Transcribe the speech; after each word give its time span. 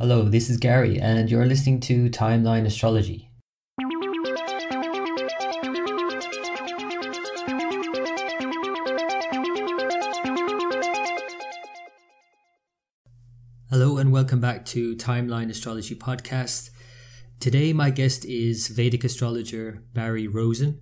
Hello, 0.00 0.22
this 0.22 0.48
is 0.48 0.56
Gary, 0.56 0.98
and 0.98 1.30
you're 1.30 1.44
listening 1.44 1.78
to 1.80 2.08
Timeline 2.08 2.64
Astrology. 2.64 3.28
Hello, 13.68 13.98
and 13.98 14.10
welcome 14.10 14.40
back 14.40 14.64
to 14.64 14.96
Timeline 14.96 15.50
Astrology 15.50 15.94
Podcast. 15.94 16.70
Today, 17.38 17.74
my 17.74 17.90
guest 17.90 18.24
is 18.24 18.68
Vedic 18.68 19.04
astrologer 19.04 19.82
Barry 19.92 20.26
Rosen, 20.26 20.80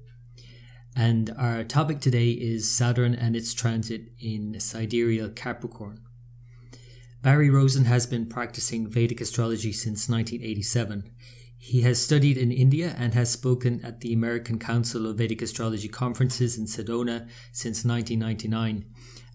and 0.95 1.35
our 1.37 1.64
topic 1.64 1.98
today 1.98 2.30
is 2.30 2.71
Saturn 2.71 3.16
and 3.16 3.35
its 3.35 3.53
transit 3.53 4.12
in 4.21 4.61
sidereal 4.61 5.29
Capricorn. 5.30 6.07
Barry 7.21 7.50
Rosen 7.50 7.87
has 7.87 8.07
been 8.07 8.27
practicing 8.27 8.87
Vedic 8.87 9.21
astrology 9.21 9.73
since 9.73 10.09
1987. 10.09 11.11
He 11.58 11.81
has 11.82 12.00
studied 12.00 12.36
in 12.36 12.53
India 12.53 12.94
and 12.96 13.13
has 13.14 13.29
spoken 13.29 13.85
at 13.85 14.00
the 14.00 14.13
American 14.13 14.61
Council 14.61 15.04
of 15.04 15.18
Vedic 15.18 15.43
Astrology 15.43 15.89
conferences 15.89 16.57
in 16.57 16.67
Sedona 16.67 17.29
since 17.50 17.85
1999, 17.85 18.85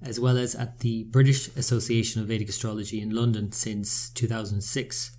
as 0.02 0.22
well 0.22 0.38
as 0.38 0.56
at 0.56 0.80
the 0.80 1.04
British 1.04 1.50
Association 1.58 2.22
of 2.22 2.30
Vedic 2.30 2.48
Astrology 2.48 3.02
in 3.02 3.10
London 3.10 3.52
since 3.52 4.10
2006. 4.12 5.18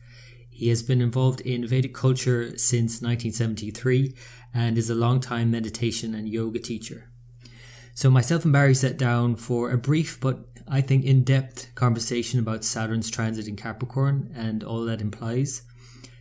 He 0.48 0.70
has 0.70 0.82
been 0.82 1.02
involved 1.02 1.42
in 1.42 1.66
Vedic 1.66 1.92
culture 1.92 2.56
since 2.56 3.02
1973 3.02 4.14
and 4.54 4.78
is 4.78 4.88
a 4.88 4.94
long-time 4.94 5.50
meditation 5.50 6.14
and 6.14 6.26
yoga 6.26 6.60
teacher. 6.60 7.10
So 7.92 8.10
myself 8.10 8.44
and 8.44 8.52
Barry 8.52 8.74
sat 8.74 8.96
down 8.96 9.36
for 9.36 9.70
a 9.70 9.78
brief 9.78 10.18
but 10.18 10.48
I 10.66 10.80
think 10.80 11.04
in 11.04 11.24
depth 11.24 11.74
conversation 11.74 12.38
about 12.38 12.64
Saturn's 12.64 13.10
transit 13.10 13.48
in 13.48 13.56
Capricorn 13.56 14.32
and 14.34 14.64
all 14.64 14.84
that 14.84 15.00
implies, 15.00 15.62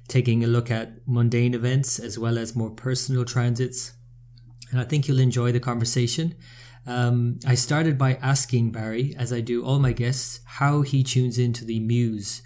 taking 0.07 0.43
a 0.43 0.47
look 0.47 0.69
at 0.69 1.07
mundane 1.07 1.53
events 1.53 1.99
as 1.99 2.19
well 2.19 2.37
as 2.37 2.55
more 2.55 2.71
personal 2.71 3.25
transits. 3.25 3.93
And 4.71 4.79
I 4.79 4.83
think 4.83 5.07
you'll 5.07 5.19
enjoy 5.19 5.51
the 5.51 5.59
conversation. 5.59 6.35
Um, 6.85 7.39
I 7.47 7.55
started 7.55 7.97
by 7.97 8.15
asking 8.15 8.71
Barry, 8.71 9.15
as 9.17 9.31
I 9.31 9.39
do 9.39 9.63
all 9.63 9.79
my 9.79 9.93
guests, 9.93 10.41
how 10.45 10.81
he 10.81 11.03
tunes 11.03 11.37
into 11.37 11.63
the 11.63 11.79
muse 11.79 12.41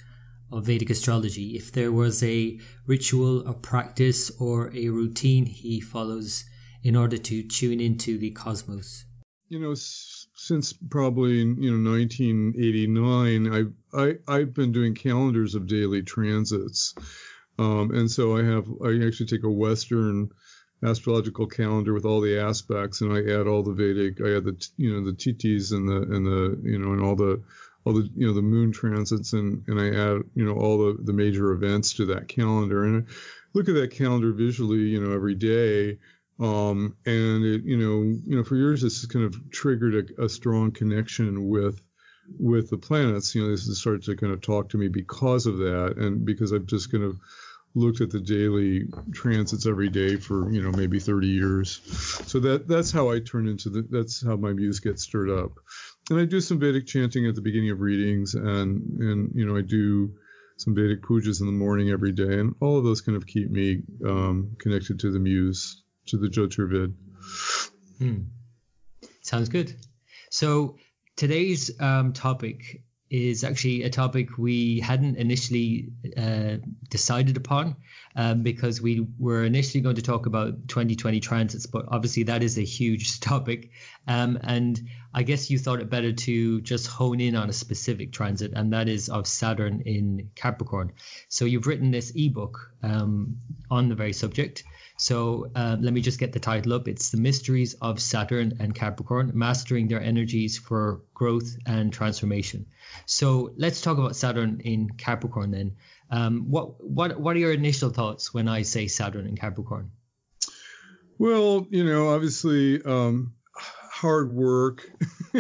of 0.52 0.66
Vedic 0.66 0.90
astrology, 0.90 1.56
if 1.56 1.72
there 1.72 1.92
was 1.92 2.22
a 2.22 2.60
ritual, 2.86 3.46
a 3.48 3.54
practice, 3.54 4.30
or 4.40 4.72
a 4.76 4.90
routine 4.90 5.46
he 5.46 5.82
follows 5.82 6.46
in 6.84 6.96
order 6.96 7.18
to 7.18 7.44
tune 7.44 7.80
into 7.80 8.18
the 8.18 8.32
cosmos. 8.32 9.06
You 9.50 9.60
know, 9.60 9.74
since 10.48 10.72
probably 10.72 11.40
you 11.40 11.78
know 11.78 11.92
1989, 11.92 13.54
I've 13.54 13.74
I, 13.94 14.16
I've 14.28 14.54
been 14.54 14.72
doing 14.72 14.96
calendars 14.96 15.56
of 15.56 15.68
daily 15.68 16.02
transits, 16.02 16.96
um, 17.60 17.92
and 17.92 18.10
so 18.10 18.38
I 18.38 18.44
have 18.44 18.66
I 18.84 19.06
actually 19.06 19.26
take 19.26 19.44
a 19.44 19.52
Western 19.52 20.32
astrological 20.84 21.48
calendar 21.48 21.94
with 21.94 22.06
all 22.06 22.22
the 22.22 22.40
aspects, 22.40 23.02
and 23.02 23.12
I 23.12 23.20
add 23.20 23.48
all 23.48 23.62
the 23.62 23.74
Vedic. 23.74 24.22
I 24.22 24.38
add 24.38 24.46
the 24.46 24.68
you 24.78 24.94
know 24.94 25.06
the 25.06 25.18
tithis 25.18 25.74
and 25.74 25.88
the 25.88 26.16
and 26.16 26.26
the 26.26 26.60
you 26.64 26.80
know 26.80 26.94
and 26.94 27.04
all 27.04 27.16
the 27.16 27.44
all 27.84 27.94
the 27.94 28.10
you 28.16 28.28
know 28.28 28.34
the 28.34 28.42
moon 28.42 28.72
transits, 28.72 29.34
and 29.34 29.64
and 29.68 29.80
I 29.80 29.88
add 29.88 30.22
you 30.34 30.46
know 30.46 30.54
all 30.54 30.78
the 30.78 31.04
the 31.04 31.14
major 31.14 31.52
events 31.52 31.94
to 31.96 32.06
that 32.06 32.30
calendar, 32.30 32.86
and 32.86 33.04
I 33.04 33.12
look 33.54 33.68
at 33.68 33.76
that 33.76 33.92
calendar 33.92 34.32
visually 34.32 34.80
you 34.80 35.04
know 35.04 35.14
every 35.14 35.36
day 35.36 35.98
um, 36.40 36.96
and 37.06 37.44
it, 37.44 37.64
you 37.64 37.78
know, 37.78 38.04
you 38.04 38.38
know, 38.38 38.44
for 38.44 38.56
years 38.56 38.82
this 38.82 39.02
has 39.02 39.10
kind 39.10 39.26
of 39.26 39.52
triggered 39.52 40.12
a, 40.18 40.26
a, 40.26 40.30
strong 40.30 40.72
connection 40.72 41.48
with 41.48 41.82
with 42.40 42.70
the 42.70 42.78
planets. 42.78 43.34
You 43.34 43.44
know, 43.44 43.52
this 43.52 43.66
has 43.66 43.80
started 43.80 44.04
to 44.04 44.16
kind 44.16 44.34
of 44.34 44.42
talk 44.42 44.70
to 44.70 44.78
me 44.78 44.88
because 44.88 45.48
of 45.48 45.58
that, 45.58 45.96
and 45.98 46.26
because 46.26 46.54
I've 46.54 46.68
just 46.68 46.92
kind 46.92 47.04
of 47.04 47.18
looked 47.74 48.02
at 48.02 48.10
the 48.10 48.20
daily 48.20 48.88
transits 49.14 49.66
every 49.66 49.90
day 49.90 50.18
for 50.18 50.52
you 50.52 50.62
know 50.62 50.72
maybe 50.72 51.00
30 51.00 51.28
years. 51.28 51.82
So 52.28 52.40
that 52.42 52.68
that's 52.68 52.92
how 52.92 53.10
I 53.10 53.20
turn 53.20 53.48
into 53.48 53.70
the 53.70 53.88
that's 53.90 54.24
how 54.24 54.36
my 54.36 54.54
muse 54.54 54.80
gets 54.80 55.04
stirred 55.04 55.32
up. 55.32 55.54
And 56.12 56.20
I 56.20 56.26
do 56.26 56.40
some 56.40 56.60
Vedic 56.60 56.86
chanting 56.86 57.26
at 57.26 57.34
the 57.34 57.42
beginning 57.42 57.72
of 57.72 57.82
readings, 57.82 58.36
and 58.36 59.00
and 59.00 59.32
you 59.34 59.48
know 59.48 59.58
I 59.58 59.62
do 59.62 60.14
some 60.58 60.76
Vedic 60.76 61.02
pujas 61.02 61.40
in 61.40 61.48
the 61.48 61.52
morning 61.52 61.90
every 61.90 62.12
day, 62.12 62.40
and 62.40 62.54
all 62.62 62.78
of 62.78 62.84
those 62.84 63.02
kind 63.02 63.16
of 63.16 63.26
keep 63.26 63.50
me 63.50 63.82
um, 64.06 64.56
connected 64.60 65.00
to 65.00 65.12
the 65.12 65.20
muse 65.20 65.82
to 66.08 66.18
the 66.18 66.28
Jyotirvid. 66.28 66.94
Hmm. 67.98 68.22
Sounds 69.22 69.50
good. 69.50 69.76
So 70.30 70.78
today's 71.16 71.80
um, 71.82 72.14
topic 72.14 72.84
is 73.10 73.44
actually 73.44 73.84
a 73.84 73.90
topic 73.90 74.38
we 74.38 74.80
hadn't 74.80 75.16
initially 75.16 75.90
uh, 76.18 76.58
decided 76.90 77.38
upon 77.38 77.76
um, 78.16 78.44
because 78.44 78.82
we 78.82 79.08
were 79.18 79.46
initially 79.46 79.82
going 79.82 79.96
to 79.96 80.02
talk 80.02 80.26
about 80.26 80.68
2020 80.68 81.20
transits, 81.20 81.66
but 81.66 81.86
obviously 81.88 82.24
that 82.24 82.44
is 82.44 82.58
a 82.58 82.64
huge 82.64 83.20
topic. 83.22 83.72
Um, 84.08 84.38
and 84.44 84.80
I 85.18 85.24
guess 85.24 85.50
you 85.50 85.58
thought 85.58 85.80
it 85.80 85.90
better 85.90 86.12
to 86.14 86.62
just 86.62 86.86
hone 86.86 87.20
in 87.20 87.36
on 87.36 87.50
a 87.50 87.54
specific 87.54 88.12
transit, 88.12 88.52
and 88.56 88.74
that 88.74 88.88
is 88.88 89.10
of 89.10 89.26
Saturn 89.26 89.82
in 89.84 90.30
Capricorn. 90.36 90.92
So 91.28 91.46
you've 91.46 91.66
written 91.66 91.90
this 91.90 92.12
ebook 92.16 92.72
um, 92.84 93.40
on 93.72 93.90
the 93.90 93.96
very 93.96 94.14
subject. 94.14 94.64
So 94.96 95.50
uh, 95.56 95.76
let 95.80 95.92
me 95.92 96.02
just 96.02 96.20
get 96.20 96.34
the 96.34 96.40
title 96.40 96.74
up. 96.74 96.88
It's 96.88 97.10
The 97.10 97.18
Mysteries 97.18 97.74
of 97.82 98.00
Saturn 98.00 98.58
and 98.60 98.76
Capricorn, 98.76 99.32
Mastering 99.34 99.88
Their 99.88 100.02
Energies 100.02 100.60
for 100.60 101.02
Growth 101.16 101.58
and 101.66 101.92
Transformation. 101.92 102.68
So 103.08 103.54
let's 103.58 103.82
talk 103.82 103.98
about 103.98 104.16
Saturn 104.16 104.62
in 104.66 104.92
Capricorn 104.92 105.50
then. 105.50 105.78
Um, 106.12 106.52
what 106.52 106.84
what 106.84 107.20
what 107.20 107.36
are 107.36 107.40
your 107.40 107.54
initial 107.54 107.90
thoughts 107.90 108.36
when 108.36 108.48
I 108.48 108.62
say 108.62 108.86
Saturn 108.86 109.26
in 109.26 109.36
Capricorn? 109.36 109.90
Well, 111.18 111.66
you 111.72 111.84
know, 111.84 112.10
obviously 112.10 112.84
um, 112.84 113.34
hard 113.98 114.32
work, 114.32 114.90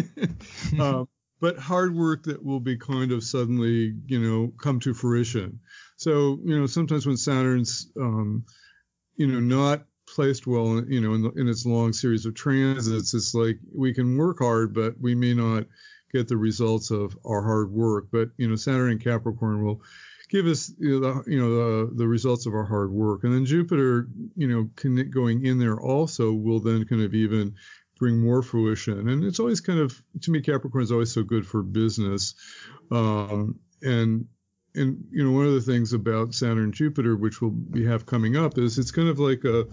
um, 0.79 1.07
but 1.39 1.57
hard 1.59 1.95
work 1.95 2.23
that 2.23 2.43
will 2.43 2.59
be 2.59 2.75
kind 2.75 3.11
of 3.11 3.23
suddenly, 3.23 3.93
you 4.07 4.19
know, 4.19 4.51
come 4.57 4.79
to 4.79 4.93
fruition. 4.93 5.59
So, 5.97 6.39
you 6.43 6.59
know, 6.59 6.65
sometimes 6.65 7.05
when 7.05 7.17
Saturn's 7.17 7.91
um, 7.99 8.45
you 9.15 9.27
know, 9.27 9.39
not 9.39 9.85
placed 10.07 10.47
well, 10.47 10.83
you 10.87 11.01
know, 11.01 11.13
in, 11.13 11.21
the, 11.23 11.31
in 11.31 11.47
its 11.47 11.65
long 11.65 11.93
series 11.93 12.25
of 12.25 12.33
transits, 12.33 13.13
it's 13.13 13.33
like 13.33 13.59
we 13.75 13.93
can 13.93 14.17
work 14.17 14.39
hard, 14.39 14.73
but 14.73 14.99
we 14.99 15.13
may 15.13 15.33
not 15.33 15.65
get 16.13 16.27
the 16.27 16.37
results 16.37 16.91
of 16.91 17.17
our 17.25 17.43
hard 17.43 17.71
work. 17.71 18.07
But 18.11 18.29
you 18.37 18.47
know, 18.47 18.55
Saturn 18.55 18.91
and 18.91 19.03
Capricorn 19.03 19.63
will 19.63 19.81
give 20.29 20.45
us 20.45 20.71
you 20.79 20.99
know, 20.99 21.21
the, 21.21 21.31
you 21.31 21.39
know 21.39 21.85
the, 21.85 21.95
the 21.95 22.07
results 22.07 22.45
of 22.47 22.53
our 22.53 22.65
hard 22.65 22.91
work, 22.91 23.23
and 23.23 23.33
then 23.33 23.45
Jupiter, 23.45 24.07
you 24.35 24.47
know, 24.47 25.03
going 25.11 25.45
in 25.45 25.59
there 25.59 25.79
also 25.79 26.31
will 26.31 26.59
then 26.59 26.85
kind 26.85 27.03
of 27.03 27.13
even 27.13 27.55
bring 27.97 28.19
more 28.19 28.41
fruition. 28.41 29.09
And 29.09 29.23
it's 29.23 29.39
always 29.39 29.61
kind 29.61 29.79
of 29.79 30.01
to 30.21 30.31
me, 30.31 30.41
Capricorn 30.41 30.83
is 30.83 30.91
always 30.91 31.11
so 31.11 31.23
good 31.23 31.45
for 31.45 31.61
business. 31.61 32.35
Um, 32.91 33.59
and 33.81 34.27
and 34.75 35.05
you 35.11 35.23
know, 35.23 35.31
one 35.31 35.45
of 35.45 35.53
the 35.53 35.61
things 35.61 35.93
about 35.93 36.33
Saturn 36.33 36.71
Jupiter, 36.71 37.15
which 37.15 37.41
we'll 37.41 37.51
be 37.51 37.85
have 37.85 38.05
coming 38.05 38.35
up, 38.35 38.57
is 38.57 38.77
it's 38.77 38.91
kind 38.91 39.09
of 39.09 39.19
like 39.19 39.43
a 39.43 39.65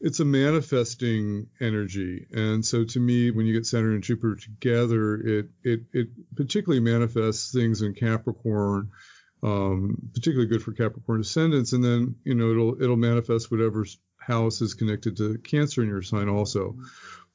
it's 0.00 0.20
a 0.20 0.24
manifesting 0.24 1.48
energy. 1.60 2.26
And 2.32 2.64
so 2.64 2.84
to 2.84 3.00
me, 3.00 3.30
when 3.30 3.46
you 3.46 3.54
get 3.54 3.66
Saturn 3.66 3.94
and 3.94 4.02
Jupiter 4.02 4.36
together, 4.36 5.16
it 5.16 5.48
it 5.62 5.80
it 5.92 6.08
particularly 6.34 6.80
manifests 6.80 7.52
things 7.52 7.82
in 7.82 7.94
Capricorn, 7.94 8.90
um, 9.42 10.10
particularly 10.12 10.48
good 10.48 10.62
for 10.62 10.72
Capricorn 10.72 11.20
ascendants. 11.20 11.72
And 11.72 11.84
then 11.84 12.16
you 12.24 12.34
know 12.34 12.50
it'll 12.50 12.82
it'll 12.82 12.96
manifest 12.96 13.50
whatever 13.50 13.86
house 14.18 14.60
is 14.60 14.74
connected 14.74 15.16
to 15.16 15.38
Cancer 15.38 15.82
in 15.82 15.88
your 15.88 16.02
sign 16.02 16.28
also. 16.28 16.76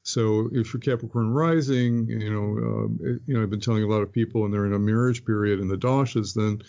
So 0.04 0.48
if 0.52 0.72
you're 0.72 0.80
Capricorn 0.80 1.30
rising, 1.30 2.08
you 2.08 2.32
know, 2.32 2.90
it, 3.00 3.22
you 3.26 3.34
know, 3.34 3.42
I've 3.42 3.50
been 3.50 3.60
telling 3.60 3.84
a 3.84 3.88
lot 3.88 4.02
of 4.02 4.12
people, 4.12 4.44
and 4.44 4.52
they're 4.52 4.66
in 4.66 4.72
a 4.72 4.78
marriage 4.78 5.24
period 5.24 5.60
in 5.60 5.68
the 5.68 5.76
dashas, 5.76 6.34
then 6.34 6.62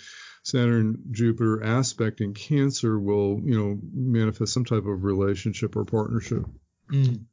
Saturn 0.44 1.00
Jupiter 1.12 1.64
aspect 1.64 2.22
in 2.22 2.34
Cancer 2.34 3.00
will, 3.00 3.40
you 3.44 3.58
know, 3.58 3.80
manifest 3.94 4.54
some 4.54 4.66
type 4.66 4.86
of 4.86 5.04
relationship 5.04 5.76
or 5.76 5.86
partnership. 5.86 6.44
Mm. 6.92 7.24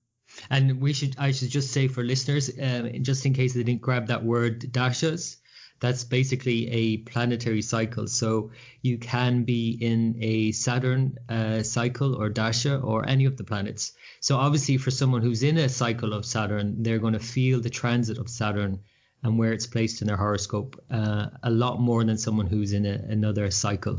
And 0.49 0.81
we 0.81 0.93
should, 0.93 1.17
I 1.19 1.33
should 1.33 1.51
just 1.51 1.73
say 1.73 1.89
for 1.89 2.05
listeners, 2.05 2.57
uh, 2.57 2.91
just 3.03 3.27
in 3.27 3.35
case 3.35 3.53
they 3.53 3.65
didn't 3.65 3.83
grab 3.83 4.07
that 4.07 4.25
word, 4.25 4.61
dashas, 4.61 5.37
that's 5.81 6.05
basically 6.05 6.71
a 6.71 6.97
planetary 6.99 7.63
cycle. 7.63 8.07
So 8.07 8.51
you 8.83 8.99
can 8.99 9.45
be 9.45 9.71
in 9.81 10.17
a 10.21 10.53
Saturn 10.53 11.19
uh, 11.29 11.63
cycle 11.63 12.15
or 12.15 12.29
dasha 12.29 12.79
or 12.79 13.09
any 13.09 13.25
of 13.25 13.37
the 13.37 13.45
planets. 13.45 13.93
So 14.21 14.37
obviously, 14.37 14.77
for 14.77 14.91
someone 14.91 15.23
who's 15.23 15.43
in 15.43 15.57
a 15.57 15.69
cycle 15.69 16.13
of 16.13 16.27
Saturn, 16.27 16.83
they're 16.83 16.99
going 16.99 17.15
to 17.15 17.19
feel 17.19 17.61
the 17.61 17.71
transit 17.71 18.19
of 18.19 18.29
Saturn 18.29 18.81
and 19.23 19.39
where 19.39 19.53
it's 19.53 19.67
placed 19.67 20.03
in 20.03 20.09
their 20.09 20.17
horoscope 20.17 20.83
uh, 20.91 21.29
a 21.43 21.51
lot 21.51 21.81
more 21.81 22.05
than 22.05 22.19
someone 22.19 22.47
who's 22.47 22.73
in 22.73 22.87
a, 22.87 22.95
another 23.09 23.51
cycle. 23.51 23.99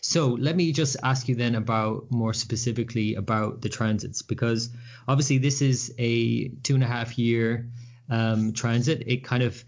So 0.00 0.28
let 0.28 0.56
me 0.56 0.72
just 0.72 0.96
ask 1.02 1.28
you 1.28 1.34
then 1.34 1.54
about 1.54 2.10
more 2.10 2.34
specifically 2.34 3.14
about 3.14 3.62
the 3.62 3.68
transits 3.68 4.22
because 4.22 4.70
obviously 5.08 5.38
this 5.38 5.62
is 5.62 5.94
a 5.98 6.48
two 6.62 6.74
and 6.74 6.84
a 6.84 6.86
half 6.86 7.18
year 7.18 7.70
um, 8.10 8.52
transit. 8.52 9.04
It 9.06 9.24
kind 9.24 9.42
of 9.42 9.64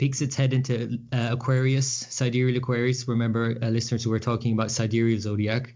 peeks 0.00 0.22
its 0.22 0.34
head 0.34 0.54
into 0.54 0.98
uh, 1.12 1.28
Aquarius, 1.32 1.86
sidereal 2.08 2.56
Aquarius. 2.56 3.06
Remember, 3.06 3.54
uh, 3.62 3.68
listeners, 3.68 4.02
who 4.02 4.08
were 4.08 4.18
talking 4.18 4.54
about 4.54 4.70
sidereal 4.70 5.20
zodiac, 5.20 5.74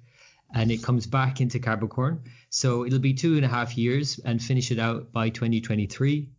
and 0.54 0.72
it 0.72 0.82
comes 0.82 1.06
back 1.06 1.42
into 1.42 1.58
Capricorn. 1.58 2.22
So 2.48 2.86
it'll 2.86 3.00
be 3.00 3.12
two 3.12 3.36
and 3.36 3.44
a 3.44 3.48
half 3.48 3.76
years 3.76 4.18
and 4.24 4.42
finish 4.42 4.70
it 4.70 4.78
out 4.78 5.12
by 5.12 5.28
2023. 5.28 6.30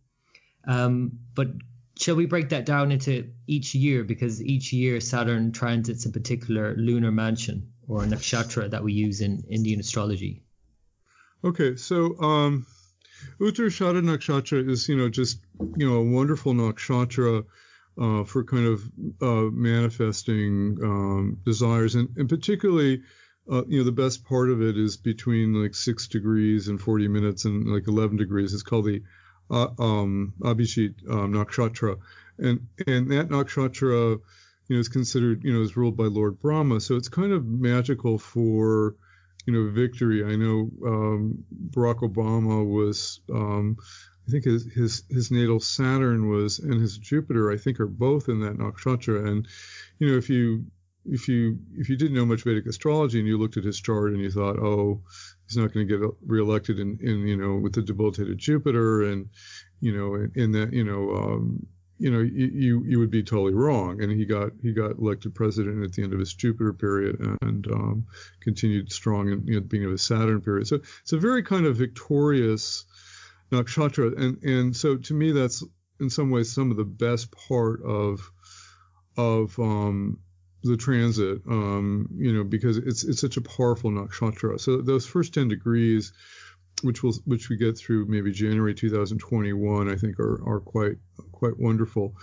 Um, 0.66 1.20
but 1.32 1.46
shall 1.96 2.16
we 2.16 2.26
break 2.26 2.48
that 2.48 2.66
down 2.66 2.90
into 2.90 3.30
each 3.46 3.76
year 3.76 4.02
because 4.02 4.42
each 4.42 4.72
year 4.72 4.98
Saturn 5.00 5.52
transits 5.52 6.06
a 6.06 6.10
particular 6.10 6.74
lunar 6.76 7.12
mansion 7.12 7.70
or 7.86 8.02
a 8.02 8.06
nakshatra 8.06 8.68
that 8.68 8.82
we 8.82 8.94
use 8.94 9.20
in 9.20 9.44
Indian 9.48 9.78
astrology? 9.78 10.42
Okay, 11.44 11.76
so 11.76 12.18
um, 12.20 12.66
Uttarashada 13.38 14.02
nakshatra 14.02 14.68
is, 14.68 14.88
you 14.88 14.96
know, 14.96 15.08
just 15.08 15.38
you 15.76 15.88
know 15.88 15.98
a 15.98 16.04
wonderful 16.04 16.52
nakshatra 16.52 17.44
uh, 18.00 18.24
for 18.24 18.44
kind 18.44 18.66
of 18.66 18.82
uh, 19.22 19.50
manifesting 19.52 20.78
um, 20.82 21.38
desires, 21.44 21.94
and, 21.94 22.08
and 22.16 22.28
particularly. 22.28 23.02
Uh, 23.48 23.62
you 23.68 23.78
know, 23.78 23.84
the 23.84 23.92
best 23.92 24.24
part 24.24 24.50
of 24.50 24.60
it 24.60 24.76
is 24.76 24.96
between 24.96 25.54
like 25.54 25.72
six 25.72 26.08
degrees 26.08 26.66
and 26.66 26.80
40 26.80 27.06
minutes 27.06 27.44
and 27.44 27.64
like 27.68 27.86
11 27.86 28.16
degrees. 28.16 28.52
It's 28.52 28.64
called 28.64 28.86
the 28.86 29.02
uh, 29.50 29.68
um, 29.78 30.34
Abhijit 30.40 30.94
um, 31.08 31.32
nakshatra, 31.32 31.98
and 32.38 32.66
and 32.86 33.10
that 33.12 33.28
nakshatra, 33.28 34.18
you 34.68 34.76
know, 34.76 34.80
is 34.80 34.88
considered 34.88 35.44
you 35.44 35.52
know 35.52 35.62
is 35.62 35.76
ruled 35.76 35.96
by 35.96 36.04
Lord 36.04 36.40
Brahma, 36.40 36.80
so 36.80 36.96
it's 36.96 37.08
kind 37.08 37.32
of 37.32 37.46
magical 37.46 38.18
for 38.18 38.96
you 39.46 39.52
know 39.52 39.70
victory. 39.70 40.24
I 40.24 40.36
know 40.36 40.70
um, 40.84 41.44
Barack 41.70 42.00
Obama 42.00 42.66
was. 42.66 43.20
Um, 43.32 43.76
I 44.26 44.30
think 44.30 44.44
his, 44.44 44.64
his 44.72 45.02
his 45.08 45.30
natal 45.30 45.60
Saturn 45.60 46.28
was 46.28 46.58
and 46.58 46.80
his 46.80 46.98
Jupiter 46.98 47.50
I 47.50 47.56
think 47.56 47.80
are 47.80 47.86
both 47.86 48.28
in 48.28 48.40
that 48.40 48.58
nakshatra. 48.58 49.26
And 49.26 49.46
you 49.98 50.10
know 50.10 50.16
if 50.16 50.28
you 50.28 50.66
if 51.04 51.28
you 51.28 51.58
if 51.74 51.88
you 51.88 51.96
didn't 51.96 52.16
know 52.16 52.26
much 52.26 52.42
Vedic 52.42 52.66
astrology 52.66 53.18
and 53.20 53.28
you 53.28 53.38
looked 53.38 53.56
at 53.56 53.64
his 53.64 53.80
chart 53.80 54.12
and 54.12 54.20
you 54.20 54.30
thought 54.30 54.58
oh 54.58 55.02
he's 55.46 55.56
not 55.56 55.72
going 55.72 55.86
to 55.86 55.98
get 55.98 56.08
reelected 56.26 56.80
in, 56.80 56.98
in 57.00 57.26
you 57.26 57.36
know 57.36 57.56
with 57.56 57.74
the 57.74 57.82
debilitated 57.82 58.38
Jupiter 58.38 59.02
and 59.02 59.28
you 59.80 59.96
know 59.96 60.14
in, 60.14 60.32
in 60.34 60.52
that 60.52 60.72
you 60.72 60.84
know 60.84 61.14
um, 61.14 61.66
you 61.98 62.10
know 62.10 62.20
you 62.20 62.82
you 62.84 62.98
would 62.98 63.10
be 63.10 63.22
totally 63.22 63.54
wrong. 63.54 64.02
And 64.02 64.12
he 64.12 64.24
got 64.26 64.52
he 64.60 64.72
got 64.72 64.98
elected 64.98 65.34
president 65.34 65.84
at 65.84 65.92
the 65.92 66.02
end 66.02 66.12
of 66.12 66.18
his 66.18 66.34
Jupiter 66.34 66.72
period 66.72 67.38
and 67.42 67.66
um, 67.68 68.06
continued 68.40 68.92
strong 68.92 69.30
in 69.30 69.46
you 69.46 69.54
know, 69.54 69.60
being 69.60 69.84
of 69.84 69.92
his 69.92 70.02
Saturn 70.02 70.40
period. 70.40 70.66
So 70.66 70.80
it's 71.02 71.12
a 71.12 71.18
very 71.18 71.42
kind 71.42 71.66
of 71.66 71.76
victorious 71.76 72.84
nakshatra 73.52 74.18
and 74.18 74.42
and 74.42 74.76
so 74.76 74.96
to 74.96 75.14
me 75.14 75.32
that's 75.32 75.62
in 76.00 76.10
some 76.10 76.30
ways 76.30 76.52
some 76.52 76.70
of 76.70 76.76
the 76.76 76.84
best 76.84 77.30
part 77.48 77.82
of 77.82 78.30
of 79.16 79.58
um, 79.58 80.18
the 80.62 80.76
transit, 80.76 81.42
um, 81.48 82.08
you 82.16 82.32
know, 82.32 82.44
because 82.44 82.76
it's 82.76 83.04
it's 83.04 83.20
such 83.20 83.36
a 83.36 83.40
powerful 83.40 83.90
nakshatra. 83.90 84.60
So 84.60 84.80
those 84.80 85.06
first 85.06 85.34
10 85.34 85.48
degrees, 85.48 86.12
which 86.82 87.02
will 87.02 87.14
which 87.24 87.48
we 87.48 87.56
get 87.56 87.78
through 87.78 88.06
maybe 88.06 88.32
January 88.32 88.74
2021, 88.74 89.90
I 89.90 89.96
think 89.96 90.18
are 90.20 90.42
are 90.46 90.60
quite 90.60 90.96
quite 91.32 91.58
wonderful. 91.58 92.14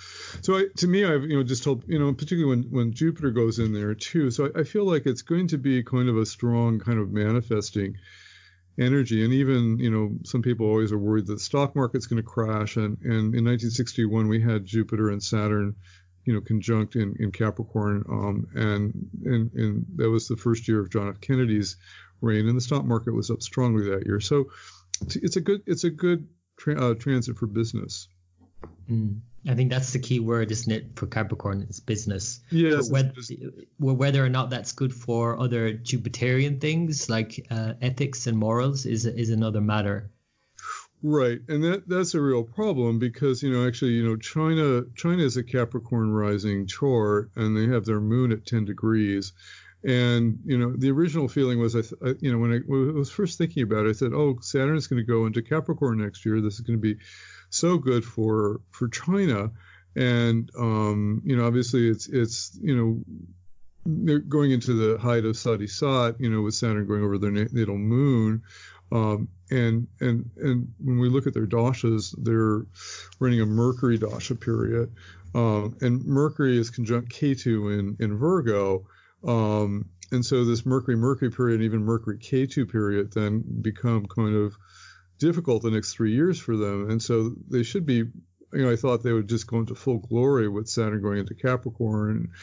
So 0.41 0.57
I, 0.57 0.65
to 0.77 0.87
me, 0.87 1.05
I've 1.05 1.23
you 1.23 1.37
know 1.37 1.43
just 1.43 1.63
told 1.63 1.83
you 1.87 1.99
know 1.99 2.13
particularly 2.13 2.49
when 2.49 2.63
when 2.71 2.93
Jupiter 2.93 3.31
goes 3.31 3.59
in 3.59 3.73
there 3.73 3.95
too. 3.95 4.29
So 4.29 4.51
I, 4.53 4.59
I 4.59 4.63
feel 4.63 4.85
like 4.85 5.05
it's 5.05 5.23
going 5.23 5.47
to 5.49 5.57
be 5.57 5.83
kind 5.83 6.09
of 6.09 6.17
a 6.17 6.25
strong 6.25 6.79
kind 6.79 6.99
of 6.99 7.11
manifesting 7.11 7.97
energy. 8.79 9.23
And 9.23 9.33
even, 9.33 9.77
you 9.79 9.89
know, 9.89 10.17
some 10.25 10.41
people 10.41 10.65
always 10.65 10.91
are 10.91 10.97
worried 10.97 11.27
that 11.27 11.35
the 11.35 11.39
stock 11.39 11.75
market's 11.75 12.07
going 12.07 12.21
to 12.21 12.27
crash. 12.27 12.75
And, 12.75 12.97
and 13.01 13.35
in 13.35 13.45
1961, 13.45 14.27
we 14.27 14.41
had 14.41 14.65
Jupiter 14.65 15.09
and 15.09 15.21
Saturn 15.21 15.75
you 16.25 16.33
know, 16.33 16.41
conjunct 16.41 16.95
in, 16.95 17.15
in 17.19 17.31
Capricorn, 17.31 18.05
um, 18.09 18.47
and, 18.55 19.09
and 19.25 19.51
and 19.53 19.85
that 19.97 20.09
was 20.09 20.27
the 20.27 20.37
first 20.37 20.67
year 20.67 20.79
of 20.79 20.89
John 20.89 21.09
F. 21.09 21.19
Kennedy's 21.19 21.75
reign, 22.21 22.47
and 22.47 22.55
the 22.55 22.61
stock 22.61 22.85
market 22.85 23.13
was 23.13 23.29
up 23.29 23.41
strongly 23.41 23.89
that 23.89 24.05
year. 24.05 24.19
So 24.19 24.45
it's 25.15 25.35
a 25.35 25.41
good 25.41 25.63
it's 25.65 25.83
a 25.83 25.89
good 25.89 26.27
tra- 26.57 26.91
uh, 26.91 26.93
transit 26.93 27.37
for 27.37 27.47
business. 27.47 28.07
Mm. 28.89 29.19
I 29.48 29.56
think 29.56 29.72
that's 29.72 29.92
the 29.92 30.00
key 30.00 30.19
word, 30.19 30.51
isn't 30.51 30.72
it, 30.72 30.95
for 30.95 31.06
Capricorn? 31.06 31.66
It's 31.68 31.80
business. 31.80 32.40
Yes. 32.50 32.88
So 32.88 32.94
whether, 32.94 33.13
whether, 33.78 34.25
or 34.25 34.30
not 34.30 34.50
that's 34.50 34.72
good 34.72 34.94
for 34.94 35.40
other 35.40 35.74
Jupiterian 35.74 36.62
things 36.62 37.10
like 37.10 37.45
uh, 37.51 37.74
ethics 37.81 38.28
and 38.28 38.38
morals 38.38 38.86
is 38.86 39.06
is 39.06 39.30
another 39.30 39.62
matter. 39.62 40.10
Right, 41.06 41.42
and 41.50 41.62
that 41.66 41.90
that's 41.90 42.13
a 42.13 42.22
real 42.22 42.44
problem 42.44 42.98
because 42.98 43.44
you 43.44 43.51
know 43.51 43.68
actually 43.68 43.92
you 43.92 44.07
know 44.07 44.16
China 44.16 44.84
China 44.95 45.22
is 45.22 45.36
a 45.36 45.44
Capricorn 45.44 46.13
rising 46.13 46.66
chart 46.66 47.31
and 47.36 47.57
they 47.57 47.68
have 47.74 47.84
their 47.84 48.00
moon 48.00 48.31
at 48.31 48.45
10 48.45 48.63
degrees, 48.63 49.34
and 49.84 50.40
you 50.45 50.57
know 50.57 50.74
the 50.74 50.92
original 50.92 51.28
feeling 51.28 51.60
was 51.60 51.75
I, 51.75 51.81
th- 51.81 52.18
you 52.22 52.31
know 52.31 52.38
when 52.38 52.54
I, 52.54 52.60
when 52.60 52.92
I 52.92 52.94
was 52.94 53.12
first 53.12 53.38
thinking 53.38 53.63
about 53.63 53.86
it 53.86 53.90
I 53.90 53.92
said 53.92 54.13
oh 54.13 54.38
Saturn 54.40 54.78
is 54.78 54.88
going 54.88 55.01
to 55.01 55.06
go 55.06 55.25
into 55.25 55.42
Capricorn 55.42 55.98
next 55.98 56.25
year 56.25 56.40
this 56.40 56.54
is 56.54 56.62
going 56.62 56.80
to 56.80 56.81
be 56.81 56.98
so 57.53 57.77
good 57.77 58.03
for 58.03 58.61
for 58.71 58.88
China, 58.88 59.51
and 59.95 60.50
um, 60.57 61.21
you 61.23 61.35
know 61.35 61.45
obviously 61.45 61.89
it's 61.89 62.07
it's 62.07 62.57
you 62.61 62.75
know 62.75 63.03
they're 63.85 64.19
going 64.19 64.51
into 64.51 64.73
the 64.73 64.97
height 64.97 65.25
of 65.25 65.35
Sadi 65.35 65.67
Sat, 65.67 66.19
you 66.19 66.29
know, 66.29 66.41
with 66.41 66.55
Saturn 66.55 66.88
going 66.88 67.03
over 67.03 67.17
their 67.17 67.31
natal 67.31 67.77
moon. 67.77 68.44
Um, 68.91 69.27
and 69.50 69.88
and 70.00 70.29
and 70.38 70.73
when 70.79 71.00
we 71.00 71.09
look 71.09 71.27
at 71.27 71.33
their 71.33 71.47
dashas, 71.47 72.13
they're 72.17 72.65
running 73.19 73.41
a 73.41 73.45
Mercury 73.45 73.97
dasha 73.97 74.35
period, 74.35 74.94
um, 75.33 75.75
and 75.81 76.06
Mercury 76.06 76.57
is 76.57 76.69
conjunct 76.69 77.11
Ketu 77.11 77.77
in 77.77 77.97
in 77.99 78.17
Virgo, 78.17 78.85
um, 79.25 79.89
and 80.11 80.23
so 80.23 80.45
this 80.45 80.65
Mercury 80.65 80.95
Mercury 80.95 81.31
period, 81.31 81.56
and 81.56 81.63
even 81.63 81.83
Mercury 81.83 82.19
Ketu 82.19 82.71
period, 82.71 83.11
then 83.13 83.44
become 83.61 84.06
kind 84.06 84.35
of 84.35 84.56
difficult 85.18 85.63
the 85.63 85.71
next 85.71 85.94
three 85.94 86.13
years 86.13 86.39
for 86.39 86.57
them, 86.57 86.89
and 86.89 87.01
so 87.01 87.33
they 87.50 87.63
should 87.63 87.86
be. 87.86 88.04
You 88.56 88.62
know, 88.62 88.71
I 88.71 88.75
thought 88.75 89.01
they 89.01 89.12
would 89.12 89.27
just 89.27 89.48
go 89.48 89.57
into 89.57 89.74
full 89.74 89.98
glory 89.98 90.48
with 90.48 90.69
Saturn 90.69 91.01
going 91.01 91.18
into 91.18 91.33
Capricorn, 91.33 92.33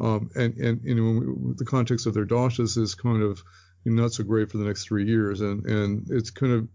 um, 0.00 0.30
and 0.34 0.56
and 0.56 0.80
you 0.82 0.94
know, 0.94 1.54
the 1.56 1.66
context 1.66 2.06
of 2.06 2.14
their 2.14 2.26
dashas 2.26 2.78
is 2.78 2.94
kind 2.94 3.22
of 3.22 3.42
you 3.84 3.92
know, 3.92 4.02
not 4.02 4.12
so 4.12 4.24
great 4.24 4.50
for 4.50 4.58
the 4.58 4.64
next 4.64 4.84
three 4.84 5.06
years. 5.06 5.40
And 5.40 5.66
and 5.66 6.06
it's 6.10 6.30
kind 6.30 6.52
of 6.52 6.68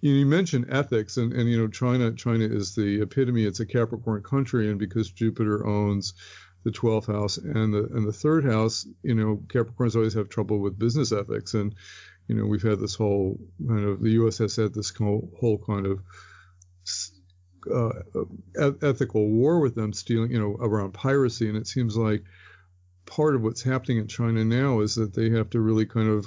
you, 0.00 0.12
know, 0.12 0.18
you 0.18 0.26
mentioned 0.26 0.66
ethics, 0.70 1.16
and, 1.16 1.32
and 1.32 1.48
you 1.48 1.58
know 1.58 1.68
China 1.68 2.12
China 2.12 2.44
is 2.44 2.74
the 2.74 3.02
epitome. 3.02 3.44
It's 3.44 3.60
a 3.60 3.66
Capricorn 3.66 4.22
country, 4.22 4.68
and 4.70 4.78
because 4.78 5.10
Jupiter 5.10 5.66
owns 5.66 6.14
the 6.64 6.72
12th 6.72 7.06
house 7.06 7.38
and 7.38 7.72
the 7.72 7.88
and 7.94 8.06
the 8.06 8.12
third 8.12 8.44
house, 8.44 8.86
you 9.02 9.14
know 9.14 9.42
Capricorns 9.46 9.96
always 9.96 10.14
have 10.14 10.28
trouble 10.28 10.58
with 10.58 10.78
business 10.78 11.12
ethics, 11.12 11.54
and 11.54 11.74
you 12.28 12.34
know 12.34 12.46
we've 12.46 12.62
had 12.62 12.80
this 12.80 12.94
whole 12.94 13.38
kind 13.66 13.84
of 13.84 14.02
the 14.02 14.10
U.S. 14.10 14.38
has 14.38 14.56
had 14.56 14.74
this 14.74 14.90
whole, 14.90 15.62
kind 15.66 15.86
of 15.86 16.00
uh, 17.72 18.72
ethical 18.82 19.28
war 19.28 19.60
with 19.60 19.74
them, 19.74 19.92
stealing 19.92 20.30
you 20.30 20.38
know 20.38 20.56
around 20.60 20.92
piracy, 20.92 21.48
and 21.48 21.56
it 21.56 21.66
seems 21.66 21.96
like 21.96 22.24
part 23.06 23.34
of 23.34 23.42
what's 23.42 23.62
happening 23.62 23.98
in 23.98 24.08
China 24.08 24.44
now 24.44 24.80
is 24.80 24.96
that 24.96 25.14
they 25.14 25.30
have 25.30 25.50
to 25.50 25.60
really 25.60 25.86
kind 25.86 26.08
of 26.08 26.26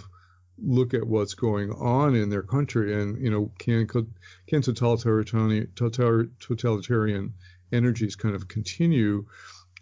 look 0.61 0.93
at 0.93 1.05
what's 1.05 1.33
going 1.35 1.71
on 1.71 2.15
in 2.15 2.29
their 2.29 2.43
country 2.43 3.01
and 3.01 3.21
you 3.23 3.29
know 3.29 3.51
can 3.59 3.87
can 4.47 4.61
totalitarian 4.61 5.67
totalitarian 5.75 7.33
energies 7.71 8.15
kind 8.15 8.35
of 8.35 8.47
continue 8.47 9.25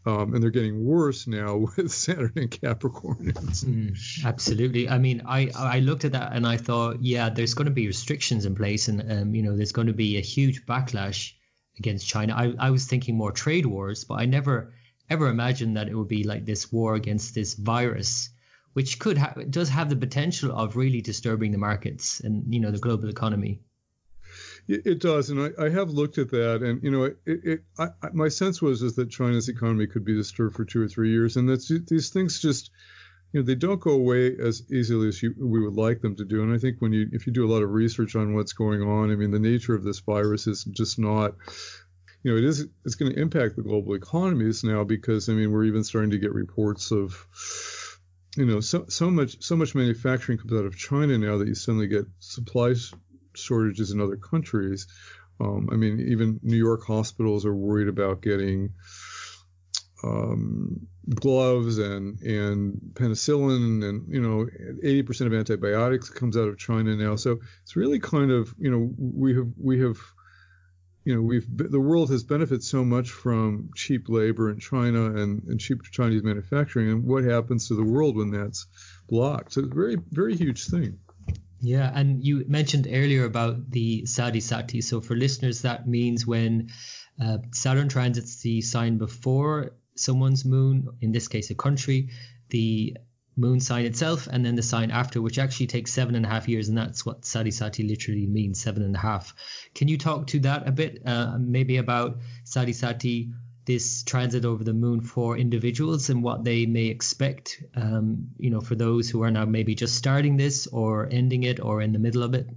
um, 0.08 0.34
and 0.34 0.42
they're 0.42 0.50
getting 0.50 0.86
worse 0.86 1.28
now 1.28 1.56
with 1.78 1.92
Saturn 1.92 2.32
and 2.38 2.50
Capricorn. 2.50 3.34
Mm, 3.34 4.26
absolutely. 4.26 4.88
I 4.88 4.98
mean, 4.98 5.24
I 5.28 5.52
I 5.56 5.80
looked 5.80 6.06
at 6.06 6.14
that 6.14 6.32
and 6.34 6.48
I 6.48 6.58
thought, 6.58 7.02
yeah, 7.02 7.30
there's 7.30 7.54
going 7.54 7.66
to 7.66 7.72
be 7.72 7.88
restrictions 7.88 8.46
in 8.46 8.56
place, 8.56 8.88
and 8.88 9.12
um, 9.12 9.36
you 9.36 9.44
know, 9.44 9.56
there's 9.56 9.74
going 9.74 9.88
to 9.88 9.94
be 9.94 10.18
a 10.18 10.22
huge 10.22 10.66
backlash 10.66 11.34
against 11.78 12.08
China. 12.08 12.34
I 12.36 12.54
I 12.68 12.70
was 12.70 12.86
thinking 12.86 13.18
more 13.18 13.34
trade 13.34 13.66
wars, 13.66 14.06
but 14.06 14.16
I 14.16 14.26
never 14.26 14.74
ever 15.10 15.28
imagined 15.28 15.76
that 15.78 15.90
it 15.90 15.96
would 15.96 16.08
be 16.08 16.24
like 16.24 16.46
this 16.46 16.72
war 16.72 16.96
against 16.96 17.36
this 17.36 17.54
virus 17.54 18.30
which 18.78 19.00
could 19.00 19.18
ha- 19.18 19.34
does 19.50 19.70
have 19.70 19.90
the 19.90 19.96
potential 19.96 20.52
of 20.52 20.76
really 20.76 21.02
disturbing 21.02 21.52
the 21.52 21.58
markets 21.58 22.20
and 22.20 22.54
you 22.54 22.60
know 22.60 22.70
the 22.70 22.78
global 22.78 23.10
economy. 23.10 23.60
It 24.70 25.00
does, 25.00 25.30
and 25.30 25.40
I, 25.42 25.66
I 25.66 25.70
have 25.70 25.92
looked 25.92 26.18
at 26.18 26.32
that, 26.32 26.62
and 26.62 26.84
you 26.84 26.92
know, 26.92 27.04
it, 27.06 27.18
it 27.26 27.64
I, 27.80 27.88
my 28.14 28.28
sense 28.28 28.62
was 28.62 28.82
is 28.82 28.96
that 28.96 29.10
China's 29.10 29.48
economy 29.48 29.88
could 29.88 30.04
be 30.04 30.16
disturbed 30.16 30.56
for 30.56 30.66
two 30.66 30.82
or 30.82 30.90
three 30.90 31.12
years, 31.12 31.38
and 31.38 31.50
that's 31.50 31.72
these 31.88 32.10
things 32.10 32.42
just, 32.42 32.72
you 33.32 33.40
know, 33.40 33.46
they 33.46 33.56
don't 33.56 33.80
go 33.80 33.92
away 33.92 34.36
as 34.38 34.70
easily 34.70 35.08
as 35.08 35.24
you, 35.24 35.34
we 35.40 35.62
would 35.62 35.78
like 35.78 36.02
them 36.02 36.18
to 36.18 36.26
do. 36.26 36.44
And 36.44 36.54
I 36.54 36.58
think 36.58 36.82
when 36.82 36.92
you, 36.92 37.08
if 37.14 37.28
you 37.28 37.32
do 37.32 37.46
a 37.46 37.52
lot 37.52 37.64
of 37.64 37.72
research 37.72 38.18
on 38.18 38.36
what's 38.36 38.52
going 38.52 38.82
on, 38.82 39.10
I 39.10 39.16
mean, 39.16 39.32
the 39.32 39.40
nature 39.40 39.74
of 39.74 39.86
this 39.86 40.00
virus 40.00 40.48
is 40.48 40.66
just 40.66 41.00
not 41.00 41.36
you 42.24 42.32
know, 42.32 42.38
it 42.38 42.44
is 42.44 42.68
it's 42.84 42.96
going 42.96 43.14
to 43.14 43.20
impact 43.22 43.56
the 43.56 43.62
global 43.62 43.94
economies 43.94 44.64
now 44.64 44.84
because 44.84 45.30
I 45.30 45.34
mean 45.34 45.52
we're 45.52 45.64
even 45.64 45.86
starting 45.86 46.12
to 46.12 46.18
get 46.18 46.34
reports 46.34 46.92
of 46.92 47.26
you 48.36 48.46
know, 48.46 48.60
so 48.60 48.86
so 48.90 49.10
much 49.10 49.42
so 49.42 49.56
much 49.56 49.76
manufacturing 49.76 50.38
comes 50.38 50.54
out 50.54 50.66
of 50.66 50.78
China 50.78 51.18
now 51.18 51.38
that 51.38 51.48
you 51.48 51.56
suddenly 51.56 51.88
get 51.88 52.06
supply 52.20 52.74
shortages 53.38 53.92
in 53.92 54.02
other 54.02 54.18
countries. 54.18 54.88
Um, 55.40 55.70
I 55.72 55.76
mean, 55.76 56.08
even 56.12 56.40
New 56.42 56.58
York 56.58 56.86
hospitals 56.86 57.46
are 57.46 57.56
worried 57.56 57.88
about 57.88 58.22
getting 58.22 58.74
um, 60.04 60.88
gloves 61.10 61.78
and 61.78 62.22
and 62.22 62.92
penicillin 62.94 63.88
and 63.88 64.14
you 64.14 64.22
know 64.22 64.46
80% 64.84 65.28
of 65.28 65.34
antibiotics 65.34 66.10
comes 66.10 66.38
out 66.38 66.50
of 66.50 66.58
China 66.58 66.96
now. 66.96 67.16
So 67.16 67.40
it's 67.64 67.76
really 67.76 68.00
kind 68.00 68.32
of 68.32 68.54
you 68.58 68.72
know 68.72 68.92
we 68.98 69.36
have 69.36 69.48
we 69.62 69.82
have 69.82 69.98
you 71.06 71.16
know 71.16 71.22
we've 71.22 71.46
the 71.50 71.80
world 71.80 72.10
has 72.10 72.24
benefited 72.24 72.64
so 72.64 72.84
much 72.84 73.12
from 73.12 73.70
cheap 73.76 74.10
labor 74.10 74.50
in 74.52 74.60
China 74.60 75.06
and, 75.06 75.44
and 75.44 75.60
cheap 75.60 75.82
Chinese 75.84 76.24
manufacturing 76.24 76.90
and 76.90 77.04
what 77.06 77.24
happens 77.24 77.70
to 77.70 77.76
the 77.76 77.84
world 77.84 78.18
when 78.18 78.32
that's 78.32 78.68
blocked. 79.08 79.54
So 79.54 79.62
it's 79.62 79.72
a 79.72 79.76
very 79.76 79.98
very 80.12 80.36
huge 80.36 80.66
thing. 80.66 81.00
Yeah, 81.60 81.92
and 81.94 82.24
you 82.24 82.46
mentioned 82.48 82.88
earlier 82.90 83.26
about 83.26 83.72
the 83.72 84.06
Sadi 84.06 84.40
Sati. 84.40 84.82
So 84.82 85.02
for 85.02 85.16
listeners, 85.16 85.64
that 85.64 85.88
means 85.88 86.26
when 86.26 86.70
uh, 87.22 87.40
Saturn 87.52 87.90
transits 87.90 88.42
the 88.42 88.62
sign 88.62 88.98
before 88.98 89.72
someone's 89.96 90.46
moon, 90.46 90.88
in 91.02 91.12
this 91.12 91.28
case 91.28 91.50
a 91.50 91.56
country, 91.56 92.10
the 92.50 92.96
moon 93.36 93.60
sign 93.60 93.86
itself, 93.86 94.28
and 94.28 94.46
then 94.46 94.56
the 94.56 94.64
sign 94.64 94.92
after, 94.92 95.22
which 95.22 95.40
actually 95.40 95.68
takes 95.68 95.94
seven 95.94 96.16
and 96.16 96.26
a 96.26 96.30
half 96.30 96.48
years, 96.48 96.70
and 96.70 96.78
that's 96.78 97.06
what 97.06 97.26
Sadi 97.26 97.52
Sati 97.52 97.84
literally 97.84 98.28
means, 98.28 98.62
seven 98.62 98.84
and 98.84 98.96
a 98.96 99.00
half. 99.00 99.34
Can 99.74 99.88
you 99.88 99.98
talk 99.98 100.28
to 100.28 100.40
that 100.42 100.68
a 100.68 100.72
bit, 100.72 101.02
uh, 101.06 101.38
maybe 101.40 101.78
about 101.78 102.18
Sadi 102.44 102.74
Sati, 102.74 103.32
this 103.68 104.02
transit 104.04 104.46
over 104.46 104.64
the 104.64 104.74
moon 104.74 105.02
for 105.02 105.38
individuals 105.38 106.10
and 106.10 106.24
what 106.24 106.44
they 106.44 106.66
may 106.66 106.86
expect, 106.86 107.62
um, 107.76 108.30
you 108.40 108.50
know, 108.50 108.62
for 108.62 108.76
those 108.76 109.10
who 109.10 109.22
are 109.24 109.30
now 109.30 109.46
maybe 109.46 109.76
just 109.76 109.96
starting 109.96 110.38
this 110.38 110.68
or 110.68 111.08
ending 111.12 111.44
it 111.44 111.60
or 111.60 111.82
in 111.82 111.92
the 111.92 112.00
middle 112.00 112.24
of 112.24 112.34
it? 112.34 112.48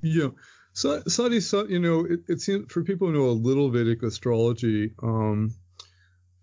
Yeah. 0.00 0.28
So, 0.72 1.02
Sadi 1.06 1.40
Sati, 1.40 1.72
you 1.72 1.80
know, 1.80 2.06
it, 2.06 2.20
it 2.28 2.40
seems 2.40 2.72
for 2.72 2.82
people 2.82 3.08
who 3.08 3.14
know 3.14 3.26
a 3.26 3.42
little 3.48 3.70
Vedic 3.70 4.02
astrology, 4.04 4.92
um, 5.02 5.52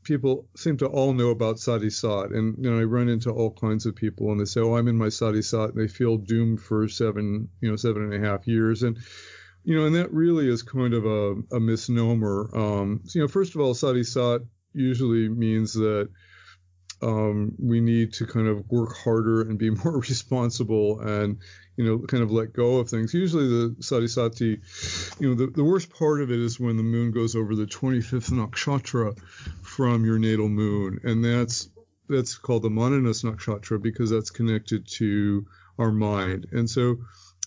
people 0.03 0.47
seem 0.55 0.77
to 0.77 0.87
all 0.87 1.13
know 1.13 1.29
about 1.29 1.57
Sadi 1.57 1.89
Sat. 1.89 2.31
And, 2.31 2.57
you 2.63 2.69
know, 2.69 2.77
I 2.79 2.83
run 2.83 3.07
into 3.07 3.31
all 3.31 3.51
kinds 3.51 3.85
of 3.85 3.95
people 3.95 4.31
and 4.31 4.39
they 4.39 4.45
say, 4.45 4.59
oh, 4.59 4.75
I'm 4.75 4.89
in 4.89 4.97
my 4.97 5.09
Sadi 5.09 5.41
Sat. 5.41 5.69
And 5.69 5.81
they 5.81 5.87
feel 5.87 6.17
doomed 6.17 6.61
for 6.61 6.89
seven, 6.89 7.49
you 7.61 7.69
know, 7.69 7.77
seven 7.77 8.03
and 8.03 8.13
a 8.23 8.27
half 8.27 8.47
years. 8.47 8.83
And, 8.83 8.97
you 9.63 9.77
know, 9.77 9.85
and 9.85 9.95
that 9.95 10.13
really 10.13 10.47
is 10.47 10.63
kind 10.63 10.93
of 10.93 11.05
a, 11.05 11.55
a 11.55 11.59
misnomer. 11.59 12.49
Um, 12.53 13.01
so, 13.05 13.19
you 13.19 13.23
know, 13.23 13.27
first 13.27 13.55
of 13.55 13.61
all, 13.61 13.73
Sadi 13.73 14.03
Sat 14.03 14.41
usually 14.73 15.27
means 15.29 15.73
that 15.73 16.09
um, 17.01 17.53
we 17.57 17.79
need 17.79 18.13
to 18.13 18.25
kind 18.25 18.47
of 18.47 18.69
work 18.69 18.95
harder 18.95 19.41
and 19.41 19.57
be 19.57 19.69
more 19.83 19.99
responsible 19.99 20.99
and 20.99 21.37
you 21.77 21.85
know 21.85 21.99
kind 21.99 22.23
of 22.23 22.31
let 22.31 22.53
go 22.53 22.77
of 22.77 22.89
things. 22.89 23.13
Usually 23.13 23.47
the 23.47 23.75
sadhisati, 23.79 25.19
you 25.19 25.29
know, 25.29 25.35
the, 25.35 25.47
the 25.47 25.63
worst 25.63 25.89
part 25.91 26.21
of 26.21 26.31
it 26.31 26.39
is 26.39 26.59
when 26.59 26.77
the 26.77 26.83
moon 26.83 27.11
goes 27.11 27.35
over 27.35 27.55
the 27.55 27.65
25th 27.65 28.31
nakshatra 28.31 29.17
from 29.61 30.05
your 30.05 30.19
natal 30.19 30.49
moon, 30.49 30.99
and 31.03 31.23
that's 31.23 31.69
that's 32.09 32.37
called 32.37 32.63
the 32.63 32.69
Manasa 32.69 33.27
nakshatra 33.27 33.81
because 33.81 34.09
that's 34.09 34.31
connected 34.31 34.87
to 34.87 35.45
our 35.77 35.91
mind. 35.91 36.47
And 36.51 36.69
so, 36.69 36.97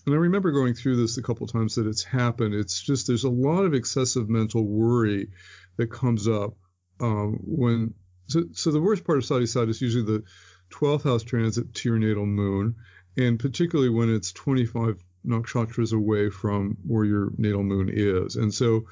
and 0.05 0.15
I 0.15 0.17
remember 0.17 0.51
going 0.51 0.73
through 0.73 0.97
this 0.97 1.17
a 1.17 1.23
couple 1.23 1.45
of 1.45 1.51
times 1.51 1.75
that 1.75 1.87
it's 1.87 2.03
happened. 2.03 2.53
It's 2.53 2.81
just 2.81 3.07
there's 3.07 3.23
a 3.23 3.29
lot 3.29 3.63
of 3.63 3.73
excessive 3.73 4.29
mental 4.29 4.65
worry 4.65 5.29
that 5.77 5.91
comes 5.91 6.27
up 6.27 6.55
um, 6.99 7.39
when 7.43 7.93
so, 8.27 8.43
so 8.53 8.71
the 8.71 8.81
worst 8.81 9.03
part 9.03 9.17
of 9.17 9.25
Sadi 9.25 9.45
Sat 9.45 9.69
is 9.69 9.81
usually 9.81 10.05
the 10.05 10.23
12th 10.71 11.03
house 11.03 11.23
transit 11.23 11.73
to 11.73 11.89
your 11.89 11.99
natal 11.99 12.25
moon, 12.25 12.75
and 13.17 13.39
particularly 13.39 13.89
when 13.89 14.13
it's 14.13 14.31
25 14.31 15.01
nakshatras 15.25 15.93
away 15.93 16.29
from 16.29 16.77
where 16.85 17.05
your 17.05 17.31
natal 17.37 17.63
moon 17.63 17.89
is. 17.91 18.35
And 18.35 18.53
so, 18.53 18.85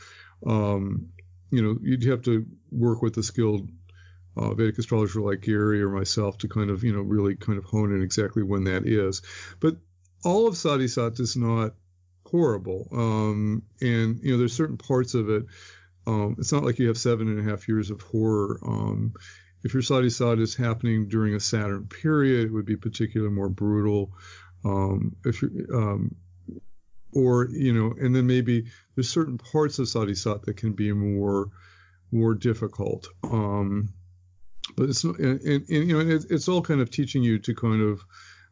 um, 0.45 1.09
you 1.49 1.61
know, 1.61 1.77
you'd 1.81 2.03
have 2.05 2.21
to 2.23 2.45
work 2.71 3.01
with 3.01 3.17
a 3.17 3.23
skilled 3.23 3.69
uh, 4.37 4.53
Vedic 4.53 4.77
astrologer 4.77 5.21
like 5.21 5.41
Gary 5.41 5.81
or 5.81 5.89
myself 5.89 6.37
to 6.39 6.47
kind 6.47 6.69
of, 6.69 6.83
you 6.83 6.93
know, 6.93 7.01
really 7.01 7.35
kind 7.35 7.57
of 7.57 7.65
hone 7.65 7.93
in 7.93 8.01
exactly 8.01 8.43
when 8.43 8.65
that 8.65 8.85
is. 8.85 9.21
But 9.59 9.77
all 10.23 10.47
of 10.47 10.57
Sadi 10.57 10.87
Sat 10.87 11.19
is 11.19 11.35
not 11.35 11.73
horrible. 12.25 12.87
Um, 12.91 13.63
and, 13.81 14.19
you 14.21 14.31
know, 14.31 14.37
there's 14.37 14.53
certain 14.55 14.77
parts 14.77 15.13
of 15.13 15.29
it 15.29 15.45
um, 16.07 16.35
it's 16.39 16.51
not 16.51 16.63
like 16.63 16.79
you 16.79 16.87
have 16.87 16.97
seven 16.97 17.27
and 17.27 17.39
a 17.39 17.49
half 17.49 17.67
years 17.67 17.91
of 17.91 18.01
horror. 18.01 18.59
Um, 18.65 19.13
if 19.63 19.73
your 19.73 19.83
Sadi 19.83 20.09
Sat 20.09 20.39
is 20.39 20.55
happening 20.55 21.07
during 21.07 21.35
a 21.35 21.39
Saturn 21.39 21.87
period, 21.87 22.45
it 22.45 22.53
would 22.53 22.65
be 22.65 22.75
particularly 22.75 23.33
more 23.33 23.49
brutal. 23.49 24.11
Um, 24.65 25.15
if 25.25 25.41
you 25.41 25.67
um, 25.73 26.15
or 27.13 27.47
you 27.51 27.73
know, 27.73 27.93
and 27.99 28.15
then 28.15 28.25
maybe 28.25 28.65
there's 28.95 29.09
certain 29.09 29.37
parts 29.37 29.79
of 29.79 29.87
Sadi 29.87 30.15
Sat 30.15 30.43
that 30.43 30.57
can 30.57 30.73
be 30.73 30.91
more 30.91 31.49
more 32.11 32.33
difficult. 32.33 33.07
Um, 33.23 33.93
but 34.75 34.89
it's 34.89 35.03
and, 35.03 35.41
and, 35.41 35.69
and 35.69 35.69
you 35.69 35.85
know, 35.85 35.99
it, 35.99 36.25
it's 36.29 36.47
all 36.47 36.61
kind 36.61 36.81
of 36.81 36.89
teaching 36.89 37.21
you 37.21 37.37
to 37.39 37.53
kind 37.53 37.81
of 37.81 38.03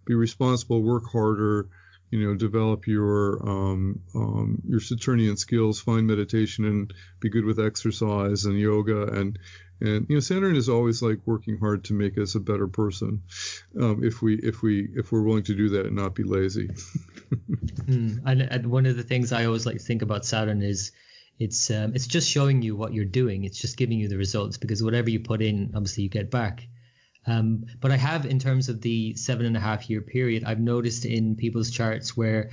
be 0.10 0.16
responsible, 0.16 0.82
work 0.82 1.04
harder, 1.12 1.70
you 2.10 2.26
know, 2.26 2.36
develop 2.36 2.88
your 2.88 3.48
um, 3.48 4.02
um, 4.16 4.62
your 4.68 4.80
Saturnian 4.80 5.38
skills, 5.38 5.80
find 5.80 6.08
meditation, 6.08 6.66
and 6.66 6.94
be 7.20 7.30
good 7.30 7.46
with 7.46 7.60
exercise 7.60 8.46
and 8.46 8.58
yoga. 8.58 9.04
And 9.04 9.38
and 9.80 10.08
you 10.10 10.16
know, 10.16 10.20
Saturn 10.20 10.56
is 10.56 10.68
always 10.68 11.04
like 11.04 11.20
working 11.28 11.60
hard 11.60 11.84
to 11.86 11.94
make 11.94 12.18
us 12.18 12.34
a 12.34 12.40
better 12.40 12.68
person. 12.68 13.22
Um, 13.80 14.04
if 14.04 14.24
we 14.24 14.36
if 14.38 14.64
we 14.64 14.90
if 14.96 15.12
we're 15.12 15.22
willing 15.22 15.44
to 15.44 15.56
do 15.56 15.70
that 15.70 15.86
and 15.86 15.96
not 15.96 16.16
be 16.16 16.24
lazy. 16.24 16.70
mm, 17.32 18.20
and, 18.26 18.42
and, 18.42 18.66
one 18.66 18.88
of 18.88 18.98
the 18.98 19.04
things 19.04 19.32
I 19.32 19.46
always 19.46 19.68
like 19.68 19.78
to 19.78 19.84
think 19.84 20.02
about 20.02 20.26
Saturn 20.26 20.64
is. 20.64 20.92
It's 21.38 21.72
um, 21.72 21.96
it's 21.96 22.08
just 22.08 22.30
showing 22.30 22.62
you 22.64 22.76
what 22.76 22.94
you're 22.94 23.06
doing. 23.06 23.46
It's 23.46 23.58
just 23.58 23.78
giving 23.78 23.98
you 23.98 24.10
the 24.10 24.18
results 24.18 24.58
because 24.58 24.84
whatever 24.84 25.10
you 25.10 25.22
put 25.22 25.42
in, 25.42 25.72
obviously 25.74 26.04
you 26.04 26.10
get 26.10 26.30
back. 26.30 26.68
Um, 27.26 27.66
but 27.80 27.92
I 27.92 27.98
have, 27.98 28.26
in 28.26 28.40
terms 28.40 28.70
of 28.70 28.82
the 28.82 29.16
seven 29.16 29.46
and 29.46 29.58
a 29.58 29.60
half 29.60 29.90
year 29.90 30.02
period, 30.02 30.44
I've 30.46 30.60
noticed 30.60 31.06
in 31.06 31.36
people's 31.36 31.70
charts 31.70 32.16
where, 32.16 32.52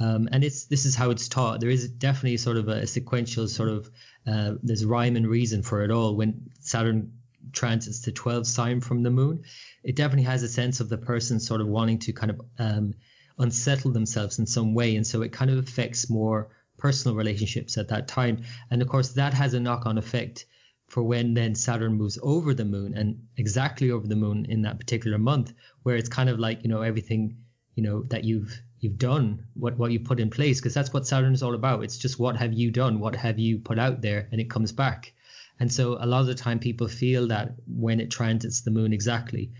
um, 0.00 0.28
and 0.32 0.44
it's 0.44 0.64
this 0.64 0.84
is 0.84 0.94
how 0.94 1.10
it's 1.10 1.28
taught. 1.28 1.60
There 1.60 1.70
is 1.70 1.88
definitely 1.88 2.36
sort 2.36 2.56
of 2.56 2.68
a, 2.68 2.86
sequential 2.86 3.48
sort 3.48 3.68
of 3.68 3.90
uh, 4.26 4.54
there's 4.62 4.84
rhyme 4.84 5.16
and 5.16 5.26
reason 5.26 5.62
for 5.62 5.82
it 5.82 5.90
all. 5.90 6.16
When 6.16 6.50
Saturn 6.60 7.12
transits 7.52 8.00
to 8.02 8.12
12 8.12 8.46
sign 8.46 8.80
from 8.80 9.02
the 9.02 9.10
moon, 9.10 9.44
it 9.82 9.96
definitely 9.96 10.24
has 10.24 10.42
a 10.42 10.48
sense 10.48 10.80
of 10.80 10.88
the 10.88 10.98
person 10.98 11.40
sort 11.40 11.60
of 11.60 11.68
wanting 11.68 11.98
to 12.00 12.12
kind 12.12 12.30
of 12.30 12.40
um, 12.58 12.94
unsettle 13.38 13.92
themselves 13.92 14.38
in 14.38 14.46
some 14.46 14.74
way, 14.74 14.96
and 14.96 15.06
so 15.06 15.22
it 15.22 15.32
kind 15.32 15.50
of 15.50 15.58
affects 15.58 16.10
more 16.10 16.50
personal 16.76 17.16
relationships 17.16 17.78
at 17.78 17.88
that 17.88 18.08
time. 18.08 18.42
And 18.70 18.82
of 18.82 18.88
course, 18.88 19.10
that 19.10 19.34
has 19.34 19.54
a 19.54 19.60
knock 19.60 19.86
on 19.86 19.98
effect 19.98 20.46
for 20.88 21.02
when 21.02 21.34
then 21.34 21.54
Saturn 21.54 21.94
moves 21.94 22.18
over 22.22 22.54
the 22.54 22.64
moon 22.64 22.94
and 22.94 23.26
exactly 23.36 23.90
over 23.90 24.06
the 24.06 24.16
moon 24.16 24.46
in 24.48 24.62
that 24.62 24.78
particular 24.78 25.18
month, 25.18 25.52
where 25.82 25.96
it's 25.96 26.08
kind 26.08 26.30
of 26.30 26.38
like, 26.38 26.62
you 26.62 26.68
know, 26.68 26.82
everything, 26.82 27.36
you 27.74 27.82
know, 27.82 28.02
that 28.04 28.24
you've 28.24 28.60
you've 28.80 28.98
done, 28.98 29.46
what 29.54 29.76
what 29.76 29.92
you 29.92 30.00
put 30.00 30.20
in 30.20 30.30
place, 30.30 30.60
because 30.60 30.74
that's 30.74 30.92
what 30.92 31.06
Saturn 31.06 31.34
is 31.34 31.42
all 31.42 31.54
about. 31.54 31.84
It's 31.84 31.98
just 31.98 32.18
what 32.18 32.36
have 32.36 32.54
you 32.54 32.70
done, 32.70 33.00
what 33.00 33.14
have 33.16 33.38
you 33.38 33.58
put 33.58 33.78
out 33.78 34.00
there, 34.00 34.28
and 34.32 34.40
it 34.40 34.50
comes 34.50 34.72
back. 34.72 35.12
And 35.60 35.72
so 35.72 35.98
a 36.00 36.06
lot 36.06 36.20
of 36.20 36.26
the 36.26 36.34
time 36.34 36.58
people 36.58 36.88
feel 36.88 37.28
that 37.28 37.54
when 37.66 38.00
it 38.00 38.10
transits 38.10 38.62
the 38.62 38.70
moon 38.70 38.92
exactly. 38.92 39.50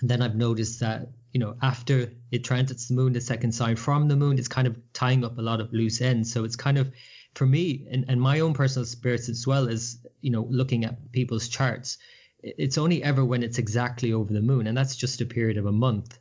And 0.00 0.10
then 0.10 0.22
I've 0.22 0.36
noticed 0.36 0.80
that, 0.80 1.08
you 1.32 1.40
know, 1.40 1.56
after 1.62 2.12
it 2.30 2.44
transits 2.44 2.88
the 2.88 2.94
moon, 2.94 3.14
the 3.14 3.20
second 3.20 3.52
sign 3.52 3.76
from 3.76 4.08
the 4.08 4.16
moon, 4.16 4.38
it's 4.38 4.48
kind 4.48 4.66
of 4.66 4.76
tying 4.92 5.24
up 5.24 5.38
a 5.38 5.42
lot 5.42 5.60
of 5.60 5.72
loose 5.72 6.00
ends. 6.00 6.32
So 6.32 6.44
it's 6.44 6.56
kind 6.56 6.78
of 6.78 6.92
for 7.34 7.46
me 7.46 7.86
and, 7.90 8.04
and 8.08 8.20
my 8.20 8.40
own 8.40 8.52
personal 8.52 8.84
spirits 8.84 9.28
as 9.28 9.46
well 9.46 9.68
as 9.68 9.98
you 10.20 10.30
know 10.30 10.46
looking 10.50 10.84
at 10.84 11.12
people's 11.12 11.48
charts 11.48 11.98
it's 12.42 12.78
only 12.78 13.02
ever 13.02 13.24
when 13.24 13.42
it's 13.42 13.58
exactly 13.58 14.12
over 14.12 14.32
the 14.32 14.40
moon 14.40 14.66
and 14.66 14.76
that's 14.76 14.96
just 14.96 15.20
a 15.20 15.26
period 15.26 15.58
of 15.58 15.66
a 15.66 15.72
month. 15.72 16.18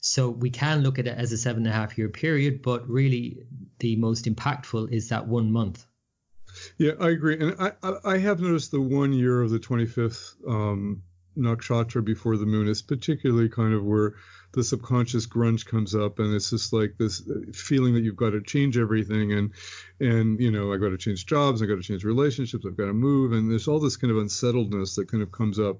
So 0.00 0.30
we 0.30 0.48
can 0.48 0.80
look 0.80 0.98
at 0.98 1.06
it 1.06 1.18
as 1.18 1.32
a 1.32 1.36
seven 1.36 1.66
and 1.66 1.74
a 1.74 1.76
half 1.76 1.98
year 1.98 2.08
period 2.08 2.62
but 2.62 2.88
really 2.88 3.44
the 3.78 3.96
most 3.96 4.24
impactful 4.24 4.90
is 4.90 5.10
that 5.10 5.26
one 5.26 5.52
month. 5.52 5.84
Yeah 6.78 6.92
i 7.00 7.10
agree. 7.10 7.38
And 7.38 7.56
i 7.58 7.72
i 8.04 8.18
have 8.18 8.40
noticed 8.40 8.70
the 8.70 8.80
one 8.80 9.12
year 9.12 9.42
of 9.42 9.50
the 9.50 9.58
25th 9.58 10.34
um 10.48 11.02
nakshatra 11.36 12.04
before 12.04 12.36
the 12.36 12.46
moon 12.46 12.68
is 12.68 12.82
particularly 12.82 13.48
kind 13.48 13.74
of 13.74 13.84
where 13.84 14.14
the 14.52 14.64
subconscious 14.64 15.26
grunge 15.26 15.64
comes 15.64 15.94
up 15.94 16.18
and 16.18 16.34
it's 16.34 16.50
just 16.50 16.72
like 16.72 16.94
this 16.98 17.22
feeling 17.54 17.94
that 17.94 18.02
you've 18.02 18.16
got 18.16 18.30
to 18.30 18.42
change 18.42 18.76
everything 18.76 19.32
and 19.32 19.52
and 20.00 20.40
you 20.40 20.50
know 20.50 20.72
i 20.72 20.76
got 20.76 20.88
to 20.88 20.98
change 20.98 21.24
jobs 21.26 21.62
i 21.62 21.66
got 21.66 21.76
to 21.76 21.82
change 21.82 22.04
relationships 22.04 22.64
i've 22.66 22.76
got 22.76 22.86
to 22.86 22.92
move 22.92 23.32
and 23.32 23.50
there's 23.50 23.68
all 23.68 23.80
this 23.80 23.96
kind 23.96 24.10
of 24.10 24.16
unsettledness 24.16 24.96
that 24.96 25.10
kind 25.10 25.22
of 25.22 25.30
comes 25.30 25.58
up 25.58 25.78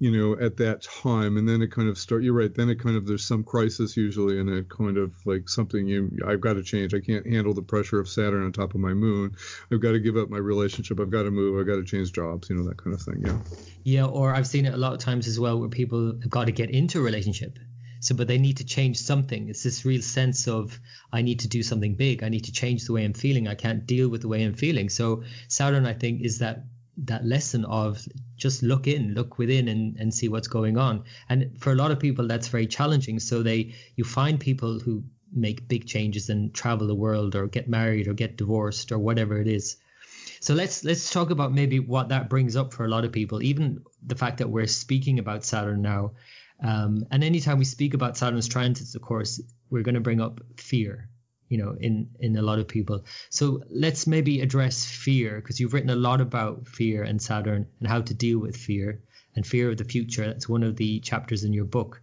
you 0.00 0.10
know 0.10 0.44
at 0.44 0.56
that 0.56 0.82
time. 0.82 1.36
And 1.36 1.48
then 1.48 1.62
it 1.62 1.70
kind 1.70 1.88
of 1.88 1.96
start 1.98 2.24
you're 2.24 2.34
right 2.34 2.52
then 2.52 2.70
it 2.70 2.80
kind 2.80 2.96
of 2.96 3.06
there's 3.06 3.24
some 3.24 3.44
crisis 3.44 3.96
usually 3.96 4.40
and 4.40 4.48
it 4.48 4.68
kind 4.68 4.96
of 4.96 5.14
like 5.26 5.48
something 5.48 5.86
you 5.86 6.10
i've 6.26 6.40
got 6.40 6.54
to 6.54 6.64
change. 6.64 6.94
I 6.94 7.00
can't 7.00 7.26
handle 7.26 7.54
the 7.54 7.62
pressure 7.62 8.00
of 8.00 8.08
saturn 8.08 8.42
on 8.42 8.52
top 8.52 8.74
of 8.74 8.80
my 8.80 8.94
moon. 8.94 9.36
I've 9.70 9.80
got 9.80 9.92
to 9.92 10.00
give 10.00 10.16
up 10.16 10.30
my 10.30 10.38
relationship 10.38 10.98
i've 10.98 11.10
got 11.10 11.24
to 11.24 11.30
move 11.30 11.60
i've 11.60 11.66
got 11.66 11.76
to 11.76 11.84
change 11.84 12.12
jobs 12.12 12.50
you 12.50 12.56
know 12.56 12.64
that 12.64 12.82
kind 12.82 12.94
of 12.94 13.02
thing 13.02 13.22
yeah. 13.24 13.38
Yeah 13.84 14.06
or 14.06 14.34
i've 14.34 14.46
seen 14.46 14.64
it 14.64 14.74
a 14.74 14.78
lot 14.78 14.94
of 14.94 14.98
times 14.98 15.28
as 15.28 15.38
well 15.38 15.60
where 15.60 15.68
people 15.68 16.18
have 16.20 16.30
got 16.30 16.46
to 16.46 16.52
get 16.52 16.70
into 16.70 16.98
a 16.98 17.02
relationship 17.02 17.58
so, 18.00 18.14
but 18.14 18.28
they 18.28 18.38
need 18.38 18.56
to 18.56 18.64
change 18.64 18.98
something. 18.98 19.48
It's 19.48 19.62
this 19.62 19.84
real 19.84 20.02
sense 20.02 20.48
of 20.48 20.80
I 21.12 21.22
need 21.22 21.40
to 21.40 21.48
do 21.48 21.62
something 21.62 21.94
big. 21.94 22.22
I 22.22 22.30
need 22.30 22.44
to 22.44 22.52
change 22.52 22.86
the 22.86 22.94
way 22.94 23.04
I'm 23.04 23.12
feeling. 23.12 23.46
I 23.46 23.54
can't 23.54 23.86
deal 23.86 24.08
with 24.08 24.22
the 24.22 24.28
way 24.28 24.42
I'm 24.42 24.54
feeling. 24.54 24.88
So, 24.88 25.22
Saturn, 25.48 25.86
I 25.86 25.92
think, 25.92 26.22
is 26.22 26.38
that 26.38 26.64
that 27.04 27.24
lesson 27.24 27.64
of 27.64 28.04
just 28.36 28.62
look 28.62 28.86
in, 28.86 29.14
look 29.14 29.38
within, 29.38 29.68
and 29.68 29.96
and 29.96 30.12
see 30.12 30.28
what's 30.28 30.48
going 30.48 30.78
on. 30.78 31.04
And 31.28 31.58
for 31.60 31.72
a 31.72 31.76
lot 31.76 31.90
of 31.90 32.00
people, 32.00 32.26
that's 32.26 32.48
very 32.48 32.66
challenging. 32.66 33.20
So 33.20 33.42
they 33.42 33.74
you 33.96 34.04
find 34.04 34.40
people 34.40 34.78
who 34.80 35.04
make 35.32 35.68
big 35.68 35.86
changes 35.86 36.28
and 36.28 36.52
travel 36.52 36.86
the 36.86 36.94
world 36.94 37.34
or 37.36 37.46
get 37.46 37.68
married 37.68 38.08
or 38.08 38.14
get 38.14 38.36
divorced 38.36 38.92
or 38.92 38.98
whatever 38.98 39.40
it 39.40 39.46
is. 39.46 39.76
So 40.40 40.54
let's 40.54 40.84
let's 40.84 41.10
talk 41.10 41.30
about 41.30 41.52
maybe 41.52 41.80
what 41.80 42.08
that 42.08 42.30
brings 42.30 42.56
up 42.56 42.72
for 42.72 42.84
a 42.84 42.88
lot 42.88 43.04
of 43.04 43.12
people. 43.12 43.42
Even 43.42 43.84
the 44.02 44.16
fact 44.16 44.38
that 44.38 44.48
we're 44.48 44.66
speaking 44.66 45.18
about 45.18 45.44
Saturn 45.44 45.82
now, 45.82 46.12
um, 46.62 47.06
and 47.10 47.24
anytime 47.24 47.58
we 47.58 47.64
speak 47.64 47.94
about 47.94 48.16
Saturn's 48.16 48.48
transits, 48.48 48.94
of 48.94 49.02
course, 49.02 49.40
we're 49.70 49.82
going 49.82 49.94
to 49.94 50.00
bring 50.00 50.20
up 50.20 50.40
fear. 50.56 51.08
You 51.48 51.58
know, 51.58 51.76
in 51.80 52.10
in 52.20 52.36
a 52.36 52.42
lot 52.42 52.60
of 52.60 52.68
people. 52.68 53.04
So 53.30 53.62
let's 53.70 54.06
maybe 54.06 54.40
address 54.40 54.84
fear 54.84 55.40
because 55.40 55.58
you've 55.58 55.74
written 55.74 55.90
a 55.90 55.96
lot 55.96 56.20
about 56.20 56.68
fear 56.68 57.02
and 57.02 57.20
Saturn 57.20 57.66
and 57.80 57.88
how 57.88 58.02
to 58.02 58.14
deal 58.14 58.38
with 58.38 58.56
fear 58.56 59.02
and 59.34 59.44
fear 59.44 59.70
of 59.70 59.76
the 59.76 59.84
future. 59.84 60.24
That's 60.24 60.48
one 60.48 60.62
of 60.62 60.76
the 60.76 61.00
chapters 61.00 61.42
in 61.42 61.52
your 61.52 61.64
book. 61.64 62.02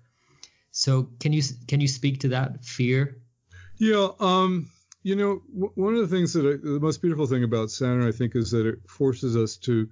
So 0.71 1.09
can 1.19 1.31
you 1.31 1.41
can 1.67 1.79
you 1.79 1.87
speak 1.87 2.19
to 2.21 2.29
that 2.29 2.65
fear? 2.65 3.21
Yeah, 3.77 4.09
um, 4.19 4.69
you 5.03 5.15
know, 5.15 5.41
w- 5.53 5.71
one 5.75 5.95
of 5.95 6.01
the 6.01 6.15
things 6.15 6.33
that 6.33 6.45
I, 6.45 6.57
the 6.61 6.79
most 6.81 7.01
beautiful 7.01 7.27
thing 7.27 7.43
about 7.43 7.71
Saturn, 7.71 8.05
I 8.05 8.11
think, 8.11 8.35
is 8.35 8.51
that 8.51 8.65
it 8.65 8.79
forces 8.89 9.37
us 9.37 9.55
to 9.57 9.87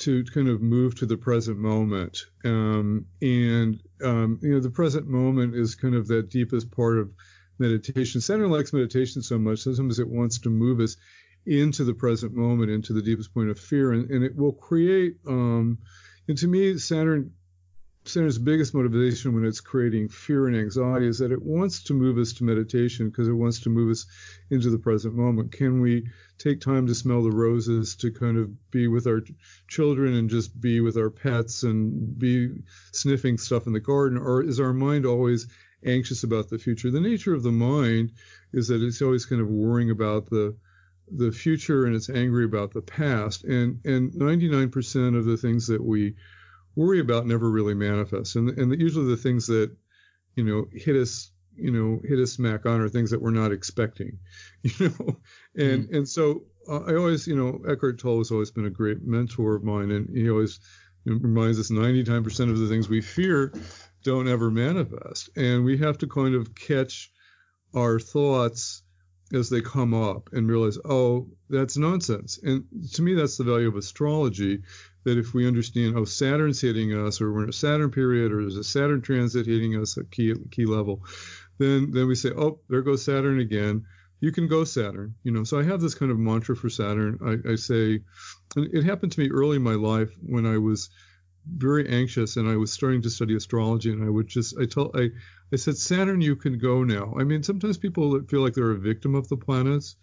to 0.00 0.24
kind 0.24 0.48
of 0.48 0.60
move 0.60 0.96
to 0.96 1.06
the 1.06 1.16
present 1.16 1.58
moment. 1.58 2.24
Um, 2.44 3.06
and 3.20 3.80
um, 4.02 4.38
you 4.42 4.54
know, 4.54 4.60
the 4.60 4.70
present 4.70 5.06
moment 5.06 5.54
is 5.54 5.74
kind 5.74 5.94
of 5.94 6.08
that 6.08 6.30
deepest 6.30 6.70
part 6.70 6.98
of 6.98 7.10
meditation. 7.58 8.20
Saturn 8.20 8.50
likes 8.50 8.72
meditation 8.72 9.22
so 9.22 9.38
much. 9.38 9.60
Sometimes 9.60 9.98
it 9.98 10.08
wants 10.08 10.40
to 10.40 10.50
move 10.50 10.80
us 10.80 10.96
into 11.46 11.84
the 11.84 11.94
present 11.94 12.34
moment, 12.34 12.70
into 12.70 12.92
the 12.92 13.02
deepest 13.02 13.34
point 13.34 13.50
of 13.50 13.58
fear, 13.58 13.92
and, 13.92 14.10
and 14.10 14.24
it 14.24 14.36
will 14.36 14.52
create. 14.52 15.16
Um, 15.26 15.78
and 16.28 16.38
to 16.38 16.46
me, 16.46 16.78
Saturn 16.78 17.32
Saturn's 18.04 18.38
biggest 18.38 18.74
motivation 18.74 19.32
when 19.32 19.44
it's 19.44 19.60
creating 19.60 20.08
fear 20.08 20.48
and 20.48 20.56
anxiety 20.56 21.06
is 21.06 21.18
that 21.18 21.30
it 21.30 21.40
wants 21.40 21.84
to 21.84 21.94
move 21.94 22.18
us 22.18 22.32
to 22.34 22.44
meditation 22.44 23.08
because 23.08 23.28
it 23.28 23.32
wants 23.32 23.60
to 23.60 23.70
move 23.70 23.92
us 23.92 24.06
into 24.50 24.70
the 24.70 24.78
present 24.78 25.14
moment. 25.14 25.52
Can 25.52 25.80
we 25.80 26.08
take 26.36 26.60
time 26.60 26.88
to 26.88 26.96
smell 26.96 27.22
the 27.22 27.30
roses, 27.30 27.94
to 27.96 28.10
kind 28.10 28.38
of 28.38 28.70
be 28.72 28.88
with 28.88 29.06
our 29.06 29.22
children 29.68 30.14
and 30.14 30.28
just 30.28 30.60
be 30.60 30.80
with 30.80 30.96
our 30.96 31.10
pets 31.10 31.62
and 31.62 32.18
be 32.18 32.50
sniffing 32.90 33.38
stuff 33.38 33.68
in 33.68 33.72
the 33.72 33.78
garden? 33.80 34.18
Or 34.18 34.42
is 34.42 34.58
our 34.58 34.72
mind 34.72 35.06
always 35.06 35.46
anxious 35.86 36.24
about 36.24 36.48
the 36.48 36.58
future? 36.58 36.90
The 36.90 37.00
nature 37.00 37.34
of 37.34 37.44
the 37.44 37.52
mind 37.52 38.12
is 38.52 38.66
that 38.68 38.82
it's 38.82 39.00
always 39.00 39.26
kind 39.26 39.40
of 39.40 39.48
worrying 39.48 39.90
about 39.90 40.28
the 40.28 40.56
the 41.14 41.30
future 41.30 41.84
and 41.84 41.94
it's 41.94 42.10
angry 42.10 42.44
about 42.44 42.72
the 42.72 42.82
past. 42.82 43.44
And 43.44 43.80
and 43.84 44.12
99% 44.12 45.16
of 45.16 45.24
the 45.24 45.36
things 45.36 45.68
that 45.68 45.84
we 45.84 46.16
worry 46.76 47.00
about 47.00 47.26
never 47.26 47.50
really 47.50 47.74
manifest. 47.74 48.36
And 48.36 48.50
and 48.50 48.80
usually 48.80 49.10
the 49.10 49.16
things 49.16 49.46
that 49.46 49.74
you 50.34 50.44
know 50.44 50.66
hit 50.72 50.96
us 50.96 51.30
you 51.56 51.70
know 51.70 52.00
hit 52.04 52.18
us 52.18 52.32
smack 52.32 52.66
on 52.66 52.80
are 52.80 52.88
things 52.88 53.10
that 53.10 53.20
we're 53.20 53.30
not 53.30 53.52
expecting, 53.52 54.18
you 54.62 54.88
know. 54.88 55.20
And 55.56 55.88
mm 55.88 55.96
and 55.96 56.08
so 56.08 56.44
uh, 56.68 56.80
I 56.80 56.94
always 56.94 57.26
you 57.26 57.36
know 57.36 57.60
Eckhart 57.68 57.98
Tolle 57.98 58.18
has 58.18 58.30
always 58.30 58.50
been 58.50 58.66
a 58.66 58.70
great 58.70 59.02
mentor 59.02 59.54
of 59.54 59.64
mine, 59.64 59.90
and 59.90 60.16
he 60.16 60.30
always 60.30 60.60
reminds 61.04 61.58
us 61.58 61.70
99% 61.70 62.50
of 62.50 62.58
the 62.58 62.68
things 62.68 62.88
we 62.88 63.00
fear 63.00 63.52
don't 64.04 64.28
ever 64.28 64.50
manifest, 64.50 65.30
and 65.36 65.64
we 65.64 65.78
have 65.78 65.98
to 65.98 66.06
kind 66.06 66.34
of 66.34 66.54
catch 66.54 67.12
our 67.74 67.98
thoughts 67.98 68.82
as 69.32 69.48
they 69.48 69.60
come 69.60 69.94
up 69.94 70.28
and 70.32 70.48
realize, 70.48 70.78
oh, 70.84 71.26
that's 71.48 71.76
nonsense. 71.76 72.38
And 72.42 72.64
to 72.92 73.02
me, 73.02 73.14
that's 73.14 73.38
the 73.38 73.44
value 73.44 73.68
of 73.68 73.76
astrology 73.76 74.62
that 75.04 75.18
if 75.18 75.34
we 75.34 75.46
understand, 75.46 75.96
oh, 75.96 76.04
Saturn's 76.04 76.60
hitting 76.60 76.92
us, 76.92 77.20
or 77.20 77.32
we're 77.32 77.44
in 77.44 77.48
a 77.48 77.52
Saturn 77.52 77.90
period, 77.90 78.32
or 78.32 78.42
there's 78.42 78.56
a 78.56 78.64
Saturn 78.64 79.02
transit 79.02 79.46
hitting 79.46 79.80
us 79.80 79.98
at 79.98 80.10
key 80.10 80.34
key 80.50 80.66
level, 80.66 81.04
then 81.58 81.92
then 81.92 82.06
we 82.06 82.14
say, 82.14 82.30
oh, 82.30 82.60
there 82.68 82.82
goes 82.82 83.04
Saturn 83.04 83.40
again. 83.40 83.86
You 84.20 84.30
can 84.30 84.46
go 84.46 84.62
Saturn, 84.64 85.16
you 85.24 85.32
know. 85.32 85.44
So 85.44 85.58
I 85.58 85.64
have 85.64 85.80
this 85.80 85.96
kind 85.96 86.12
of 86.12 86.18
mantra 86.18 86.54
for 86.54 86.70
Saturn. 86.70 87.18
I, 87.24 87.52
I 87.52 87.54
say, 87.56 88.00
it 88.56 88.84
happened 88.84 89.12
to 89.12 89.20
me 89.20 89.30
early 89.30 89.56
in 89.56 89.62
my 89.62 89.74
life 89.74 90.10
when 90.24 90.46
I 90.46 90.58
was 90.58 90.90
very 91.44 91.88
anxious 91.88 92.36
and 92.36 92.48
I 92.48 92.56
was 92.56 92.72
starting 92.72 93.02
to 93.02 93.10
study 93.10 93.34
astrology, 93.34 93.90
and 93.90 94.04
I 94.04 94.08
would 94.08 94.28
just, 94.28 94.56
I 94.58 94.66
told, 94.66 94.96
I, 94.96 95.10
I 95.52 95.56
said, 95.56 95.76
Saturn, 95.76 96.20
you 96.20 96.36
can 96.36 96.58
go 96.58 96.84
now. 96.84 97.14
I 97.18 97.24
mean, 97.24 97.42
sometimes 97.42 97.78
people 97.78 98.22
feel 98.28 98.40
like 98.40 98.54
they're 98.54 98.70
a 98.70 98.78
victim 98.78 99.16
of 99.16 99.28
the 99.28 99.36
planets 99.36 99.96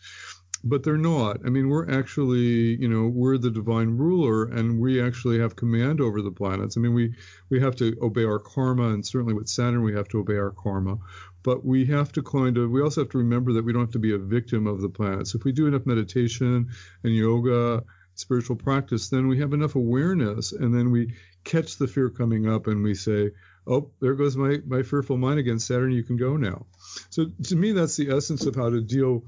but 0.63 0.83
they're 0.83 0.97
not. 0.97 1.37
I 1.45 1.49
mean, 1.49 1.69
we're 1.69 1.89
actually, 1.89 2.75
you 2.75 2.87
know, 2.87 3.07
we're 3.07 3.37
the 3.37 3.51
divine 3.51 3.97
ruler, 3.97 4.45
and 4.45 4.79
we 4.79 5.01
actually 5.01 5.39
have 5.39 5.55
command 5.55 6.01
over 6.01 6.21
the 6.21 6.31
planets. 6.31 6.77
I 6.77 6.81
mean, 6.81 6.93
we 6.93 7.15
we 7.49 7.59
have 7.61 7.75
to 7.77 7.97
obey 8.01 8.25
our 8.25 8.39
karma, 8.39 8.89
and 8.89 9.05
certainly 9.05 9.33
with 9.33 9.47
Saturn, 9.47 9.83
we 9.83 9.95
have 9.95 10.07
to 10.09 10.19
obey 10.19 10.37
our 10.37 10.51
karma. 10.51 10.97
But 11.41 11.65
we 11.65 11.85
have 11.85 12.11
to 12.13 12.21
kind 12.21 12.57
of, 12.57 12.69
we 12.69 12.81
also 12.81 13.01
have 13.01 13.11
to 13.11 13.19
remember 13.19 13.53
that 13.53 13.63
we 13.63 13.71
don't 13.71 13.83
have 13.83 13.91
to 13.91 13.99
be 13.99 14.13
a 14.13 14.17
victim 14.17 14.67
of 14.67 14.81
the 14.81 14.89
planets. 14.89 15.35
If 15.35 15.45
we 15.45 15.53
do 15.53 15.67
enough 15.67 15.85
meditation 15.85 16.69
and 17.03 17.15
yoga, 17.15 17.83
spiritual 18.15 18.57
practice, 18.57 19.07
then 19.07 19.29
we 19.29 19.39
have 19.39 19.53
enough 19.53 19.75
awareness, 19.75 20.51
and 20.51 20.73
then 20.73 20.91
we 20.91 21.15
catch 21.45 21.77
the 21.77 21.87
fear 21.87 22.09
coming 22.09 22.49
up, 22.49 22.67
and 22.67 22.83
we 22.83 22.93
say, 22.93 23.31
oh, 23.65 23.91
there 24.01 24.15
goes 24.15 24.35
my 24.35 24.57
my 24.67 24.83
fearful 24.83 25.17
mind 25.17 25.39
again. 25.39 25.59
Saturn, 25.59 25.91
you 25.91 26.03
can 26.03 26.17
go 26.17 26.35
now. 26.35 26.65
So 27.09 27.27
to 27.43 27.55
me, 27.55 27.71
that's 27.71 27.95
the 27.95 28.11
essence 28.11 28.45
of 28.45 28.55
how 28.55 28.69
to 28.69 28.81
deal 28.81 29.23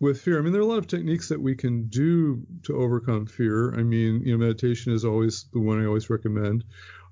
with 0.00 0.20
fear. 0.20 0.38
I 0.38 0.42
mean, 0.42 0.52
there 0.52 0.60
are 0.60 0.64
a 0.64 0.68
lot 0.68 0.78
of 0.78 0.86
techniques 0.86 1.28
that 1.28 1.40
we 1.40 1.54
can 1.54 1.88
do 1.88 2.42
to 2.64 2.76
overcome 2.76 3.26
fear. 3.26 3.74
I 3.78 3.82
mean, 3.82 4.22
you 4.24 4.32
know, 4.32 4.38
meditation 4.38 4.92
is 4.92 5.04
always 5.04 5.44
the 5.52 5.60
one 5.60 5.80
I 5.80 5.86
always 5.86 6.08
recommend. 6.10 6.64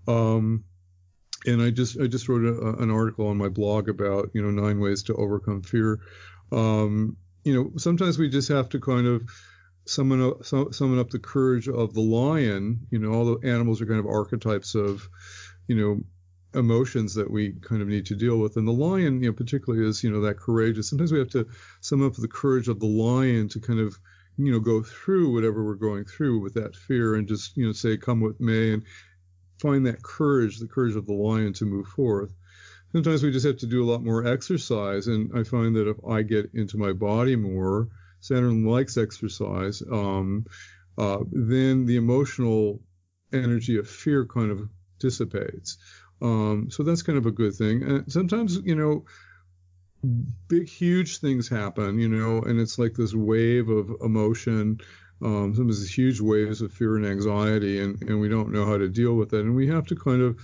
Um, 0.09 0.65
and 1.47 1.63
I 1.63 1.71
just 1.71 2.01
I 2.01 2.07
just 2.07 2.29
wrote 2.29 2.45
a, 2.45 2.83
an 2.83 2.91
article 2.91 3.29
on 3.29 3.37
my 3.37 3.49
blog 3.49 3.89
about 3.89 4.31
you 4.35 4.43
know 4.43 4.51
nine 4.51 4.81
ways 4.81 5.05
to 5.05 5.15
overcome 5.15 5.63
fear. 5.63 6.01
Um, 6.51 7.17
you 7.45 7.55
know, 7.55 7.73
sometimes 7.77 8.19
we 8.19 8.29
just 8.29 8.49
have 8.49 8.71
to 8.71 8.81
kind 8.81 9.07
of 9.07 9.29
summon 9.85 10.23
up, 10.23 10.45
summon 10.45 10.99
up 10.99 11.11
the 11.11 11.19
courage 11.19 11.69
of 11.69 11.95
the 11.95 12.01
lion. 12.01 12.87
You 12.91 12.99
know, 12.99 13.13
all 13.13 13.25
the 13.37 13.49
animals 13.49 13.81
are 13.81 13.87
kind 13.87 14.01
of 14.01 14.07
archetypes 14.07 14.75
of, 14.75 15.09
you 15.67 15.77
know, 15.77 16.01
emotions 16.55 17.15
that 17.15 17.31
we 17.31 17.53
kind 17.53 17.83
of 17.83 17.89
need 17.89 18.07
to 18.07 18.17
deal 18.17 18.39
with. 18.39 18.57
And 18.57 18.67
the 18.67 18.73
lion, 18.73 19.23
you 19.23 19.29
know, 19.29 19.35
particularly 19.35 19.87
is, 19.87 20.03
you 20.03 20.11
know, 20.11 20.23
that 20.23 20.39
courageous. 20.39 20.89
Sometimes 20.89 21.13
we 21.13 21.19
have 21.19 21.31
to 21.31 21.47
sum 21.81 22.05
up 22.05 22.15
the 22.15 22.29
courage 22.29 22.69
of 22.69 22.81
the 22.81 22.87
lion 22.87 23.49
to 23.51 23.61
kind 23.61 23.81
of, 23.81 23.99
you 24.37 24.53
know, 24.53 24.61
go 24.61 24.83
through 24.83 25.33
whatever 25.33 25.65
we're 25.65 25.75
going 25.75 26.05
through 26.05 26.41
with 26.41 26.55
that 26.55 26.77
fear 26.77 27.15
and 27.15 27.29
just, 27.29 27.57
you 27.57 27.67
know, 27.67 27.73
say, 27.73 27.97
come 27.97 28.21
with 28.21 28.41
me 28.41 28.73
and 28.73 28.85
find 29.61 29.87
that 29.87 30.03
courage, 30.03 30.59
the 30.59 30.69
courage 30.69 30.97
of 30.97 31.07
the 31.07 31.13
lion 31.13 31.53
to 31.55 31.65
move 31.65 31.87
forth. 31.87 32.33
Sometimes 32.93 33.23
we 33.23 33.31
just 33.31 33.47
have 33.47 33.59
to 33.59 33.67
do 33.67 33.85
a 33.85 33.91
lot 33.91 34.03
more 34.03 34.27
exercise. 34.27 35.09
And 35.09 35.31
I 35.39 35.43
find 35.43 35.77
that 35.77 35.89
if 35.89 35.97
I 36.09 36.23
get 36.23 36.51
into 36.55 36.79
my 36.79 36.93
body 36.93 37.37
more, 37.37 37.89
Saturn 38.21 38.65
likes 38.65 38.97
exercise, 38.97 39.83
um, 39.83 40.47
uh, 40.97 41.19
then 41.31 41.87
the 41.87 41.97
emotional 41.97 42.81
energy 43.33 43.77
of 43.77 43.89
fear 43.89 44.25
kind 44.25 44.51
of 44.51 44.69
dissipates. 44.99 45.77
Um, 46.21 46.71
so 46.71 46.83
that's 46.83 47.03
kind 47.03 47.19
of 47.19 47.27
a 47.27 47.31
good 47.31 47.55
thing. 47.55 47.83
And 47.83 48.13
sometimes, 48.13 48.57
you 48.57 48.75
know, 48.75 49.05
big, 50.49 50.69
huge 50.69 51.19
things 51.19 51.49
happen, 51.49 51.99
you 51.99 52.09
know, 52.09 52.43
and 52.43 52.61
it's 52.61 52.79
like 52.79 52.95
this 52.95 53.15
wave 53.15 53.69
of 53.69 53.91
emotion. 54.03 54.81
Um, 55.21 55.55
sometimes 55.55 55.81
these 55.81 55.97
huge 55.97 56.21
waves 56.21 56.63
of 56.63 56.73
fear 56.73 56.97
and 56.97 57.07
anxiety, 57.07 57.81
and, 57.81 58.01
and 58.03 58.21
we 58.21 58.29
don't 58.29 58.53
know 58.53 58.65
how 58.65 58.79
to 58.79 58.89
deal 58.89 59.15
with 59.15 59.33
it. 59.35 59.41
And 59.41 59.57
we 59.57 59.69
have 59.69 59.87
to 59.87 59.97
kind 59.97 60.23
of, 60.23 60.39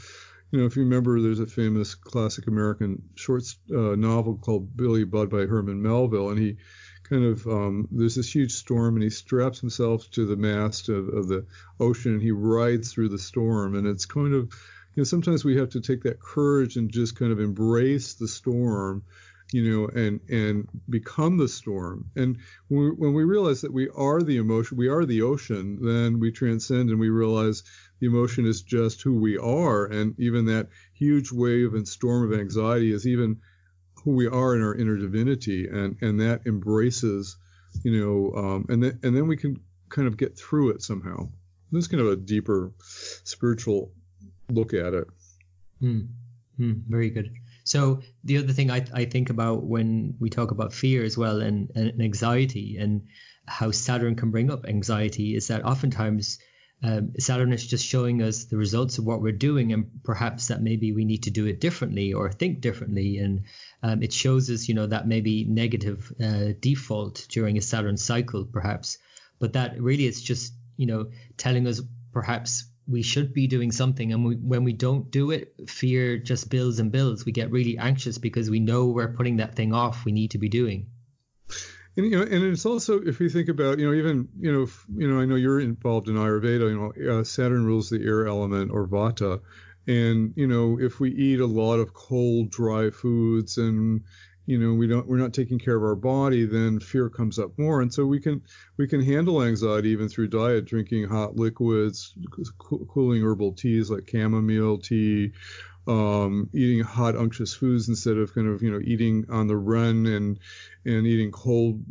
you 0.50 0.58
know, 0.58 0.66
if 0.66 0.76
you 0.76 0.82
remember, 0.82 1.20
there's 1.20 1.40
a 1.40 1.46
famous 1.46 1.94
classic 1.94 2.46
American 2.46 3.02
short 3.14 3.44
uh, 3.70 3.94
novel 3.96 4.37
called 4.37 4.76
Billy 4.76 5.04
Budd 5.04 5.30
by 5.30 5.46
Herman 5.46 5.82
Melville, 5.82 6.30
and 6.30 6.38
he 6.38 6.56
kind 7.04 7.24
of 7.24 7.46
um, 7.46 7.88
there's 7.90 8.14
this 8.16 8.34
huge 8.34 8.52
storm, 8.52 8.94
and 8.94 9.02
he 9.02 9.10
straps 9.10 9.60
himself 9.60 10.10
to 10.12 10.26
the 10.26 10.37
mast 10.37 10.88
of, 10.88 11.08
of 11.08 11.28
the 11.28 11.46
ocean, 11.78 12.14
and 12.14 12.22
he 12.22 12.30
rides 12.30 12.92
through 12.92 13.10
the 13.10 13.18
storm, 13.18 13.74
and 13.76 13.87
it's 13.87 14.06
kind 14.06 14.34
of 14.34 14.52
you 14.94 15.00
know, 15.00 15.04
sometimes 15.04 15.44
we 15.44 15.57
have 15.57 15.70
to 15.70 15.80
take 15.80 16.04
that 16.04 16.20
courage 16.20 16.76
and 16.76 16.90
just 16.90 17.16
kind 17.16 17.33
of 17.33 17.40
embrace 17.40 18.14
the 18.14 18.28
storm, 18.28 19.02
you 19.52 19.68
know, 19.68 19.88
and 19.88 20.20
and 20.30 20.68
become 20.88 21.37
the 21.37 21.48
storm. 21.48 22.11
And 22.14 22.38
when 22.68 22.80
we, 22.80 22.90
when 22.90 23.12
we 23.14 23.24
realize 23.24 23.62
that 23.62 23.72
we 23.72 23.88
are 23.88 24.22
the 24.22 24.37
emotion, 24.37 24.76
we 24.76 24.88
are 24.88 25.04
the 25.04 25.22
ocean, 25.22 25.78
then 25.83 26.20
we 26.20 26.30
transcend 26.30 26.90
and 26.90 27.00
we 27.00 27.09
realize 27.09 27.64
the 27.98 28.07
emotion 28.07 28.46
is 28.46 28.62
just 28.62 29.02
who 29.02 29.18
we 29.18 29.37
are, 29.37 29.87
and 29.87 30.18
even 30.20 30.46
that 30.46 30.68
huge 30.92 31.33
wave 31.33 31.74
and 31.74 31.88
storm 31.88 32.33
of 32.33 32.38
anxiety 32.38 32.92
is 32.92 33.07
even 33.07 33.40
who 34.04 34.12
we 34.12 34.28
are 34.28 34.54
in 34.54 34.62
our 34.62 34.74
inner 34.76 34.96
divinity, 34.96 35.66
and 35.66 35.96
and 36.02 36.20
that 36.20 36.46
embraces, 36.46 37.37
you 37.83 37.98
know, 37.98 38.38
um, 38.38 38.66
and 38.68 38.83
then 38.83 39.00
and 39.02 39.16
then 39.16 39.26
we 39.26 39.37
can 39.37 39.59
kind 39.88 40.07
of 40.07 40.16
get 40.16 40.38
through 40.38 40.70
it 40.70 40.83
somehow. 40.83 41.28
This 41.72 41.85
is 41.85 41.88
kind 41.88 42.00
of 42.00 42.09
a 42.09 42.16
deeper 42.16 42.72
spiritual 43.24 43.90
look 44.50 44.74
at 44.74 44.94
it. 44.94 45.07
Mm, 45.83 46.09
mm, 46.59 46.83
very 46.88 47.11
good. 47.11 47.33
So 47.64 48.02
the 48.24 48.38
other 48.38 48.52
thing 48.52 48.70
I, 48.70 48.85
I 48.92 49.04
think 49.07 49.30
about 49.30 49.64
when 49.64 50.16
we 50.20 50.30
talk 50.30 50.50
about 50.50 50.72
fear 50.72 51.02
as 51.02 51.16
well 51.16 51.40
and, 51.40 51.70
and 51.74 52.00
anxiety 52.00 52.76
and 52.78 53.07
how 53.46 53.70
Saturn 53.70 54.16
can 54.16 54.30
bring 54.30 54.50
up 54.50 54.66
anxiety 54.66 55.35
is 55.35 55.48
that 55.48 55.64
oftentimes 55.64 56.38
um, 56.83 57.12
Saturn 57.18 57.52
is 57.52 57.66
just 57.66 57.87
showing 57.87 58.22
us 58.22 58.44
the 58.44 58.59
results 58.59 58.98
of 58.98 59.07
what 59.07 59.22
we're 59.22 59.33
doing, 59.33 59.72
and 59.72 59.90
perhaps 60.02 60.48
that 60.48 60.61
maybe 60.61 60.92
we 60.92 61.07
need 61.07 61.22
to 61.22 61.30
do 61.30 61.46
it 61.46 61.61
differently 61.61 62.12
or 62.12 62.30
think 62.30 62.61
differently. 62.61 63.18
And 63.18 63.44
um, 63.83 64.02
it 64.02 64.12
shows 64.12 64.50
us, 64.50 64.68
you 64.68 64.74
know, 64.74 64.87
that 64.87 65.09
maybe 65.09 65.44
negative 65.44 66.12
uh, 66.22 66.48
default 66.61 67.26
during 67.30 67.57
a 67.57 67.62
Saturn 67.62 67.96
cycle, 67.96 68.44
perhaps. 68.44 68.98
But 69.38 69.54
that 69.54 69.80
really 69.80 70.04
is 70.04 70.22
just, 70.22 70.52
you 70.76 70.87
know, 70.87 71.11
telling 71.38 71.66
us 71.66 71.80
perhaps 72.12 72.64
we 72.87 73.03
should 73.03 73.33
be 73.33 73.47
doing 73.47 73.73
something, 73.73 74.12
and 74.12 74.25
we, 74.25 74.35
when 74.37 74.64
we 74.64 74.73
don't 74.73 75.11
do 75.11 75.31
it, 75.31 75.55
fear 75.68 76.18
just 76.18 76.51
builds 76.51 76.79
and 76.79 76.92
builds. 76.92 77.25
We 77.25 77.33
get 77.33 77.51
really 77.51 77.79
anxious 77.79 78.18
because 78.18 78.51
we 78.51 78.61
know 78.61 78.87
we're 78.87 79.12
putting 79.12 79.38
that 79.38 79.55
thing 79.55 79.73
off 79.73 80.05
we 80.05 80.12
need 80.12 80.33
to 80.33 80.38
be 80.38 80.49
doing. 80.49 80.87
And 81.97 82.07
you 82.07 82.18
know, 82.18 82.23
and 82.23 82.44
it's 82.44 82.66
also 82.66 83.01
if 83.01 83.20
you 83.20 83.29
think 83.29 83.49
about, 83.49 83.79
you 83.79 83.87
know, 83.87 83.94
even 83.94 84.29
you 84.38 84.53
know, 84.53 84.62
if, 84.62 84.85
you 84.97 85.09
know, 85.09 85.20
I 85.20 85.27
know 85.27 85.37
you're 85.37 85.61
involved 85.61 86.09
in 86.09 86.16
Ayurveda. 86.16 86.68
You 86.68 87.05
know, 87.05 87.20
uh, 87.20 87.25
Saturn 87.25 87.64
rules 87.64 87.88
the 87.88 88.05
air 88.05 88.27
element 88.27 88.73
or 88.73 88.87
Vata, 88.87 89.40
and 89.87 90.35
you 90.37 90.47
know, 90.47 90.79
if 90.81 90.99
we 90.99 91.11
eat 91.11 91.40
a 91.40 91.47
lot 91.47 91.79
of 91.79 91.94
cold, 91.94 92.51
dry 92.51 92.90
foods 92.90 93.59
and 93.59 94.03
you 94.46 94.59
know 94.59 94.74
we 94.74 94.87
don't 94.87 95.07
we're 95.07 95.16
not 95.16 95.33
taking 95.33 95.59
care 95.59 95.76
of 95.76 95.83
our 95.83 95.94
body 95.94 96.44
then 96.44 96.80
fear 96.80 97.09
comes 97.09 97.38
up 97.38 97.59
more 97.59 97.80
and 97.80 97.92
so 97.92 98.04
we 98.04 98.20
can 98.20 98.42
we 98.76 98.87
can 98.87 99.02
handle 99.02 99.42
anxiety 99.42 99.90
even 99.90 100.09
through 100.09 100.26
diet 100.26 100.64
drinking 100.64 101.09
hot 101.09 101.37
liquids 101.37 102.14
cooling 102.59 103.22
herbal 103.22 103.52
teas 103.52 103.90
like 103.90 104.09
chamomile 104.09 104.78
tea 104.78 105.33
um, 105.87 106.48
eating 106.54 106.80
hot 106.80 107.14
unctuous 107.14 107.54
foods 107.54 107.88
instead 107.88 108.16
of 108.16 108.35
kind 108.35 108.48
of 108.48 108.62
you 108.62 108.70
know 108.70 108.80
eating 108.83 109.26
on 109.28 109.46
the 109.46 109.57
run 109.57 110.07
and 110.07 110.38
and 110.85 111.07
eating 111.07 111.30
cold 111.30 111.83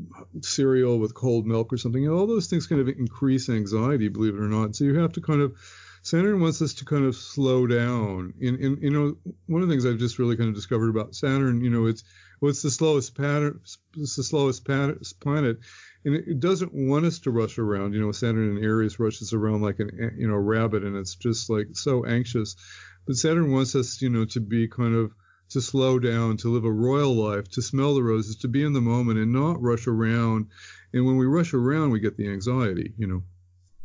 cereal 0.41 0.97
with 0.97 1.13
cold 1.13 1.45
milk 1.45 1.71
or 1.71 1.77
something. 1.77 2.01
You 2.01 2.09
know, 2.09 2.17
all 2.17 2.27
those 2.27 2.47
things 2.47 2.65
kind 2.65 2.81
of 2.81 2.87
increase 2.87 3.49
anxiety, 3.49 4.07
believe 4.07 4.33
it 4.35 4.41
or 4.41 4.47
not. 4.47 4.75
So 4.75 4.85
you 4.85 4.99
have 4.99 5.13
to 5.13 5.21
kind 5.21 5.41
of 5.41 5.55
Saturn 6.01 6.41
wants 6.41 6.61
us 6.61 6.73
to 6.75 6.85
kind 6.85 7.05
of 7.05 7.15
slow 7.15 7.65
down. 7.65 8.33
And, 8.41 8.59
and 8.59 8.81
you 8.81 8.89
know, 8.89 9.15
one 9.47 9.61
of 9.61 9.69
the 9.69 9.73
things 9.73 9.85
I've 9.85 9.99
just 9.99 10.19
really 10.19 10.35
kind 10.35 10.49
of 10.49 10.55
discovered 10.55 10.89
about 10.89 11.15
Saturn, 11.15 11.63
you 11.63 11.69
know, 11.69 11.85
it's 11.85 12.03
what's 12.43 12.61
the 12.61 12.69
slowest 12.69 13.15
pattern, 13.15 13.61
it's 13.95 14.17
the 14.17 14.23
slowest 14.23 14.65
planet, 14.65 15.59
and 16.03 16.15
it, 16.15 16.41
doesn't 16.41 16.73
want 16.73 17.05
us 17.05 17.19
to 17.19 17.31
rush 17.31 17.57
around. 17.57 17.93
You 17.93 18.01
know, 18.01 18.11
Saturn 18.11 18.57
in 18.57 18.63
Aries 18.65 18.99
rushes 18.99 19.31
around 19.31 19.61
like 19.61 19.79
an 19.79 20.15
you 20.17 20.27
know 20.27 20.35
rabbit, 20.35 20.83
and 20.83 20.97
it's 20.97 21.15
just 21.15 21.49
like 21.49 21.67
so 21.71 22.03
anxious. 22.05 22.57
But 23.07 23.15
Saturn 23.15 23.53
wants 23.53 23.75
us, 23.75 24.01
you 24.01 24.09
know, 24.09 24.25
to 24.25 24.41
be 24.41 24.67
kind 24.67 24.93
of 24.93 25.13
to 25.51 25.61
slow 25.61 25.99
down, 25.99 26.35
to 26.37 26.49
live 26.49 26.65
a 26.65 26.71
royal 26.71 27.15
life, 27.15 27.47
to 27.51 27.61
smell 27.61 27.95
the 27.95 28.03
roses, 28.03 28.35
to 28.37 28.49
be 28.49 28.65
in 28.65 28.73
the 28.73 28.81
moment 28.81 29.19
and 29.19 29.31
not 29.31 29.61
rush 29.61 29.87
around. 29.87 30.47
And 30.91 31.05
when 31.05 31.15
we 31.15 31.25
rush 31.25 31.53
around, 31.53 31.91
we 31.91 32.01
get 32.01 32.17
the 32.17 32.27
anxiety, 32.27 32.93
you 32.97 33.07
know. 33.07 33.23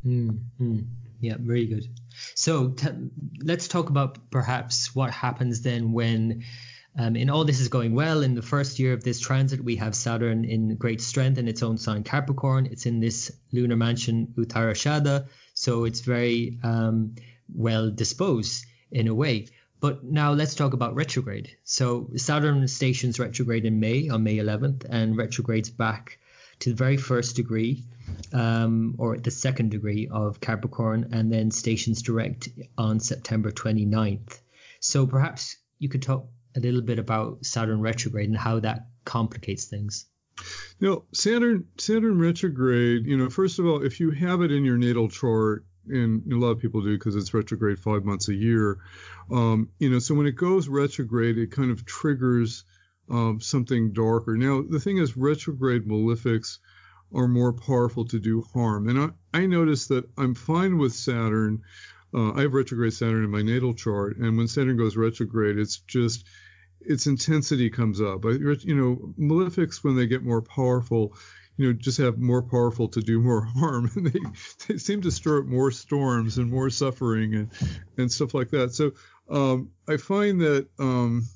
Mm-hmm. 0.04 0.78
Yeah, 1.20 1.36
very 1.38 1.66
good. 1.66 1.86
So 2.34 2.70
t- 2.70 3.10
let's 3.40 3.68
talk 3.68 3.88
about 3.88 4.30
perhaps 4.30 4.94
what 4.96 5.12
happens 5.12 5.62
then 5.62 5.92
when, 5.92 6.44
um, 6.96 7.16
in 7.16 7.30
all 7.30 7.44
this 7.44 7.60
is 7.60 7.68
going 7.68 7.94
well, 7.94 8.22
in 8.22 8.34
the 8.34 8.42
first 8.42 8.78
year 8.78 8.92
of 8.92 9.04
this 9.04 9.20
transit, 9.20 9.62
we 9.62 9.76
have 9.76 9.94
Saturn 9.94 10.44
in 10.44 10.76
great 10.76 11.00
strength 11.00 11.38
in 11.38 11.48
its 11.48 11.62
own 11.62 11.78
sign 11.78 12.02
Capricorn. 12.02 12.66
It's 12.66 12.86
in 12.86 13.00
this 13.00 13.32
lunar 13.52 13.76
mansion 13.76 14.34
Uttarashada, 14.36 15.28
so 15.54 15.84
it's 15.84 16.00
very 16.00 16.58
um, 16.62 17.14
well 17.54 17.90
disposed 17.90 18.64
in 18.90 19.08
a 19.08 19.14
way. 19.14 19.46
But 19.80 20.02
now 20.02 20.32
let's 20.32 20.56
talk 20.56 20.72
about 20.72 20.96
retrograde. 20.96 21.56
So 21.62 22.10
Saturn 22.16 22.66
stations 22.66 23.20
retrograde 23.20 23.64
in 23.64 23.78
May 23.78 24.08
on 24.08 24.24
May 24.24 24.36
11th 24.36 24.84
and 24.88 25.16
retrogrades 25.16 25.70
back 25.70 26.18
to 26.60 26.70
the 26.70 26.76
very 26.76 26.96
first 26.96 27.36
degree 27.36 27.84
um, 28.32 28.96
or 28.98 29.16
the 29.16 29.30
second 29.30 29.70
degree 29.70 30.08
of 30.10 30.40
Capricorn 30.40 31.10
and 31.12 31.32
then 31.32 31.52
stations 31.52 32.02
direct 32.02 32.48
on 32.76 32.98
September 32.98 33.52
29th. 33.52 34.40
So 34.80 35.06
perhaps 35.06 35.56
you 35.78 35.88
could 35.88 36.02
talk 36.02 36.26
a 36.56 36.60
little 36.60 36.82
bit 36.82 36.98
about 36.98 37.44
Saturn 37.44 37.80
retrograde 37.80 38.28
and 38.28 38.38
how 38.38 38.60
that 38.60 38.86
complicates 39.04 39.66
things. 39.66 40.06
You 40.78 40.88
know, 40.88 41.04
Saturn 41.12 41.66
Saturn 41.78 42.18
retrograde, 42.18 43.06
you 43.06 43.16
know, 43.16 43.28
first 43.28 43.58
of 43.58 43.66
all, 43.66 43.82
if 43.82 43.98
you 43.98 44.10
have 44.12 44.42
it 44.42 44.52
in 44.52 44.64
your 44.64 44.76
natal 44.76 45.08
chart, 45.08 45.64
and 45.88 46.30
a 46.32 46.36
lot 46.36 46.50
of 46.50 46.60
people 46.60 46.82
do 46.82 46.96
because 46.96 47.16
it's 47.16 47.34
retrograde 47.34 47.78
five 47.78 48.04
months 48.04 48.28
a 48.28 48.34
year. 48.34 48.78
Um, 49.30 49.70
you 49.78 49.90
know, 49.90 49.98
so 49.98 50.14
when 50.14 50.26
it 50.26 50.36
goes 50.36 50.68
retrograde, 50.68 51.38
it 51.38 51.50
kind 51.50 51.70
of 51.70 51.84
triggers 51.84 52.64
um, 53.10 53.40
something 53.40 53.92
darker. 53.92 54.36
Now, 54.36 54.62
the 54.68 54.80
thing 54.80 54.98
is, 54.98 55.16
retrograde 55.16 55.86
malefics 55.86 56.58
are 57.14 57.28
more 57.28 57.52
powerful 57.52 58.04
to 58.06 58.18
do 58.18 58.44
harm. 58.52 58.88
And 58.88 58.98
I, 59.32 59.38
I 59.38 59.46
notice 59.46 59.86
that 59.88 60.04
I'm 60.18 60.34
fine 60.34 60.78
with 60.78 60.92
Saturn. 60.92 61.62
Uh, 62.14 62.32
I 62.32 62.42
have 62.42 62.54
retrograde 62.54 62.92
Saturn 62.92 63.24
in 63.24 63.30
my 63.30 63.42
natal 63.42 63.74
chart, 63.74 64.16
and 64.16 64.36
when 64.36 64.48
Saturn 64.48 64.76
goes 64.76 64.96
retrograde, 64.96 65.58
it's 65.58 65.78
just 65.78 66.24
its 66.80 67.06
intensity 67.06 67.70
comes 67.70 68.00
up. 68.00 68.24
You 68.24 68.74
know, 68.74 69.14
malefics 69.18 69.84
when 69.84 69.96
they 69.96 70.06
get 70.06 70.22
more 70.22 70.42
powerful, 70.42 71.14
you 71.56 71.66
know, 71.66 71.72
just 71.72 71.98
have 71.98 72.18
more 72.18 72.42
powerful 72.42 72.88
to 72.88 73.00
do 73.00 73.20
more 73.20 73.44
harm. 73.56 73.90
And 73.94 74.06
they, 74.06 74.20
they 74.66 74.78
seem 74.78 75.02
to 75.02 75.10
stir 75.10 75.40
up 75.40 75.46
more 75.46 75.70
storms 75.70 76.38
and 76.38 76.50
more 76.50 76.70
suffering 76.70 77.34
and, 77.34 77.50
and 77.98 78.10
stuff 78.10 78.32
like 78.32 78.50
that. 78.50 78.72
So 78.72 78.92
um, 79.28 79.70
I 79.88 79.96
find 79.96 80.40
that, 80.40 80.68
um, 80.78 81.26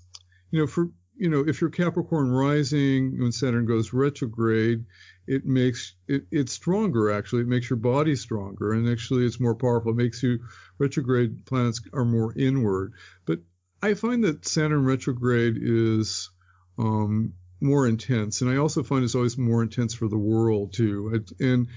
you 0.51 0.61
know, 0.61 0.67
for, 0.67 0.89
you 1.16 1.29
know, 1.29 1.44
if 1.46 1.61
you're 1.61 1.70
Capricorn 1.70 2.31
rising 2.31 3.20
when 3.20 3.33
Saturn 3.33 3.66
goes 3.66 3.92
retrograde, 3.92 4.85
it 5.27 5.44
makes 5.44 5.94
it, 6.09 6.27
it's 6.31 6.53
stronger 6.53 7.11
actually. 7.11 7.42
It 7.42 7.48
makes 7.48 7.70
your 7.70 7.79
body 7.79 8.16
stronger 8.16 8.72
and 8.72 8.88
actually 8.88 9.27
it's 9.27 9.40
more 9.40 9.55
powerful. 9.55 9.92
It 9.92 9.96
makes 9.96 10.22
you 10.22 10.40
retrograde 10.79 11.46
planets 11.46 11.81
are 11.92 12.05
more 12.05 12.33
inward. 12.37 12.94
But 13.25 13.40
I 13.83 13.94
find 13.94 14.25
that 14.25 14.46
Saturn 14.46 14.85
retrograde 14.85 15.59
is 15.61 16.31
um, 16.79 17.35
more 17.61 17.87
intense. 17.87 18.40
And 18.40 18.51
I 18.51 18.57
also 18.57 18.83
find 18.83 19.05
it's 19.05 19.14
always 19.14 19.38
more 19.38 19.62
intense 19.62 19.94
for 19.94 20.09
the 20.09 20.18
world 20.18 20.72
too. 20.72 21.25
And 21.38 21.68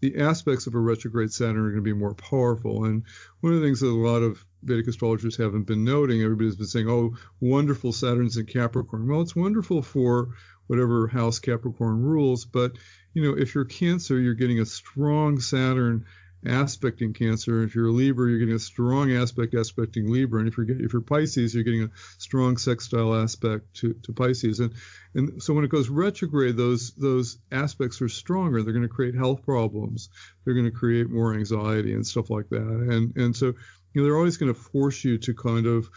the 0.00 0.18
aspects 0.18 0.66
of 0.66 0.74
a 0.74 0.80
retrograde 0.80 1.32
Saturn 1.32 1.58
are 1.58 1.70
going 1.70 1.76
to 1.76 1.82
be 1.82 1.92
more 1.92 2.14
powerful. 2.14 2.84
And 2.84 3.04
one 3.40 3.52
of 3.52 3.60
the 3.60 3.66
things 3.66 3.80
that 3.80 3.88
a 3.88 3.90
lot 3.90 4.22
of 4.22 4.44
Vedic 4.62 4.88
astrologers 4.88 5.36
haven't 5.36 5.66
been 5.66 5.84
noting, 5.84 6.22
everybody's 6.22 6.56
been 6.56 6.66
saying, 6.66 6.88
oh, 6.88 7.16
wonderful 7.40 7.92
Saturn's 7.92 8.36
in 8.36 8.46
Capricorn. 8.46 9.08
Well, 9.08 9.22
it's 9.22 9.36
wonderful 9.36 9.82
for 9.82 10.30
whatever 10.66 11.06
house 11.08 11.38
Capricorn 11.38 12.02
rules. 12.02 12.44
But, 12.44 12.72
you 13.14 13.22
know, 13.22 13.36
if 13.36 13.54
you're 13.54 13.64
Cancer, 13.64 14.18
you're 14.18 14.34
getting 14.34 14.60
a 14.60 14.66
strong 14.66 15.40
Saturn 15.40 16.04
aspect 16.46 17.02
in 17.02 17.12
Cancer. 17.12 17.64
If 17.64 17.74
you're 17.74 17.88
a 17.88 17.92
Libra, 17.92 18.28
you're 18.30 18.38
getting 18.38 18.54
a 18.54 18.60
strong 18.60 19.12
aspect 19.12 19.54
aspecting 19.54 20.10
Libra, 20.10 20.40
and 20.40 20.48
if 20.48 20.56
you're 20.56 20.70
if 20.70 20.92
you're 20.92 21.02
Pisces, 21.02 21.54
you're 21.54 21.64
getting 21.64 21.84
a 21.84 21.90
strong 22.18 22.56
sextile 22.56 23.14
aspect 23.14 23.74
to, 23.78 23.94
to 24.04 24.12
Pisces. 24.12 24.60
And 24.60 24.74
and 25.14 25.42
so 25.42 25.54
when 25.54 25.64
it 25.64 25.70
goes 25.70 25.88
retrograde, 25.88 26.56
those 26.56 26.92
those 26.92 27.38
aspects 27.50 28.00
are 28.02 28.08
stronger. 28.08 28.62
They're 28.62 28.72
going 28.72 28.82
to 28.82 28.88
create 28.88 29.14
health 29.14 29.44
problems. 29.44 30.10
They're 30.44 30.54
going 30.54 30.66
to 30.66 30.70
create 30.70 31.10
more 31.10 31.34
anxiety 31.34 31.92
and 31.92 32.06
stuff 32.06 32.30
like 32.30 32.48
that. 32.50 32.60
And 32.60 33.16
and 33.16 33.36
so 33.36 33.54
you 33.92 34.00
know 34.00 34.04
they're 34.06 34.16
always 34.16 34.36
going 34.36 34.52
to 34.52 34.60
force 34.60 35.04
you 35.04 35.18
to 35.18 35.34
kind 35.34 35.66
of 35.66 35.88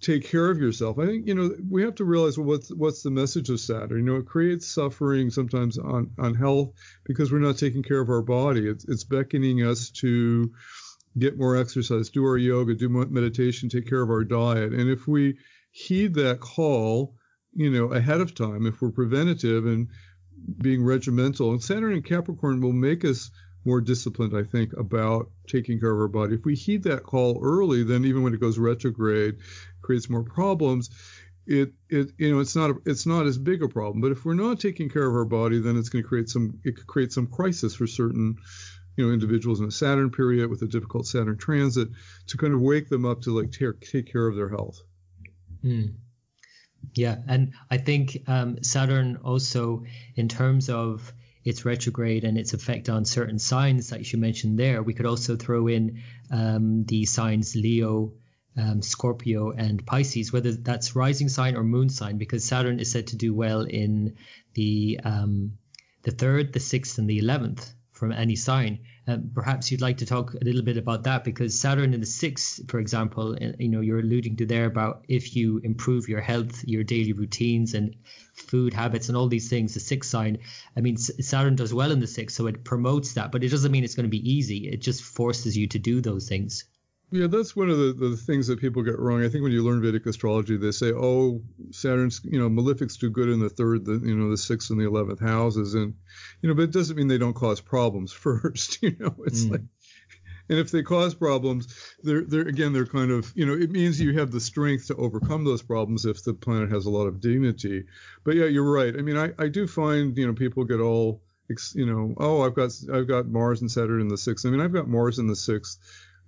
take 0.00 0.28
care 0.28 0.50
of 0.50 0.58
yourself. 0.58 0.98
I 0.98 1.06
think 1.06 1.26
you 1.26 1.34
know 1.34 1.54
we 1.70 1.82
have 1.82 1.94
to 1.96 2.04
realize 2.04 2.36
well, 2.36 2.46
what's 2.46 2.72
what's 2.74 3.02
the 3.02 3.10
message 3.10 3.48
of 3.50 3.60
Saturn. 3.60 3.98
You 3.98 4.04
know, 4.04 4.16
it 4.16 4.26
creates 4.26 4.66
suffering 4.66 5.30
sometimes 5.30 5.78
on 5.78 6.10
on 6.18 6.34
health 6.34 6.72
because 7.04 7.32
we're 7.32 7.38
not 7.38 7.58
taking 7.58 7.82
care 7.82 8.00
of 8.00 8.10
our 8.10 8.22
body. 8.22 8.68
It's 8.68 8.84
it's 8.86 9.04
beckoning 9.04 9.62
us 9.62 9.90
to 10.00 10.52
get 11.18 11.38
more 11.38 11.56
exercise, 11.56 12.10
do 12.10 12.24
our 12.24 12.36
yoga, 12.36 12.74
do 12.74 12.88
meditation, 12.88 13.68
take 13.68 13.88
care 13.88 14.02
of 14.02 14.10
our 14.10 14.24
diet. 14.24 14.72
And 14.72 14.90
if 14.90 15.06
we 15.06 15.38
heed 15.70 16.14
that 16.14 16.40
call, 16.40 17.14
you 17.52 17.70
know, 17.70 17.92
ahead 17.92 18.20
of 18.20 18.34
time, 18.34 18.66
if 18.66 18.82
we're 18.82 18.90
preventative 18.90 19.64
and 19.64 19.88
being 20.58 20.84
regimental, 20.84 21.52
and 21.52 21.62
Saturn 21.62 21.92
and 21.92 22.04
Capricorn 22.04 22.60
will 22.60 22.72
make 22.72 23.04
us 23.04 23.30
more 23.64 23.80
disciplined, 23.80 24.36
I 24.36 24.42
think, 24.42 24.72
about 24.74 25.30
taking 25.46 25.80
care 25.80 25.90
of 25.90 25.98
our 25.98 26.08
body. 26.08 26.34
If 26.34 26.44
we 26.44 26.54
heed 26.54 26.84
that 26.84 27.02
call 27.02 27.40
early, 27.42 27.82
then 27.82 28.04
even 28.04 28.22
when 28.22 28.34
it 28.34 28.40
goes 28.40 28.58
retrograde, 28.58 29.38
creates 29.82 30.10
more 30.10 30.22
problems. 30.22 30.90
It 31.46 31.72
it 31.90 32.12
you 32.16 32.32
know 32.32 32.40
it's 32.40 32.56
not 32.56 32.70
a, 32.70 32.74
it's 32.86 33.06
not 33.06 33.26
as 33.26 33.36
big 33.36 33.62
a 33.62 33.68
problem. 33.68 34.00
But 34.00 34.12
if 34.12 34.24
we're 34.24 34.34
not 34.34 34.60
taking 34.60 34.88
care 34.88 35.06
of 35.06 35.14
our 35.14 35.26
body, 35.26 35.60
then 35.60 35.76
it's 35.76 35.90
going 35.90 36.02
to 36.02 36.08
create 36.08 36.28
some 36.28 36.60
it 36.64 36.76
could 36.76 36.86
create 36.86 37.12
some 37.12 37.26
crisis 37.26 37.74
for 37.74 37.86
certain 37.86 38.36
you 38.96 39.06
know 39.06 39.12
individuals 39.12 39.60
in 39.60 39.66
a 39.66 39.70
Saturn 39.70 40.10
period 40.10 40.48
with 40.48 40.62
a 40.62 40.66
difficult 40.66 41.06
Saturn 41.06 41.36
transit 41.36 41.88
to 42.28 42.36
kind 42.38 42.54
of 42.54 42.60
wake 42.60 42.88
them 42.88 43.04
up 43.04 43.22
to 43.22 43.38
like 43.38 43.52
take 43.52 43.80
take 43.80 44.10
care 44.10 44.26
of 44.26 44.36
their 44.36 44.48
health. 44.48 44.80
Mm. 45.62 45.94
Yeah, 46.94 47.16
and 47.26 47.54
I 47.70 47.78
think 47.78 48.22
um, 48.26 48.62
Saturn 48.62 49.16
also, 49.24 49.84
in 50.16 50.28
terms 50.28 50.68
of 50.68 51.12
its 51.44 51.64
retrograde 51.64 52.24
and 52.24 52.38
its 52.38 52.54
effect 52.54 52.88
on 52.88 53.04
certain 53.04 53.38
signs 53.38 53.90
that 53.90 54.12
you 54.12 54.18
mentioned 54.18 54.58
there, 54.58 54.82
we 54.82 54.94
could 54.94 55.06
also 55.06 55.36
throw 55.36 55.66
in 55.66 56.02
um, 56.30 56.84
the 56.84 57.04
signs 57.04 57.54
Leo, 57.54 58.12
um, 58.56 58.80
Scorpio 58.80 59.50
and 59.50 59.84
Pisces, 59.84 60.32
whether 60.32 60.52
that's 60.52 60.96
rising 60.96 61.28
sign 61.28 61.56
or 61.56 61.62
moon 61.62 61.88
sign, 61.90 62.18
because 62.18 62.44
Saturn 62.44 62.80
is 62.80 62.90
said 62.90 63.08
to 63.08 63.16
do 63.16 63.34
well 63.34 63.62
in 63.62 64.16
the 64.54 65.00
um, 65.04 65.58
the 66.02 66.12
third, 66.12 66.52
the 66.52 66.60
sixth, 66.60 66.98
and 66.98 67.08
the 67.08 67.18
eleventh 67.18 67.72
from 67.92 68.12
any 68.12 68.36
sign. 68.36 68.80
Um, 69.06 69.30
perhaps 69.34 69.70
you'd 69.70 69.82
like 69.82 69.98
to 69.98 70.06
talk 70.06 70.32
a 70.34 70.42
little 70.42 70.62
bit 70.62 70.78
about 70.78 71.02
that 71.04 71.24
because 71.24 71.58
Saturn 71.58 71.92
in 71.92 72.00
the 72.00 72.06
sixth, 72.06 72.70
for 72.70 72.78
example, 72.78 73.36
you 73.58 73.68
know, 73.68 73.80
you're 73.80 73.98
alluding 73.98 74.36
to 74.36 74.46
there 74.46 74.64
about 74.64 75.04
if 75.08 75.36
you 75.36 75.58
improve 75.58 76.08
your 76.08 76.22
health, 76.22 76.64
your 76.64 76.84
daily 76.84 77.12
routines, 77.12 77.74
and 77.74 77.96
food 78.34 78.72
habits, 78.72 79.08
and 79.08 79.16
all 79.16 79.28
these 79.28 79.50
things, 79.50 79.74
the 79.74 79.80
sixth 79.80 80.08
sign. 80.08 80.38
I 80.76 80.80
mean, 80.80 80.96
Saturn 80.96 81.54
does 81.54 81.74
well 81.74 81.92
in 81.92 82.00
the 82.00 82.06
sixth, 82.06 82.36
so 82.36 82.46
it 82.46 82.64
promotes 82.64 83.12
that, 83.14 83.30
but 83.30 83.44
it 83.44 83.50
doesn't 83.50 83.70
mean 83.70 83.84
it's 83.84 83.94
going 83.94 84.06
to 84.06 84.10
be 84.10 84.32
easy. 84.32 84.68
It 84.68 84.80
just 84.80 85.02
forces 85.02 85.56
you 85.56 85.66
to 85.68 85.78
do 85.78 86.00
those 86.00 86.26
things. 86.26 86.64
Yeah, 87.14 87.28
that's 87.28 87.54
one 87.54 87.70
of 87.70 87.78
the, 87.78 87.92
the 87.92 88.16
things 88.16 88.48
that 88.48 88.60
people 88.60 88.82
get 88.82 88.98
wrong. 88.98 89.24
I 89.24 89.28
think 89.28 89.44
when 89.44 89.52
you 89.52 89.62
learn 89.62 89.80
Vedic 89.80 90.04
astrology, 90.04 90.56
they 90.56 90.72
say, 90.72 90.90
oh, 90.90 91.42
Saturn's, 91.70 92.20
you 92.24 92.40
know, 92.40 92.50
malefics 92.50 92.98
do 92.98 93.08
good 93.08 93.28
in 93.28 93.38
the 93.38 93.48
third, 93.48 93.84
the, 93.84 94.00
you 94.04 94.16
know, 94.16 94.30
the 94.30 94.36
sixth 94.36 94.70
and 94.70 94.80
the 94.80 94.88
eleventh 94.88 95.20
houses, 95.20 95.74
and 95.74 95.94
you 96.42 96.48
know, 96.48 96.56
but 96.56 96.62
it 96.62 96.72
doesn't 96.72 96.96
mean 96.96 97.06
they 97.06 97.16
don't 97.16 97.36
cause 97.36 97.60
problems 97.60 98.12
first. 98.26 98.82
You 98.82 98.96
know, 98.98 99.14
it's 99.26 99.44
mm. 99.44 99.52
like, 99.52 99.60
and 100.48 100.58
if 100.58 100.72
they 100.72 100.82
cause 100.82 101.14
problems, 101.14 101.68
they're 102.02 102.24
they're 102.24 102.48
again 102.48 102.72
they're 102.72 102.84
kind 102.84 103.12
of 103.12 103.32
you 103.36 103.46
know 103.46 103.54
it 103.54 103.70
means 103.70 104.00
you 104.00 104.18
have 104.18 104.32
the 104.32 104.40
strength 104.40 104.88
to 104.88 104.96
overcome 104.96 105.44
those 105.44 105.62
problems 105.62 106.06
if 106.06 106.24
the 106.24 106.34
planet 106.34 106.72
has 106.72 106.86
a 106.86 106.90
lot 106.90 107.06
of 107.06 107.20
dignity. 107.20 107.84
But 108.24 108.34
yeah, 108.34 108.46
you're 108.46 108.68
right. 108.68 108.92
I 108.92 109.02
mean, 109.02 109.16
I 109.16 109.30
I 109.38 109.46
do 109.46 109.68
find 109.68 110.18
you 110.18 110.26
know 110.26 110.32
people 110.32 110.64
get 110.64 110.80
all 110.80 111.22
you 111.76 111.86
know 111.86 112.12
oh 112.16 112.42
I've 112.42 112.56
got 112.56 112.72
I've 112.92 113.06
got 113.06 113.28
Mars 113.28 113.60
and 113.60 113.70
Saturn 113.70 114.00
in 114.00 114.08
the 114.08 114.18
sixth. 114.18 114.44
I 114.44 114.50
mean 114.50 114.60
I've 114.60 114.72
got 114.72 114.88
Mars 114.88 115.20
in 115.20 115.28
the 115.28 115.36
sixth 115.36 115.78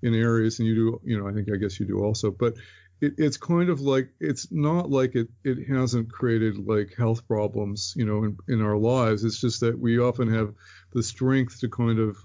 in 0.02 0.14
Aries, 0.14 0.58
and 0.58 0.68
you 0.68 0.74
do, 0.74 1.00
you 1.04 1.18
know, 1.18 1.28
I 1.28 1.32
think 1.32 1.48
I 1.52 1.56
guess 1.56 1.80
you 1.80 1.86
do 1.86 2.02
also, 2.02 2.30
but 2.30 2.54
it, 3.00 3.14
it's 3.18 3.36
kind 3.36 3.68
of 3.68 3.80
like 3.80 4.08
it's 4.20 4.50
not 4.50 4.90
like 4.90 5.14
it 5.14 5.28
it 5.44 5.68
hasn't 5.68 6.10
created 6.10 6.66
like 6.66 6.94
health 6.96 7.26
problems, 7.26 7.94
you 7.96 8.06
know, 8.06 8.24
in, 8.24 8.36
in 8.48 8.62
our 8.62 8.76
lives. 8.76 9.24
It's 9.24 9.40
just 9.40 9.60
that 9.60 9.78
we 9.78 9.98
often 9.98 10.32
have 10.32 10.54
the 10.92 11.02
strength 11.02 11.60
to 11.60 11.68
kind 11.68 11.98
of 11.98 12.16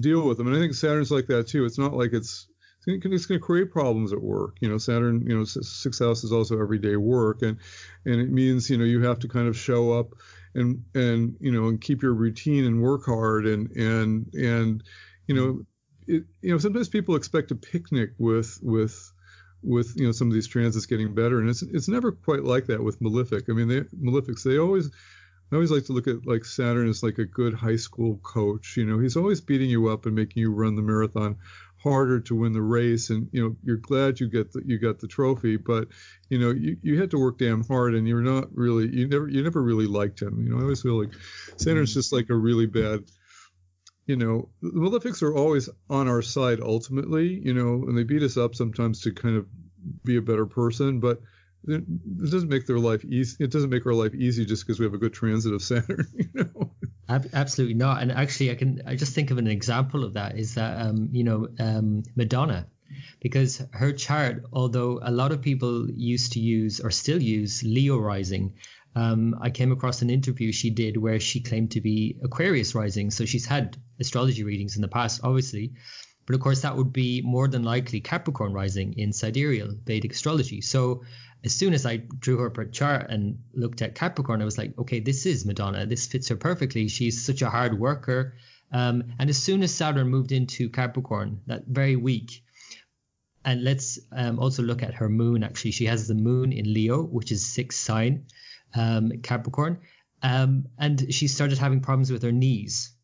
deal 0.00 0.26
with 0.26 0.38
them, 0.38 0.46
and 0.46 0.56
I 0.56 0.60
think 0.60 0.74
Saturn's 0.74 1.10
like 1.10 1.26
that 1.28 1.48
too. 1.48 1.64
It's 1.64 1.78
not 1.78 1.94
like 1.94 2.12
it's 2.12 2.48
it's 2.86 3.26
going 3.26 3.40
to 3.40 3.44
create 3.44 3.70
problems 3.70 4.12
at 4.12 4.20
work. 4.20 4.56
You 4.60 4.68
know, 4.68 4.76
Saturn, 4.76 5.26
you 5.26 5.38
know, 5.38 5.44
sixth 5.44 6.00
house 6.00 6.22
is 6.22 6.32
also 6.32 6.60
everyday 6.60 6.96
work, 6.96 7.42
and 7.42 7.58
and 8.04 8.20
it 8.20 8.30
means 8.30 8.68
you 8.68 8.76
know 8.76 8.84
you 8.84 9.02
have 9.02 9.20
to 9.20 9.28
kind 9.28 9.48
of 9.48 9.56
show 9.56 9.92
up 9.92 10.14
and 10.54 10.84
and 10.94 11.36
you 11.40 11.50
know 11.50 11.68
and 11.68 11.80
keep 11.80 12.02
your 12.02 12.14
routine 12.14 12.64
and 12.64 12.82
work 12.82 13.06
hard 13.06 13.46
and 13.46 13.70
and 13.72 14.32
and 14.34 14.82
you 15.26 15.34
know 15.34 15.64
it, 16.06 16.24
you 16.42 16.52
know, 16.52 16.58
sometimes 16.58 16.88
people 16.88 17.16
expect 17.16 17.50
a 17.50 17.54
picnic 17.54 18.10
with 18.18 18.58
with 18.62 19.12
with 19.62 19.94
you 19.96 20.06
know 20.06 20.12
some 20.12 20.28
of 20.28 20.34
these 20.34 20.46
transits 20.46 20.86
getting 20.86 21.14
better, 21.14 21.40
and 21.40 21.48
it's 21.48 21.62
it's 21.62 21.88
never 21.88 22.12
quite 22.12 22.44
like 22.44 22.66
that 22.66 22.82
with 22.82 23.00
malefic. 23.00 23.44
I 23.48 23.52
mean, 23.52 23.68
they, 23.68 23.80
malefics 23.80 24.42
they 24.42 24.58
always 24.58 24.90
I 25.52 25.56
always 25.56 25.70
like 25.70 25.86
to 25.86 25.92
look 25.92 26.08
at 26.08 26.26
like 26.26 26.44
Saturn 26.44 26.88
as 26.88 27.02
like 27.02 27.18
a 27.18 27.24
good 27.24 27.54
high 27.54 27.76
school 27.76 28.18
coach. 28.22 28.76
You 28.76 28.86
know, 28.86 28.98
he's 28.98 29.16
always 29.16 29.40
beating 29.40 29.70
you 29.70 29.88
up 29.88 30.06
and 30.06 30.14
making 30.14 30.40
you 30.40 30.52
run 30.52 30.74
the 30.74 30.82
marathon 30.82 31.36
harder 31.84 32.18
to 32.18 32.34
win 32.34 32.54
the 32.54 32.62
race 32.62 33.10
and 33.10 33.28
you 33.30 33.42
know 33.42 33.56
you're 33.62 33.76
glad 33.76 34.18
you 34.18 34.26
get 34.26 34.50
the, 34.52 34.62
you 34.64 34.78
got 34.78 35.00
the 35.00 35.06
trophy 35.06 35.58
but 35.58 35.86
you 36.30 36.38
know 36.38 36.50
you, 36.50 36.78
you 36.82 36.98
had 36.98 37.10
to 37.10 37.18
work 37.18 37.36
damn 37.36 37.62
hard 37.62 37.94
and 37.94 38.08
you're 38.08 38.22
not 38.22 38.48
really 38.54 38.88
you 38.88 39.06
never 39.06 39.28
you 39.28 39.42
never 39.42 39.62
really 39.62 39.86
liked 39.86 40.22
him 40.22 40.42
you 40.42 40.50
know 40.50 40.58
i 40.58 40.62
always 40.62 40.80
feel 40.80 40.98
like 40.98 41.12
saturn's 41.58 41.90
mm-hmm. 41.90 41.98
just 41.98 42.10
like 42.10 42.30
a 42.30 42.34
really 42.34 42.64
bad 42.64 43.04
you 44.06 44.16
know, 44.16 44.48
the 44.60 44.70
malefics 44.70 45.22
are 45.22 45.34
always 45.34 45.68
on 45.88 46.08
our 46.08 46.22
side 46.22 46.60
ultimately, 46.60 47.40
you 47.42 47.54
know, 47.54 47.86
and 47.88 47.96
they 47.96 48.04
beat 48.04 48.22
us 48.22 48.36
up 48.36 48.54
sometimes 48.54 49.00
to 49.02 49.12
kind 49.12 49.36
of 49.36 49.46
be 50.04 50.16
a 50.16 50.22
better 50.22 50.46
person, 50.46 51.00
but 51.00 51.20
it, 51.66 52.30
doesn't 52.30 52.48
make 52.48 52.66
their 52.66 52.78
life 52.78 53.04
easy. 53.04 53.42
It 53.42 53.50
doesn't 53.50 53.70
make 53.70 53.86
our 53.86 53.94
life 53.94 54.14
easy 54.14 54.44
just 54.44 54.66
because 54.66 54.78
we 54.78 54.84
have 54.84 54.94
a 54.94 54.98
good 54.98 55.14
transit 55.14 55.54
of 55.54 55.62
Saturn, 55.62 56.06
you 56.14 56.28
know. 56.34 56.70
Absolutely 57.08 57.74
not. 57.74 58.02
And 58.02 58.12
actually, 58.12 58.50
I 58.50 58.54
can 58.54 58.82
I 58.86 58.96
just 58.96 59.14
think 59.14 59.30
of 59.30 59.38
an 59.38 59.46
example 59.46 60.04
of 60.04 60.14
that 60.14 60.38
is 60.38 60.54
that 60.54 60.80
um, 60.80 61.08
you 61.12 61.24
know 61.24 61.48
um, 61.58 62.02
Madonna, 62.16 62.66
because 63.20 63.62
her 63.72 63.92
chart, 63.92 64.44
although 64.52 65.00
a 65.02 65.10
lot 65.10 65.32
of 65.32 65.42
people 65.42 65.90
used 65.90 66.32
to 66.32 66.40
use 66.40 66.80
or 66.80 66.90
still 66.90 67.20
use 67.20 67.62
Leo 67.62 67.98
rising, 67.98 68.54
um, 68.94 69.36
I 69.40 69.50
came 69.50 69.72
across 69.72 70.02
an 70.02 70.10
interview 70.10 70.52
she 70.52 70.70
did 70.70 70.96
where 70.96 71.18
she 71.18 71.40
claimed 71.40 71.72
to 71.72 71.80
be 71.80 72.16
Aquarius 72.22 72.74
rising. 72.74 73.10
So 73.10 73.24
she's 73.24 73.46
had 73.46 73.76
astrology 73.98 74.44
readings 74.44 74.76
in 74.76 74.82
the 74.82 74.88
past, 74.88 75.20
obviously. 75.24 75.72
But 76.26 76.36
of 76.36 76.40
course, 76.40 76.62
that 76.62 76.76
would 76.76 76.92
be 76.92 77.20
more 77.20 77.48
than 77.48 77.64
likely 77.64 78.00
Capricorn 78.00 78.52
rising 78.52 78.94
in 78.96 79.12
sidereal 79.12 79.74
Vedic 79.84 80.12
astrology. 80.12 80.60
So 80.60 81.02
as 81.44 81.54
soon 81.54 81.74
as 81.74 81.84
I 81.84 81.96
drew 81.96 82.38
her 82.38 82.50
per 82.50 82.64
chart 82.64 83.10
and 83.10 83.38
looked 83.52 83.82
at 83.82 83.94
Capricorn, 83.94 84.40
I 84.40 84.46
was 84.46 84.56
like, 84.56 84.78
okay, 84.78 85.00
this 85.00 85.26
is 85.26 85.44
Madonna. 85.44 85.86
This 85.86 86.06
fits 86.06 86.28
her 86.28 86.36
perfectly. 86.36 86.88
She's 86.88 87.26
such 87.26 87.42
a 87.42 87.50
hard 87.50 87.78
worker. 87.78 88.36
Um, 88.72 89.04
and 89.18 89.28
as 89.28 89.36
soon 89.36 89.62
as 89.62 89.74
Saturn 89.74 90.08
moved 90.08 90.32
into 90.32 90.70
Capricorn, 90.70 91.40
that 91.46 91.66
very 91.66 91.96
week, 91.96 92.42
and 93.44 93.62
let's 93.62 93.98
um, 94.10 94.38
also 94.38 94.62
look 94.62 94.82
at 94.82 94.94
her 94.94 95.08
moon. 95.08 95.44
Actually, 95.44 95.72
she 95.72 95.84
has 95.84 96.08
the 96.08 96.14
moon 96.14 96.52
in 96.52 96.72
Leo, 96.72 97.02
which 97.02 97.30
is 97.30 97.44
sixth 97.44 97.80
sign 97.80 98.24
um, 98.74 99.12
Capricorn, 99.22 99.78
um, 100.22 100.66
and 100.78 101.12
she 101.12 101.28
started 101.28 101.58
having 101.58 101.80
problems 101.80 102.10
with 102.10 102.22
her 102.22 102.32
knees. 102.32 102.94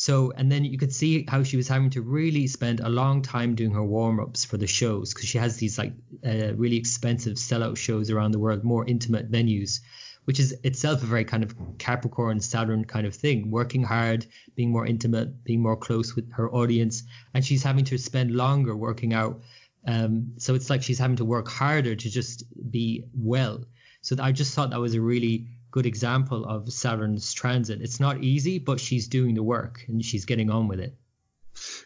So, 0.00 0.32
and 0.34 0.50
then 0.50 0.64
you 0.64 0.78
could 0.78 0.94
see 0.94 1.26
how 1.28 1.42
she 1.42 1.58
was 1.58 1.68
having 1.68 1.90
to 1.90 2.00
really 2.00 2.46
spend 2.46 2.80
a 2.80 2.88
long 2.88 3.20
time 3.20 3.54
doing 3.54 3.72
her 3.72 3.84
warm 3.84 4.18
ups 4.18 4.46
for 4.46 4.56
the 4.56 4.66
shows 4.66 5.12
because 5.12 5.28
she 5.28 5.36
has 5.36 5.58
these 5.58 5.76
like 5.76 5.92
uh, 6.24 6.54
really 6.54 6.78
expensive 6.78 7.34
sellout 7.34 7.76
shows 7.76 8.10
around 8.10 8.30
the 8.30 8.38
world, 8.38 8.64
more 8.64 8.86
intimate 8.86 9.30
venues, 9.30 9.80
which 10.24 10.40
is 10.40 10.52
itself 10.64 11.02
a 11.02 11.06
very 11.06 11.24
kind 11.24 11.42
of 11.42 11.54
Capricorn 11.76 12.40
Saturn 12.40 12.86
kind 12.86 13.06
of 13.06 13.14
thing, 13.14 13.50
working 13.50 13.82
hard, 13.82 14.24
being 14.54 14.70
more 14.70 14.86
intimate, 14.86 15.44
being 15.44 15.60
more 15.60 15.76
close 15.76 16.16
with 16.16 16.32
her 16.32 16.50
audience. 16.50 17.02
And 17.34 17.44
she's 17.44 17.62
having 17.62 17.84
to 17.86 17.98
spend 17.98 18.30
longer 18.30 18.74
working 18.74 19.12
out. 19.12 19.42
Um, 19.86 20.32
so 20.38 20.54
it's 20.54 20.70
like 20.70 20.82
she's 20.82 20.98
having 20.98 21.16
to 21.16 21.26
work 21.26 21.48
harder 21.48 21.94
to 21.94 22.10
just 22.10 22.44
be 22.70 23.04
well. 23.14 23.64
So 24.02 24.16
I 24.18 24.32
just 24.32 24.54
thought 24.54 24.70
that 24.70 24.80
was 24.80 24.94
a 24.94 25.00
really 25.00 25.46
good 25.70 25.86
example 25.86 26.44
of 26.44 26.72
Saturn's 26.72 27.32
transit. 27.32 27.80
It's 27.82 28.00
not 28.00 28.22
easy, 28.22 28.58
but 28.58 28.80
she's 28.80 29.08
doing 29.08 29.34
the 29.34 29.42
work 29.42 29.84
and 29.88 30.04
she's 30.04 30.24
getting 30.24 30.50
on 30.50 30.68
with 30.68 30.80
it. 30.80 30.96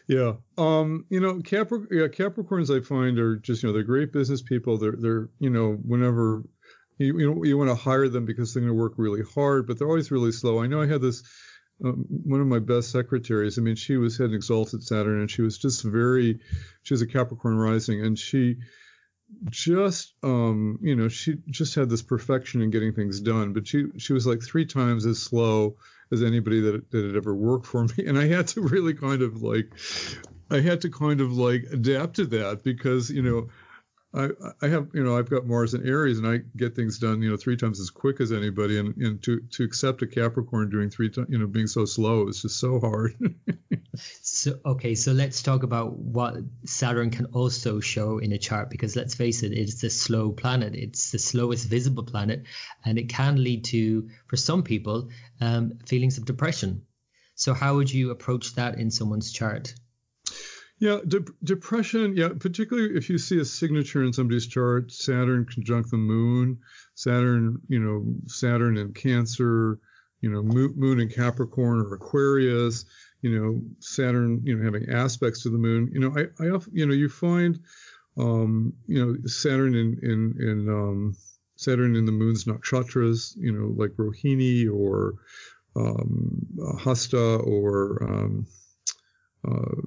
Yeah. 0.07 0.33
Um, 0.57 1.05
you 1.09 1.19
know, 1.19 1.35
Capric- 1.39 1.91
yeah, 1.91 2.07
Capricorns 2.07 2.75
I 2.75 2.83
find 2.83 3.19
are 3.19 3.37
just, 3.37 3.61
you 3.61 3.69
know, 3.69 3.73
they're 3.73 3.83
great 3.83 4.13
business 4.13 4.41
people. 4.41 4.77
They're, 4.77 4.95
they're, 4.97 5.29
you 5.39 5.49
know, 5.49 5.73
whenever 5.73 6.43
you, 6.97 7.19
you 7.19 7.33
know, 7.33 7.43
you 7.43 7.57
want 7.57 7.69
to 7.69 7.75
hire 7.75 8.07
them 8.07 8.25
because 8.25 8.53
they're 8.53 8.61
going 8.61 8.73
to 8.73 8.79
work 8.79 8.93
really 8.97 9.23
hard, 9.33 9.67
but 9.67 9.77
they're 9.77 9.87
always 9.87 10.11
really 10.11 10.31
slow. 10.31 10.61
I 10.61 10.67
know 10.67 10.81
I 10.81 10.87
had 10.87 11.01
this, 11.01 11.23
um, 11.83 12.05
one 12.07 12.39
of 12.39 12.47
my 12.47 12.59
best 12.59 12.91
secretaries. 12.91 13.57
I 13.57 13.61
mean, 13.61 13.75
she 13.75 13.97
was 13.97 14.17
had 14.17 14.29
an 14.29 14.35
exalted 14.35 14.83
Saturn 14.83 15.19
and 15.19 15.29
she 15.29 15.41
was 15.41 15.57
just 15.57 15.83
very, 15.83 16.39
she 16.83 16.93
was 16.93 17.01
a 17.01 17.07
Capricorn 17.07 17.57
rising 17.57 18.05
and 18.05 18.17
she, 18.17 18.57
just 19.49 20.13
um 20.23 20.77
you 20.81 20.95
know 20.95 21.07
she 21.07 21.35
just 21.49 21.75
had 21.75 21.89
this 21.89 22.01
perfection 22.01 22.61
in 22.61 22.69
getting 22.69 22.93
things 22.93 23.19
done 23.19 23.53
but 23.53 23.67
she 23.67 23.85
she 23.97 24.13
was 24.13 24.25
like 24.25 24.41
three 24.41 24.65
times 24.65 25.05
as 25.05 25.21
slow 25.21 25.75
as 26.11 26.21
anybody 26.21 26.61
that, 26.61 26.89
that 26.91 27.05
had 27.05 27.15
ever 27.15 27.33
worked 27.33 27.65
for 27.65 27.83
me. 27.97 28.05
And 28.05 28.17
i 28.17 28.27
had 28.27 28.47
to 28.49 28.61
really 28.61 28.93
kind 28.93 29.21
of 29.21 29.41
like 29.41 29.71
i 30.51 30.59
had 30.59 30.81
to 30.81 30.89
kind 30.89 31.21
of 31.21 31.33
like 31.33 31.65
adapt 31.71 32.15
to 32.17 32.25
that 32.27 32.63
because 32.63 33.09
you 33.09 33.21
know 33.21 33.49
I, 34.15 34.29
I 34.61 34.69
have, 34.69 34.89
you 34.93 35.03
know, 35.03 35.17
I've 35.17 35.29
got 35.29 35.45
Mars 35.45 35.73
and 35.73 35.85
Aries, 35.85 36.17
and 36.17 36.27
I 36.27 36.39
get 36.55 36.75
things 36.75 36.99
done, 36.99 37.21
you 37.21 37.29
know, 37.29 37.37
three 37.37 37.57
times 37.57 37.79
as 37.79 37.89
quick 37.89 38.21
as 38.21 38.31
anybody. 38.31 38.79
And, 38.79 38.95
and 38.97 39.21
to 39.23 39.41
to 39.41 39.63
accept 39.63 40.01
a 40.01 40.07
Capricorn 40.07 40.69
doing 40.69 40.89
three 40.89 41.09
times, 41.09 41.27
you 41.29 41.37
know, 41.37 41.47
being 41.47 41.67
so 41.67 41.85
slow 41.85 42.27
is 42.27 42.41
just 42.41 42.57
so 42.57 42.79
hard. 42.79 43.15
so 43.95 44.57
okay, 44.65 44.95
so 44.95 45.11
let's 45.11 45.41
talk 45.41 45.63
about 45.63 45.97
what 45.97 46.35
Saturn 46.65 47.09
can 47.09 47.25
also 47.27 47.81
show 47.81 48.19
in 48.19 48.31
a 48.31 48.37
chart, 48.37 48.69
because 48.69 48.95
let's 48.95 49.15
face 49.15 49.43
it, 49.43 49.51
it's 49.51 49.83
a 49.83 49.89
slow 49.89 50.31
planet. 50.31 50.75
It's 50.75 51.11
the 51.11 51.19
slowest 51.19 51.67
visible 51.67 52.03
planet, 52.03 52.43
and 52.85 52.97
it 52.97 53.09
can 53.09 53.43
lead 53.43 53.65
to, 53.65 54.09
for 54.27 54.37
some 54.37 54.63
people, 54.63 55.09
um, 55.41 55.79
feelings 55.85 56.17
of 56.17 56.25
depression. 56.25 56.83
So 57.35 57.53
how 57.53 57.75
would 57.75 57.93
you 57.93 58.11
approach 58.11 58.55
that 58.55 58.77
in 58.77 58.91
someone's 58.91 59.33
chart? 59.33 59.73
Yeah, 60.79 60.99
de- 61.07 61.25
depression. 61.43 62.17
Yeah, 62.17 62.29
particularly 62.37 62.97
if 62.97 63.09
you 63.09 63.17
see 63.17 63.39
a 63.39 63.45
signature 63.45 64.03
in 64.03 64.13
somebody's 64.13 64.47
chart, 64.47 64.91
Saturn 64.91 65.45
conjunct 65.45 65.89
the 65.89 65.97
Moon, 65.97 66.59
Saturn, 66.95 67.61
you 67.67 67.79
know, 67.79 68.05
Saturn 68.27 68.77
in 68.77 68.93
Cancer, 68.93 69.79
you 70.19 70.29
know, 70.29 70.43
Moon 70.43 70.99
in 70.99 71.09
Capricorn 71.09 71.79
or 71.79 71.93
Aquarius, 71.93 72.85
you 73.21 73.39
know, 73.39 73.61
Saturn, 73.79 74.41
you 74.43 74.55
know, 74.55 74.65
having 74.65 74.89
aspects 74.89 75.43
to 75.43 75.49
the 75.49 75.57
Moon. 75.57 75.89
You 75.93 75.99
know, 76.01 76.13
I, 76.17 76.43
I 76.43 76.49
often, 76.49 76.73
you 76.75 76.85
know, 76.85 76.93
you 76.93 77.07
find, 77.09 77.59
um, 78.17 78.73
you 78.85 79.03
know, 79.03 79.15
Saturn 79.27 79.75
in 79.75 79.99
in 80.03 80.35
in 80.39 80.69
um, 80.69 81.15
Saturn 81.55 81.95
in 81.95 82.05
the 82.05 82.11
Moon's 82.11 82.45
nakshatras, 82.45 83.33
you 83.37 83.51
know, 83.51 83.73
like 83.77 83.91
Rohini 83.91 84.69
or 84.69 85.15
um, 85.75 86.45
Hasta 86.79 87.37
or 87.37 88.03
um, 88.03 88.47
uh, 89.45 89.81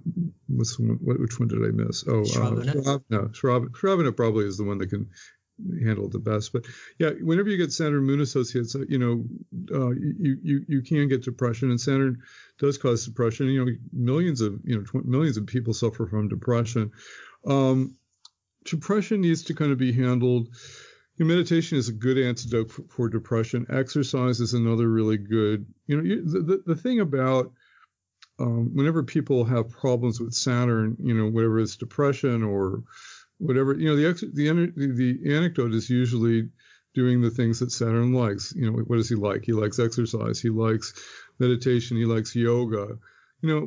what's 0.46 0.78
one, 0.78 0.98
which 1.00 1.38
one 1.38 1.48
did 1.48 1.64
I 1.64 1.70
miss? 1.70 2.04
Oh, 2.06 2.22
Shravana. 2.22 2.68
Uh, 3.12 3.28
Shravana, 3.28 3.70
Shravana 3.70 4.16
probably 4.16 4.46
is 4.46 4.56
the 4.56 4.64
one 4.64 4.78
that 4.78 4.90
can 4.90 5.08
handle 5.82 6.06
it 6.06 6.12
the 6.12 6.18
best. 6.18 6.52
But 6.52 6.66
yeah, 6.98 7.10
whenever 7.20 7.48
you 7.48 7.56
get 7.56 7.72
Saturn 7.72 8.04
Moon 8.04 8.20
associates, 8.20 8.74
uh, 8.74 8.84
you 8.88 8.98
know, 8.98 9.24
uh, 9.72 9.90
you 9.90 10.38
you 10.42 10.64
you 10.68 10.82
can 10.82 11.08
get 11.08 11.24
depression, 11.24 11.70
and 11.70 11.80
Saturn 11.80 12.22
does 12.58 12.78
cause 12.78 13.04
depression. 13.04 13.46
You 13.46 13.64
know, 13.64 13.72
millions 13.92 14.40
of 14.40 14.60
you 14.64 14.76
know 14.76 14.82
tw- 14.84 15.06
millions 15.06 15.36
of 15.36 15.46
people 15.46 15.74
suffer 15.74 16.06
from 16.06 16.28
depression. 16.28 16.92
Um, 17.46 17.96
depression 18.64 19.20
needs 19.20 19.44
to 19.44 19.54
kind 19.54 19.72
of 19.72 19.78
be 19.78 19.92
handled. 19.92 20.48
You 21.16 21.24
know, 21.24 21.34
meditation 21.34 21.78
is 21.78 21.88
a 21.88 21.92
good 21.92 22.18
antidote 22.18 22.70
for, 22.70 22.82
for, 22.88 23.08
depression. 23.08 23.66
Exercise 23.70 24.38
is 24.38 24.54
another 24.54 24.88
really 24.88 25.16
good. 25.16 25.66
You 25.86 25.96
know, 25.96 26.02
you, 26.04 26.24
the, 26.24 26.40
the 26.40 26.62
the 26.66 26.76
thing 26.76 27.00
about 27.00 27.52
um, 28.38 28.74
whenever 28.74 29.02
people 29.02 29.44
have 29.44 29.70
problems 29.70 30.20
with 30.20 30.32
Saturn, 30.34 30.96
you 31.00 31.14
know, 31.14 31.28
whatever 31.28 31.58
it's 31.58 31.76
depression 31.76 32.42
or 32.42 32.82
whatever, 33.38 33.74
you 33.74 33.88
know, 33.88 33.96
the 33.96 34.12
the 34.32 34.72
the 34.94 35.34
anecdote 35.34 35.72
is 35.74 35.90
usually 35.90 36.48
doing 36.94 37.20
the 37.20 37.30
things 37.30 37.60
that 37.60 37.72
Saturn 37.72 38.12
likes. 38.12 38.52
You 38.54 38.70
know, 38.70 38.78
what 38.78 38.96
does 38.96 39.08
he 39.08 39.14
like? 39.14 39.44
He 39.44 39.52
likes 39.52 39.78
exercise. 39.78 40.40
He 40.40 40.50
likes 40.50 40.94
meditation. 41.38 41.96
He 41.96 42.04
likes 42.04 42.34
yoga. 42.34 42.98
You 43.40 43.48
know, 43.48 43.60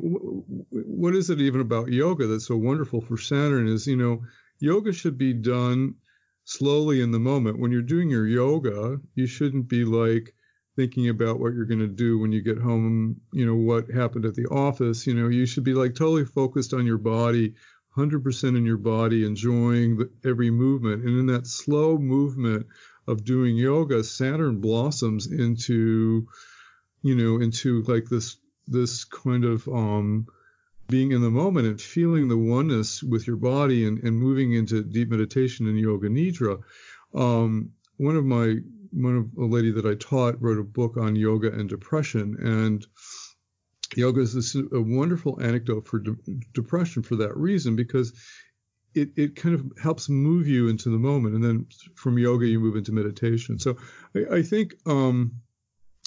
what 0.70 1.14
is 1.14 1.30
it 1.30 1.40
even 1.40 1.60
about 1.60 1.88
yoga 1.88 2.26
that's 2.26 2.46
so 2.46 2.56
wonderful 2.56 3.00
for 3.00 3.16
Saturn? 3.16 3.68
Is 3.68 3.86
you 3.86 3.96
know, 3.96 4.22
yoga 4.58 4.92
should 4.92 5.18
be 5.18 5.34
done 5.34 5.96
slowly 6.44 7.00
in 7.00 7.10
the 7.10 7.20
moment. 7.20 7.58
When 7.58 7.72
you're 7.72 7.82
doing 7.82 8.10
your 8.10 8.26
yoga, 8.26 9.00
you 9.14 9.26
shouldn't 9.26 9.68
be 9.68 9.84
like 9.84 10.34
thinking 10.76 11.08
about 11.08 11.38
what 11.38 11.52
you're 11.54 11.66
going 11.66 11.80
to 11.80 11.86
do 11.86 12.18
when 12.18 12.32
you 12.32 12.40
get 12.40 12.58
home, 12.58 13.20
you 13.32 13.44
know, 13.44 13.54
what 13.54 13.90
happened 13.90 14.24
at 14.24 14.34
the 14.34 14.46
office. 14.46 15.06
You 15.06 15.14
know, 15.14 15.28
you 15.28 15.46
should 15.46 15.64
be 15.64 15.74
like 15.74 15.94
totally 15.94 16.24
focused 16.24 16.72
on 16.72 16.86
your 16.86 16.98
body, 16.98 17.54
100% 17.96 18.56
in 18.56 18.64
your 18.64 18.78
body, 18.78 19.24
enjoying 19.24 19.98
the, 19.98 20.10
every 20.24 20.50
movement. 20.50 21.04
And 21.04 21.18
in 21.18 21.26
that 21.26 21.46
slow 21.46 21.98
movement 21.98 22.66
of 23.06 23.24
doing 23.24 23.56
yoga, 23.56 24.02
Saturn 24.02 24.60
blossoms 24.60 25.26
into, 25.26 26.26
you 27.02 27.14
know, 27.14 27.42
into 27.42 27.82
like 27.82 28.06
this, 28.06 28.36
this 28.66 29.04
kind 29.04 29.44
of, 29.44 29.68
um, 29.68 30.26
being 30.88 31.12
in 31.12 31.22
the 31.22 31.30
moment 31.30 31.66
and 31.66 31.80
feeling 31.80 32.28
the 32.28 32.36
oneness 32.36 33.02
with 33.02 33.26
your 33.26 33.36
body 33.36 33.86
and, 33.86 34.02
and 34.02 34.18
moving 34.18 34.52
into 34.52 34.82
deep 34.82 35.08
meditation 35.10 35.66
and 35.66 35.78
yoga 35.78 36.08
nidra. 36.08 36.60
Um, 37.14 37.72
one 37.96 38.16
of 38.16 38.24
my 38.24 38.56
one 38.92 39.16
of 39.16 39.42
a 39.42 39.46
lady 39.46 39.72
that 39.72 39.86
I 39.86 39.94
taught 39.94 40.40
wrote 40.40 40.58
a 40.58 40.64
book 40.64 40.96
on 40.96 41.16
yoga 41.16 41.52
and 41.52 41.68
depression, 41.68 42.36
and 42.40 42.86
yoga 43.96 44.20
is 44.20 44.34
this, 44.34 44.54
a 44.54 44.80
wonderful 44.80 45.40
anecdote 45.40 45.86
for 45.86 45.98
de- 45.98 46.16
depression 46.52 47.02
for 47.02 47.16
that 47.16 47.36
reason 47.36 47.76
because 47.76 48.12
it, 48.94 49.10
it 49.16 49.36
kind 49.36 49.54
of 49.54 49.64
helps 49.82 50.08
move 50.08 50.46
you 50.46 50.68
into 50.68 50.90
the 50.90 50.98
moment, 50.98 51.34
and 51.34 51.42
then 51.42 51.66
from 51.94 52.18
yoga 52.18 52.46
you 52.46 52.60
move 52.60 52.76
into 52.76 52.92
meditation. 52.92 53.58
So 53.58 53.76
I, 54.14 54.36
I 54.36 54.42
think 54.42 54.74
um, 54.86 55.32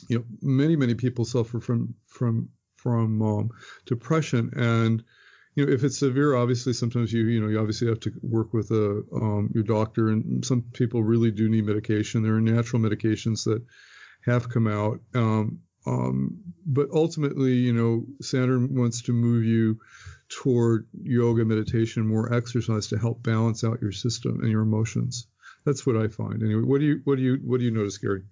you 0.07 0.19
know 0.19 0.25
many 0.41 0.75
many 0.75 0.93
people 0.93 1.25
suffer 1.25 1.59
from 1.59 1.95
from 2.07 2.49
from 2.75 3.21
um, 3.21 3.49
depression 3.85 4.51
and 4.55 5.03
you 5.55 5.65
know, 5.65 5.71
if 5.71 5.83
it's 5.83 5.99
severe, 5.99 6.35
obviously 6.35 6.73
sometimes 6.73 7.11
you, 7.11 7.25
you 7.25 7.41
know, 7.41 7.47
you 7.47 7.59
obviously 7.59 7.87
have 7.87 7.99
to 8.01 8.11
work 8.21 8.53
with 8.53 8.71
a, 8.71 9.03
um, 9.13 9.49
your 9.53 9.63
doctor, 9.63 10.09
and 10.09 10.45
some 10.45 10.63
people 10.73 11.01
really 11.01 11.31
do 11.31 11.49
need 11.49 11.65
medication. 11.65 12.23
There 12.23 12.35
are 12.35 12.41
natural 12.41 12.81
medications 12.81 13.45
that 13.45 13.63
have 14.25 14.49
come 14.49 14.67
out, 14.67 14.99
um, 15.13 15.59
um, 15.87 16.39
but 16.65 16.89
ultimately, 16.93 17.53
you 17.53 17.73
know, 17.73 18.05
Saturn 18.21 18.75
wants 18.75 19.03
to 19.03 19.13
move 19.13 19.45
you 19.45 19.79
toward 20.29 20.87
yoga, 21.03 21.45
meditation, 21.45 22.07
more 22.07 22.33
exercise 22.33 22.87
to 22.87 22.97
help 22.97 23.23
balance 23.23 23.63
out 23.63 23.81
your 23.81 23.91
system 23.91 24.39
and 24.41 24.51
your 24.51 24.61
emotions. 24.61 25.27
That's 25.65 25.85
what 25.85 25.95
I 25.95 26.07
find. 26.07 26.43
Anyway, 26.43 26.63
what 26.63 26.79
do 26.79 26.85
you, 26.85 27.01
what 27.05 27.15
do 27.17 27.23
you, 27.23 27.39
what 27.43 27.59
do 27.59 27.65
you 27.65 27.71
notice, 27.71 27.97
Gary? 27.97 28.23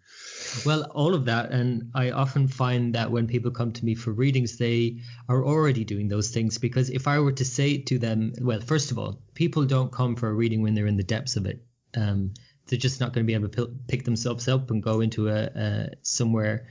Well, 0.66 0.84
all 0.84 1.13
of 1.13 1.26
that. 1.26 1.52
And 1.52 1.92
I 1.94 2.12
often 2.12 2.48
find 2.48 2.96
that 2.96 3.12
when 3.12 3.28
people 3.28 3.52
come 3.52 3.72
to 3.74 3.86
me 3.86 3.96
for 3.96 4.12
readings, 4.12 4.58
they 4.58 5.02
are 5.28 5.44
already 5.44 5.84
doing 5.84 6.08
those 6.08 6.30
things. 6.30 6.58
Because 6.58 6.89
if 6.89 7.08
I 7.08 7.20
were 7.20 7.32
to 7.34 7.46
say 7.46 7.80
to 7.80 8.00
them, 8.00 8.34
well, 8.42 8.60
first 8.62 8.92
of 8.92 9.00
all, 9.00 9.20
people 9.34 9.66
don't 9.66 9.92
come 9.92 10.16
for 10.16 10.30
a 10.30 10.34
reading 10.34 10.62
when 10.62 10.74
they're 10.74 10.88
in 10.88 10.98
the 10.98 11.04
depths 11.04 11.36
of 11.36 11.46
it. 11.46 11.66
Um, 11.96 12.34
they're 12.68 12.80
just 12.80 13.00
not 13.00 13.13
going 13.13 13.26
to 13.26 13.28
be 13.28 13.34
able 13.34 13.50
to 13.50 13.76
pick 13.88 14.06
themselves 14.06 14.48
up 14.48 14.72
and 14.72 14.82
go 14.82 15.02
into 15.02 15.30
a, 15.30 15.44
a 15.56 15.89
somewhere 16.02 16.68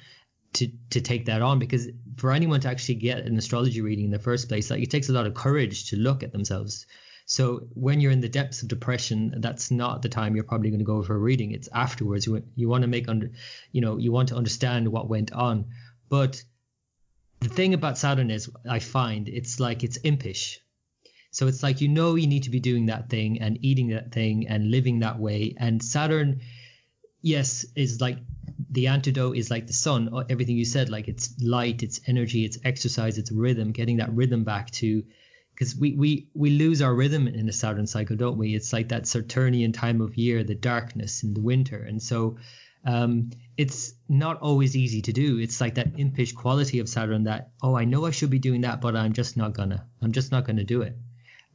to 0.54 0.68
to 0.90 1.00
take 1.00 1.26
that 1.26 1.42
on 1.42 1.58
because 1.58 1.88
for 2.16 2.32
anyone 2.32 2.60
to 2.60 2.68
actually 2.68 2.96
get 2.96 3.24
an 3.24 3.36
astrology 3.38 3.80
reading 3.80 4.06
in 4.06 4.10
the 4.10 4.18
first 4.18 4.48
place 4.48 4.70
like 4.70 4.82
it 4.82 4.90
takes 4.90 5.08
a 5.08 5.12
lot 5.12 5.26
of 5.26 5.34
courage 5.34 5.90
to 5.90 5.96
look 5.96 6.22
at 6.22 6.32
themselves 6.32 6.86
so 7.32 7.66
when 7.72 7.98
you're 7.98 8.12
in 8.12 8.20
the 8.20 8.28
depths 8.28 8.60
of 8.60 8.68
depression, 8.68 9.36
that's 9.38 9.70
not 9.70 10.02
the 10.02 10.10
time 10.10 10.34
you're 10.34 10.44
probably 10.44 10.68
going 10.68 10.80
to 10.80 10.84
go 10.84 11.02
for 11.02 11.14
a 11.14 11.18
reading. 11.18 11.52
It's 11.52 11.66
afterwards. 11.72 12.26
You, 12.26 12.42
you 12.56 12.68
want 12.68 12.82
to 12.82 12.88
make 12.88 13.08
under, 13.08 13.30
you 13.70 13.80
know, 13.80 13.96
you 13.96 14.12
want 14.12 14.28
to 14.28 14.36
understand 14.36 14.86
what 14.88 15.08
went 15.08 15.32
on. 15.32 15.68
But 16.10 16.44
the 17.40 17.48
thing 17.48 17.72
about 17.72 17.96
Saturn 17.96 18.30
is, 18.30 18.50
I 18.68 18.80
find 18.80 19.30
it's 19.30 19.58
like 19.58 19.82
it's 19.82 19.96
impish. 19.96 20.60
So 21.30 21.46
it's 21.46 21.62
like 21.62 21.80
you 21.80 21.88
know 21.88 22.16
you 22.16 22.26
need 22.26 22.42
to 22.42 22.50
be 22.50 22.60
doing 22.60 22.84
that 22.86 23.08
thing 23.08 23.40
and 23.40 23.56
eating 23.64 23.88
that 23.88 24.12
thing 24.12 24.46
and 24.48 24.70
living 24.70 24.98
that 24.98 25.18
way. 25.18 25.54
And 25.56 25.82
Saturn, 25.82 26.42
yes, 27.22 27.64
is 27.74 27.98
like 27.98 28.18
the 28.70 28.88
antidote 28.88 29.38
is 29.38 29.50
like 29.50 29.66
the 29.66 29.72
sun. 29.72 30.26
Everything 30.28 30.58
you 30.58 30.66
said, 30.66 30.90
like 30.90 31.08
it's 31.08 31.32
light, 31.40 31.82
it's 31.82 31.98
energy, 32.06 32.44
it's 32.44 32.58
exercise, 32.62 33.16
it's 33.16 33.32
rhythm. 33.32 33.72
Getting 33.72 33.96
that 33.96 34.12
rhythm 34.12 34.44
back 34.44 34.70
to 34.72 35.04
because 35.54 35.76
we, 35.76 35.94
we 35.94 36.28
we 36.34 36.50
lose 36.50 36.82
our 36.82 36.94
rhythm 36.94 37.28
in 37.28 37.46
the 37.46 37.52
Saturn 37.52 37.86
cycle, 37.86 38.16
don't 38.16 38.38
we? 38.38 38.54
It's 38.54 38.72
like 38.72 38.88
that 38.88 39.06
Saturnian 39.06 39.72
time 39.72 40.00
of 40.00 40.16
year, 40.16 40.44
the 40.44 40.54
darkness 40.54 41.22
in 41.22 41.34
the 41.34 41.42
winter, 41.42 41.78
and 41.78 42.02
so 42.02 42.36
um, 42.84 43.30
it's 43.56 43.94
not 44.08 44.40
always 44.40 44.76
easy 44.76 45.02
to 45.02 45.12
do. 45.12 45.38
It's 45.38 45.60
like 45.60 45.74
that 45.76 45.98
impish 45.98 46.32
quality 46.32 46.78
of 46.80 46.88
Saturn 46.88 47.24
that 47.24 47.50
oh, 47.62 47.76
I 47.76 47.84
know 47.84 48.06
I 48.06 48.10
should 48.10 48.30
be 48.30 48.38
doing 48.38 48.62
that, 48.62 48.80
but 48.80 48.96
I'm 48.96 49.12
just 49.12 49.36
not 49.36 49.52
gonna. 49.52 49.86
I'm 50.00 50.12
just 50.12 50.32
not 50.32 50.44
gonna 50.44 50.64
do 50.64 50.82
it. 50.82 50.96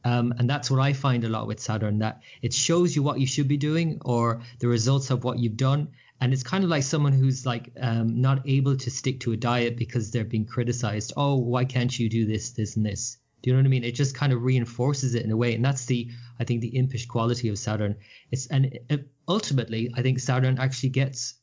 Um, 0.04 0.32
and 0.38 0.48
that's 0.48 0.70
what 0.70 0.80
I 0.80 0.92
find 0.92 1.24
a 1.24 1.28
lot 1.28 1.46
with 1.46 1.60
Saturn 1.60 1.98
that 1.98 2.22
it 2.40 2.54
shows 2.54 2.94
you 2.94 3.02
what 3.02 3.20
you 3.20 3.26
should 3.26 3.48
be 3.48 3.56
doing 3.56 3.98
or 4.04 4.42
the 4.60 4.68
results 4.68 5.10
of 5.10 5.24
what 5.24 5.38
you've 5.38 5.56
done. 5.56 5.88
And 6.20 6.32
it's 6.32 6.42
kind 6.42 6.64
of 6.64 6.70
like 6.70 6.82
someone 6.82 7.12
who's 7.12 7.44
like 7.44 7.72
um, 7.80 8.20
not 8.20 8.48
able 8.48 8.76
to 8.76 8.90
stick 8.90 9.20
to 9.20 9.32
a 9.32 9.36
diet 9.36 9.76
because 9.76 10.10
they're 10.10 10.24
being 10.24 10.46
criticized. 10.46 11.12
Oh, 11.16 11.36
why 11.36 11.64
can't 11.64 11.96
you 11.96 12.08
do 12.08 12.26
this, 12.26 12.50
this, 12.50 12.76
and 12.76 12.86
this? 12.86 13.18
Do 13.42 13.50
you 13.50 13.54
know 13.54 13.60
what 13.60 13.66
I 13.66 13.70
mean? 13.70 13.84
It 13.84 13.94
just 13.94 14.14
kind 14.14 14.32
of 14.32 14.42
reinforces 14.42 15.14
it 15.14 15.24
in 15.24 15.30
a 15.30 15.36
way, 15.36 15.54
and 15.54 15.64
that's 15.64 15.86
the 15.86 16.10
I 16.40 16.44
think 16.44 16.60
the 16.60 16.76
impish 16.76 17.06
quality 17.06 17.48
of 17.48 17.58
Saturn. 17.58 17.96
It's 18.30 18.46
and 18.46 18.66
it, 18.66 19.08
ultimately 19.26 19.90
I 19.94 20.02
think 20.02 20.18
Saturn 20.18 20.58
actually 20.58 20.90
gets 20.90 21.34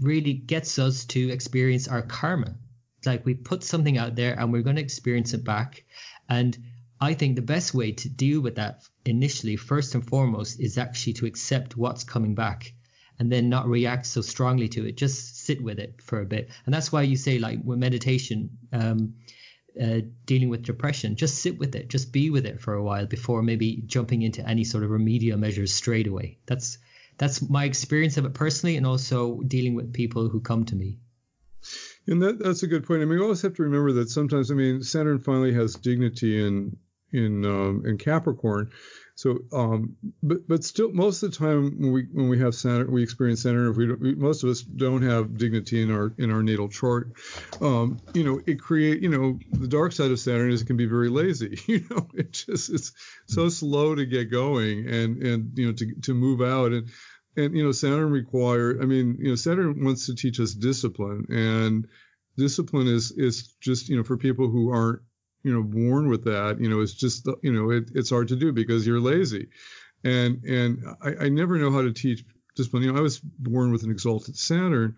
really 0.00 0.32
gets 0.32 0.78
us 0.78 1.04
to 1.06 1.30
experience 1.30 1.88
our 1.88 2.02
karma. 2.02 2.56
It's 2.98 3.06
like 3.06 3.24
we 3.24 3.34
put 3.34 3.62
something 3.62 3.98
out 3.98 4.16
there 4.16 4.38
and 4.38 4.52
we're 4.52 4.62
going 4.62 4.76
to 4.76 4.82
experience 4.82 5.34
it 5.34 5.44
back, 5.44 5.84
and 6.28 6.56
I 7.00 7.14
think 7.14 7.36
the 7.36 7.42
best 7.42 7.74
way 7.74 7.92
to 7.92 8.08
deal 8.08 8.40
with 8.40 8.54
that 8.56 8.82
initially, 9.04 9.56
first 9.56 9.94
and 9.94 10.06
foremost, 10.06 10.60
is 10.60 10.78
actually 10.78 11.14
to 11.14 11.26
accept 11.26 11.76
what's 11.76 12.04
coming 12.04 12.34
back 12.34 12.72
and 13.18 13.30
then 13.30 13.48
not 13.48 13.68
react 13.68 14.06
so 14.06 14.20
strongly 14.20 14.68
to 14.68 14.86
it. 14.86 14.96
Just 14.96 15.44
sit 15.44 15.62
with 15.62 15.78
it 15.78 16.00
for 16.02 16.20
a 16.20 16.24
bit. 16.24 16.50
And 16.64 16.74
that's 16.74 16.90
why 16.90 17.02
you 17.02 17.16
say, 17.16 17.38
like, 17.38 17.60
with 17.62 17.78
meditation, 17.78 18.58
um, 18.72 19.14
uh, 19.80 20.00
dealing 20.26 20.48
with 20.48 20.62
depression, 20.62 21.16
just 21.16 21.38
sit 21.38 21.58
with 21.58 21.74
it, 21.74 21.88
just 21.88 22.12
be 22.12 22.30
with 22.30 22.46
it 22.46 22.60
for 22.60 22.74
a 22.74 22.82
while 22.82 23.06
before 23.06 23.42
maybe 23.42 23.82
jumping 23.86 24.22
into 24.22 24.46
any 24.48 24.64
sort 24.64 24.84
of 24.84 24.90
remedial 24.90 25.38
measures 25.38 25.72
straight 25.72 26.06
away. 26.06 26.38
That's 26.46 26.78
that's 27.16 27.48
my 27.48 27.64
experience 27.64 28.16
of 28.16 28.24
it 28.24 28.34
personally, 28.34 28.76
and 28.76 28.86
also 28.86 29.40
dealing 29.40 29.74
with 29.74 29.92
people 29.92 30.28
who 30.28 30.40
come 30.40 30.64
to 30.66 30.76
me. 30.76 30.98
And 32.06 32.22
that 32.22 32.38
that's 32.38 32.62
a 32.62 32.66
good 32.66 32.86
point. 32.86 33.02
I 33.02 33.04
mean, 33.04 33.18
we 33.18 33.24
always 33.24 33.42
have 33.42 33.54
to 33.54 33.62
remember 33.62 33.92
that 33.92 34.10
sometimes, 34.10 34.50
I 34.50 34.54
mean, 34.54 34.82
Saturn 34.82 35.18
finally 35.18 35.54
has 35.54 35.74
dignity 35.74 36.44
in 36.44 36.76
in 37.12 37.44
um, 37.44 37.84
in 37.86 37.98
Capricorn, 37.98 38.70
so, 39.16 39.38
um, 39.52 39.96
but 40.22 40.46
but 40.48 40.64
still, 40.64 40.92
most 40.92 41.22
of 41.22 41.30
the 41.30 41.36
time 41.36 41.78
when 41.78 41.92
we 41.92 42.06
when 42.12 42.28
we 42.28 42.38
have 42.40 42.54
Saturn, 42.54 42.90
we 42.90 43.02
experience 43.02 43.42
Saturn. 43.42 43.70
If 43.70 43.76
we, 43.76 43.92
we 43.92 44.14
most 44.16 44.42
of 44.42 44.50
us 44.50 44.62
don't 44.62 45.02
have 45.02 45.38
dignity 45.38 45.82
in 45.82 45.92
our 45.92 46.12
in 46.18 46.32
our 46.32 46.42
natal 46.42 46.68
chart, 46.68 47.12
um, 47.60 47.98
you 48.12 48.24
know, 48.24 48.40
it 48.46 48.60
create 48.60 49.02
you 49.02 49.08
know 49.08 49.38
the 49.52 49.68
dark 49.68 49.92
side 49.92 50.10
of 50.10 50.18
Saturn 50.18 50.50
is 50.50 50.62
it 50.62 50.66
can 50.66 50.76
be 50.76 50.86
very 50.86 51.08
lazy. 51.08 51.58
You 51.74 51.84
know, 51.90 52.08
it 52.14 52.32
just 52.32 52.70
it's 52.70 52.92
so 53.26 53.48
slow 53.48 53.94
to 53.94 54.04
get 54.04 54.30
going 54.30 54.88
and 54.88 55.22
and 55.22 55.58
you 55.58 55.66
know 55.66 55.72
to 55.72 55.94
to 56.02 56.14
move 56.14 56.40
out 56.40 56.72
and 56.72 56.88
and 57.36 57.56
you 57.56 57.64
know 57.64 57.72
Saturn 57.72 58.10
require. 58.10 58.80
I 58.82 58.84
mean, 58.84 59.16
you 59.20 59.28
know, 59.28 59.34
Saturn 59.36 59.84
wants 59.84 60.06
to 60.06 60.14
teach 60.14 60.40
us 60.40 60.54
discipline 60.54 61.26
and 61.30 61.86
discipline 62.36 62.88
is 62.88 63.12
is 63.12 63.54
just 63.60 63.88
you 63.88 63.96
know 63.96 64.02
for 64.02 64.16
people 64.16 64.48
who 64.48 64.70
aren't 64.72 65.02
you 65.44 65.52
know 65.52 65.62
born 65.62 66.08
with 66.08 66.24
that 66.24 66.60
you 66.60 66.68
know 66.68 66.80
it's 66.80 66.94
just 66.94 67.28
you 67.42 67.52
know 67.52 67.70
it, 67.70 67.90
it's 67.94 68.10
hard 68.10 68.28
to 68.28 68.36
do 68.36 68.52
because 68.52 68.86
you're 68.86 69.00
lazy 69.00 69.48
and 70.02 70.42
and 70.44 70.82
I, 71.00 71.26
I 71.26 71.28
never 71.28 71.58
know 71.58 71.70
how 71.70 71.82
to 71.82 71.92
teach 71.92 72.24
discipline 72.56 72.82
you 72.82 72.92
know 72.92 72.98
i 72.98 73.02
was 73.02 73.20
born 73.20 73.72
with 73.72 73.82
an 73.84 73.90
exalted 73.90 74.36
saturn 74.36 74.96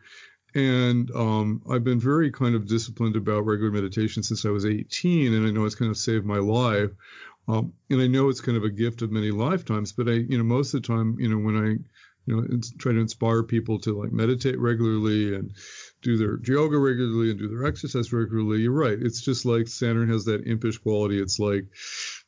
and 0.56 1.10
um, 1.14 1.60
I've 1.70 1.84
been 1.84 2.00
very 2.00 2.32
kind 2.32 2.54
of 2.54 2.66
disciplined 2.66 3.14
about 3.14 3.44
regular 3.44 3.70
meditation 3.70 4.22
since 4.22 4.46
I 4.46 4.48
was 4.48 4.64
18, 4.64 5.34
and 5.34 5.46
I 5.46 5.50
know 5.50 5.66
it's 5.66 5.74
kind 5.74 5.90
of 5.90 5.98
saved 5.98 6.24
my 6.24 6.38
life. 6.38 6.90
Um, 7.46 7.74
and 7.90 8.00
I 8.00 8.06
know 8.06 8.30
it's 8.30 8.40
kind 8.40 8.56
of 8.56 8.64
a 8.64 8.70
gift 8.70 9.02
of 9.02 9.12
many 9.12 9.30
lifetimes, 9.30 9.92
but 9.92 10.08
I, 10.08 10.12
you 10.12 10.38
know, 10.38 10.44
most 10.44 10.72
of 10.72 10.80
the 10.80 10.88
time, 10.88 11.16
you 11.20 11.28
know, 11.28 11.36
when 11.36 11.56
I, 11.56 11.68
you 12.24 12.36
know, 12.36 12.60
try 12.78 12.92
to 12.92 12.98
inspire 12.98 13.42
people 13.42 13.78
to 13.80 14.00
like 14.00 14.12
meditate 14.12 14.58
regularly 14.58 15.34
and 15.34 15.52
do 16.06 16.16
their 16.16 16.38
yoga 16.44 16.78
regularly 16.78 17.30
and 17.30 17.38
do 17.38 17.48
their 17.48 17.66
exercise 17.66 18.12
regularly, 18.12 18.60
you're 18.60 18.70
right. 18.70 18.96
It's 18.98 19.20
just 19.20 19.44
like 19.44 19.66
Saturn 19.66 20.08
has 20.10 20.24
that 20.26 20.46
impish 20.46 20.78
quality. 20.78 21.20
It's 21.20 21.40
like, 21.40 21.64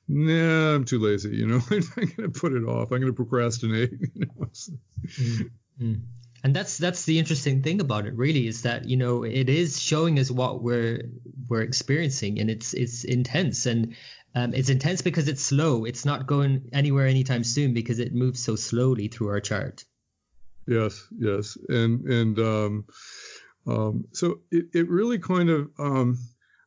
nah, 0.08 0.74
I'm 0.74 0.84
too 0.84 0.98
lazy. 0.98 1.36
You 1.36 1.46
know, 1.46 1.60
I'm 1.70 1.82
going 1.94 2.32
to 2.32 2.40
put 2.40 2.52
it 2.52 2.64
off. 2.64 2.90
I'm 2.90 3.00
going 3.00 3.12
to 3.14 3.24
procrastinate. 3.24 3.92
You 4.14 4.26
know? 4.26 4.46
mm-hmm. 5.80 5.94
And 6.42 6.54
that's 6.54 6.76
that's 6.76 7.04
the 7.04 7.18
interesting 7.18 7.62
thing 7.62 7.80
about 7.80 8.06
it, 8.06 8.14
really, 8.14 8.46
is 8.46 8.62
that 8.62 8.88
you 8.88 8.96
know 8.96 9.24
it 9.24 9.48
is 9.48 9.80
showing 9.80 10.18
us 10.18 10.30
what 10.30 10.62
we're 10.62 11.08
we're 11.48 11.62
experiencing, 11.62 12.40
and 12.40 12.50
it's 12.50 12.74
it's 12.74 13.04
intense, 13.04 13.66
and 13.66 13.94
um, 14.34 14.54
it's 14.54 14.70
intense 14.70 15.02
because 15.02 15.28
it's 15.28 15.42
slow. 15.42 15.84
It's 15.84 16.04
not 16.04 16.26
going 16.26 16.70
anywhere 16.72 17.06
anytime 17.06 17.42
soon 17.42 17.74
because 17.74 17.98
it 17.98 18.14
moves 18.14 18.42
so 18.42 18.54
slowly 18.54 19.08
through 19.08 19.28
our 19.28 19.40
chart. 19.40 19.84
Yes, 20.66 21.06
yes, 21.18 21.56
and 21.68 22.04
and 22.06 22.38
um, 22.38 22.84
um, 23.68 24.04
so 24.12 24.40
it, 24.50 24.66
it 24.72 24.88
really 24.88 25.18
kind 25.18 25.50
of 25.50 25.70
um, 25.78 26.18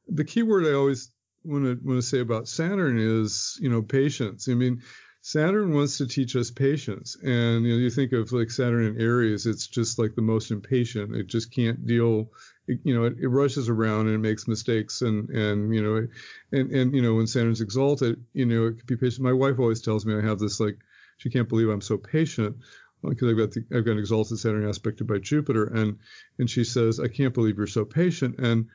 the 0.08 0.24
key 0.24 0.44
word 0.44 0.66
I 0.66 0.74
always 0.74 1.12
want 1.44 1.66
to 1.66 1.80
want 1.84 1.98
to 1.98 2.08
say 2.08 2.20
about 2.20 2.48
Saturn 2.48 3.00
is 3.00 3.58
you 3.60 3.70
know 3.70 3.82
patience. 3.82 4.48
I 4.48 4.54
mean, 4.54 4.82
Saturn 5.22 5.74
wants 5.74 5.98
to 5.98 6.08
teach 6.08 6.36
us 6.36 6.52
patience, 6.52 7.18
and 7.22 7.66
you 7.66 7.74
know 7.74 7.80
you 7.80 7.90
think 7.90 8.12
of 8.12 8.32
like 8.32 8.52
Saturn 8.52 8.86
in 8.86 9.02
Aries, 9.02 9.48
it's 9.48 9.68
just 9.68 9.98
like 9.98 10.16
the 10.16 10.22
most 10.22 10.52
impatient. 10.52 11.16
It 11.16 11.28
just 11.28 11.52
can't 11.52 11.86
deal. 11.88 12.30
You 12.68 12.96
know, 12.96 13.06
it, 13.06 13.16
it, 13.20 13.28
rushes 13.28 13.68
around 13.68 14.08
and 14.08 14.16
it 14.16 14.20
makes 14.20 14.48
mistakes, 14.48 15.02
and 15.02 15.30
and 15.30 15.74
you 15.74 15.82
know, 15.82 16.08
and 16.52 16.72
and 16.72 16.96
you 16.96 17.02
know 17.02 17.16
when 17.16 17.28
Saturn's 17.28 17.62
exalted, 17.62 18.24
you 18.34 18.46
know 18.46 18.68
it 18.68 18.78
can 18.78 18.86
be 18.86 18.98
patient. 18.98 19.24
My 19.24 19.34
wife 19.34 19.58
always 19.60 19.82
tells 19.82 20.06
me 20.06 20.16
I 20.16 20.22
have 20.22 20.40
this 20.40 20.60
like 20.60 20.78
she 21.18 21.30
can't 21.30 21.50
believe 21.50 21.70
I'm 21.70 21.82
so 21.82 21.98
patient 21.98 22.58
because 23.04 23.30
I've 23.30 23.38
got 23.38 23.52
the, 23.52 23.66
I've 23.76 23.86
got 23.86 23.94
an 23.94 24.00
exalted 24.00 24.40
Saturn 24.40 24.68
aspected 24.68 25.08
by 25.08 25.18
Jupiter, 25.18 25.66
and 25.66 25.98
and 26.38 26.50
she 26.50 26.64
says 26.64 27.00
I 27.00 27.08
can't 27.08 27.34
believe 27.34 27.58
you're 27.58 27.68
so 27.68 27.86
patient, 27.86 28.40
and 28.40 28.68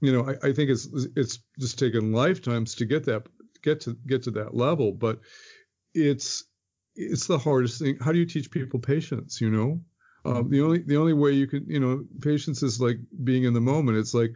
you 0.00 0.12
know 0.12 0.28
I, 0.28 0.48
I 0.48 0.52
think 0.52 0.70
it's 0.70 0.88
it's 1.16 1.38
just 1.58 1.78
taken 1.78 2.12
lifetimes 2.12 2.76
to 2.76 2.86
get 2.86 3.04
that 3.04 3.24
get 3.62 3.80
to 3.82 3.96
get 4.06 4.22
to 4.24 4.30
that 4.32 4.54
level, 4.54 4.92
but 4.92 5.20
it's 5.94 6.44
it's 6.94 7.26
the 7.26 7.38
hardest 7.38 7.80
thing. 7.80 7.98
How 8.00 8.12
do 8.12 8.18
you 8.18 8.26
teach 8.26 8.50
people 8.50 8.80
patience? 8.80 9.40
You 9.40 9.50
know, 9.50 9.80
um, 10.24 10.50
the 10.50 10.62
only 10.62 10.78
the 10.78 10.96
only 10.96 11.12
way 11.12 11.32
you 11.32 11.46
can 11.46 11.66
you 11.68 11.80
know 11.80 12.04
patience 12.20 12.62
is 12.62 12.80
like 12.80 12.98
being 13.22 13.44
in 13.44 13.54
the 13.54 13.60
moment. 13.60 13.98
It's 13.98 14.14
like 14.14 14.32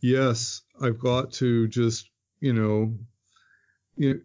yes, 0.00 0.62
I've 0.80 0.98
got 0.98 1.32
to 1.34 1.68
just 1.68 2.08
you 2.40 2.52
know 2.52 2.94
you 3.96 4.14
know, 4.14 4.20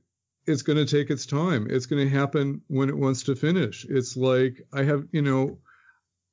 it's 0.48 0.62
going 0.62 0.78
to 0.78 0.86
take 0.86 1.10
its 1.10 1.26
time. 1.26 1.68
It's 1.70 1.86
going 1.86 2.08
to 2.08 2.16
happen 2.16 2.62
when 2.68 2.90
it 2.90 2.98
wants 2.98 3.24
to 3.24 3.36
finish. 3.36 3.86
It's 3.90 4.16
like 4.16 4.62
I 4.74 4.84
have, 4.84 5.06
you 5.12 5.22
know, 5.22 5.60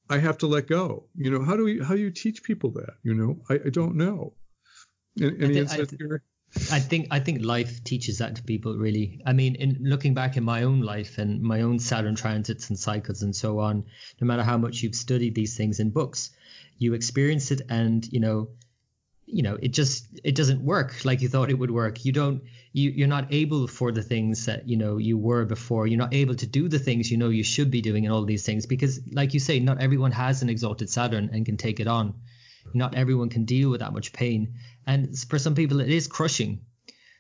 I 0.09 0.19
have 0.19 0.39
to 0.39 0.47
let 0.47 0.67
go. 0.67 1.07
You 1.15 1.31
know, 1.31 1.43
how 1.45 1.57
do 1.57 1.65
we, 1.65 1.83
how 1.83 1.95
do 1.95 2.01
you 2.01 2.11
teach 2.11 2.43
people 2.43 2.71
that? 2.73 2.95
You 3.03 3.15
know, 3.15 3.43
I, 3.49 3.55
I 3.55 3.71
don't 3.71 3.97
know. 3.97 4.35
Any 5.21 5.65
here? 5.65 6.23
I 6.71 6.81
think 6.81 7.09
I 7.11 7.19
think 7.19 7.43
life 7.43 7.83
teaches 7.83 8.19
that 8.19 8.37
to 8.37 8.43
people 8.43 8.77
really. 8.77 9.23
I 9.25 9.33
mean, 9.33 9.55
in 9.55 9.79
looking 9.81 10.13
back 10.13 10.37
in 10.37 10.45
my 10.45 10.65
own 10.65 10.83
life 10.83 11.17
and 11.17 11.41
my 11.41 11.63
own 11.63 11.79
Saturn 11.79 12.15
transits 12.15 12.69
and 12.69 12.79
cycles 12.79 13.23
and 13.23 13.35
so 13.35 13.59
on, 13.61 13.85
no 14.21 14.27
matter 14.27 14.43
how 14.43 14.59
much 14.59 14.83
you've 14.83 14.95
studied 14.95 15.35
these 15.35 15.57
things 15.57 15.81
in 15.81 15.91
books, 15.91 16.31
you 16.77 16.93
experience 16.93 17.51
it 17.53 17.63
and 17.71 18.07
you 18.13 18.21
know 18.21 18.51
you 19.27 19.43
know 19.43 19.57
it 19.61 19.68
just 19.68 20.07
it 20.25 20.35
doesn't 20.35 20.62
work 20.62 21.05
like 21.05 21.23
you 21.23 21.29
thought 21.29 21.51
it 21.51 21.59
would 21.59 21.70
work. 21.70 22.05
You 22.05 22.12
don't 22.12 22.43
you 22.73 22.91
you're 22.91 23.09
not 23.09 23.33
able 23.33 23.66
for 23.66 23.93
the 23.93 24.03
things 24.03 24.47
that 24.47 24.68
you 24.68 24.77
know 24.77 24.99
you 24.99 25.16
were 25.16 25.45
before. 25.45 25.87
You're 25.87 25.99
not 25.99 26.14
able 26.14 26.35
to 26.35 26.47
do 26.47 26.68
the 26.68 26.79
things 26.79 27.11
you 27.11 27.16
know 27.16 27.29
you 27.29 27.45
should 27.45 27.70
be 27.70 27.81
doing 27.81 28.05
and 28.05 28.14
all 28.14 28.25
these 28.25 28.45
things 28.45 28.66
because 28.66 29.01
like 29.12 29.35
you 29.35 29.41
say 29.41 29.61
not 29.61 29.81
everyone 29.81 30.12
has 30.12 30.43
an 30.43 30.49
exalted 30.49 30.91
saturn 30.91 31.31
and 31.33 31.47
can 31.47 31.57
take 31.57 31.81
it 31.81 31.87
on. 31.87 32.14
Not 32.75 32.95
everyone 32.95 33.29
can 33.29 33.45
deal 33.45 33.70
with 33.70 33.81
that 33.81 33.93
much 33.93 34.12
pain. 34.12 34.55
And 34.87 35.18
for 35.18 35.39
some 35.39 35.55
people 35.55 35.81
it 35.81 35.91
is 35.91 36.07
crushing. 36.09 36.61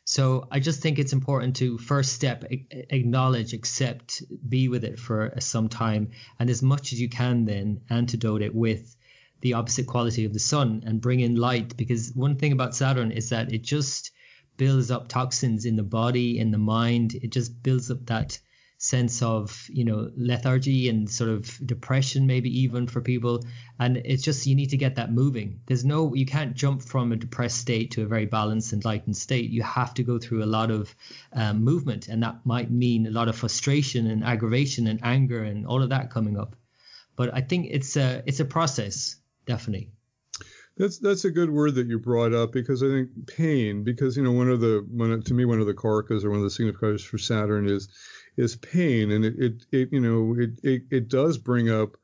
So 0.04 0.48
i 0.50 0.58
just 0.58 0.80
think 0.82 0.98
it's 0.98 1.12
important 1.12 1.56
to 1.56 1.78
first 1.78 2.12
step 2.12 2.44
acknowledge 2.50 3.52
accept 3.54 4.22
be 4.46 4.68
with 4.68 4.84
it 4.84 4.98
for 4.98 5.32
some 5.38 5.68
time. 5.68 6.10
And 6.38 6.50
as 6.50 6.62
much 6.62 6.92
as 6.92 7.00
you 7.00 7.08
can 7.08 7.44
then 7.44 7.82
antidote 7.88 8.42
it 8.42 8.54
with 8.54 8.96
the 9.42 9.54
opposite 9.54 9.86
quality 9.86 10.24
of 10.24 10.32
the 10.32 10.38
sun 10.38 10.84
and 10.86 11.00
bring 11.00 11.20
in 11.20 11.34
light 11.36 11.76
because 11.76 12.12
one 12.14 12.36
thing 12.36 12.52
about 12.52 12.74
Saturn 12.74 13.10
is 13.10 13.28
that 13.30 13.52
it 13.52 13.62
just 13.62 14.12
builds 14.56 14.90
up 14.90 15.08
toxins 15.08 15.64
in 15.64 15.76
the 15.76 15.82
body 15.82 16.38
in 16.38 16.52
the 16.52 16.58
mind. 16.58 17.14
It 17.14 17.32
just 17.32 17.62
builds 17.62 17.90
up 17.90 18.06
that 18.06 18.38
sense 18.78 19.22
of 19.22 19.68
you 19.70 19.84
know 19.84 20.10
lethargy 20.16 20.88
and 20.88 21.08
sort 21.08 21.30
of 21.30 21.56
depression 21.64 22.26
maybe 22.26 22.60
even 22.60 22.86
for 22.86 23.00
people. 23.00 23.44
And 23.80 23.96
it's 23.96 24.22
just 24.22 24.46
you 24.46 24.54
need 24.54 24.70
to 24.70 24.76
get 24.76 24.94
that 24.96 25.12
moving. 25.12 25.60
There's 25.66 25.84
no 25.84 26.14
you 26.14 26.26
can't 26.26 26.54
jump 26.54 26.82
from 26.82 27.10
a 27.10 27.16
depressed 27.16 27.58
state 27.58 27.90
to 27.92 28.02
a 28.02 28.06
very 28.06 28.26
balanced 28.26 28.72
enlightened 28.72 29.16
state. 29.16 29.50
You 29.50 29.64
have 29.64 29.94
to 29.94 30.04
go 30.04 30.18
through 30.18 30.44
a 30.44 30.52
lot 30.58 30.70
of 30.70 30.94
um, 31.32 31.64
movement 31.64 32.06
and 32.06 32.22
that 32.22 32.46
might 32.46 32.70
mean 32.70 33.06
a 33.06 33.10
lot 33.10 33.28
of 33.28 33.34
frustration 33.34 34.06
and 34.06 34.22
aggravation 34.22 34.86
and 34.86 35.00
anger 35.02 35.42
and 35.42 35.66
all 35.66 35.82
of 35.82 35.88
that 35.88 36.10
coming 36.10 36.38
up. 36.38 36.54
But 37.16 37.34
i 37.34 37.40
think 37.40 37.66
it's 37.70 37.96
a 37.96 38.22
it's 38.26 38.40
a 38.40 38.44
process 38.44 39.16
That's 40.76 40.98
that's 40.98 41.24
a 41.26 41.30
good 41.30 41.50
word 41.50 41.74
that 41.74 41.86
you 41.86 41.98
brought 41.98 42.32
up 42.32 42.52
because 42.52 42.82
I 42.82 42.86
think 42.86 43.26
pain 43.26 43.84
because 43.84 44.16
you 44.16 44.22
know 44.22 44.32
one 44.32 44.48
of 44.48 44.60
the 44.60 44.86
one 44.90 45.22
to 45.22 45.34
me 45.34 45.44
one 45.44 45.60
of 45.60 45.66
the 45.66 45.74
karakas 45.74 46.24
or 46.24 46.30
one 46.30 46.42
of 46.42 46.44
the 46.44 46.48
signifiers 46.48 47.04
for 47.04 47.18
Saturn 47.18 47.68
is 47.68 47.88
is 48.36 48.56
pain. 48.56 49.10
And 49.10 49.24
it 49.24 49.34
it, 49.38 49.66
it 49.70 49.88
you 49.92 50.00
know 50.00 50.34
it, 50.38 50.60
it 50.62 50.82
it 50.90 51.08
does 51.08 51.36
bring 51.36 51.70
up 51.70 51.96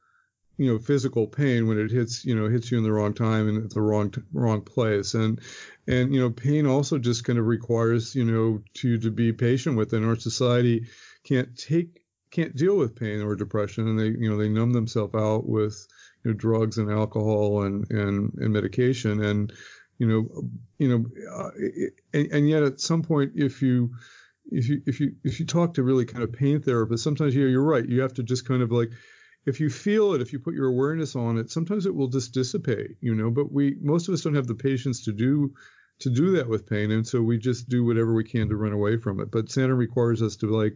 you 0.59 0.71
know 0.71 0.79
physical 0.79 1.27
pain 1.27 1.67
when 1.67 1.79
it 1.79 1.91
hits 1.91 2.27
you 2.27 2.35
know 2.35 2.49
hits 2.49 2.71
you 2.71 2.77
in 2.77 2.85
the 2.85 2.93
wrong 2.93 3.15
time 3.15 3.49
and 3.49 3.65
at 3.65 3.71
the 3.71 3.81
wrong 3.81 4.13
wrong 4.35 4.61
place. 4.61 5.15
And 5.15 5.41
and 5.87 6.13
you 6.15 6.21
know 6.21 6.31
pain 6.31 6.67
also 6.67 6.99
just 6.99 7.25
kind 7.25 7.39
of 7.39 7.47
requires 7.47 8.15
you 8.15 8.25
know 8.25 8.63
to 8.75 8.99
to 8.99 9.11
be 9.11 9.33
patient 9.33 9.79
with. 9.79 9.95
And 9.95 10.05
our 10.05 10.17
society 10.17 10.89
can't 11.25 11.57
take 11.57 12.03
can't 12.31 12.55
deal 12.55 12.77
with 12.77 12.97
pain 12.97 13.23
or 13.23 13.35
depression. 13.35 13.89
And 13.89 13.99
they 13.99 14.09
you 14.09 14.29
know 14.29 14.37
they 14.37 14.51
numb 14.51 14.75
themselves 14.75 15.15
out 15.15 15.49
with 15.49 15.87
you 16.25 16.31
know, 16.31 16.37
drugs 16.37 16.79
and 16.79 16.91
alcohol 16.91 17.63
and, 17.63 17.91
and, 17.91 18.33
and 18.37 18.53
medication. 18.53 19.23
And, 19.23 19.53
you 19.99 20.07
know, 20.07 20.29
you 20.79 20.89
know, 20.89 21.05
uh, 21.35 21.51
and, 22.13 22.33
and, 22.33 22.49
yet 22.49 22.63
at 22.63 22.81
some 22.81 23.03
point, 23.03 23.33
if 23.35 23.63
you, 23.63 23.91
if 24.51 24.69
you, 24.69 24.81
if 24.87 25.01
you, 25.01 25.13
if 25.25 25.41
you 25.41 25.47
talk 25.47 25.75
to 25.75 25.83
really 25.83 26.05
kind 26.05 26.23
of 26.23 26.33
pain 26.33 26.61
therapists, 26.61 27.01
sometimes 27.01 27.35
yeah, 27.35 27.47
you're 27.47 27.63
right. 27.63 27.89
You 27.89 28.03
have 28.03 28.15
to 28.15 28.23
just 28.23 28.47
kind 28.47 28.63
of 28.63 28.71
like, 28.71 28.91
if 29.47 29.61
you 29.61 29.71
feel 29.71 30.15
it, 30.15 30.21
if 30.21 30.33
you 30.33 30.39
put 30.39 30.55
your 30.55 30.69
awareness 30.69 31.17
on 31.17 31.39
it, 31.39 31.51
sometimes 31.51 31.87
it 31.87 31.95
will 31.95 32.09
just 32.09 32.33
dissipate, 32.33 32.97
you 33.01 33.15
know, 33.15 33.31
but 33.31 33.51
we, 33.51 33.77
most 33.81 34.09
of 34.09 34.15
us 34.15 34.23
don't 34.23 34.35
have 34.35 34.47
the 34.47 34.55
patience 34.55 35.05
to 35.05 35.13
do, 35.13 35.53
to 36.01 36.11
do 36.11 36.33
that 36.33 36.49
with 36.49 36.69
pain. 36.69 36.91
And 36.91 37.07
so 37.07 37.21
we 37.23 37.39
just 37.39 37.69
do 37.69 37.85
whatever 37.85 38.15
we 38.15 38.25
can 38.25 38.49
to 38.49 38.57
run 38.57 38.73
away 38.73 38.99
from 38.99 39.21
it. 39.21 39.31
But 39.31 39.51
Saturn 39.51 39.77
requires 39.77 40.23
us 40.23 40.37
to 40.37 40.47
like, 40.47 40.75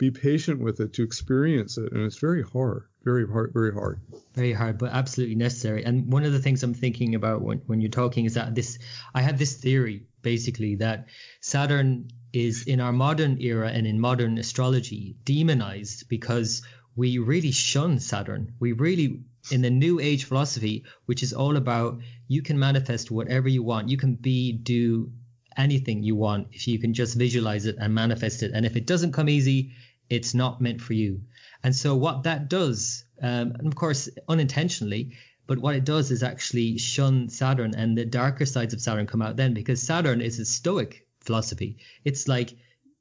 be 0.00 0.10
patient 0.10 0.60
with 0.60 0.80
it 0.80 0.94
to 0.94 1.02
experience 1.02 1.76
it 1.76 1.92
and 1.92 2.02
it's 2.04 2.18
very 2.18 2.42
hard 2.42 2.84
very 3.02 3.26
hard 3.26 3.52
very 3.52 3.72
hard. 3.72 4.00
Very 4.34 4.52
hard 4.52 4.78
but 4.78 4.92
absolutely 4.92 5.36
necessary. 5.36 5.84
And 5.84 6.12
one 6.12 6.24
of 6.24 6.32
the 6.32 6.38
things 6.38 6.62
i'm 6.62 6.74
thinking 6.74 7.14
about 7.14 7.42
when, 7.42 7.58
when 7.66 7.80
you're 7.80 7.90
talking 7.90 8.24
is 8.24 8.34
that 8.34 8.54
this 8.54 8.78
i 9.14 9.22
have 9.22 9.38
this 9.38 9.54
theory 9.54 10.06
basically 10.22 10.76
that 10.76 11.06
saturn 11.40 12.10
is 12.32 12.66
in 12.66 12.80
our 12.80 12.92
modern 12.92 13.40
era 13.40 13.68
and 13.68 13.86
in 13.86 13.98
modern 13.98 14.38
astrology 14.38 15.16
demonized 15.24 16.08
because 16.08 16.62
we 16.96 17.18
really 17.18 17.52
shun 17.52 17.98
saturn. 17.98 18.52
We 18.60 18.72
really 18.72 19.22
in 19.50 19.62
the 19.62 19.70
new 19.70 20.00
age 20.00 20.24
philosophy 20.24 20.84
which 21.06 21.22
is 21.22 21.32
all 21.32 21.56
about 21.56 22.00
you 22.28 22.42
can 22.42 22.58
manifest 22.58 23.10
whatever 23.10 23.48
you 23.48 23.62
want. 23.62 23.88
You 23.88 23.96
can 23.96 24.14
be 24.14 24.52
do 24.52 25.10
anything 25.56 26.02
you 26.02 26.14
want 26.14 26.48
if 26.52 26.68
you 26.68 26.78
can 26.78 26.94
just 26.94 27.16
visualize 27.16 27.66
it 27.66 27.76
and 27.78 27.94
manifest 27.94 28.42
it. 28.42 28.52
And 28.54 28.66
if 28.66 28.76
it 28.76 28.86
doesn't 28.86 29.12
come 29.12 29.28
easy 29.28 29.72
it's 30.10 30.34
not 30.34 30.60
meant 30.60 30.80
for 30.80 30.92
you. 30.92 31.22
And 31.62 31.74
so 31.74 31.94
what 31.94 32.24
that 32.24 32.48
does, 32.48 33.04
um, 33.20 33.52
and 33.58 33.66
of 33.66 33.74
course 33.74 34.08
unintentionally, 34.28 35.12
but 35.46 35.58
what 35.58 35.74
it 35.74 35.84
does 35.84 36.10
is 36.10 36.22
actually 36.22 36.78
shun 36.78 37.28
Saturn 37.28 37.74
and 37.74 37.98
the 37.98 38.04
darker 38.04 38.46
sides 38.46 38.72
of 38.72 38.80
Saturn 38.80 39.06
come 39.06 39.20
out 39.20 39.36
then 39.36 39.52
because 39.52 39.82
Saturn 39.82 40.20
is 40.20 40.38
a 40.38 40.44
stoic 40.44 41.06
philosophy. 41.20 41.78
It's 42.04 42.28
like, 42.28 42.56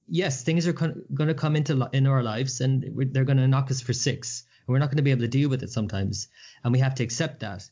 yes, 0.08 0.44
things 0.44 0.68
are 0.68 0.74
going 0.74 1.28
to 1.28 1.34
come 1.36 1.56
into 1.56 1.90
in 1.94 2.08
our 2.08 2.24
lives 2.24 2.60
and 2.62 2.84
they're 3.14 3.24
going 3.24 3.38
to 3.38 3.48
knock 3.48 3.70
us 3.72 3.82
for 3.82 3.94
six. 3.94 4.46
And 4.66 4.74
we're 4.74 4.80
not 4.80 4.88
going 4.88 4.98
to 4.98 5.04
be 5.04 5.12
able 5.12 5.22
to 5.22 5.28
deal 5.28 5.50
with 5.50 5.64
it 5.64 5.70
sometimes. 5.70 6.28
And 6.64 6.74
we 6.74 6.80
have 6.80 6.96
to 6.96 7.04
accept 7.04 7.42
that. 7.42 7.70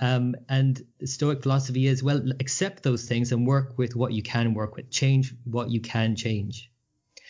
Um, 0.00 0.34
and 0.48 0.82
Stoic 1.04 1.42
philosophy 1.42 1.86
is, 1.86 2.02
well, 2.02 2.22
accept 2.40 2.82
those 2.82 3.06
things 3.06 3.30
and 3.30 3.46
work 3.46 3.78
with 3.78 3.94
what 3.94 4.12
you 4.12 4.22
can 4.22 4.54
work 4.54 4.74
with, 4.74 4.90
change 4.90 5.34
what 5.44 5.70
you 5.70 5.80
can 5.80 6.16
change. 6.16 6.70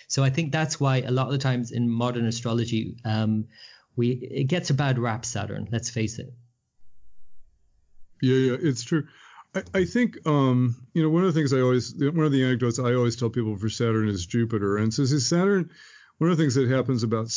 So 0.09 0.23
I 0.23 0.31
think 0.31 0.53
that's 0.53 0.79
why 0.79 0.99
a 0.99 1.11
lot 1.11 1.27
of 1.27 1.33
the 1.33 1.39
times 1.39 1.71
in 1.71 1.89
modern 1.89 2.27
astrology, 2.27 2.97
um, 3.05 3.47
we 3.97 4.11
it 4.11 4.45
gets 4.45 4.71
a 4.71 4.75
bad 4.75 4.99
rap, 4.99 5.25
Saturn. 5.25 5.69
Let's 5.71 5.91
face 5.91 6.19
it. 6.19 6.33
Yeah, 8.23 8.37
yeah, 8.37 8.57
it's 8.61 8.83
true. 8.83 9.07
I, 9.55 9.63
I 9.75 9.85
think 9.85 10.19
um, 10.27 10.77
you 10.95 11.03
know 11.03 11.11
one 11.11 11.25
of 11.25 11.33
the 11.33 11.39
things 11.39 11.53
I 11.53 11.61
always 11.61 11.95
one 11.95 12.27
of 12.27 12.33
the 12.33 12.45
anecdotes 12.45 12.79
I 12.79 12.95
always 12.95 13.17
tell 13.17 13.31
people 13.31 13.57
for 13.57 13.69
Saturn 13.69 14.09
is 14.09 14.27
Jupiter, 14.27 14.79
and 14.79 14.93
so 14.93 15.05
Saturn. 15.05 15.71
One 16.19 16.31
of 16.31 16.37
the 16.37 16.43
things 16.45 16.55
that 16.55 16.71
happens 16.71 17.03
about 17.03 17.29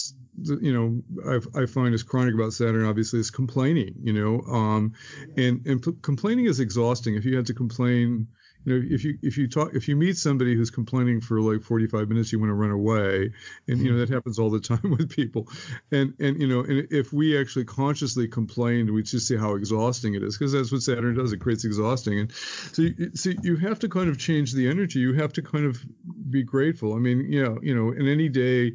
you 0.61 0.71
know 0.71 1.41
I, 1.55 1.61
I 1.63 1.65
find 1.65 1.95
is 1.95 2.03
chronic 2.03 2.35
about 2.35 2.53
Saturn 2.53 2.85
obviously 2.85 3.19
is 3.19 3.31
complaining, 3.31 3.95
you 4.03 4.13
know, 4.13 4.41
um, 4.41 4.93
and 5.35 5.65
and 5.65 5.81
p- 5.81 5.97
complaining 6.03 6.45
is 6.45 6.59
exhausting. 6.59 7.15
If 7.15 7.25
you 7.25 7.35
had 7.35 7.47
to 7.47 7.55
complain 7.55 8.27
you 8.67 8.73
know, 8.73 8.85
if 8.89 9.05
you 9.05 9.17
if 9.21 9.37
you 9.37 9.47
talk 9.47 9.73
if 9.75 9.87
you 9.87 9.95
meet 9.95 10.17
somebody 10.17 10.53
who's 10.53 10.69
complaining 10.69 11.21
for 11.21 11.39
like 11.39 11.63
45 11.63 12.09
minutes, 12.09 12.33
you 12.33 12.39
want 12.39 12.49
to 12.49 12.53
run 12.53 12.71
away, 12.71 13.31
and 13.69 13.79
you 13.79 13.85
know 13.85 13.91
mm-hmm. 13.91 13.99
that 13.99 14.09
happens 14.09 14.39
all 14.39 14.49
the 14.49 14.59
time 14.75 14.91
with 14.91 15.09
people, 15.09 15.47
and 15.89 16.13
and 16.19 16.41
you 16.41 16.47
know, 16.47 16.65
and 16.65 16.85
if 16.91 17.13
we 17.13 17.39
actually 17.39 17.63
consciously 17.63 18.27
complained, 18.27 18.89
we'd 18.89 19.05
just 19.05 19.25
see 19.25 19.37
how 19.37 19.55
exhausting 19.55 20.15
it 20.15 20.23
is 20.23 20.37
because 20.37 20.51
that's 20.51 20.69
what 20.69 20.81
Saturn 20.81 21.15
does. 21.15 21.31
It 21.31 21.39
creates 21.39 21.63
exhausting, 21.63 22.19
and 22.19 22.31
so 22.33 22.81
you, 22.81 23.11
so 23.15 23.31
you 23.41 23.55
have 23.55 23.79
to 23.79 23.87
kind 23.87 24.09
of 24.09 24.17
change 24.17 24.51
the 24.51 24.67
energy. 24.67 24.99
You 24.99 25.13
have 25.13 25.31
to 25.33 25.41
kind 25.41 25.65
of 25.65 25.81
be 26.29 26.43
grateful. 26.43 26.93
I 26.93 26.97
mean, 26.97 27.31
yeah, 27.31 27.55
you 27.61 27.73
know, 27.73 27.93
in 27.93 28.09
any 28.09 28.27
day 28.27 28.73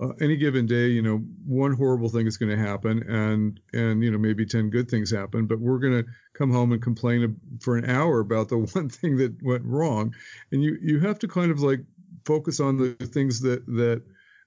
uh, 0.00 0.12
any 0.20 0.36
given 0.36 0.66
day, 0.66 0.88
you 0.88 1.02
know, 1.02 1.18
one 1.46 1.72
horrible 1.72 2.08
thing 2.08 2.26
is 2.26 2.36
going 2.36 2.50
to 2.50 2.62
happen, 2.62 3.02
and 3.08 3.60
and 3.72 4.02
you 4.02 4.10
know 4.10 4.18
maybe 4.18 4.46
ten 4.46 4.70
good 4.70 4.88
things 4.88 5.10
happen, 5.10 5.46
but 5.46 5.58
we're 5.58 5.78
going 5.78 6.04
to 6.04 6.08
come 6.34 6.52
home 6.52 6.72
and 6.72 6.82
complain 6.82 7.36
for 7.60 7.76
an 7.76 7.88
hour 7.88 8.20
about 8.20 8.48
the 8.48 8.58
one 8.74 8.88
thing 8.88 9.16
that 9.16 9.42
went 9.42 9.64
wrong, 9.64 10.14
and 10.52 10.62
you 10.62 10.76
you 10.80 11.00
have 11.00 11.18
to 11.20 11.28
kind 11.28 11.50
of 11.50 11.60
like 11.60 11.80
focus 12.24 12.60
on 12.60 12.76
the 12.76 12.94
things 13.06 13.40
that 13.40 13.66
that 13.66 14.02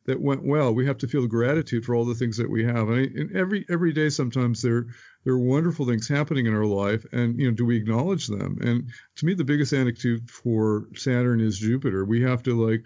that 0.05 0.21
went 0.21 0.43
well. 0.43 0.73
We 0.73 0.87
have 0.87 0.99
to 0.99 1.07
feel 1.07 1.27
gratitude 1.27 1.85
for 1.85 1.95
all 1.95 2.05
the 2.05 2.15
things 2.15 2.37
that 2.37 2.49
we 2.49 2.63
have, 2.63 2.89
and, 2.89 2.99
I, 2.99 3.19
and 3.19 3.35
every 3.35 3.65
every 3.69 3.93
day 3.93 4.09
sometimes 4.09 4.61
there 4.61 4.85
there 5.25 5.33
are 5.33 5.39
wonderful 5.39 5.85
things 5.85 6.07
happening 6.07 6.45
in 6.45 6.53
our 6.53 6.65
life, 6.65 7.05
and 7.11 7.37
you 7.37 7.47
know, 7.49 7.55
do 7.55 7.65
we 7.65 7.77
acknowledge 7.77 8.27
them? 8.27 8.57
And 8.61 8.89
to 9.17 9.25
me, 9.25 9.33
the 9.33 9.43
biggest 9.43 9.73
anecdote 9.73 10.29
for 10.29 10.87
Saturn 10.95 11.41
is 11.41 11.59
Jupiter. 11.59 12.05
We 12.05 12.21
have 12.21 12.43
to 12.43 12.67
like 12.67 12.85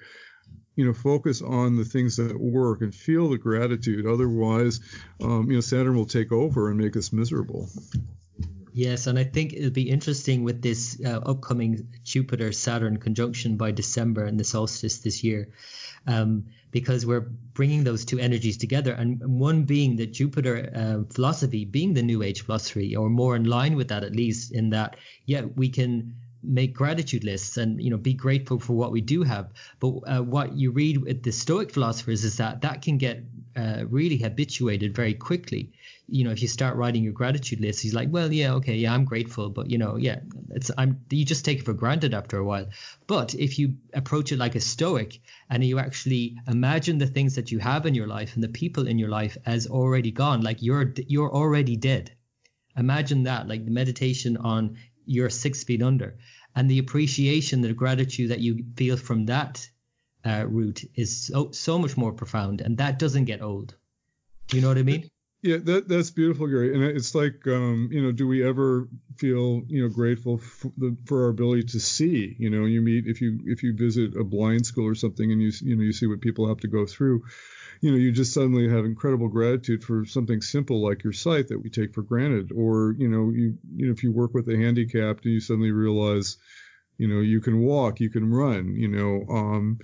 you 0.75 0.85
know, 0.85 0.93
focus 0.93 1.41
on 1.41 1.77
the 1.77 1.85
things 1.85 2.17
that 2.17 2.39
work 2.39 2.81
and 2.81 2.93
feel 2.93 3.29
the 3.29 3.37
gratitude. 3.37 4.05
Otherwise, 4.05 4.79
um, 5.21 5.49
you 5.49 5.55
know, 5.55 5.61
Saturn 5.61 5.95
will 5.95 6.05
take 6.05 6.31
over 6.31 6.69
and 6.69 6.77
make 6.77 6.97
us 6.97 7.13
miserable. 7.13 7.69
Yes, 8.73 9.07
and 9.07 9.17
I 9.17 9.23
think 9.23 9.53
it'll 9.53 9.71
be 9.71 9.89
interesting 9.89 10.43
with 10.43 10.61
this 10.61 10.99
uh, 10.99 11.21
upcoming 11.25 11.93
Jupiter 12.03 12.51
Saturn 12.51 12.97
conjunction 12.97 13.55
by 13.55 13.71
December 13.71 14.25
and 14.25 14.37
the 14.37 14.43
solstice 14.43 14.97
this 14.97 15.23
year, 15.23 15.47
um, 16.07 16.47
because 16.71 17.05
we're 17.05 17.21
bringing 17.53 17.85
those 17.85 18.03
two 18.03 18.19
energies 18.19 18.57
together, 18.57 18.91
and 18.91 19.21
one 19.25 19.63
being 19.63 19.95
the 19.95 20.05
Jupiter 20.05 20.69
uh, 20.75 21.13
philosophy, 21.13 21.63
being 21.63 21.93
the 21.93 22.03
New 22.03 22.21
Age 22.21 22.41
philosophy, 22.41 22.97
or 22.97 23.07
more 23.07 23.37
in 23.37 23.45
line 23.45 23.77
with 23.77 23.87
that 23.87 24.03
at 24.03 24.13
least, 24.13 24.51
in 24.51 24.71
that 24.71 24.97
yeah, 25.25 25.43
we 25.55 25.69
can 25.69 26.15
make 26.47 26.73
gratitude 26.73 27.23
lists 27.23 27.57
and 27.57 27.81
you 27.81 27.89
know 27.89 27.97
be 27.97 28.13
grateful 28.13 28.59
for 28.59 28.73
what 28.73 28.91
we 28.91 29.01
do 29.01 29.23
have. 29.23 29.51
But 29.79 29.89
uh, 30.07 30.21
what 30.21 30.53
you 30.53 30.71
read 30.71 30.97
with 30.97 31.23
the 31.23 31.31
stoic 31.31 31.71
philosophers 31.71 32.23
is 32.23 32.37
that 32.37 32.61
that 32.61 32.81
can 32.81 32.97
get 32.97 33.23
uh, 33.55 33.85
really 33.89 34.17
habituated 34.17 34.95
very 34.95 35.13
quickly. 35.13 35.71
You 36.07 36.23
know 36.23 36.31
if 36.31 36.41
you 36.41 36.47
start 36.47 36.77
writing 36.77 37.03
your 37.03 37.13
gratitude 37.13 37.59
list 37.61 37.81
he's 37.81 37.95
like 37.95 38.09
well 38.11 38.31
yeah 38.31 38.53
okay 38.55 38.75
yeah 38.75 38.93
i'm 38.93 39.05
grateful 39.05 39.49
but 39.49 39.71
you 39.71 39.79
know 39.79 39.95
yeah 39.95 40.19
it's 40.51 40.69
i'm 40.77 41.01
you 41.09 41.25
just 41.25 41.43
take 41.43 41.59
it 41.59 41.65
for 41.65 41.73
granted 41.73 42.13
after 42.13 42.37
a 42.37 42.45
while. 42.45 42.67
But 43.07 43.33
if 43.33 43.57
you 43.57 43.75
approach 43.93 44.31
it 44.31 44.37
like 44.37 44.55
a 44.55 44.59
stoic 44.59 45.19
and 45.49 45.63
you 45.63 45.79
actually 45.79 46.37
imagine 46.47 46.99
the 46.99 47.07
things 47.07 47.35
that 47.35 47.51
you 47.51 47.59
have 47.59 47.85
in 47.85 47.95
your 47.95 48.07
life 48.07 48.35
and 48.35 48.43
the 48.43 48.49
people 48.49 48.87
in 48.87 48.99
your 48.99 49.09
life 49.09 49.37
as 49.45 49.67
already 49.67 50.11
gone 50.11 50.41
like 50.41 50.61
you're 50.61 50.93
you're 51.07 51.33
already 51.33 51.75
dead. 51.75 52.11
Imagine 52.77 53.23
that 53.23 53.47
like 53.47 53.65
the 53.65 53.71
meditation 53.71 54.37
on 54.37 54.77
you're 55.05 55.29
six 55.29 55.63
feet 55.63 55.81
under. 55.81 56.17
And 56.55 56.69
the 56.69 56.79
appreciation, 56.79 57.61
the 57.61 57.73
gratitude 57.73 58.31
that 58.31 58.39
you 58.39 58.65
feel 58.75 58.97
from 58.97 59.25
that 59.25 59.67
uh, 60.25 60.45
route 60.47 60.83
is 60.95 61.27
so, 61.27 61.51
so 61.51 61.77
much 61.77 61.97
more 61.97 62.13
profound. 62.13 62.61
And 62.61 62.77
that 62.77 62.97
doesn't 62.99 63.25
get 63.25 63.41
old. 63.41 63.75
Do 64.47 64.57
you 64.57 64.61
know 64.61 64.69
what 64.69 64.77
I 64.77 64.83
mean? 64.83 65.09
Yeah, 65.41 65.57
that 65.57 65.87
that's 65.87 66.09
beautiful, 66.09 66.47
Gary. 66.47 66.73
And 66.73 66.83
it's 66.83 67.13
like, 67.13 67.45
um, 67.45 67.89
you 67.91 68.01
know, 68.01 68.11
do 68.11 68.27
we 68.27 68.43
ever 68.43 68.87
feel, 69.17 69.61
you 69.67 69.83
know, 69.83 69.89
grateful 69.89 70.39
for, 70.39 70.71
the, 70.75 70.97
for, 71.05 71.25
our 71.25 71.29
ability 71.29 71.65
to 71.65 71.79
see? 71.79 72.35
You 72.39 72.49
know, 72.49 72.65
you 72.65 72.81
meet 72.81 73.05
if 73.05 73.21
you 73.21 73.39
if 73.45 73.61
you 73.61 73.75
visit 73.75 74.15
a 74.17 74.23
blind 74.23 74.65
school 74.65 74.87
or 74.87 74.95
something, 74.95 75.31
and 75.31 75.39
you 75.39 75.51
you 75.61 75.75
know 75.75 75.83
you 75.83 75.93
see 75.93 76.07
what 76.07 76.21
people 76.21 76.47
have 76.47 76.61
to 76.61 76.67
go 76.67 76.87
through 76.87 77.25
you 77.81 77.91
know, 77.91 77.97
you 77.97 78.11
just 78.11 78.33
suddenly 78.33 78.69
have 78.69 78.85
incredible 78.85 79.27
gratitude 79.27 79.83
for 79.83 80.05
something 80.05 80.41
simple 80.41 80.81
like 80.81 81.03
your 81.03 81.13
sight 81.13 81.49
that 81.49 81.61
we 81.61 81.69
take 81.69 81.93
for 81.93 82.01
granted. 82.01 82.51
Or, 82.51 82.95
you 82.97 83.07
know, 83.07 83.31
you, 83.31 83.57
you 83.75 83.87
know, 83.87 83.91
if 83.91 84.03
you 84.03 84.11
work 84.11 84.33
with 84.33 84.47
a 84.49 84.57
handicapped 84.57 85.25
and 85.25 85.33
you 85.33 85.39
suddenly 85.39 85.71
realize, 85.71 86.37
you 86.97 87.07
know, 87.07 87.19
you 87.19 87.41
can 87.41 87.59
walk, 87.59 87.99
you 87.99 88.09
can 88.09 88.31
run, 88.31 88.75
you 88.75 88.87
know, 88.87 89.25
um, 89.29 89.79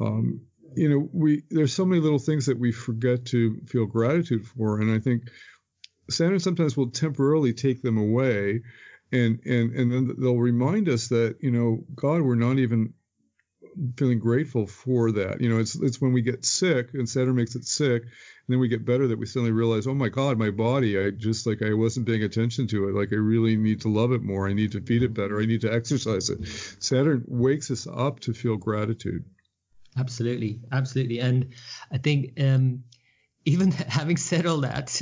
um, 0.00 0.40
you 0.76 0.88
know, 0.88 1.08
we 1.12 1.42
there's 1.50 1.72
so 1.72 1.84
many 1.84 2.00
little 2.00 2.18
things 2.18 2.46
that 2.46 2.58
we 2.58 2.72
forget 2.72 3.26
to 3.26 3.60
feel 3.66 3.86
gratitude 3.86 4.46
for, 4.46 4.80
and 4.80 4.90
I 4.90 4.98
think 4.98 5.28
Saturn 6.10 6.40
sometimes 6.40 6.76
will 6.76 6.90
temporarily 6.90 7.52
take 7.52 7.82
them 7.82 7.96
away, 7.96 8.62
and 9.12 9.40
and 9.44 9.72
and 9.72 9.92
then 9.92 10.14
they'll 10.18 10.36
remind 10.36 10.88
us 10.88 11.08
that 11.08 11.36
you 11.40 11.50
know, 11.50 11.84
God, 11.94 12.22
we're 12.22 12.34
not 12.34 12.58
even 12.58 12.94
feeling 13.96 14.18
grateful 14.18 14.66
for 14.66 15.12
that. 15.12 15.40
You 15.40 15.48
know, 15.48 15.58
it's 15.58 15.74
it's 15.74 16.00
when 16.00 16.12
we 16.12 16.22
get 16.22 16.44
sick 16.44 16.90
and 16.94 17.08
Saturn 17.08 17.34
makes 17.34 17.54
it 17.54 17.64
sick, 17.64 18.02
and 18.02 18.10
then 18.48 18.58
we 18.58 18.68
get 18.68 18.84
better 18.84 19.08
that 19.08 19.18
we 19.18 19.26
suddenly 19.26 19.52
realize, 19.52 19.86
oh 19.86 19.94
my 19.94 20.08
God, 20.08 20.38
my 20.38 20.50
body, 20.50 20.98
I 20.98 21.10
just 21.10 21.46
like 21.46 21.62
I 21.62 21.74
wasn't 21.74 22.06
paying 22.06 22.22
attention 22.22 22.66
to 22.68 22.88
it. 22.88 22.94
Like 22.94 23.12
I 23.12 23.16
really 23.16 23.56
need 23.56 23.82
to 23.82 23.88
love 23.88 24.12
it 24.12 24.22
more. 24.22 24.48
I 24.48 24.52
need 24.52 24.72
to 24.72 24.80
feed 24.80 25.02
it 25.02 25.14
better. 25.14 25.40
I 25.40 25.46
need 25.46 25.62
to 25.62 25.72
exercise 25.72 26.30
it. 26.30 26.46
Saturn 26.80 27.24
wakes 27.26 27.70
us 27.70 27.86
up 27.86 28.20
to 28.20 28.32
feel 28.32 28.56
gratitude. 28.56 29.24
Absolutely, 29.96 30.60
absolutely, 30.72 31.20
and 31.20 31.54
I 31.92 31.98
think 31.98 32.32
um, 32.40 32.82
even 33.44 33.70
having 33.72 34.16
said 34.16 34.46
all 34.46 34.58
that, 34.58 35.00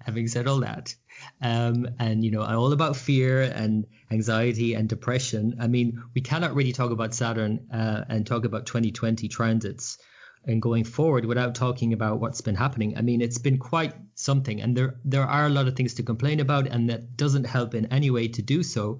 having 0.00 0.28
said 0.28 0.46
all 0.46 0.60
that, 0.60 0.94
um, 1.40 1.88
and 1.98 2.24
you 2.24 2.30
know, 2.30 2.42
all 2.42 2.72
about 2.72 2.96
fear 2.96 3.42
and 3.42 3.86
anxiety 4.10 4.74
and 4.74 4.88
depression. 4.88 5.56
I 5.60 5.68
mean, 5.68 6.02
we 6.14 6.20
cannot 6.20 6.54
really 6.54 6.72
talk 6.72 6.90
about 6.90 7.14
Saturn 7.14 7.68
uh, 7.72 8.04
and 8.08 8.26
talk 8.26 8.44
about 8.44 8.66
2020 8.66 9.28
transits 9.28 9.98
and 10.46 10.60
going 10.60 10.84
forward 10.84 11.24
without 11.24 11.54
talking 11.54 11.92
about 11.92 12.20
what's 12.20 12.42
been 12.42 12.54
happening. 12.54 12.98
I 12.98 13.02
mean, 13.02 13.20
it's 13.20 13.38
been 13.38 13.58
quite 13.58 13.94
something, 14.14 14.60
and 14.60 14.76
there 14.76 14.96
there 15.04 15.24
are 15.24 15.46
a 15.46 15.50
lot 15.50 15.68
of 15.68 15.76
things 15.76 15.94
to 15.94 16.02
complain 16.02 16.40
about, 16.40 16.66
and 16.66 16.90
that 16.90 17.16
doesn't 17.16 17.44
help 17.44 17.74
in 17.74 17.86
any 17.86 18.10
way 18.10 18.28
to 18.28 18.42
do 18.42 18.62
so. 18.62 18.98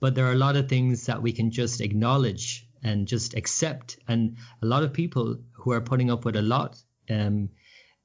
But 0.00 0.14
there 0.14 0.26
are 0.26 0.32
a 0.32 0.46
lot 0.46 0.56
of 0.56 0.68
things 0.68 1.06
that 1.06 1.22
we 1.22 1.32
can 1.32 1.50
just 1.50 1.80
acknowledge 1.80 2.66
and 2.82 3.08
just 3.08 3.34
accept, 3.34 3.98
and 4.06 4.36
a 4.62 4.66
lot 4.66 4.82
of 4.82 4.92
people 4.92 5.38
who 5.52 5.72
are 5.72 5.80
putting 5.80 6.10
up 6.10 6.24
with 6.24 6.36
a 6.36 6.42
lot. 6.42 6.76
Um, 7.10 7.50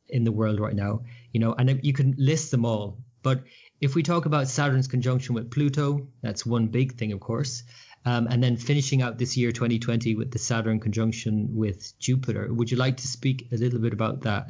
in 0.10 0.24
the 0.24 0.32
world 0.32 0.60
right 0.60 0.76
now, 0.76 1.01
you 1.32 1.39
know, 1.39 1.53
and 1.53 1.80
you 1.84 1.93
can 1.93 2.16
list 2.18 2.51
them 2.51 2.66
all. 2.66 2.99
But 3.22 3.43
if 3.82 3.95
we 3.95 4.03
talk 4.03 4.26
about 4.26 4.47
Saturn's 4.47 4.88
conjunction 4.88 5.36
with 5.36 5.51
Pluto, 5.51 6.07
that's 6.22 6.45
one 6.45 6.68
big 6.68 6.97
thing, 6.97 7.12
of 7.12 7.20
course. 7.20 7.64
Um, 8.05 8.28
and 8.28 8.41
then 8.41 8.55
finishing 8.57 9.01
out 9.01 9.18
this 9.18 9.36
year 9.36 9.51
2020 9.51 10.16
with 10.16 10.32
the 10.32 10.39
Saturn 10.39 10.80
conjunction 10.80 11.49
with 11.55 11.97
Jupiter. 11.99 12.51
Would 12.51 12.72
you 12.72 12.78
like 12.78 12.97
to 12.97 13.07
speak 13.07 13.49
a 13.51 13.57
little 13.57 13.80
bit 13.80 13.93
about 13.93 14.22
that? 14.22 14.47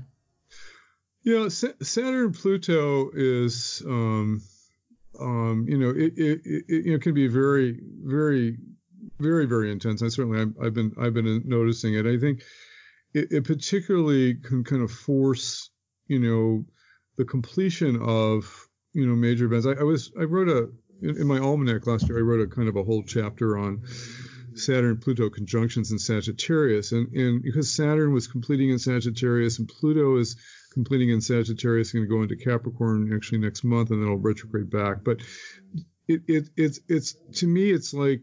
Yeah, 1.23 1.49
Saturn 1.49 2.31
Pluto 2.31 3.09
is, 3.13 3.83
um, 3.85 4.41
um, 5.19 5.65
you 5.67 5.77
know, 5.77 5.89
it, 5.89 6.13
it, 6.15 6.41
it, 6.45 6.85
know 6.85 7.01
can 7.01 7.13
be 7.13 7.27
very, 7.27 7.79
very, 8.03 8.57
very, 9.19 9.45
very 9.45 9.71
intense. 9.71 10.01
I 10.01 10.07
certainly 10.07 10.41
I've, 10.41 10.53
I've 10.63 10.73
been 10.73 10.93
I've 10.99 11.13
been 11.13 11.43
noticing 11.45 11.95
it. 11.95 12.05
I 12.05 12.17
think 12.17 12.41
it, 13.13 13.31
it 13.31 13.43
particularly 13.45 14.35
can 14.35 14.63
kind 14.63 14.81
of 14.81 14.91
force, 14.91 15.69
you 16.07 16.19
know, 16.19 16.65
the 17.17 17.25
completion 17.25 17.99
of 18.01 18.67
you 18.93 19.05
know 19.05 19.15
major 19.15 19.45
events. 19.45 19.65
I, 19.65 19.71
I 19.71 19.83
was 19.83 20.11
I 20.19 20.23
wrote 20.23 20.49
a 20.49 20.69
in, 21.01 21.21
in, 21.21 21.27
my 21.27 21.39
almanac 21.39 21.87
last 21.87 22.07
year. 22.07 22.17
I 22.17 22.21
wrote 22.21 22.41
a 22.41 22.47
kind 22.47 22.67
of 22.67 22.75
a 22.75 22.83
whole 22.83 23.03
chapter 23.03 23.57
on 23.57 23.83
Saturn 24.55 24.97
Pluto 24.97 25.29
conjunctions 25.29 25.91
in 25.91 25.99
Sagittarius, 25.99 26.91
and 26.91 27.13
and 27.13 27.41
because 27.41 27.71
Saturn 27.71 28.13
was 28.13 28.27
completing 28.27 28.69
in 28.69 28.79
Sagittarius 28.79 29.59
and 29.59 29.67
Pluto 29.67 30.17
is 30.17 30.35
completing 30.73 31.09
in 31.09 31.21
Sagittarius, 31.21 31.91
going 31.91 32.05
to 32.05 32.09
go 32.09 32.21
into 32.21 32.35
Capricorn 32.35 33.11
actually 33.13 33.39
next 33.39 33.63
month, 33.63 33.91
and 33.91 33.99
then 33.99 34.07
it'll 34.07 34.17
retrograde 34.17 34.69
back. 34.69 35.03
But 35.03 35.21
it, 36.07 36.21
it 36.27 36.49
it's 36.55 36.79
it's 36.87 37.15
to 37.39 37.47
me 37.47 37.71
it's 37.71 37.93
like 37.93 38.21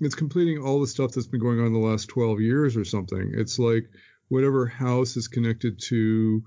it's 0.00 0.14
completing 0.14 0.62
all 0.62 0.80
the 0.80 0.86
stuff 0.86 1.12
that's 1.12 1.26
been 1.26 1.40
going 1.40 1.60
on 1.60 1.72
the 1.72 1.78
last 1.78 2.06
12 2.06 2.40
years 2.40 2.76
or 2.76 2.84
something. 2.84 3.32
It's 3.34 3.58
like 3.58 3.88
whatever 4.28 4.66
house 4.66 5.16
is 5.16 5.28
connected 5.28 5.80
to 5.80 6.42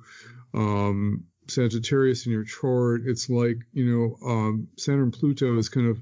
um, 0.53 1.25
Sagittarius 1.47 2.25
in 2.25 2.31
your 2.31 2.43
chart, 2.43 3.01
it's 3.05 3.29
like, 3.29 3.57
you 3.73 3.85
know, 3.85 4.29
um, 4.29 4.67
Saturn 4.77 5.11
Pluto 5.11 5.57
is 5.57 5.69
kind 5.69 5.87
of 5.87 5.99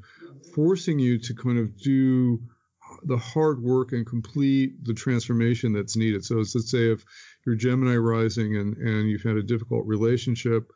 forcing 0.53 0.99
you 0.99 1.19
to 1.19 1.33
kind 1.33 1.57
of 1.57 1.77
do 1.77 2.39
the 3.03 3.17
hard 3.17 3.61
work 3.61 3.91
and 3.91 4.05
complete 4.05 4.83
the 4.83 4.93
transformation 4.93 5.73
that's 5.73 5.95
needed. 5.95 6.25
So 6.25 6.35
let's 6.35 6.71
say 6.71 6.91
if 6.91 7.03
you're 7.45 7.55
Gemini 7.55 7.95
rising 7.95 8.57
and, 8.57 8.75
and 8.77 9.09
you've 9.09 9.23
had 9.23 9.37
a 9.37 9.43
difficult 9.43 9.85
relationship 9.85 10.71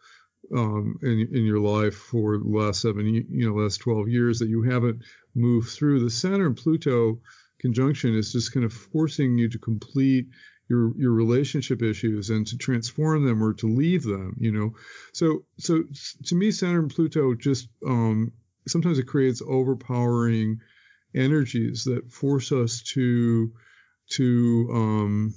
um, 0.55 0.97
in 1.03 1.29
in 1.31 1.45
your 1.45 1.59
life 1.59 1.95
for 1.95 2.37
the 2.37 2.47
last 2.47 2.81
seven, 2.81 3.05
you 3.07 3.49
know, 3.49 3.55
last 3.55 3.77
12 3.77 4.09
years 4.09 4.39
that 4.39 4.49
you 4.49 4.63
haven't 4.63 5.03
moved 5.35 5.69
through. 5.69 6.03
The 6.03 6.09
Saturn 6.09 6.55
Pluto 6.55 7.19
conjunction 7.59 8.15
is 8.15 8.31
just 8.31 8.53
kind 8.53 8.65
of 8.65 8.73
forcing 8.73 9.37
you 9.37 9.49
to 9.49 9.59
complete 9.59 10.27
your 10.71 10.97
your 10.97 11.11
relationship 11.11 11.81
issues 11.81 12.29
and 12.29 12.47
to 12.47 12.57
transform 12.57 13.25
them 13.25 13.43
or 13.43 13.53
to 13.53 13.67
leave 13.67 14.03
them. 14.03 14.35
You 14.39 14.51
know, 14.51 14.73
so 15.11 15.43
so 15.57 15.83
to 16.25 16.35
me, 16.35 16.51
Saturn 16.51 16.87
Pluto 16.87 17.35
just 17.35 17.67
um, 17.85 18.31
sometimes 18.67 18.97
it 18.97 19.07
creates 19.07 19.41
overpowering 19.45 20.61
energies 21.13 21.83
that 21.83 22.11
force 22.11 22.51
us 22.51 22.81
to 22.93 23.51
to 24.11 24.69
um, 24.73 25.33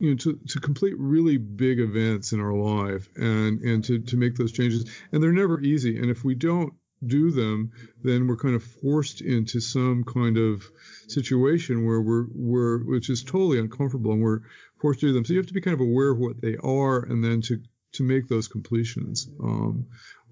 you 0.00 0.10
know 0.10 0.16
to, 0.16 0.40
to 0.48 0.60
complete 0.60 0.94
really 0.98 1.36
big 1.36 1.78
events 1.78 2.32
in 2.32 2.40
our 2.40 2.52
life 2.52 3.08
and 3.16 3.60
and 3.60 3.84
to 3.84 4.00
to 4.00 4.16
make 4.16 4.34
those 4.34 4.52
changes 4.52 4.90
and 5.12 5.22
they're 5.22 5.32
never 5.32 5.60
easy 5.60 5.98
and 5.98 6.10
if 6.10 6.24
we 6.24 6.34
don't 6.34 6.74
do 7.08 7.30
them 7.30 7.72
then 8.02 8.26
we're 8.26 8.36
kind 8.36 8.54
of 8.54 8.62
forced 8.62 9.20
into 9.20 9.60
some 9.60 10.04
kind 10.04 10.36
of 10.36 10.64
situation 11.08 11.84
where 11.86 12.00
we're 12.00 12.26
we're 12.34 12.78
which 12.84 13.10
is 13.10 13.22
totally 13.22 13.58
uncomfortable 13.58 14.12
and 14.12 14.22
we're 14.22 14.40
forced 14.80 15.00
to 15.00 15.06
do 15.06 15.12
them 15.12 15.24
so 15.24 15.32
you 15.32 15.38
have 15.38 15.46
to 15.46 15.54
be 15.54 15.60
kind 15.60 15.74
of 15.74 15.80
aware 15.80 16.10
of 16.10 16.18
what 16.18 16.40
they 16.40 16.56
are 16.62 17.04
and 17.04 17.22
then 17.22 17.40
to 17.40 17.60
to 17.92 18.02
make 18.02 18.28
those 18.28 18.48
completions 18.48 19.28
um, 19.42 19.86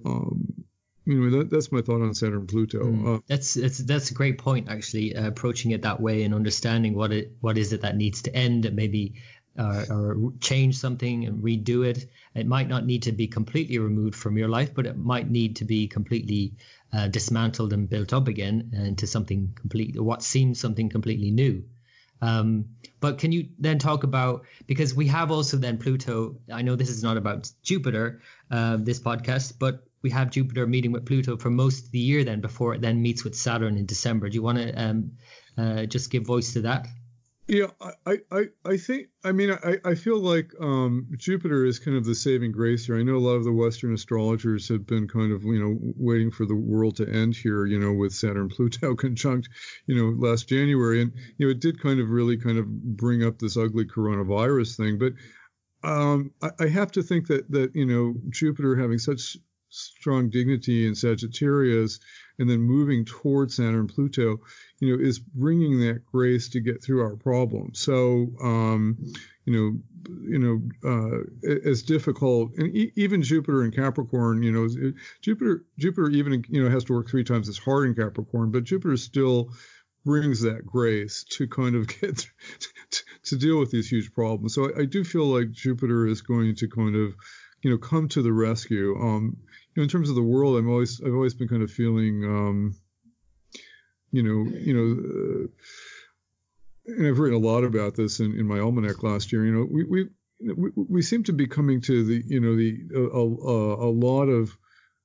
um, 0.05 0.65
Anyway, 1.07 1.31
that, 1.31 1.51
that's 1.51 1.73
my 1.73 1.81
thought 1.81 2.01
on 2.01 2.15
Saturn 2.15 2.47
Pluto. 2.47 2.85
Mm. 2.85 3.17
Uh, 3.17 3.21
that's 3.27 3.55
that's 3.55 3.79
that's 3.79 4.11
a 4.13 4.15
great 4.15 4.39
point 4.39 4.69
actually. 4.69 5.17
Uh, 5.17 5.27
approaching 5.27 5.73
it 5.73 5.83
that 5.83 6.01
way 6.01 6.23
and 6.23 6.33
understanding 6.33 6.95
what 6.95 7.13
it 7.13 7.33
what 7.41 7.59
is 7.59 7.73
it 7.73 7.81
that 7.81 7.97
needs 7.97 8.23
to 8.23 8.35
end, 8.35 8.67
and 8.67 8.77
maybe 8.77 9.15
uh, 9.59 9.85
or 9.91 10.33
change 10.41 10.77
something 10.79 11.27
and 11.27 11.43
redo 11.43 11.87
it. 11.87 12.07
It 12.35 12.47
might 12.47 12.69
not 12.69 12.87
need 12.87 13.03
to 13.05 13.13
be 13.13 13.27
completely 13.27 13.79
removed 13.79 14.17
from 14.17 14.39
your 14.39 14.49
life, 14.49 14.75
but 14.75 14.87
it 14.87 14.97
might 14.97 15.31
need 15.31 15.57
to 15.57 15.65
be 15.65 15.89
completely 15.89 16.55
uh, 16.93 17.09
dismantled 17.09 17.73
and 17.73 17.89
built 17.89 18.13
up 18.13 18.29
again 18.29 18.71
into 18.73 19.07
something 19.07 19.53
complete, 19.55 20.01
what 20.01 20.23
seems 20.23 20.59
something 20.61 20.89
completely 20.89 21.31
new. 21.31 21.65
Um, 22.23 22.67
but 23.01 23.19
can 23.19 23.33
you 23.33 23.49
then 23.59 23.81
talk 23.81 24.05
about 24.05 24.45
because 24.67 24.95
we 24.95 25.09
have 25.09 25.33
also 25.33 25.57
then 25.57 25.79
Pluto? 25.79 26.37
I 26.51 26.63
know 26.63 26.77
this 26.77 26.89
is 26.89 27.03
not 27.03 27.17
about 27.17 27.51
Jupiter, 27.63 28.23
uh, 28.51 28.79
this 28.81 29.01
podcast, 29.01 29.55
but 29.59 29.85
we 30.03 30.11
have 30.11 30.31
Jupiter 30.31 30.67
meeting 30.67 30.93
with 30.93 31.05
Pluto 31.05 31.37
for 31.37 31.51
most 31.51 31.87
of 31.87 31.91
the 31.91 31.99
year 31.99 32.23
then 32.25 32.41
before 32.41 32.75
it 32.75 32.81
then 32.81 33.03
meets 33.03 33.25
with 33.25 33.35
Saturn 33.35 33.77
in 33.77 33.87
December. 33.87 34.29
Do 34.29 34.37
you 34.37 34.43
want 34.43 34.59
to 34.59 34.73
um, 34.73 35.13
uh, 35.59 35.87
just 35.87 36.11
give 36.11 36.25
voice 36.25 36.53
to 36.55 36.63
that? 36.63 36.87
Yeah, 37.49 37.67
I, 38.07 38.19
I, 38.31 38.45
I 38.65 38.77
think, 38.77 39.09
I 39.25 39.33
mean, 39.33 39.51
I, 39.51 39.77
I 39.85 39.95
feel 39.97 40.19
like 40.19 40.53
um, 40.61 41.09
Jupiter 41.17 41.65
is 41.65 41.81
kind 41.81 41.97
of 41.97 42.05
the 42.05 42.15
saving 42.15 42.53
grace 42.53 42.87
here. 42.87 42.97
I 42.97 43.03
know 43.03 43.17
a 43.17 43.19
lot 43.19 43.35
of 43.35 43.43
the 43.45 43.53
Western 43.53 43.93
astrologers 43.93 44.69
have 44.69 44.87
been 44.87 45.09
kind 45.09 45.33
of, 45.33 45.43
you 45.43 45.59
know, 45.59 45.77
waiting 45.97 46.31
for 46.31 46.47
the 46.47 46.55
world 46.55 46.97
to 46.97 47.09
end 47.09 47.35
here, 47.35 47.67
you 47.67 47.81
know, 47.81 47.93
with 47.93 48.13
Saturn 48.13 48.49
Pluto 48.57 48.95
conjunct, 48.95 49.49
you 49.87 49.97
know, 49.97 50.15
last 50.17 50.49
January. 50.49 51.03
And, 51.03 51.13
you 51.37 51.47
know, 51.47 51.51
it 51.51 51.61
did 51.61 51.83
kind 51.83 51.99
of 51.99 52.11
really 52.11 52.37
kind 52.37 52.59
of 52.59 52.67
bring 52.69 53.25
up 53.25 53.41
this 53.41 53.57
ugly 53.57 53.87
coronavirus 53.87 54.77
thing. 54.77 54.99
But 54.99 55.15
um, 55.83 56.31
I, 56.43 56.51
I 56.61 56.69
have 56.69 56.93
to 56.93 57.03
think 57.03 57.27
that, 57.27 57.51
that, 57.51 57.75
you 57.75 57.87
know, 57.87 58.15
Jupiter 58.31 58.77
having 58.77 58.99
such 58.99 59.37
strong 59.69 60.31
dignity 60.31 60.87
in 60.87 60.95
Sagittarius 60.95 61.99
and 62.39 62.49
then 62.49 62.61
moving 62.61 63.05
towards 63.05 63.57
Saturn 63.57 63.75
and 63.75 63.89
Pluto, 63.89 64.41
you 64.81 64.97
know, 64.97 65.03
is 65.03 65.19
bringing 65.19 65.81
that 65.81 66.05
grace 66.05 66.51
to 66.51 66.61
get 66.61 66.83
through 66.83 67.03
our 67.03 67.17
problems. 67.17 67.81
So, 67.81 68.29
um, 68.43 68.99
you 69.45 69.53
know, 69.53 69.79
you 70.23 70.39
know, 70.39 70.63
uh, 70.85 71.51
as 71.69 71.83
difficult, 71.83 72.53
and 72.57 72.75
e- 72.75 72.93
even 72.97 73.23
Jupiter 73.23 73.65
in 73.65 73.71
Capricorn, 73.71 74.43
you 74.43 74.53
know, 74.53 74.69
it, 74.71 74.95
Jupiter, 75.21 75.65
Jupiter 75.79 76.11
even, 76.11 76.45
you 76.49 76.63
know, 76.63 76.71
has 76.71 76.85
to 76.85 76.93
work 76.93 77.09
three 77.09 77.25
times 77.25 77.49
as 77.49 77.59
hard 77.59 77.87
in 77.87 77.95
Capricorn, 77.95 78.51
but 78.51 78.65
Jupiter 78.65 78.97
still 78.97 79.51
brings 80.05 80.43
that 80.43 80.67
grace 80.67 81.25
to 81.31 81.47
kind 81.47 81.77
of 81.77 81.87
get 82.01 82.17
to, 82.19 83.03
to 83.25 83.37
deal 83.37 83.59
with 83.59 83.71
these 83.71 83.89
huge 83.89 84.13
problems. 84.13 84.55
So 84.55 84.71
I, 84.71 84.81
I, 84.81 84.85
do 84.85 85.05
feel 85.05 85.27
like 85.27 85.51
Jupiter 85.53 86.07
is 86.07 86.23
going 86.23 86.57
to 86.57 86.69
kind 86.69 86.97
of, 86.97 87.15
you 87.63 87.71
know, 87.71 87.79
come 87.79 88.09
to 88.09 88.23
the 88.23 88.33
rescue. 88.33 88.97
Um, 89.01 89.37
know, 89.77 89.83
in 89.83 89.89
terms 89.89 90.09
of 90.09 90.17
the 90.17 90.23
world, 90.23 90.57
I'm 90.57 90.69
always 90.69 91.01
I've 91.01 91.15
always 91.15 91.35
been 91.35 91.49
kind 91.49 91.63
of 91.63 91.71
feeling, 91.71 92.25
um, 92.25 92.77
you 94.11 94.23
know, 94.23 94.51
you 94.59 94.75
know, 94.75 95.45
uh, 95.45 95.49
and 96.87 97.07
I've 97.07 97.19
written 97.19 97.43
a 97.43 97.47
lot 97.47 97.65
about 97.65 97.95
this 97.95 98.21
in, 98.21 98.39
in 98.39 98.47
my 98.47 98.59
almanac 98.59 99.03
last 99.03 99.33
year. 99.33 99.47
You 99.47 99.53
know, 99.53 99.67
we 99.71 99.85
we 99.85 100.09
we, 100.55 100.71
we 100.77 101.03
seem 101.03 101.25
to 101.25 101.33
be 101.33 101.47
coming 101.47 101.81
to 101.83 102.05
the 102.05 102.23
you 102.27 102.41
know 102.41 102.57
the 102.57 102.81
a, 102.95 102.99
a, 102.99 103.89
a 103.89 103.91
lot 103.91 104.27
of 104.27 104.57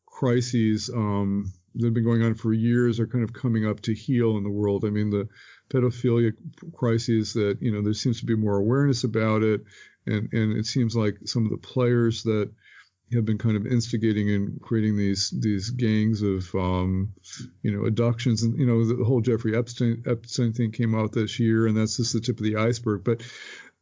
crises 0.06 0.90
um, 0.94 1.52
that 1.76 1.86
have 1.86 1.94
been 1.94 2.04
going 2.04 2.24
on 2.24 2.34
for 2.34 2.52
years 2.54 3.00
are 3.00 3.08
kind 3.08 3.24
of 3.24 3.34
coming 3.34 3.66
up 3.66 3.82
to 3.82 3.94
heal 3.94 4.38
in 4.38 4.44
the 4.44 4.50
world. 4.50 4.84
I 4.84 4.90
mean, 4.90 5.12
the 5.12 5.30
pedophilia 5.70 6.34
crises 6.74 7.34
that 7.34 7.60
you 7.62 7.72
know 7.72 7.82
there 7.82 7.94
seems 7.94 8.20
to 8.20 8.26
be 8.26 8.36
more 8.36 8.58
awareness 8.58 9.04
about 9.04 9.44
it, 9.44 9.62
and 10.06 10.30
and 10.34 10.58
it 10.58 10.66
seems 10.66 10.96
like 10.96 11.18
some 11.26 11.46
of 11.46 11.52
the 11.52 11.58
players 11.58 12.24
that 12.24 12.52
have 13.14 13.26
been 13.26 13.38
kind 13.38 13.56
of 13.56 13.66
instigating 13.66 14.30
and 14.32 14.62
creating 14.62 14.98
these 14.98 15.30
these 15.30 15.70
gangs 15.70 16.22
of 16.22 16.54
um, 16.56 17.14
you 17.62 17.72
know 17.72 17.86
abductions 17.86 18.44
and 18.44 18.58
you 18.58 18.66
know 18.66 18.84
the 18.86 19.04
whole 19.04 19.22
Jeffrey 19.22 19.56
Epstein 19.56 20.04
Epstein 20.06 20.54
thing 20.54 20.72
came 20.72 20.94
out 20.94 21.14
this 21.14 21.40
year 21.40 21.68
and 21.68 21.78
that's 21.78 21.98
just 21.98 22.14
the 22.14 22.20
tip 22.20 22.38
of 22.38 22.44
the 22.44 22.58
iceberg. 22.58 23.04
But 23.04 23.22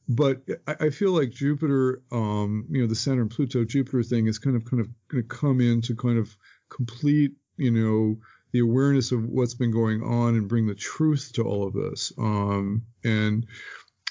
but 0.07 0.41
I, 0.67 0.75
I 0.85 0.89
feel 0.91 1.11
like 1.11 1.31
Jupiter 1.31 2.01
um, 2.11 2.67
you 2.69 2.81
know 2.81 2.87
the 2.87 2.95
Saturn 2.95 3.29
Pluto 3.29 3.63
Jupiter 3.65 4.03
thing 4.03 4.27
is 4.27 4.37
kind 4.37 4.55
of 4.55 4.65
kind 4.65 4.81
of 4.81 4.89
going 5.07 5.23
to 5.23 5.27
come 5.27 5.59
in 5.59 5.81
to 5.81 5.95
kind 5.95 6.19
of 6.19 6.35
complete 6.69 7.33
you 7.57 7.71
know 7.71 8.17
the 8.51 8.59
awareness 8.59 9.11
of 9.11 9.25
what's 9.25 9.55
been 9.55 9.71
going 9.71 10.01
on 10.01 10.35
and 10.35 10.47
bring 10.47 10.67
the 10.67 10.75
truth 10.75 11.31
to 11.33 11.43
all 11.43 11.67
of 11.67 11.73
this. 11.73 12.13
Um, 12.17 12.83
and 13.03 13.45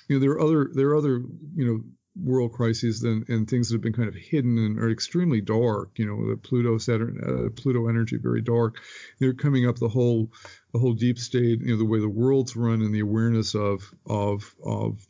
you 0.08 0.16
know 0.16 0.20
there 0.20 0.32
are 0.32 0.40
other 0.40 0.70
there 0.74 0.88
are 0.88 0.96
other 0.96 1.22
you 1.54 1.66
know 1.66 1.80
world 2.20 2.52
crises 2.52 3.02
and, 3.02 3.28
and 3.28 3.48
things 3.48 3.68
that 3.68 3.74
have 3.74 3.82
been 3.82 3.92
kind 3.92 4.08
of 4.08 4.14
hidden 4.14 4.58
and 4.58 4.78
are 4.78 4.90
extremely 4.90 5.40
dark. 5.40 5.90
You 5.96 6.06
know, 6.06 6.30
the 6.30 6.36
Pluto 6.36 6.78
Saturn, 6.78 7.20
uh, 7.22 7.60
Pluto 7.60 7.88
energy, 7.88 8.16
very 8.16 8.40
dark. 8.40 8.76
They're 9.18 9.34
coming 9.34 9.66
up 9.66 9.76
the 9.76 9.88
whole 9.88 10.30
the 10.72 10.78
whole 10.78 10.94
deep 10.94 11.18
state. 11.18 11.60
You 11.60 11.72
know, 11.72 11.78
the 11.78 11.84
way 11.84 12.00
the 12.00 12.08
world's 12.08 12.56
run 12.56 12.82
and 12.82 12.94
the 12.94 13.00
awareness 13.00 13.54
of 13.54 13.92
of 14.06 14.54
of 14.64 15.06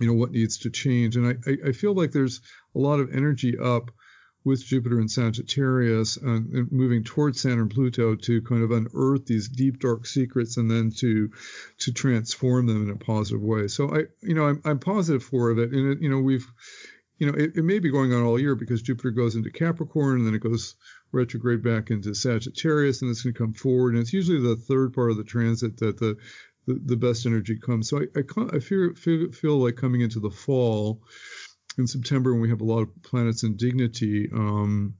you 0.00 0.06
know 0.06 0.14
what 0.14 0.32
needs 0.32 0.58
to 0.58 0.70
change. 0.70 1.16
And 1.16 1.26
I 1.26 1.50
I, 1.50 1.68
I 1.68 1.72
feel 1.72 1.94
like 1.94 2.12
there's 2.12 2.40
a 2.74 2.78
lot 2.78 3.00
of 3.00 3.14
energy 3.14 3.58
up 3.58 3.90
with 4.46 4.64
Jupiter 4.64 5.00
and 5.00 5.10
Sagittarius 5.10 6.16
and, 6.18 6.52
and, 6.52 6.70
moving 6.70 7.02
towards 7.02 7.40
Saturn 7.40 7.62
and 7.62 7.70
Pluto 7.70 8.14
to 8.14 8.40
kind 8.42 8.62
of 8.62 8.70
unearth 8.70 9.26
these 9.26 9.48
deep 9.48 9.80
dark 9.80 10.06
secrets 10.06 10.56
and 10.56 10.70
then 10.70 10.92
to 10.98 11.32
to 11.78 11.92
transform 11.92 12.66
them 12.66 12.84
in 12.84 12.94
a 12.94 12.96
positive 12.96 13.42
way. 13.42 13.66
So 13.66 13.92
I 13.92 14.04
you 14.22 14.34
know 14.34 14.46
I'm, 14.46 14.62
I'm 14.64 14.78
positive 14.78 15.24
for 15.24 15.50
it 15.50 15.58
and 15.58 15.92
it, 15.92 16.00
you 16.00 16.08
know 16.08 16.20
we've 16.20 16.46
you 17.18 17.26
know 17.26 17.36
it, 17.36 17.56
it 17.56 17.64
may 17.64 17.80
be 17.80 17.90
going 17.90 18.14
on 18.14 18.22
all 18.22 18.38
year 18.38 18.54
because 18.54 18.82
Jupiter 18.82 19.10
goes 19.10 19.34
into 19.34 19.50
Capricorn 19.50 20.20
and 20.20 20.26
then 20.28 20.34
it 20.36 20.42
goes 20.42 20.76
retrograde 21.10 21.64
back 21.64 21.90
into 21.90 22.14
Sagittarius 22.14 23.02
and 23.02 23.10
it's 23.10 23.22
going 23.22 23.34
to 23.34 23.38
come 23.38 23.52
forward 23.52 23.94
and 23.94 24.02
it's 24.02 24.12
usually 24.12 24.40
the 24.40 24.54
third 24.54 24.92
part 24.92 25.10
of 25.10 25.16
the 25.16 25.24
transit 25.24 25.76
that 25.78 25.98
the 25.98 26.16
the, 26.66 26.80
the 26.84 26.96
best 26.96 27.26
energy 27.26 27.58
comes. 27.58 27.88
So 27.88 27.98
I 27.98 28.20
I, 28.20 28.56
I 28.56 28.58
feel, 28.60 28.94
feel 28.94 29.32
feel 29.32 29.56
like 29.58 29.74
coming 29.74 30.02
into 30.02 30.20
the 30.20 30.30
fall 30.30 31.02
in 31.78 31.86
September 31.86 32.32
when 32.32 32.40
we 32.40 32.50
have 32.50 32.60
a 32.60 32.64
lot 32.64 32.82
of 32.82 33.02
planets 33.02 33.42
in 33.42 33.56
dignity, 33.56 34.28
um, 34.32 34.94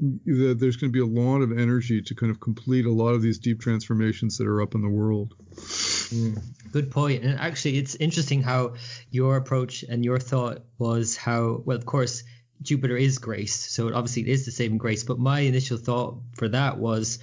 there's 0.00 0.76
going 0.76 0.90
to 0.90 0.92
be 0.92 1.00
a 1.00 1.06
lot 1.06 1.42
of 1.42 1.52
energy 1.52 2.00
to 2.00 2.14
kind 2.14 2.30
of 2.30 2.40
complete 2.40 2.86
a 2.86 2.92
lot 2.92 3.10
of 3.10 3.22
these 3.22 3.38
deep 3.38 3.60
transformations 3.60 4.38
that 4.38 4.46
are 4.46 4.62
up 4.62 4.74
in 4.74 4.82
the 4.82 4.88
world. 4.88 5.34
Mm, 5.50 6.42
good 6.72 6.90
point. 6.90 7.22
And 7.22 7.38
actually, 7.38 7.78
it's 7.78 7.96
interesting 7.96 8.42
how 8.42 8.74
your 9.10 9.36
approach 9.36 9.82
and 9.82 10.04
your 10.04 10.18
thought 10.18 10.62
was 10.78 11.16
how, 11.16 11.62
well, 11.64 11.76
of 11.76 11.84
course, 11.84 12.24
Jupiter 12.62 12.96
is 12.96 13.18
grace. 13.18 13.54
So 13.54 13.92
obviously, 13.94 14.22
it 14.22 14.28
is 14.28 14.46
the 14.46 14.52
saving 14.52 14.78
grace. 14.78 15.04
But 15.04 15.18
my 15.18 15.40
initial 15.40 15.76
thought 15.76 16.20
for 16.34 16.48
that 16.48 16.78
was, 16.78 17.18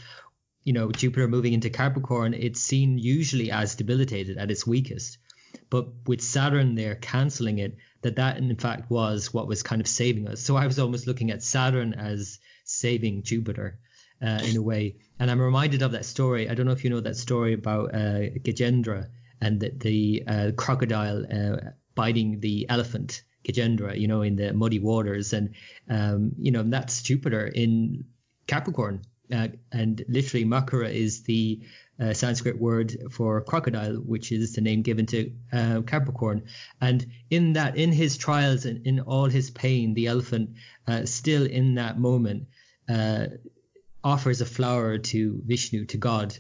you 0.64 0.74
know, 0.74 0.92
Jupiter 0.92 1.28
moving 1.28 1.54
into 1.54 1.70
Capricorn, 1.70 2.34
it's 2.34 2.62
seen 2.62 2.98
usually 2.98 3.52
as 3.52 3.76
debilitated 3.76 4.38
at 4.38 4.52
its 4.52 4.68
weakest. 4.68 5.18
But 5.70 5.88
with 6.06 6.22
Saturn 6.22 6.76
there 6.76 6.96
canceling 6.96 7.60
it, 7.60 7.78
that 8.02 8.16
that 8.16 8.38
in 8.38 8.56
fact 8.56 8.90
was 8.90 9.34
what 9.34 9.48
was 9.48 9.64
kind 9.64 9.82
of 9.82 9.88
saving 9.88 10.28
us. 10.28 10.42
So 10.42 10.56
I 10.56 10.66
was 10.66 10.80
almost 10.80 11.08
looking 11.08 11.32
at 11.32 11.44
Saturn 11.44 11.94
as 11.94 12.40
saving 12.64 13.24
Jupiter 13.24 13.80
uh, 14.22 14.40
in 14.44 14.56
a 14.56 14.62
way. 14.62 14.98
And 15.20 15.30
I'm 15.30 15.42
reminded 15.42 15.82
of 15.82 15.92
that 15.92 16.06
story. 16.06 16.50
I 16.50 16.54
don't 16.54 16.66
know 16.66 16.72
if 16.72 16.84
you 16.84 16.90
know 16.90 17.02
that 17.02 17.18
story 17.18 17.54
about 17.54 17.94
uh, 17.94 18.30
Gajendra 18.46 19.08
and 19.42 19.60
the, 19.60 19.72
the 19.76 20.24
uh, 20.28 20.52
crocodile 20.56 21.26
uh, 21.26 21.72
biting 21.96 22.40
the 22.40 22.68
elephant 22.70 23.24
Gajendra, 23.44 24.00
you 24.00 24.08
know, 24.08 24.22
in 24.22 24.36
the 24.36 24.54
muddy 24.54 24.80
waters. 24.80 25.34
And, 25.34 25.56
um, 25.90 26.34
you 26.38 26.52
know, 26.52 26.64
that's 26.64 27.02
Jupiter 27.02 27.48
in 27.48 28.06
Capricorn 28.46 29.02
uh, 29.32 29.50
and 29.72 30.04
literally 30.08 30.46
Makara 30.46 30.94
is 30.94 31.24
the 31.24 31.62
uh, 32.00 32.14
Sanskrit 32.14 32.60
word 32.60 32.96
for 33.12 33.42
crocodile, 33.42 33.96
which 33.96 34.32
is 34.32 34.54
the 34.54 34.62
name 34.62 34.82
given 34.82 35.06
to 35.08 35.32
uh, 35.52 35.82
Capricorn. 35.82 36.44
And 36.80 37.06
in 37.30 37.54
that, 37.54 37.78
in 37.78 37.92
his 37.92 38.18
trials 38.18 38.66
and 38.66 38.86
in 38.86 39.00
all 39.00 39.26
his 39.26 39.50
pain, 39.50 39.94
the 39.94 40.08
elephant 40.08 40.52
uh, 40.88 41.06
still 41.06 41.46
in 41.46 41.76
that 41.76 42.00
moment 42.00 42.48
uh, 42.88 43.28
offers 44.04 44.42
a 44.42 44.46
flower 44.46 44.98
to 44.98 45.42
Vishnu, 45.46 45.86
to 45.86 45.98
God, 45.98 46.38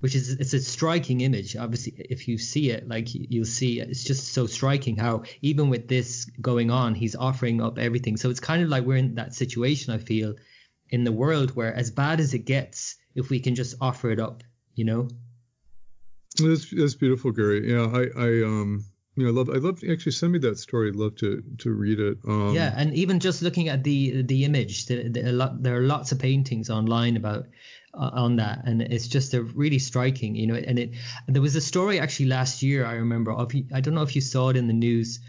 which 0.00 0.14
is 0.14 0.30
it's 0.30 0.52
a 0.52 0.60
striking 0.60 1.20
image. 1.22 1.56
Obviously, 1.56 1.94
if 1.96 2.28
you 2.28 2.36
see 2.38 2.70
it, 2.70 2.88
like 2.88 3.08
you'll 3.12 3.44
see, 3.44 3.80
it's 3.80 4.04
just 4.04 4.32
so 4.32 4.46
striking 4.46 4.96
how 4.96 5.22
even 5.40 5.70
with 5.70 5.88
this 5.88 6.26
going 6.40 6.70
on, 6.70 6.94
he's 6.94 7.16
offering 7.16 7.62
up 7.62 7.78
everything. 7.78 8.16
So 8.16 8.30
it's 8.30 8.40
kind 8.40 8.62
of 8.62 8.68
like 8.68 8.84
we're 8.84 8.96
in 8.96 9.14
that 9.14 9.34
situation. 9.34 9.94
I 9.94 9.98
feel 9.98 10.34
in 10.90 11.04
the 11.04 11.12
world 11.12 11.56
where, 11.56 11.74
as 11.74 11.90
bad 11.90 12.20
as 12.20 12.34
it 12.34 12.44
gets, 12.44 12.96
if 13.14 13.30
we 13.30 13.40
can 13.40 13.54
just 13.54 13.76
offer 13.80 14.10
it 14.10 14.20
up, 14.20 14.42
you 14.74 14.84
know. 14.84 15.08
That's 16.38 16.70
that's 16.70 16.94
beautiful, 16.94 17.32
Gary. 17.32 17.70
Yeah, 17.70 17.86
I 17.86 18.06
I 18.16 18.42
um 18.44 18.84
you 19.16 19.24
know, 19.24 19.30
I 19.30 19.32
love 19.32 19.50
I 19.50 19.58
love 19.58 19.82
actually 19.88 20.12
send 20.12 20.32
me 20.32 20.38
that 20.40 20.58
story. 20.58 20.88
I'd 20.88 20.96
love 20.96 21.16
to 21.16 21.42
to 21.58 21.70
read 21.70 22.00
it. 22.00 22.18
Um, 22.26 22.54
yeah, 22.54 22.72
and 22.74 22.94
even 22.94 23.20
just 23.20 23.42
looking 23.42 23.68
at 23.68 23.84
the 23.84 24.22
the 24.22 24.44
image, 24.44 24.86
the, 24.86 25.08
the, 25.08 25.56
there 25.60 25.76
are 25.76 25.82
lots 25.82 26.12
of 26.12 26.18
paintings 26.18 26.70
online 26.70 27.18
about 27.18 27.46
uh, 27.92 28.10
on 28.14 28.36
that, 28.36 28.62
and 28.64 28.80
it's 28.80 29.08
just 29.08 29.34
a 29.34 29.42
really 29.42 29.78
striking, 29.78 30.34
you 30.34 30.46
know. 30.46 30.54
And 30.54 30.78
it 30.78 30.92
and 31.26 31.36
there 31.36 31.42
was 31.42 31.56
a 31.56 31.60
story 31.60 32.00
actually 32.00 32.26
last 32.26 32.62
year 32.62 32.86
I 32.86 32.94
remember 32.94 33.32
of 33.32 33.52
I 33.74 33.80
don't 33.80 33.94
know 33.94 34.02
if 34.02 34.14
you 34.14 34.22
saw 34.22 34.48
it 34.48 34.56
in 34.56 34.66
the 34.66 34.72
news 34.72 35.20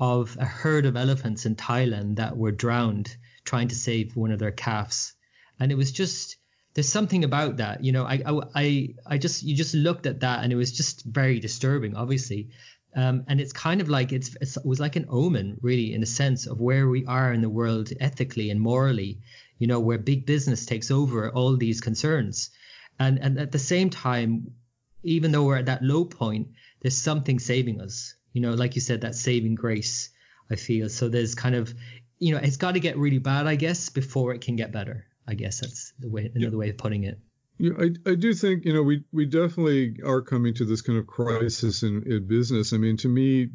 of 0.00 0.36
a 0.40 0.46
herd 0.46 0.86
of 0.86 0.96
elephants 0.96 1.44
in 1.44 1.56
Thailand 1.56 2.16
that 2.16 2.36
were 2.36 2.52
drowned 2.52 3.14
trying 3.44 3.68
to 3.68 3.74
save 3.74 4.16
one 4.16 4.32
of 4.32 4.38
their 4.38 4.50
calves, 4.50 5.12
and 5.60 5.70
it 5.70 5.74
was 5.74 5.92
just 5.92 6.35
there's 6.76 6.88
something 6.88 7.24
about 7.24 7.56
that, 7.56 7.82
you 7.82 7.90
know. 7.90 8.04
I 8.04 8.22
I 8.54 8.94
I 9.04 9.18
just 9.18 9.42
you 9.42 9.56
just 9.56 9.74
looked 9.74 10.06
at 10.06 10.20
that 10.20 10.44
and 10.44 10.52
it 10.52 10.56
was 10.56 10.70
just 10.70 11.04
very 11.04 11.40
disturbing, 11.40 11.96
obviously. 11.96 12.50
Um, 12.94 13.24
and 13.28 13.40
it's 13.42 13.52
kind 13.52 13.82
of 13.82 13.90
like 13.90 14.12
it's, 14.12 14.34
it's, 14.40 14.56
it 14.56 14.64
was 14.64 14.80
like 14.80 14.96
an 14.96 15.04
omen, 15.10 15.58
really, 15.60 15.92
in 15.92 16.02
a 16.02 16.06
sense 16.06 16.46
of 16.46 16.60
where 16.60 16.88
we 16.88 17.04
are 17.04 17.30
in 17.34 17.42
the 17.42 17.50
world 17.50 17.92
ethically 18.00 18.48
and 18.48 18.58
morally 18.58 19.18
you 19.58 19.66
know, 19.66 19.80
where 19.80 19.98
big 19.98 20.26
business 20.26 20.66
takes 20.66 20.90
over 20.90 21.30
all 21.30 21.56
these 21.56 21.80
concerns. 21.80 22.50
And, 22.98 23.18
and 23.18 23.38
at 23.38 23.52
the 23.52 23.58
same 23.58 23.90
time, 23.90 24.52
even 25.02 25.32
though 25.32 25.44
we're 25.44 25.58
at 25.58 25.66
that 25.66 25.82
low 25.82 26.04
point, 26.04 26.48
there's 26.80 26.96
something 26.96 27.38
saving 27.38 27.80
us. 27.80 28.14
You 28.32 28.42
know, 28.42 28.52
like 28.52 28.74
you 28.74 28.80
said, 28.80 29.00
that 29.02 29.14
saving 29.14 29.54
grace, 29.54 30.10
I 30.50 30.56
feel. 30.56 30.88
So 30.88 31.08
there's 31.08 31.34
kind 31.34 31.54
of, 31.54 31.72
you 32.18 32.34
know, 32.34 32.40
it's 32.42 32.56
got 32.56 32.72
to 32.72 32.80
get 32.80 32.98
really 32.98 33.18
bad, 33.18 33.46
I 33.46 33.56
guess, 33.56 33.88
before 33.88 34.34
it 34.34 34.42
can 34.42 34.56
get 34.56 34.72
better. 34.72 35.06
I 35.26 35.34
guess 35.34 35.60
that's 35.60 35.92
the 35.98 36.08
way, 36.08 36.30
another 36.34 36.52
yeah. 36.52 36.58
way 36.58 36.70
of 36.70 36.78
putting 36.78 37.04
it. 37.04 37.18
Yeah, 37.58 37.72
I, 37.78 38.10
I 38.10 38.14
do 38.14 38.34
think, 38.34 38.64
you 38.64 38.72
know, 38.72 38.82
we, 38.82 39.04
we 39.12 39.24
definitely 39.24 39.96
are 40.04 40.20
coming 40.20 40.54
to 40.54 40.64
this 40.64 40.82
kind 40.82 40.98
of 40.98 41.06
crisis 41.06 41.82
in, 41.82 42.02
in 42.06 42.26
business. 42.26 42.72
I 42.72 42.76
mean, 42.76 42.98
to 42.98 43.08
me, 43.08 43.48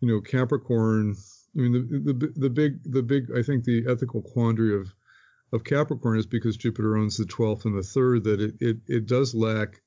you 0.00 0.08
know, 0.08 0.20
Capricorn, 0.20 1.14
I 1.56 1.60
mean, 1.60 1.72
the, 1.72 2.12
the, 2.12 2.32
the 2.34 2.50
big, 2.50 2.82
the 2.84 3.02
big, 3.02 3.28
I 3.36 3.42
think 3.42 3.64
the 3.64 3.84
ethical 3.88 4.22
quandary 4.22 4.74
of, 4.74 4.92
of 5.52 5.64
Capricorn 5.64 6.18
is 6.18 6.26
because 6.26 6.56
Jupiter 6.56 6.96
owns 6.96 7.16
the 7.16 7.24
12th 7.24 7.64
and 7.64 7.76
the 7.76 7.82
3rd 7.82 8.24
that 8.24 8.40
it, 8.40 8.54
it, 8.60 8.76
it 8.88 9.06
does 9.06 9.34
lack 9.34 9.80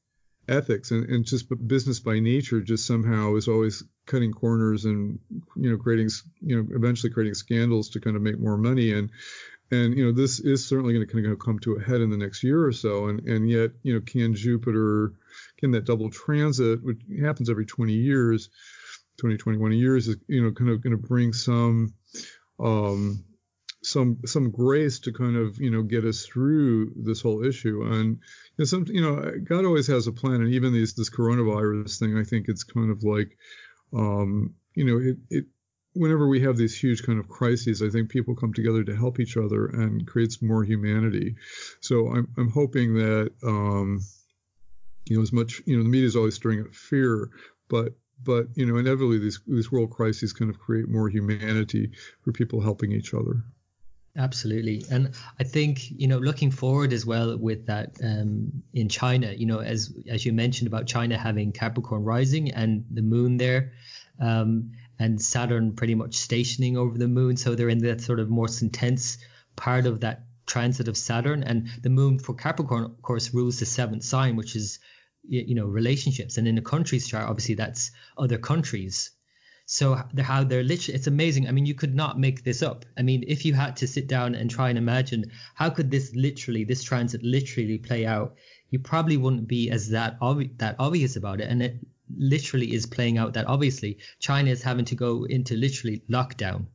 ethics 0.47 0.91
and, 0.91 1.07
and 1.09 1.25
just 1.25 1.47
business 1.67 1.99
by 1.99 2.19
nature 2.19 2.61
just 2.61 2.85
somehow 2.85 3.35
is 3.35 3.47
always 3.47 3.83
cutting 4.05 4.31
corners 4.31 4.85
and 4.85 5.19
you 5.55 5.69
know 5.69 5.77
creating 5.77 6.09
you 6.41 6.57
know 6.57 6.67
eventually 6.75 7.11
creating 7.11 7.33
scandals 7.33 7.89
to 7.89 7.99
kind 7.99 8.15
of 8.15 8.21
make 8.21 8.39
more 8.39 8.57
money 8.57 8.91
and 8.91 9.11
and 9.71 9.97
you 9.97 10.05
know 10.05 10.11
this 10.11 10.39
is 10.39 10.67
certainly 10.67 10.93
going 10.93 11.07
to 11.07 11.13
kind 11.13 11.25
of 11.25 11.39
come 11.39 11.59
to 11.59 11.75
a 11.75 11.81
head 11.81 12.01
in 12.01 12.09
the 12.09 12.17
next 12.17 12.43
year 12.43 12.65
or 12.65 12.71
so. 12.71 13.07
And 13.07 13.21
and 13.27 13.49
yet 13.49 13.71
you 13.83 13.93
know 13.93 14.01
can 14.01 14.35
Jupiter 14.35 15.13
can 15.57 15.71
that 15.71 15.85
double 15.85 16.09
transit 16.09 16.83
which 16.83 17.01
happens 17.21 17.49
every 17.49 17.65
20 17.65 17.93
years 17.93 18.49
20 19.19 19.37
21 19.37 19.71
years 19.73 20.07
is 20.07 20.17
you 20.27 20.43
know 20.43 20.51
kind 20.51 20.69
of 20.69 20.81
going 20.81 20.91
to 20.91 21.07
bring 21.07 21.33
some 21.33 21.93
um 22.59 23.23
some 23.83 24.19
some 24.25 24.51
grace 24.51 24.99
to 24.99 25.11
kind 25.11 25.35
of 25.35 25.59
you 25.59 25.71
know 25.71 25.81
get 25.81 26.05
us 26.05 26.25
through 26.25 26.93
this 26.95 27.21
whole 27.21 27.43
issue. 27.43 27.83
And 27.83 28.09
you 28.15 28.55
know, 28.59 28.65
some 28.65 28.85
you 28.87 29.01
know 29.01 29.33
God 29.43 29.65
always 29.65 29.87
has 29.87 30.07
a 30.07 30.11
plan. 30.11 30.41
And 30.41 30.53
even 30.53 30.73
these 30.73 30.93
this 30.93 31.09
coronavirus 31.09 31.99
thing 31.99 32.17
I 32.17 32.23
think 32.23 32.47
it's 32.47 32.63
kind 32.63 32.91
of 32.91 33.03
like 33.03 33.37
um, 33.93 34.53
you 34.75 34.85
know 34.85 34.97
it 34.97 35.17
it 35.29 35.45
whenever 35.93 36.27
we 36.27 36.41
have 36.41 36.57
these 36.57 36.77
huge 36.77 37.03
kind 37.03 37.19
of 37.19 37.27
crises 37.27 37.81
I 37.81 37.89
think 37.89 38.09
people 38.09 38.35
come 38.35 38.53
together 38.53 38.83
to 38.83 38.95
help 38.95 39.19
each 39.19 39.37
other 39.37 39.65
and 39.67 40.07
creates 40.07 40.41
more 40.41 40.63
humanity. 40.63 41.35
So 41.79 42.07
I'm 42.09 42.27
I'm 42.37 42.49
hoping 42.49 42.95
that 42.95 43.31
um, 43.43 44.01
you 45.05 45.17
know 45.17 45.21
as 45.21 45.33
much 45.33 45.61
you 45.65 45.77
know 45.77 45.83
the 45.83 45.89
media 45.89 46.07
is 46.07 46.15
always 46.15 46.35
stirring 46.35 46.61
up 46.61 46.73
fear 46.73 47.29
but 47.67 47.93
but 48.23 48.47
you 48.55 48.65
know 48.65 48.77
inevitably 48.77 49.17
these 49.17 49.39
these 49.47 49.71
world 49.71 49.91
crises 49.91 50.33
kind 50.33 50.51
of 50.51 50.59
create 50.59 50.87
more 50.87 51.09
humanity 51.09 51.91
for 52.21 52.31
people 52.31 52.61
helping 52.61 52.91
each 52.91 53.13
other. 53.13 53.43
Absolutely, 54.17 54.83
and 54.91 55.11
I 55.39 55.45
think 55.45 55.89
you 55.89 56.07
know 56.07 56.17
looking 56.17 56.51
forward 56.51 56.91
as 56.91 57.05
well 57.05 57.37
with 57.37 57.65
that 57.67 57.97
um, 58.03 58.51
in 58.73 58.89
China, 58.89 59.31
you 59.31 59.45
know, 59.45 59.59
as 59.59 59.93
as 60.09 60.25
you 60.25 60.33
mentioned 60.33 60.67
about 60.67 60.85
China 60.85 61.17
having 61.17 61.51
Capricorn 61.53 62.03
rising 62.03 62.51
and 62.51 62.85
the 62.91 63.01
moon 63.01 63.37
there, 63.37 63.71
um, 64.19 64.71
and 65.01 65.21
Saturn 65.21 65.73
pretty 65.73 65.95
much 65.95 66.15
stationing 66.15 66.77
over 66.77 66.97
the 66.97 67.07
moon, 67.07 67.37
so 67.37 67.55
they're 67.55 67.69
in 67.69 67.79
that 67.79 68.01
sort 68.01 68.19
of 68.19 68.29
more 68.29 68.47
intense 68.61 69.17
part 69.55 69.85
of 69.85 70.01
that 70.01 70.25
transit 70.45 70.87
of 70.87 70.97
Saturn, 70.97 71.43
and 71.43 71.69
the 71.81 71.89
moon 71.89 72.19
for 72.19 72.33
Capricorn, 72.33 72.83
of 72.85 73.01
course, 73.01 73.33
rules 73.33 73.59
the 73.59 73.65
seventh 73.65 74.03
sign, 74.03 74.35
which 74.35 74.55
is 74.55 74.79
you 75.23 75.55
know 75.55 75.67
relationships, 75.67 76.37
and 76.37 76.47
in 76.47 76.57
a 76.57 76.61
country's 76.61 77.07
chart, 77.07 77.29
obviously 77.29 77.55
that's 77.55 77.91
other 78.17 78.37
countries 78.37 79.11
so 79.71 79.97
how 80.19 80.43
they're 80.43 80.63
literally, 80.63 80.97
it's 80.97 81.07
amazing. 81.07 81.47
I 81.47 81.51
mean, 81.51 81.65
you 81.65 81.75
could 81.75 81.95
not 81.95 82.19
make 82.19 82.43
this 82.43 82.61
up. 82.61 82.83
I 82.97 83.03
mean, 83.03 83.23
if 83.25 83.45
you 83.45 83.53
had 83.53 83.77
to 83.77 83.87
sit 83.87 84.05
down 84.05 84.35
and 84.35 84.51
try 84.51 84.67
and 84.67 84.77
imagine 84.77 85.31
how 85.55 85.69
could 85.69 85.89
this 85.89 86.13
literally, 86.13 86.65
this 86.65 86.83
transit 86.83 87.23
literally 87.23 87.77
play 87.77 88.05
out, 88.05 88.35
you 88.69 88.79
probably 88.79 89.15
wouldn't 89.15 89.47
be 89.47 89.69
as 89.69 89.91
that 89.91 90.17
that 90.57 90.75
obvious 90.77 91.15
about 91.15 91.39
it. 91.39 91.47
And 91.49 91.63
it 91.63 91.77
literally 92.17 92.73
is 92.73 92.85
playing 92.85 93.17
out 93.17 93.33
that 93.33 93.47
obviously. 93.47 93.99
China 94.19 94.49
is 94.49 94.61
having 94.61 94.85
to 94.85 94.95
go 94.95 95.25
into 95.25 95.55
literally 95.55 96.03
lockdown. 96.09 96.65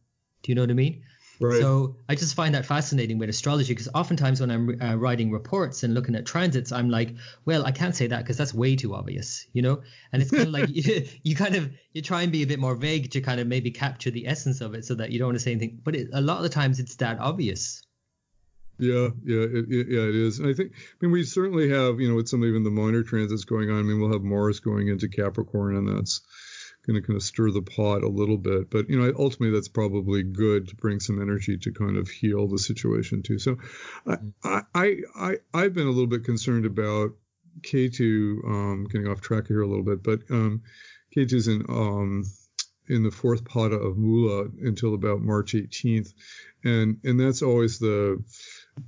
Do 0.43 0.53
you 0.53 0.55
know 0.55 0.63
what 0.63 0.71
I 0.71 0.75
mean? 0.75 1.03
Right. 1.41 1.61
So 1.61 1.97
I 2.09 2.15
just 2.15 2.35
find 2.35 2.55
that 2.55 2.65
fascinating 2.65 3.19
with 3.19 3.29
astrology 3.29 3.73
because 3.73 3.89
oftentimes 3.95 4.41
when 4.41 4.51
I'm 4.51 4.81
uh, 4.81 4.97
writing 4.97 5.31
reports 5.31 5.83
and 5.83 5.93
looking 5.93 6.15
at 6.15 6.25
transits, 6.25 6.73
I'm 6.73 6.89
like, 6.89 7.15
well, 7.45 7.67
I 7.67 7.73
can't 7.73 7.95
say 7.95 8.07
that 8.07 8.19
because 8.19 8.37
that's 8.37 8.55
way 8.55 8.77
too 8.77 8.95
obvious, 8.95 9.47
you 9.53 9.63
know. 9.63 9.83
And 10.13 10.23
it's 10.23 10.31
kind 10.31 10.45
of 10.45 10.53
like 10.53 10.69
you, 10.71 11.07
you, 11.23 11.37
kind 11.37 11.57
of 11.57 11.71
you 11.93 12.03
try 12.03 12.23
and 12.23 12.33
be 12.33 12.43
a 12.43 12.47
bit 12.47 12.59
more 12.59 12.75
vague 12.75 13.11
to 13.13 13.21
kind 13.21 13.41
of 13.41 13.47
maybe 13.47 13.71
capture 13.71 14.11
the 14.11 14.27
essence 14.27 14.61
of 14.61 14.75
it 14.75 14.85
so 14.85 14.95
that 14.95 15.11
you 15.11 15.19
don't 15.19 15.29
want 15.29 15.37
to 15.37 15.43
say 15.43 15.53
anything. 15.53 15.81
But 15.83 15.97
it, 15.97 16.09
a 16.13 16.21
lot 16.21 16.39
of 16.39 16.43
the 16.43 16.49
times 16.49 16.81
it's 16.81 16.97
that 16.97 17.19
obvious. 17.19 17.83
Yeah, 18.79 19.09
yeah, 19.25 19.41
it, 19.41 19.65
it, 19.71 19.87
yeah, 19.89 20.03
it 20.03 20.15
is. 20.15 20.39
And 20.39 20.49
I 20.49 20.53
think, 20.53 20.73
I 20.75 20.97
mean, 21.01 21.11
we 21.11 21.25
certainly 21.25 21.71
have, 21.71 21.99
you 21.99 22.09
know, 22.09 22.17
with 22.17 22.29
some 22.29 22.45
even 22.45 22.63
the 22.63 22.71
minor 22.71 23.03
transits 23.03 23.45
going 23.45 23.71
on. 23.71 23.79
I 23.79 23.83
mean, 23.83 24.01
we'll 24.01 24.13
have 24.13 24.23
Mars 24.23 24.61
going 24.61 24.89
into 24.89 25.09
Capricorn, 25.09 25.77
and 25.77 25.89
that's 25.89 26.21
going 26.87 27.01
to 27.01 27.07
kind 27.07 27.17
of 27.17 27.23
stir 27.23 27.51
the 27.51 27.63
pot 27.63 28.03
a 28.03 28.09
little 28.09 28.37
bit. 28.37 28.71
But 28.71 28.89
you 28.89 29.01
know, 29.01 29.13
ultimately, 29.19 29.57
that's 29.57 29.69
probably 29.69 30.23
good 30.23 30.69
to 30.69 30.77
bring 30.77 31.01
some 31.01 31.21
energy 31.21 31.59
to 31.59 31.73
kind 31.73 31.97
of 31.97 32.09
heal 32.09 32.49
the 32.49 32.59
situation 32.59 33.23
too. 33.23 33.39
So, 33.39 33.57
mm-hmm. 34.07 34.29
I 34.45 34.63
I, 34.75 34.97
I 35.15 35.37
I've 35.55 35.75
been 35.75 35.87
a 35.87 35.91
little 35.91 36.07
bit 36.07 36.25
concerned 36.25 36.67
about 36.67 37.13
Ketu 37.63 38.45
um, 38.45 38.87
getting 38.91 39.09
off 39.09 39.21
track 39.21 39.49
here 39.49 39.63
a 39.63 39.67
little 39.67 39.85
bit, 39.85 40.03
but 40.03 40.21
um, 40.31 40.63
Ketu's 41.17 41.49
in 41.49 41.65
um, 41.69 42.25
in 42.89 43.03
the 43.03 43.11
fourth 43.11 43.45
pada 43.45 43.75
of 43.75 43.97
Mula 43.97 44.49
until 44.63 44.95
about 44.95 45.21
March 45.21 45.55
18th, 45.55 46.13
and 46.65 46.99
and 47.05 47.19
that's 47.19 47.43
always 47.43 47.79
the 47.79 48.23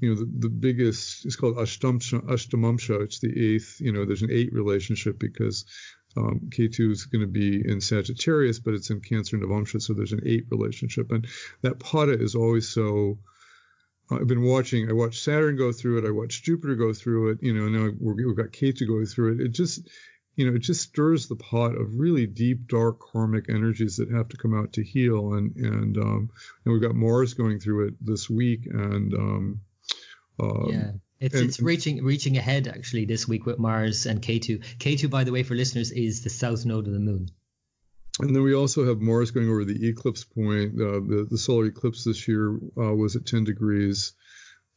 you 0.01 0.11
know 0.11 0.21
the, 0.21 0.31
the 0.41 0.49
biggest 0.49 1.25
it's 1.25 1.37
called 1.37 1.57
ashtamamsha 1.57 3.03
it's 3.03 3.21
the 3.21 3.55
eighth 3.55 3.81
you 3.81 3.91
know 3.91 4.05
there's 4.05 4.23
an 4.23 4.31
eight 4.31 4.53
relationship 4.53 5.19
because 5.19 5.65
um, 6.17 6.49
Ketu 6.51 6.91
is 6.91 7.05
going 7.05 7.21
to 7.21 7.27
be 7.27 7.63
in 7.65 7.81
Sagittarius, 7.81 8.59
but 8.59 8.75
it's 8.75 8.91
in 8.91 9.01
Cancer 9.01 9.37
and 9.37 9.45
Navamsha, 9.45 9.81
so 9.81 9.95
there's 9.95 10.13
an 10.13 10.23
eight 10.27 10.47
relationship. 10.51 11.11
And 11.11 11.27
that 11.63 11.79
Pada 11.79 12.21
is 12.21 12.35
always 12.35 12.69
so. 12.69 13.19
I've 14.11 14.27
been 14.27 14.43
watching. 14.43 14.89
I 14.89 14.95
watched 14.95 15.23
Saturn 15.23 15.57
go 15.57 15.71
through 15.71 15.99
it. 15.99 16.09
I 16.09 16.11
watched 16.11 16.45
Jupiter 16.45 16.77
go 16.77 16.95
through 16.95 17.33
it. 17.33 17.39
You 17.43 17.53
know, 17.53 17.69
now 17.69 17.93
we've 18.01 18.37
got 18.37 18.53
Ketu 18.53 18.87
going 18.87 19.05
through 19.05 19.35
it. 19.35 19.41
It 19.41 19.53
just, 19.53 19.87
you 20.35 20.47
know, 20.47 20.57
it 20.57 20.61
just 20.61 20.81
stirs 20.81 21.29
the 21.29 21.37
pot 21.37 21.75
of 21.75 21.99
really 21.99 22.27
deep, 22.27 22.69
dark 22.69 23.01
karmic 23.01 23.51
energies 23.51 23.97
that 23.97 24.11
have 24.11 24.29
to 24.29 24.39
come 24.39 24.55
out 24.55 24.73
to 24.75 24.83
heal. 24.83 25.35
And 25.35 25.55
and 25.57 25.99
um, 25.99 26.31
and 26.65 26.73
we've 26.73 26.83
got 26.83 26.95
Mars 26.95 27.35
going 27.35 27.61
through 27.61 27.89
it 27.89 27.95
this 28.01 28.31
week. 28.31 28.67
And 28.67 29.13
um, 29.13 29.61
um 30.41 30.67
yeah. 30.71 30.91
It's 31.21 31.35
and, 31.35 31.49
it's 31.49 31.61
reaching 31.61 32.05
reaching 32.05 32.37
ahead 32.37 32.69
actually 32.69 33.05
this 33.05 33.27
week 33.27 33.45
with 33.45 33.59
Mars 33.59 34.07
and 34.07 34.23
Ketu. 34.23 34.63
Ketu, 34.79 35.11
by 35.11 35.25
the 35.25 35.33
way, 35.33 35.43
for 35.43 35.57
listeners, 35.57 35.91
is 35.91 36.23
the 36.23 36.31
south 36.31 36.65
node 36.65 36.87
of 36.87 36.93
the 36.93 37.01
moon. 37.01 37.29
And 38.21 38.35
then 38.35 38.43
we 38.43 38.55
also 38.55 38.87
have 38.87 39.01
Mars 39.01 39.31
going 39.31 39.49
over 39.49 39.65
the 39.65 39.89
eclipse 39.89 40.25
point. 40.25 40.75
Uh, 40.81 41.01
the, 41.01 41.27
the 41.31 41.39
solar 41.39 41.67
eclipse 41.67 42.05
this 42.05 42.27
year 42.27 42.59
uh, 42.77 42.95
was 42.95 43.15
at 43.15 43.27
10 43.27 43.45
degrees 43.45 44.13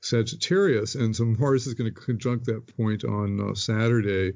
Sagittarius, 0.01 0.95
and 0.95 1.16
so 1.16 1.26
Mars 1.39 1.68
is 1.68 1.74
going 1.74 1.93
to 1.93 1.99
conjunct 1.99 2.45
that 2.45 2.76
point 2.76 3.03
on 3.03 3.51
uh, 3.51 3.55
Saturday 3.55 4.34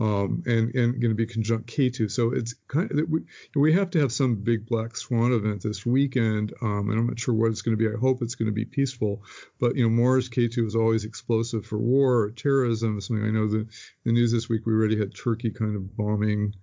um, 0.00 0.42
and 0.46 0.74
and 0.74 1.00
going 1.00 1.10
to 1.10 1.14
be 1.14 1.26
conjunct 1.26 1.66
Ketu. 1.66 2.10
So 2.10 2.32
it's 2.32 2.54
kind 2.68 2.90
of 2.90 3.08
we 3.08 3.20
we 3.54 3.72
have 3.72 3.90
to 3.90 4.00
have 4.00 4.12
some 4.12 4.36
big 4.36 4.66
black 4.66 4.96
swan 4.96 5.32
event 5.32 5.62
this 5.62 5.84
weekend, 5.84 6.54
um, 6.62 6.90
and 6.90 6.98
I'm 6.98 7.06
not 7.06 7.18
sure 7.18 7.34
what 7.34 7.50
it's 7.50 7.62
going 7.62 7.76
to 7.76 7.82
be. 7.82 7.88
I 7.88 7.98
hope 7.98 8.22
it's 8.22 8.36
going 8.36 8.46
to 8.46 8.52
be 8.52 8.64
peaceful, 8.64 9.22
but 9.58 9.76
you 9.76 9.84
know 9.84 9.90
Mars 9.90 10.28
Ketu 10.28 10.66
is 10.66 10.76
always 10.76 11.04
explosive 11.04 11.66
for 11.66 11.78
war 11.78 12.22
or 12.22 12.30
terrorism. 12.30 13.00
Something 13.00 13.26
I 13.26 13.30
know 13.30 13.48
the 13.48 13.66
the 14.04 14.12
news 14.12 14.32
this 14.32 14.48
week 14.48 14.66
we 14.66 14.72
already 14.72 14.98
had 14.98 15.14
Turkey 15.14 15.50
kind 15.50 15.74
of 15.74 15.96
bombing 15.96 16.54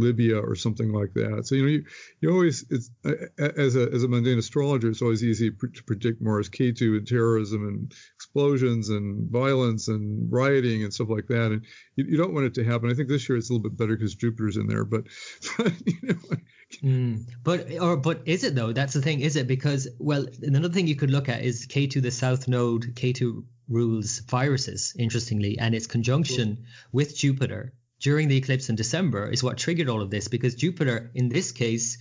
Libya 0.00 0.38
or 0.38 0.54
something 0.54 0.92
like 0.92 1.12
that. 1.14 1.46
So 1.46 1.54
you 1.54 1.62
know, 1.62 1.68
you, 1.68 1.84
you 2.20 2.30
always 2.30 2.64
it's 2.70 2.90
as 3.38 3.76
a 3.76 3.88
as 3.92 4.02
a 4.02 4.08
mundane 4.08 4.38
astrologer, 4.38 4.88
it's 4.88 5.02
always 5.02 5.22
easy 5.22 5.50
to 5.50 5.82
predict 5.86 6.20
Mars 6.20 6.48
Ketu 6.48 6.96
and 6.96 7.06
terrorism 7.06 7.66
and 7.66 7.92
explosions 8.16 8.88
and 8.88 9.30
violence 9.30 9.88
and 9.88 10.30
rioting 10.32 10.82
and 10.82 10.92
stuff 10.92 11.08
like 11.08 11.26
that. 11.28 11.52
And 11.52 11.64
you, 11.96 12.04
you 12.08 12.16
don't 12.16 12.34
want 12.34 12.46
it 12.46 12.54
to 12.54 12.64
happen. 12.64 12.90
I 12.90 12.94
think 12.94 13.08
this 13.08 13.28
year 13.28 13.38
it's 13.38 13.50
a 13.50 13.52
little 13.52 13.68
bit 13.68 13.78
better 13.78 13.96
because 13.96 14.14
Jupiter's 14.14 14.56
in 14.56 14.66
there, 14.66 14.84
but, 14.84 15.04
but 15.58 15.72
you 15.86 15.98
know. 16.02 16.36
Mm, 16.84 17.26
but 17.42 17.72
or 17.80 17.96
but 17.96 18.22
is 18.26 18.44
it 18.44 18.54
though? 18.54 18.72
That's 18.72 18.92
the 18.92 19.02
thing. 19.02 19.20
Is 19.20 19.36
it 19.36 19.48
because 19.48 19.88
well 19.98 20.26
another 20.42 20.68
thing 20.68 20.86
you 20.86 20.94
could 20.94 21.10
look 21.10 21.28
at 21.28 21.42
is 21.42 21.66
Ketu 21.66 22.00
the 22.00 22.12
South 22.12 22.46
Node. 22.46 22.94
Ketu 22.94 23.44
rules 23.68 24.20
viruses 24.20 24.94
interestingly, 24.98 25.58
and 25.58 25.74
its 25.74 25.86
conjunction 25.86 26.66
with 26.92 27.16
Jupiter 27.16 27.72
during 28.00 28.28
the 28.28 28.36
eclipse 28.36 28.68
in 28.68 28.76
December 28.76 29.28
is 29.28 29.42
what 29.42 29.58
triggered 29.58 29.88
all 29.88 30.00
of 30.00 30.10
this 30.10 30.28
because 30.28 30.54
Jupiter, 30.54 31.10
in 31.14 31.28
this 31.28 31.52
case, 31.52 31.98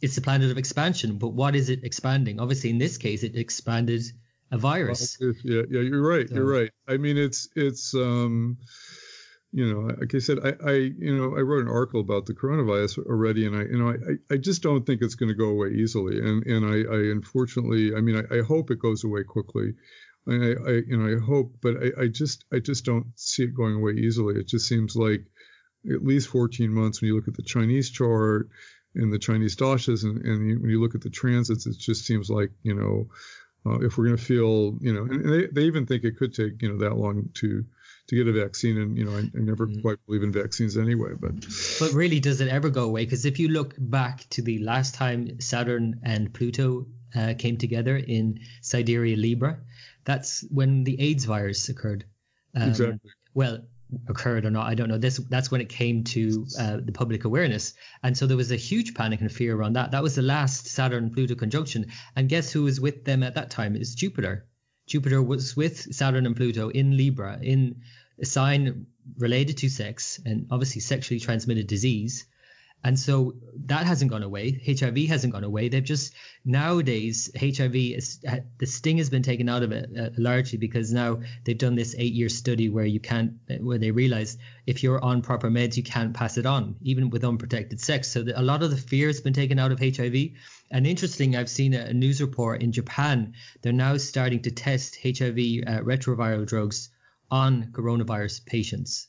it's 0.00 0.14
the 0.14 0.20
planet 0.20 0.50
of 0.50 0.58
expansion. 0.58 1.18
But 1.18 1.28
what 1.28 1.56
is 1.56 1.70
it 1.70 1.84
expanding? 1.84 2.40
Obviously, 2.40 2.70
in 2.70 2.78
this 2.78 2.98
case, 2.98 3.22
it 3.22 3.36
expanded 3.36 4.02
a 4.50 4.58
virus. 4.58 5.16
Yeah, 5.20 5.62
yeah, 5.70 5.80
you're 5.80 6.06
right. 6.06 6.28
So. 6.28 6.34
You're 6.34 6.52
right. 6.52 6.70
I 6.86 6.98
mean, 6.98 7.16
it's 7.16 7.48
it's 7.56 7.94
um, 7.94 8.58
you 9.52 9.72
know, 9.72 9.94
like 9.98 10.14
I 10.14 10.18
said, 10.18 10.38
I, 10.44 10.70
I 10.70 10.72
you 10.72 11.16
know 11.16 11.36
I 11.36 11.40
wrote 11.40 11.64
an 11.64 11.70
article 11.70 12.00
about 12.00 12.26
the 12.26 12.34
coronavirus 12.34 13.06
already, 13.06 13.46
and 13.46 13.56
I 13.56 13.62
you 13.62 13.78
know 13.78 13.90
I, 13.90 14.34
I 14.34 14.36
just 14.36 14.62
don't 14.62 14.84
think 14.84 15.00
it's 15.00 15.14
going 15.14 15.30
to 15.30 15.34
go 15.34 15.48
away 15.48 15.70
easily, 15.70 16.18
and 16.18 16.44
and 16.46 16.66
I, 16.66 16.92
I 16.92 16.98
unfortunately, 17.10 17.94
I 17.94 18.00
mean, 18.00 18.16
I, 18.16 18.38
I 18.38 18.42
hope 18.42 18.70
it 18.70 18.78
goes 18.78 19.04
away 19.04 19.24
quickly. 19.24 19.74
I, 20.28 20.32
I 20.32 20.72
you 20.86 20.96
know 20.96 21.16
I 21.16 21.24
hope, 21.24 21.56
but 21.60 21.76
I, 21.76 22.02
I 22.02 22.06
just 22.08 22.44
I 22.52 22.58
just 22.58 22.84
don't 22.84 23.06
see 23.16 23.44
it 23.44 23.54
going 23.54 23.74
away 23.74 23.92
easily. 23.92 24.38
It 24.38 24.48
just 24.48 24.68
seems 24.68 24.94
like 24.94 25.24
at 25.90 26.04
least 26.04 26.28
14 26.28 26.72
months 26.72 27.00
when 27.00 27.08
you 27.08 27.16
look 27.16 27.28
at 27.28 27.34
the 27.34 27.42
Chinese 27.42 27.90
chart 27.90 28.48
and 28.94 29.12
the 29.12 29.18
Chinese 29.18 29.56
dashas, 29.56 30.04
and, 30.04 30.24
and 30.24 30.48
you, 30.48 30.60
when 30.60 30.70
you 30.70 30.80
look 30.80 30.94
at 30.94 31.00
the 31.00 31.10
transits, 31.10 31.66
it 31.66 31.76
just 31.78 32.04
seems 32.04 32.30
like 32.30 32.50
you 32.62 32.74
know 32.74 33.08
uh, 33.66 33.80
if 33.80 33.96
we're 33.96 34.06
going 34.06 34.16
to 34.16 34.22
feel 34.22 34.76
you 34.80 34.92
know, 34.92 35.02
and 35.02 35.32
they, 35.32 35.46
they 35.46 35.62
even 35.62 35.86
think 35.86 36.04
it 36.04 36.16
could 36.16 36.34
take 36.34 36.60
you 36.62 36.68
know 36.68 36.78
that 36.78 36.96
long 36.96 37.30
to 37.34 37.64
to 38.08 38.16
get 38.16 38.28
a 38.28 38.32
vaccine, 38.32 38.78
and 38.78 38.98
you 38.98 39.04
know 39.04 39.16
I, 39.16 39.20
I 39.20 39.40
never 39.40 39.66
mm. 39.66 39.82
quite 39.82 39.98
believe 40.06 40.22
in 40.22 40.32
vaccines 40.32 40.76
anyway, 40.76 41.12
but 41.18 41.34
but 41.80 41.92
really 41.92 42.20
does 42.20 42.40
it 42.40 42.48
ever 42.48 42.70
go 42.70 42.84
away? 42.84 43.04
Because 43.04 43.24
if 43.24 43.38
you 43.38 43.48
look 43.48 43.74
back 43.78 44.26
to 44.30 44.42
the 44.42 44.58
last 44.58 44.94
time 44.94 45.40
Saturn 45.40 46.00
and 46.04 46.32
Pluto 46.32 46.86
uh, 47.14 47.34
came 47.38 47.56
together 47.56 47.96
in 47.96 48.40
Sidereal 48.60 49.18
Libra 49.18 49.58
that's 50.04 50.44
when 50.50 50.84
the 50.84 51.00
AIDS 51.00 51.24
virus 51.24 51.68
occurred. 51.68 52.04
Um, 52.54 52.68
exactly. 52.68 53.10
Well, 53.34 53.60
occurred 54.08 54.44
or 54.44 54.50
not, 54.50 54.66
I 54.66 54.74
don't 54.74 54.88
know. 54.88 54.98
This 54.98 55.18
that's 55.18 55.50
when 55.50 55.60
it 55.60 55.68
came 55.68 56.04
to 56.04 56.46
uh, 56.58 56.78
the 56.82 56.92
public 56.92 57.24
awareness, 57.24 57.74
and 58.02 58.16
so 58.16 58.26
there 58.26 58.36
was 58.36 58.52
a 58.52 58.56
huge 58.56 58.94
panic 58.94 59.20
and 59.20 59.30
fear 59.30 59.54
around 59.54 59.74
that. 59.74 59.90
That 59.90 60.02
was 60.02 60.14
the 60.14 60.22
last 60.22 60.66
Saturn 60.66 61.10
Pluto 61.10 61.34
conjunction, 61.34 61.86
and 62.16 62.28
guess 62.28 62.52
who 62.52 62.64
was 62.64 62.80
with 62.80 63.04
them 63.04 63.22
at 63.22 63.34
that 63.34 63.50
time? 63.50 63.76
It's 63.76 63.94
Jupiter. 63.94 64.46
Jupiter 64.86 65.22
was 65.22 65.56
with 65.56 65.94
Saturn 65.94 66.26
and 66.26 66.36
Pluto 66.36 66.68
in 66.68 66.96
Libra, 66.96 67.38
in 67.40 67.82
a 68.20 68.26
sign 68.26 68.86
related 69.18 69.58
to 69.58 69.68
sex 69.68 70.20
and 70.24 70.46
obviously 70.50 70.80
sexually 70.80 71.20
transmitted 71.20 71.66
disease. 71.66 72.26
And 72.84 72.98
so 72.98 73.34
that 73.66 73.86
hasn't 73.86 74.10
gone 74.10 74.24
away. 74.24 74.60
HIV 74.66 75.06
hasn't 75.08 75.32
gone 75.32 75.44
away. 75.44 75.68
They've 75.68 75.84
just 75.84 76.14
nowadays 76.44 77.30
HIV 77.38 77.76
is 77.76 78.18
the 78.58 78.66
sting 78.66 78.98
has 78.98 79.08
been 79.08 79.22
taken 79.22 79.48
out 79.48 79.62
of 79.62 79.70
it 79.70 79.90
uh, 79.96 80.10
largely 80.18 80.58
because 80.58 80.92
now 80.92 81.20
they've 81.44 81.56
done 81.56 81.76
this 81.76 81.94
eight 81.96 82.12
year 82.12 82.28
study 82.28 82.68
where 82.68 82.84
you 82.84 82.98
can't 82.98 83.34
where 83.60 83.78
they 83.78 83.92
realize 83.92 84.36
if 84.66 84.82
you're 84.82 85.02
on 85.02 85.22
proper 85.22 85.48
meds 85.48 85.76
you 85.76 85.84
can't 85.84 86.12
pass 86.12 86.38
it 86.38 86.46
on 86.46 86.74
even 86.82 87.10
with 87.10 87.24
unprotected 87.24 87.80
sex. 87.80 88.08
So 88.08 88.22
the, 88.22 88.38
a 88.38 88.42
lot 88.42 88.64
of 88.64 88.70
the 88.70 88.76
fear 88.76 89.06
has 89.06 89.20
been 89.20 89.32
taken 89.32 89.60
out 89.60 89.70
of 89.70 89.78
HIV. 89.78 90.30
And 90.70 90.86
interesting, 90.86 91.36
I've 91.36 91.50
seen 91.50 91.74
a, 91.74 91.80
a 91.80 91.92
news 91.92 92.20
report 92.20 92.62
in 92.62 92.72
Japan. 92.72 93.34
They're 93.60 93.72
now 93.72 93.96
starting 93.98 94.42
to 94.42 94.50
test 94.50 94.98
HIV 95.02 95.38
uh, 95.66 95.82
retroviral 95.84 96.46
drugs 96.46 96.90
on 97.30 97.66
coronavirus 97.72 98.44
patients. 98.44 99.06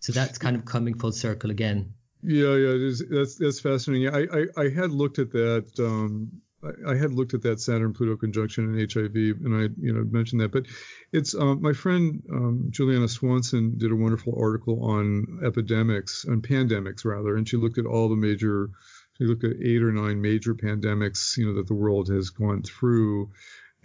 So 0.00 0.12
that's 0.12 0.38
kind 0.38 0.56
of 0.56 0.64
coming 0.64 0.98
full 0.98 1.12
circle 1.12 1.50
again. 1.50 1.94
Yeah, 2.26 2.56
yeah, 2.56 2.90
that's 3.10 3.36
that's 3.36 3.60
fascinating. 3.60 4.08
I, 4.08 4.22
I, 4.22 4.64
I 4.64 4.68
had 4.70 4.90
looked 4.90 5.18
at 5.18 5.32
that. 5.32 5.66
Um, 5.78 6.40
I, 6.62 6.92
I, 6.92 6.96
had 6.96 7.12
looked 7.12 7.34
at 7.34 7.42
that 7.42 7.60
Saturn 7.60 7.92
Pluto 7.92 8.16
conjunction 8.16 8.64
and 8.64 8.92
HIV, 8.92 9.14
and 9.44 9.54
I 9.54 9.68
you 9.78 9.92
know 9.92 10.04
mentioned 10.10 10.40
that. 10.40 10.50
But 10.50 10.64
it's 11.12 11.34
um, 11.34 11.60
my 11.60 11.74
friend 11.74 12.22
um, 12.32 12.68
Juliana 12.70 13.08
Swanson 13.08 13.76
did 13.76 13.92
a 13.92 13.96
wonderful 13.96 14.34
article 14.40 14.90
on 14.90 15.40
epidemics, 15.44 16.24
on 16.26 16.40
pandemics 16.40 17.04
rather, 17.04 17.36
and 17.36 17.46
she 17.46 17.58
looked 17.58 17.78
at 17.78 17.86
all 17.86 18.08
the 18.08 18.16
major. 18.16 18.70
She 19.18 19.24
looked 19.24 19.44
at 19.44 19.56
eight 19.62 19.82
or 19.82 19.92
nine 19.92 20.22
major 20.22 20.54
pandemics, 20.54 21.36
you 21.36 21.46
know, 21.46 21.54
that 21.56 21.68
the 21.68 21.74
world 21.74 22.08
has 22.08 22.30
gone 22.30 22.62
through, 22.62 23.32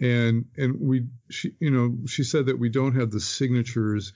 and 0.00 0.46
and 0.56 0.80
we 0.80 1.08
she 1.28 1.52
you 1.60 1.70
know 1.70 1.94
she 2.06 2.24
said 2.24 2.46
that 2.46 2.58
we 2.58 2.70
don't 2.70 2.96
have 2.96 3.10
the 3.10 3.20
signatures 3.20 4.14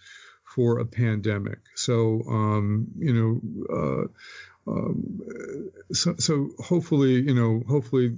for 0.54 0.78
a 0.78 0.84
pandemic. 0.84 1.58
So, 1.74 2.22
um, 2.28 2.86
you 2.96 3.12
know, 3.12 4.08
uh, 4.66 4.70
um, 4.70 5.20
so, 5.92 6.14
so, 6.18 6.50
hopefully, 6.58 7.20
you 7.20 7.34
know, 7.34 7.62
hopefully, 7.68 8.14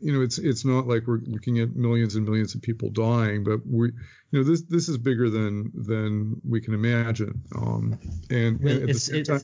you 0.00 0.12
know, 0.12 0.22
it's 0.22 0.38
it's 0.38 0.64
not 0.64 0.88
like 0.88 1.06
we're 1.06 1.20
looking 1.24 1.60
at 1.60 1.76
millions 1.76 2.16
and 2.16 2.24
millions 2.24 2.54
of 2.54 2.62
people 2.62 2.90
dying, 2.90 3.44
but 3.44 3.60
we, 3.64 3.88
you 4.30 4.38
know, 4.38 4.42
this 4.42 4.62
this 4.62 4.88
is 4.88 4.98
bigger 4.98 5.30
than 5.30 5.70
than 5.74 6.40
we 6.48 6.60
can 6.60 6.74
imagine. 6.74 7.42
Um, 7.54 7.98
and, 8.30 8.60
well, 8.60 8.74
and 8.74 8.90
it's, 8.90 9.08
it's, 9.08 9.28
time, 9.28 9.42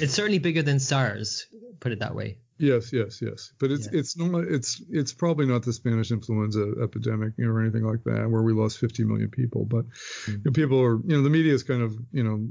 it's 0.00 0.12
certainly 0.12 0.38
bigger 0.38 0.62
than 0.62 0.80
SARS. 0.80 1.46
Put 1.80 1.92
it 1.92 2.00
that 2.00 2.14
way. 2.14 2.36
Yes, 2.62 2.92
yes, 2.92 3.20
yes. 3.20 3.52
But 3.58 3.72
it's 3.72 3.88
yeah. 3.92 3.98
it's 3.98 4.16
not 4.16 4.44
it's 4.44 4.80
it's 4.88 5.12
probably 5.12 5.46
not 5.46 5.64
the 5.64 5.72
Spanish 5.72 6.12
influenza 6.12 6.74
epidemic, 6.80 7.32
you 7.36 7.44
know, 7.44 7.50
or 7.50 7.60
anything 7.60 7.82
like 7.82 8.04
that, 8.04 8.30
where 8.30 8.42
we 8.42 8.52
lost 8.52 8.78
50 8.78 9.02
million 9.02 9.30
people. 9.30 9.64
But 9.64 9.88
mm-hmm. 9.88 10.30
you 10.30 10.42
know, 10.44 10.52
people 10.52 10.80
are, 10.80 11.00
you 11.04 11.16
know, 11.16 11.22
the 11.22 11.30
media 11.30 11.52
is 11.52 11.64
kind 11.64 11.82
of, 11.82 11.96
you 12.12 12.22
know, 12.22 12.46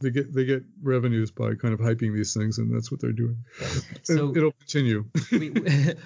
they 0.00 0.08
get 0.08 0.32
they 0.32 0.46
get 0.46 0.62
revenues 0.82 1.30
by 1.30 1.54
kind 1.56 1.74
of 1.74 1.80
hyping 1.80 2.14
these 2.14 2.32
things, 2.32 2.56
and 2.56 2.74
that's 2.74 2.90
what 2.90 3.02
they're 3.02 3.12
doing. 3.12 3.36
So 4.02 4.34
it'll 4.34 4.52
continue. 4.52 5.04
we, 5.30 5.52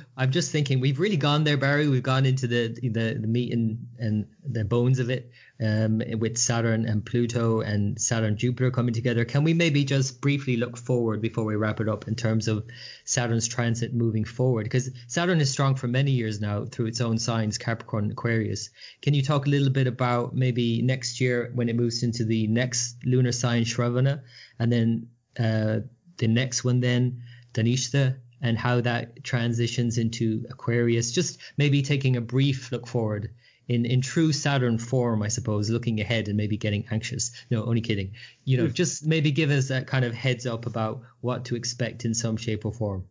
I'm 0.16 0.32
just 0.32 0.50
thinking 0.50 0.80
we've 0.80 0.98
really 0.98 1.16
gone 1.16 1.44
there, 1.44 1.56
Barry. 1.56 1.86
We've 1.86 2.02
gone 2.02 2.26
into 2.26 2.48
the 2.48 2.76
the, 2.82 3.18
the 3.20 3.28
meat 3.28 3.52
and, 3.52 3.86
and 4.00 4.26
the 4.44 4.64
bones 4.64 4.98
of 4.98 5.10
it 5.10 5.30
um, 5.60 6.02
with 6.18 6.36
Saturn 6.36 6.86
and 6.86 7.04
Pluto 7.04 7.60
and 7.60 8.00
Saturn 8.00 8.36
Jupiter 8.36 8.70
coming 8.70 8.94
together. 8.94 9.24
Can 9.24 9.44
we 9.44 9.54
maybe 9.54 9.84
just 9.84 10.20
briefly 10.20 10.56
look 10.56 10.76
forward 10.76 11.22
before 11.22 11.44
we 11.44 11.54
wrap 11.54 11.80
it 11.80 11.88
up 11.88 12.08
in 12.08 12.16
terms 12.16 12.48
of 12.48 12.64
Saturn's 13.04 13.46
transit 13.46 13.94
moving 13.94 14.24
forward? 14.24 14.64
Because 14.64 14.90
Saturn 15.06 15.40
is 15.40 15.50
strong 15.50 15.76
for 15.76 15.86
many 15.86 16.10
years 16.10 16.40
now 16.40 16.64
through 16.64 16.86
its 16.86 17.00
own 17.00 17.18
signs, 17.18 17.58
Capricorn, 17.58 18.10
Aquarius. 18.10 18.70
Can 19.00 19.14
you 19.14 19.22
talk 19.22 19.46
a 19.46 19.50
little 19.50 19.70
bit 19.70 19.86
about 19.86 20.34
maybe 20.34 20.82
next 20.82 21.20
year 21.20 21.52
when 21.54 21.68
it 21.68 21.76
moves 21.76 22.02
into 22.02 22.24
the 22.24 22.46
next 22.48 22.96
lunar 23.04 23.32
sign, 23.32 23.64
Shravana, 23.64 24.22
and 24.58 24.72
then 24.72 25.08
uh, 25.38 25.80
the 26.16 26.28
next 26.28 26.64
one 26.64 26.80
then, 26.80 27.22
Dhanishta, 27.52 28.16
and 28.42 28.58
how 28.58 28.80
that 28.80 29.22
transitions 29.22 29.98
into 29.98 30.44
Aquarius? 30.50 31.12
Just 31.12 31.38
maybe 31.56 31.82
taking 31.82 32.16
a 32.16 32.20
brief 32.20 32.72
look 32.72 32.88
forward 32.88 33.30
in 33.68 33.86
in 33.86 34.00
true 34.00 34.32
Saturn 34.32 34.78
form, 34.78 35.22
I 35.22 35.28
suppose, 35.28 35.70
looking 35.70 36.00
ahead 36.00 36.28
and 36.28 36.36
maybe 36.36 36.56
getting 36.56 36.86
anxious. 36.90 37.32
No, 37.50 37.64
only 37.64 37.80
kidding. 37.80 38.12
You 38.44 38.58
know, 38.58 38.68
just 38.68 39.06
maybe 39.06 39.30
give 39.30 39.50
us 39.50 39.70
a 39.70 39.82
kind 39.82 40.04
of 40.04 40.14
heads 40.14 40.46
up 40.46 40.66
about 40.66 41.02
what 41.20 41.46
to 41.46 41.56
expect 41.56 42.04
in 42.04 42.14
some 42.14 42.36
shape 42.36 42.64
or 42.64 42.72
form. 42.72 43.04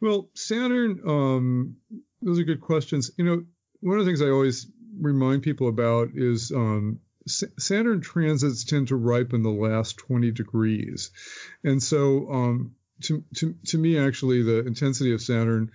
Well, 0.00 0.30
Saturn, 0.34 1.00
um, 1.06 1.76
those 2.22 2.38
are 2.38 2.44
good 2.44 2.60
questions. 2.60 3.10
You 3.16 3.24
know, 3.24 3.44
one 3.80 3.98
of 3.98 4.04
the 4.04 4.10
things 4.10 4.22
I 4.22 4.30
always 4.30 4.66
remind 5.00 5.42
people 5.42 5.68
about 5.68 6.10
is 6.14 6.52
um, 6.52 7.00
Saturn 7.26 8.00
transits 8.00 8.64
tend 8.64 8.88
to 8.88 8.96
ripen 8.96 9.42
the 9.42 9.50
last 9.50 9.98
20 9.98 10.30
degrees, 10.30 11.10
and 11.64 11.82
so 11.82 12.30
um, 12.30 12.74
to, 13.02 13.24
to 13.36 13.54
to 13.66 13.78
me, 13.78 13.98
actually, 13.98 14.42
the 14.42 14.66
intensity 14.66 15.12
of 15.12 15.20
Saturn 15.20 15.70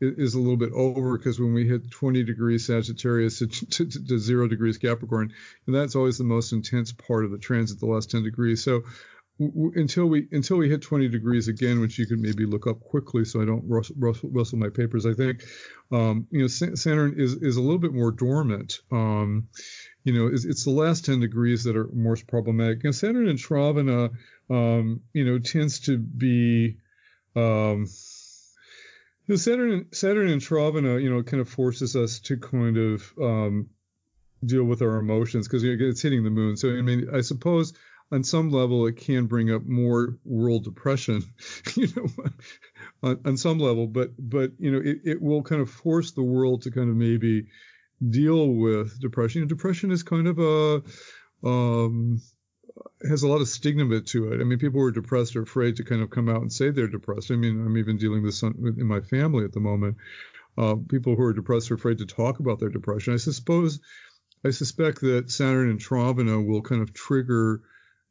is 0.00 0.34
a 0.34 0.38
little 0.38 0.56
bit 0.56 0.72
over 0.72 1.16
because 1.16 1.40
when 1.40 1.54
we 1.54 1.66
hit 1.66 1.90
20 1.90 2.24
degrees 2.24 2.66
Sagittarius 2.66 3.38
to, 3.38 3.46
to, 3.46 3.86
to, 3.86 4.18
zero 4.18 4.48
degrees 4.48 4.78
Capricorn, 4.78 5.32
and 5.66 5.74
that's 5.74 5.96
always 5.96 6.18
the 6.18 6.24
most 6.24 6.52
intense 6.52 6.92
part 6.92 7.24
of 7.24 7.30
the 7.30 7.38
transit, 7.38 7.80
the 7.80 7.86
last 7.86 8.10
10 8.10 8.22
degrees. 8.22 8.62
So 8.62 8.82
w- 9.38 9.72
until 9.74 10.06
we 10.06 10.28
until 10.32 10.58
we 10.58 10.68
hit 10.68 10.82
20 10.82 11.08
degrees 11.08 11.48
again, 11.48 11.80
which 11.80 11.98
you 11.98 12.06
can 12.06 12.20
maybe 12.20 12.46
look 12.46 12.66
up 12.66 12.80
quickly, 12.80 13.24
so 13.24 13.40
I 13.40 13.44
don't 13.44 13.64
rustle, 13.68 14.58
my 14.58 14.68
papers. 14.68 15.06
I 15.06 15.14
think 15.14 15.44
um, 15.92 16.26
you 16.30 16.42
know 16.42 16.46
Saturn 16.46 17.14
is 17.18 17.34
is 17.34 17.56
a 17.56 17.62
little 17.62 17.78
bit 17.78 17.94
more 17.94 18.10
dormant. 18.10 18.80
Um, 18.92 19.48
you 20.04 20.12
know, 20.12 20.28
it's, 20.28 20.44
it's, 20.44 20.62
the 20.62 20.70
last 20.70 21.04
10 21.04 21.18
degrees 21.18 21.64
that 21.64 21.76
are 21.76 21.90
most 21.92 22.28
problematic. 22.28 22.84
And 22.84 22.94
Saturn 22.94 23.26
in 23.26 23.38
Shravana, 23.38 24.12
um, 24.48 25.00
you 25.12 25.24
know, 25.24 25.40
tends 25.40 25.80
to 25.80 25.98
be 25.98 26.76
um, 27.34 27.86
Saturn 29.34 29.86
Saturn 29.92 30.28
in 30.28 30.38
Shravana, 30.38 31.02
you 31.02 31.10
know, 31.10 31.22
kind 31.22 31.40
of 31.40 31.48
forces 31.48 31.96
us 31.96 32.20
to 32.20 32.36
kind 32.36 32.76
of 32.76 33.12
um, 33.20 33.70
deal 34.44 34.64
with 34.64 34.82
our 34.82 34.96
emotions 34.98 35.48
because 35.48 35.64
it's 35.64 36.02
hitting 36.02 36.22
the 36.22 36.30
moon. 36.30 36.56
So 36.56 36.68
I 36.70 36.82
mean, 36.82 37.08
I 37.12 37.22
suppose 37.22 37.72
on 38.12 38.22
some 38.22 38.50
level 38.50 38.86
it 38.86 38.96
can 38.96 39.26
bring 39.26 39.50
up 39.50 39.64
more 39.64 40.16
world 40.24 40.64
depression, 40.64 41.24
you 41.74 41.88
know, 41.96 42.06
on, 43.02 43.20
on, 43.24 43.36
some 43.36 43.58
level. 43.58 43.88
But 43.88 44.12
but 44.18 44.52
you 44.58 44.70
know, 44.70 44.78
it, 44.78 44.98
it 45.04 45.22
will 45.22 45.42
kind 45.42 45.60
of 45.60 45.70
force 45.70 46.12
the 46.12 46.22
world 46.22 46.62
to 46.62 46.70
kind 46.70 46.88
of 46.88 46.96
maybe 46.96 47.46
deal 48.08 48.48
with 48.48 49.00
depression. 49.00 49.40
You 49.40 49.46
know, 49.46 49.48
depression 49.48 49.90
is 49.90 50.02
kind 50.02 50.28
of 50.28 50.38
a 50.38 50.82
um, 51.46 52.20
has 53.08 53.22
a 53.22 53.28
lot 53.28 53.40
of 53.40 53.48
stigma 53.48 54.00
to 54.00 54.32
it. 54.32 54.40
I 54.40 54.44
mean, 54.44 54.58
people 54.58 54.80
who 54.80 54.86
are 54.86 54.92
depressed 54.92 55.36
are 55.36 55.42
afraid 55.42 55.76
to 55.76 55.84
kind 55.84 56.02
of 56.02 56.10
come 56.10 56.28
out 56.28 56.42
and 56.42 56.52
say 56.52 56.70
they're 56.70 56.88
depressed. 56.88 57.30
I 57.30 57.36
mean, 57.36 57.64
I'm 57.64 57.76
even 57.78 57.98
dealing 57.98 58.22
with 58.22 58.34
some 58.34 58.74
in 58.78 58.86
my 58.86 59.00
family 59.00 59.44
at 59.44 59.52
the 59.52 59.60
moment. 59.60 59.96
Uh, 60.58 60.76
people 60.88 61.16
who 61.16 61.22
are 61.22 61.32
depressed 61.32 61.70
are 61.70 61.74
afraid 61.74 61.98
to 61.98 62.06
talk 62.06 62.38
about 62.40 62.58
their 62.58 62.70
depression. 62.70 63.12
I 63.14 63.18
suppose, 63.18 63.80
I 64.44 64.50
suspect 64.50 65.00
that 65.02 65.30
Saturn 65.30 65.70
and 65.70 65.80
Shravana 65.80 66.46
will 66.46 66.62
kind 66.62 66.80
of 66.82 66.94
trigger, 66.94 67.60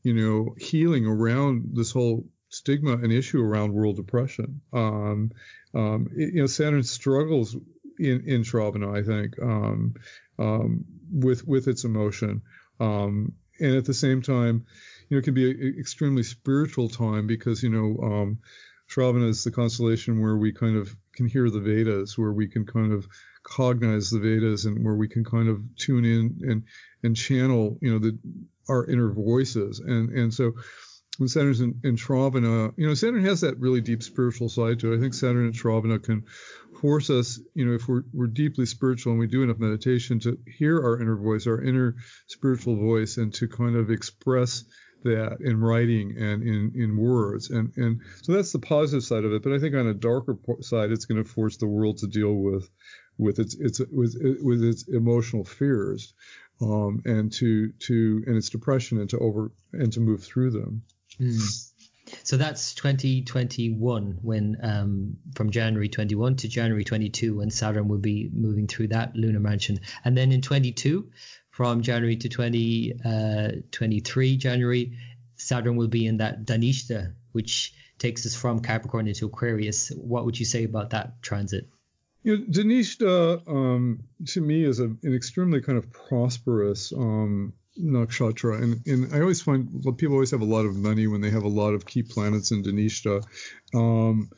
you 0.03 0.13
know, 0.13 0.55
healing 0.57 1.07
around 1.07 1.71
this 1.73 1.91
whole 1.91 2.25
stigma 2.49 2.93
and 2.93 3.11
issue 3.11 3.41
around 3.41 3.73
world 3.73 3.95
depression. 3.95 4.61
Um, 4.71 5.31
um, 5.73 6.09
it, 6.15 6.35
you 6.35 6.41
know, 6.41 6.47
Saturn 6.47 6.83
struggles 6.83 7.55
in 7.97 8.23
in 8.27 8.43
Shravana, 8.43 8.95
I 8.95 9.03
think, 9.03 9.39
um, 9.41 9.95
um 10.37 10.85
with 11.11 11.47
with 11.47 11.67
its 11.67 11.83
emotion. 11.83 12.43
Um, 12.79 13.33
and 13.59 13.75
at 13.75 13.85
the 13.85 13.93
same 13.93 14.21
time, 14.21 14.65
you 15.09 15.15
know, 15.15 15.19
it 15.19 15.23
can 15.23 15.33
be 15.33 15.49
an 15.49 15.75
extremely 15.79 16.23
spiritual 16.23 16.89
time 16.89 17.27
because 17.27 17.63
you 17.63 17.69
know, 17.69 18.03
um, 18.03 18.39
Shravana 18.89 19.29
is 19.29 19.43
the 19.43 19.51
constellation 19.51 20.21
where 20.21 20.37
we 20.37 20.51
kind 20.53 20.77
of 20.77 20.95
can 21.13 21.27
hear 21.27 21.49
the 21.49 21.59
Vedas, 21.59 22.17
where 22.17 22.31
we 22.31 22.47
can 22.47 22.65
kind 22.65 22.91
of 22.93 23.07
cognize 23.43 24.09
the 24.09 24.19
Vedas, 24.19 24.65
and 24.65 24.83
where 24.83 24.95
we 24.95 25.07
can 25.07 25.23
kind 25.23 25.49
of 25.49 25.61
tune 25.77 26.05
in 26.05 26.39
and 26.49 26.63
and 27.03 27.15
channel, 27.15 27.77
you 27.81 27.91
know, 27.91 27.99
the 27.99 28.17
our 28.69 28.85
inner 28.85 29.11
voices, 29.11 29.79
and 29.79 30.09
and 30.09 30.33
so 30.33 30.53
when 31.17 31.27
Saturn's 31.27 31.61
in, 31.61 31.79
in 31.83 31.95
Shravana, 31.95 32.73
you 32.77 32.87
know, 32.87 32.93
Saturn 32.93 33.23
has 33.25 33.41
that 33.41 33.59
really 33.59 33.81
deep 33.81 34.03
spiritual 34.03 34.49
side 34.49 34.79
to 34.79 34.93
it. 34.93 34.97
I 34.97 34.99
think 34.99 35.13
Saturn 35.13 35.47
in 35.47 35.53
Shravana 35.53 36.01
can 36.01 36.23
force 36.81 37.09
us, 37.09 37.39
you 37.53 37.65
know, 37.65 37.73
if 37.73 37.87
we're, 37.87 38.03
we're 38.13 38.27
deeply 38.27 38.65
spiritual 38.65 39.13
and 39.13 39.19
we 39.19 39.27
do 39.27 39.43
enough 39.43 39.59
meditation 39.59 40.19
to 40.21 40.37
hear 40.45 40.81
our 40.81 40.99
inner 41.01 41.15
voice, 41.15 41.47
our 41.47 41.61
inner 41.61 41.95
spiritual 42.27 42.75
voice, 42.75 43.17
and 43.17 43.33
to 43.35 43.47
kind 43.47 43.75
of 43.75 43.91
express 43.91 44.65
that 45.03 45.37
in 45.41 45.59
writing 45.59 46.15
and 46.17 46.41
in, 46.41 46.71
in 46.75 46.97
words. 46.97 47.49
And, 47.49 47.71
and 47.77 48.01
so 48.23 48.33
that's 48.33 48.51
the 48.51 48.59
positive 48.59 49.03
side 49.03 49.23
of 49.23 49.31
it. 49.33 49.43
But 49.43 49.53
I 49.53 49.59
think 49.59 49.75
on 49.75 49.87
a 49.87 49.93
darker 49.93 50.37
side, 50.61 50.91
it's 50.91 51.05
going 51.05 51.23
to 51.23 51.29
force 51.29 51.57
the 51.57 51.67
world 51.67 51.99
to 51.99 52.07
deal 52.07 52.33
with, 52.33 52.69
with 53.17 53.39
its, 53.39 53.55
its, 53.55 53.79
with, 53.79 54.15
with 54.41 54.63
its 54.63 54.87
emotional 54.87 55.43
fears. 55.43 56.13
Um, 56.61 57.01
and 57.03 57.33
to, 57.33 57.73
to, 57.79 58.23
and 58.25 58.37
its 58.37 58.49
depression 58.49 59.01
and 59.01 59.09
to 59.09 59.19
over, 59.19 59.51
and 59.73 59.91
to 59.91 59.99
move 59.99 60.23
through 60.23 60.51
them. 60.51 60.83
Mm. 61.19 61.71
So 62.23 62.37
that's 62.37 62.73
2021 62.75 64.19
when 64.21 64.57
um, 64.61 65.17
from 65.35 65.49
January 65.49 65.89
21 65.89 66.35
to 66.37 66.47
January 66.47 66.83
22 66.83 67.37
when 67.37 67.49
Saturn 67.49 67.87
will 67.87 67.97
be 67.97 68.29
moving 68.31 68.67
through 68.67 68.89
that 68.89 69.15
lunar 69.15 69.39
mansion. 69.39 69.79
And 70.03 70.17
then 70.17 70.31
in 70.31 70.41
22 70.41 71.09
from 71.49 71.81
January 71.81 72.17
to 72.17 72.29
2023 72.29 74.33
uh, 74.33 74.37
January 74.37 74.97
Saturn 75.37 75.75
will 75.75 75.87
be 75.87 76.05
in 76.05 76.17
that 76.17 76.45
Dhanishta 76.45 77.13
which 77.31 77.73
takes 77.97 78.25
us 78.25 78.35
from 78.35 78.61
Capricorn 78.61 79.07
into 79.07 79.25
Aquarius. 79.25 79.89
What 79.89 80.25
would 80.25 80.39
you 80.39 80.45
say 80.45 80.63
about 80.63 80.91
that 80.91 81.21
transit? 81.21 81.67
You 82.23 82.37
know, 82.37 82.43
Dhanishta 82.45 83.47
um, 83.47 84.03
to 84.27 84.41
me 84.41 84.63
is 84.63 84.79
a, 84.79 84.85
an 84.85 85.13
extremely 85.13 85.61
kind 85.61 85.77
of 85.77 85.91
prosperous 85.91 86.93
um, 86.93 87.53
nakshatra, 87.79 88.61
and 88.61 88.85
and 88.87 89.13
I 89.13 89.21
always 89.21 89.41
find 89.41 89.83
people 89.97 90.15
always 90.15 90.31
have 90.31 90.41
a 90.41 90.45
lot 90.45 90.65
of 90.65 90.75
money 90.75 91.07
when 91.07 91.21
they 91.21 91.29
have 91.29 91.43
a 91.43 91.49
lot 91.49 91.73
of 91.73 91.85
key 91.85 92.03
planets 92.03 92.51
in 92.51 92.63
Dhanishta. 92.63 93.23
Um, 93.73 94.29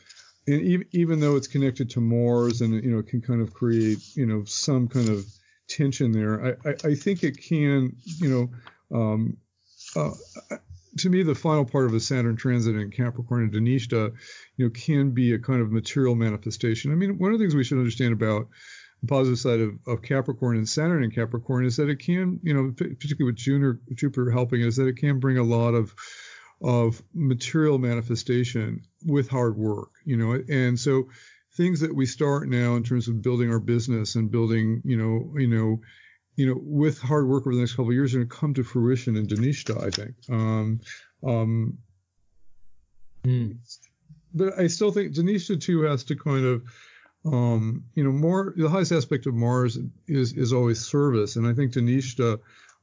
and 0.48 0.62
even, 0.62 0.88
even 0.92 1.20
though 1.20 1.36
it's 1.36 1.48
connected 1.48 1.90
to 1.92 2.02
Mars 2.02 2.62
and 2.62 2.74
you 2.84 2.92
know 2.92 3.00
it 3.00 3.08
can 3.08 3.22
kind 3.22 3.42
of 3.42 3.54
create 3.54 4.00
you 4.16 4.26
know 4.26 4.44
some 4.46 4.88
kind 4.88 5.10
of 5.10 5.26
tension 5.68 6.12
there, 6.12 6.46
I, 6.46 6.70
I, 6.70 6.76
I 6.92 6.96
think 6.96 7.24
it 7.24 7.38
can 7.38 7.96
you 8.04 8.50
know 8.92 8.98
um, 8.98 9.38
uh, 9.96 10.12
to 11.00 11.10
me 11.10 11.24
the 11.24 11.36
final 11.36 11.66
part 11.66 11.86
of 11.86 11.94
a 11.94 12.00
Saturn 12.00 12.38
transit 12.38 12.76
in 12.76 12.92
Capricorn 12.92 13.44
and 13.44 13.54
Dhanishta 13.54 14.14
you 14.56 14.66
know 14.66 14.72
can 14.72 15.12
be 15.12 15.34
a 15.34 15.40
kind 15.40 15.62
of 15.62 15.72
material 15.72 16.16
manifestation. 16.16 16.92
I 16.92 16.96
mean 16.96 17.18
one 17.18 17.34
of 17.34 17.40
the 17.40 17.44
things 17.44 17.56
we 17.56 17.64
should 17.64 17.78
understand 17.78 18.14
about 18.14 18.48
the 19.02 19.08
positive 19.08 19.40
side 19.40 19.60
of, 19.60 19.78
of 19.88 20.02
Capricorn 20.02 20.58
and 20.58 20.68
Saturn 20.68 21.04
in 21.04 21.12
Capricorn 21.12 21.66
is 21.66 21.78
that 21.78 21.90
it 21.90 22.00
can, 22.00 22.40
you 22.44 22.54
know, 22.54 22.74
particularly 22.76 23.32
with 23.32 23.36
Jupiter, 23.36 23.80
Jupiter 23.94 24.32
helping, 24.32 24.62
is 24.62 24.76
that 24.78 24.88
it 24.88 24.98
can 24.98 25.20
bring 25.20 25.38
a 25.38 25.44
lot 25.44 25.74
of 25.74 25.94
of 26.62 27.04
material 27.14 27.78
manifestation 27.78 28.82
with 29.06 29.30
hard 29.30 29.56
work, 29.56 29.90
you 30.06 30.18
know, 30.18 30.42
and 30.50 30.80
so 30.80 31.08
things 31.56 31.80
that 31.82 31.96
we 31.96 32.06
start 32.06 32.48
now 32.48 32.76
in 32.76 32.84
terms 32.84 33.08
of 33.08 33.22
building 33.22 33.52
our 33.52 33.60
business 33.60 34.16
and 34.16 34.32
building, 34.32 34.82
you 34.84 34.98
know, 34.98 35.34
you 35.38 35.48
know, 35.48 35.82
you 36.36 36.48
know, 36.48 36.60
with 36.62 37.00
hard 37.00 37.28
work 37.28 37.44
over 37.46 37.56
the 37.56 37.62
next 37.62 37.74
couple 37.74 37.90
of 37.90 37.94
years, 37.94 38.14
are 38.14 38.18
going 38.18 38.30
to 38.30 38.36
come 38.36 38.54
to 38.54 38.64
fruition 38.64 39.18
in 39.18 39.26
Dhanishta, 39.26 39.84
I 39.84 39.90
think. 39.90 40.16
Um, 40.30 40.80
um, 41.26 41.78
mm. 43.24 43.58
But 44.34 44.60
I 44.60 44.68
still 44.68 44.92
think 44.92 45.16
Dhanishta 45.16 45.60
too 45.60 45.82
has 45.82 46.04
to 46.06 46.16
kind 46.16 46.46
of 46.46 46.64
um, 47.34 47.84
you 47.94 48.04
know, 48.04 48.12
more 48.12 48.54
the 48.56 48.70
highest 48.70 48.92
aspect 48.92 49.26
of 49.28 49.34
Mars 49.34 49.78
is 50.08 50.34
is 50.34 50.54
always 50.54 50.86
service, 50.86 51.36
and 51.36 51.48
I 51.48 51.54
think 51.54 51.74
Dhanishta, 51.74 52.40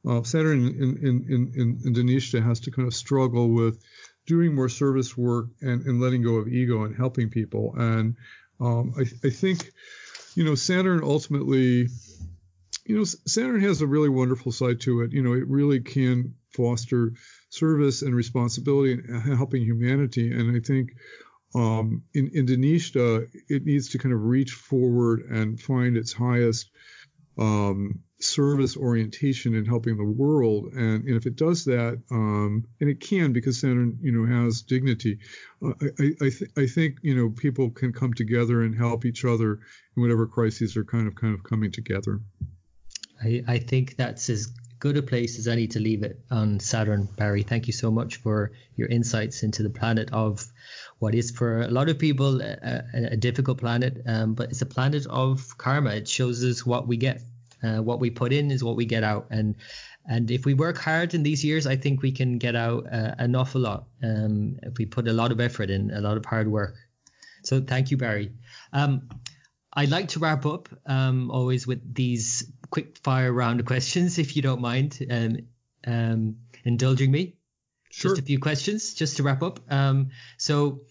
uh, 0.07 0.23
Saturn 0.23 0.67
in 0.67 0.97
in, 1.01 1.51
in 1.55 1.81
in 1.85 1.97
in 1.97 2.43
has 2.43 2.59
to 2.61 2.71
kind 2.71 2.87
of 2.87 2.93
struggle 2.93 3.49
with 3.49 3.81
doing 4.25 4.55
more 4.55 4.69
service 4.69 5.15
work 5.15 5.47
and, 5.61 5.85
and 5.85 6.01
letting 6.01 6.23
go 6.23 6.35
of 6.35 6.47
ego 6.47 6.83
and 6.83 6.95
helping 6.95 7.29
people. 7.29 7.73
And 7.77 8.15
um, 8.59 8.93
I, 8.97 9.01
I 9.27 9.29
think, 9.29 9.71
you 10.35 10.43
know, 10.43 10.55
Saturn 10.55 11.01
ultimately, 11.03 11.87
you 12.85 12.97
know, 12.97 13.03
Saturn 13.03 13.61
has 13.61 13.81
a 13.81 13.87
really 13.87 14.09
wonderful 14.09 14.51
side 14.51 14.81
to 14.81 15.01
it. 15.01 15.11
You 15.11 15.21
know, 15.21 15.33
it 15.33 15.47
really 15.47 15.79
can 15.79 16.35
foster 16.55 17.13
service 17.49 18.01
and 18.01 18.15
responsibility 18.15 18.93
and 18.93 19.37
helping 19.37 19.63
humanity. 19.63 20.31
And 20.31 20.55
I 20.55 20.59
think 20.59 20.93
um, 21.55 22.03
in 22.13 22.45
Dhanishta, 22.45 23.29
it 23.47 23.65
needs 23.65 23.89
to 23.89 23.97
kind 23.97 24.13
of 24.13 24.21
reach 24.21 24.51
forward 24.51 25.21
and 25.21 25.59
find 25.59 25.95
its 25.95 26.11
highest 26.11 26.69
um, 27.37 28.03
service 28.19 28.75
orientation 28.75 29.55
in 29.55 29.65
helping 29.65 29.95
the 29.95 30.03
world. 30.03 30.73
And, 30.73 31.05
and 31.05 31.15
if 31.15 31.25
it 31.25 31.37
does 31.37 31.65
that, 31.65 32.01
um, 32.11 32.65
and 32.81 32.89
it 32.89 32.99
can 32.99 33.31
because 33.31 33.61
Saturn, 33.61 33.97
you 34.01 34.11
know, 34.11 34.25
has 34.25 34.63
dignity, 34.63 35.19
uh, 35.63 35.73
I, 35.81 36.11
I, 36.21 36.29
th- 36.29 36.51
I, 36.57 36.67
think, 36.67 36.97
you 37.01 37.15
know, 37.15 37.29
people 37.29 37.69
can 37.71 37.93
come 37.93 38.13
together 38.13 38.61
and 38.61 38.75
help 38.75 39.05
each 39.05 39.23
other 39.23 39.59
in 39.95 40.01
whatever 40.01 40.27
crises 40.27 40.75
are 40.75 40.85
kind 40.85 41.07
of 41.07 41.15
kind 41.15 41.33
of 41.33 41.43
coming 41.43 41.71
together. 41.71 42.19
I, 43.23 43.43
I 43.47 43.59
think 43.59 43.95
that's 43.95 44.29
as 44.29 44.47
good 44.79 44.97
a 44.97 45.01
place 45.01 45.39
as 45.39 45.47
any 45.47 45.67
to 45.67 45.79
leave 45.79 46.03
it 46.03 46.19
on 46.29 46.59
Saturn, 46.59 47.07
Barry. 47.17 47.43
Thank 47.43 47.67
you 47.67 47.73
so 47.73 47.91
much 47.91 48.17
for 48.17 48.51
your 48.75 48.87
insights 48.87 49.43
into 49.43 49.63
the 49.63 49.69
planet 49.69 50.09
of 50.11 50.45
what 50.99 51.13
is 51.13 51.31
for 51.31 51.61
a 51.61 51.67
lot 51.67 51.89
of 51.89 51.99
people 51.99 52.41
a, 52.41 52.83
a 52.93 53.17
difficult 53.17 53.57
planet, 53.57 54.01
um, 54.05 54.33
but 54.33 54.49
it's 54.49 54.61
a 54.61 54.65
planet 54.65 55.05
of 55.07 55.57
karma. 55.57 55.91
It 55.91 56.07
shows 56.07 56.43
us 56.43 56.65
what 56.65 56.87
we 56.87 56.97
get. 56.97 57.21
Uh, 57.63 57.81
what 57.81 57.99
we 57.99 58.09
put 58.09 58.31
in 58.31 58.51
is 58.51 58.63
what 58.63 58.75
we 58.75 58.85
get 58.85 59.03
out, 59.03 59.27
and 59.31 59.55
and 60.05 60.29
if 60.29 60.45
we 60.45 60.53
work 60.53 60.77
hard 60.77 61.13
in 61.13 61.23
these 61.23 61.43
years, 61.43 61.65
I 61.65 61.75
think 61.75 62.01
we 62.01 62.11
can 62.11 62.37
get 62.37 62.55
out 62.55 62.85
uh, 62.91 63.15
an 63.17 63.35
awful 63.35 63.61
lot. 63.61 63.85
Um, 64.03 64.59
if 64.61 64.77
we 64.77 64.85
put 64.85 65.07
a 65.07 65.13
lot 65.13 65.31
of 65.31 65.39
effort 65.39 65.69
in, 65.69 65.91
a 65.91 66.01
lot 66.01 66.17
of 66.17 66.25
hard 66.25 66.47
work. 66.47 66.75
So 67.43 67.61
thank 67.61 67.91
you, 67.91 67.97
Barry. 67.97 68.31
Um, 68.71 69.09
I'd 69.73 69.89
like 69.89 70.09
to 70.09 70.19
wrap 70.19 70.45
up 70.45 70.69
um, 70.85 71.31
always 71.31 71.67
with 71.67 71.93
these 71.93 72.51
quick 72.69 72.97
fire 73.03 73.31
round 73.31 73.65
questions, 73.65 74.19
if 74.19 74.35
you 74.35 74.41
don't 74.41 74.61
mind 74.61 74.99
um, 75.09 75.37
um, 75.85 76.37
indulging 76.63 77.11
me. 77.11 77.35
Sure. 77.95 78.11
Just 78.11 78.23
a 78.23 78.25
few 78.25 78.39
questions, 78.39 78.93
just 78.93 79.15
to 79.15 79.23
wrap 79.23 79.41
up. 79.41 79.61
Um, 79.69 80.09
so, 80.37 80.81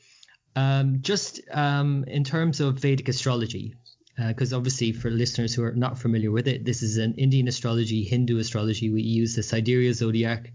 um, 0.57 1.02
just 1.02 1.42
um, 1.52 2.05
in 2.07 2.24
terms 2.24 2.61
of 2.61 2.76
Vedic 2.76 3.11
astrology, 3.11 3.74
because 4.16 4.55
uh, 4.55 4.57
obviously 4.57 4.92
for 4.92 5.11
listeners 5.11 5.52
who 5.52 5.64
are 5.64 5.72
not 5.72 5.98
familiar 5.98 6.30
with 6.30 6.48
it, 6.48 6.64
this 6.64 6.82
is 6.82 6.96
an 6.96 7.16
Indian 7.16 7.46
astrology, 7.46 8.05
Hindu 8.05 8.38
astrology. 8.38 8.88
We 8.88 9.02
use 9.02 9.34
the 9.34 9.42
sidereal 9.42 9.92
zodiac. 9.92 10.55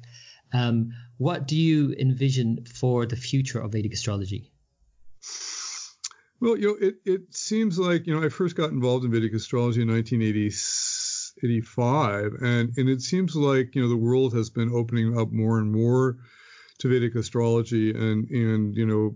Um, 0.52 0.94
what 1.20 1.48
do 1.48 1.56
you 1.56 1.94
envision 1.94 2.66
for 2.66 3.06
the 3.06 3.16
future 3.16 3.60
of 3.60 3.74
Vedic 3.74 3.94
astrology? 3.94 4.52
Well, 6.42 6.58
you 6.58 6.70
know, 6.70 6.78
it, 6.82 6.96
it 7.06 7.36
seems 7.36 7.78
like, 7.78 8.08
you 8.08 8.16
know, 8.16 8.24
I 8.26 8.30
first 8.30 8.56
got 8.56 8.72
involved 8.72 9.06
in 9.06 9.12
Vedic 9.12 9.36
astrology 9.36 9.84
in 9.84 9.90
1985, 9.90 12.34
and, 12.42 12.76
and 12.76 12.90
it 12.90 13.04
seems 13.04 13.36
like, 13.36 13.76
you 13.76 13.84
know, 13.84 13.90
the 13.90 13.96
world 13.96 14.34
has 14.34 14.50
been 14.50 14.72
opening 14.74 15.16
up 15.16 15.32
more 15.32 15.60
and 15.60 15.72
more 15.72 16.18
to 16.80 16.90
Vedic 16.90 17.16
astrology. 17.16 17.92
And, 17.92 18.30
and 18.30 18.76
you 18.76 18.86
know, 18.86 19.16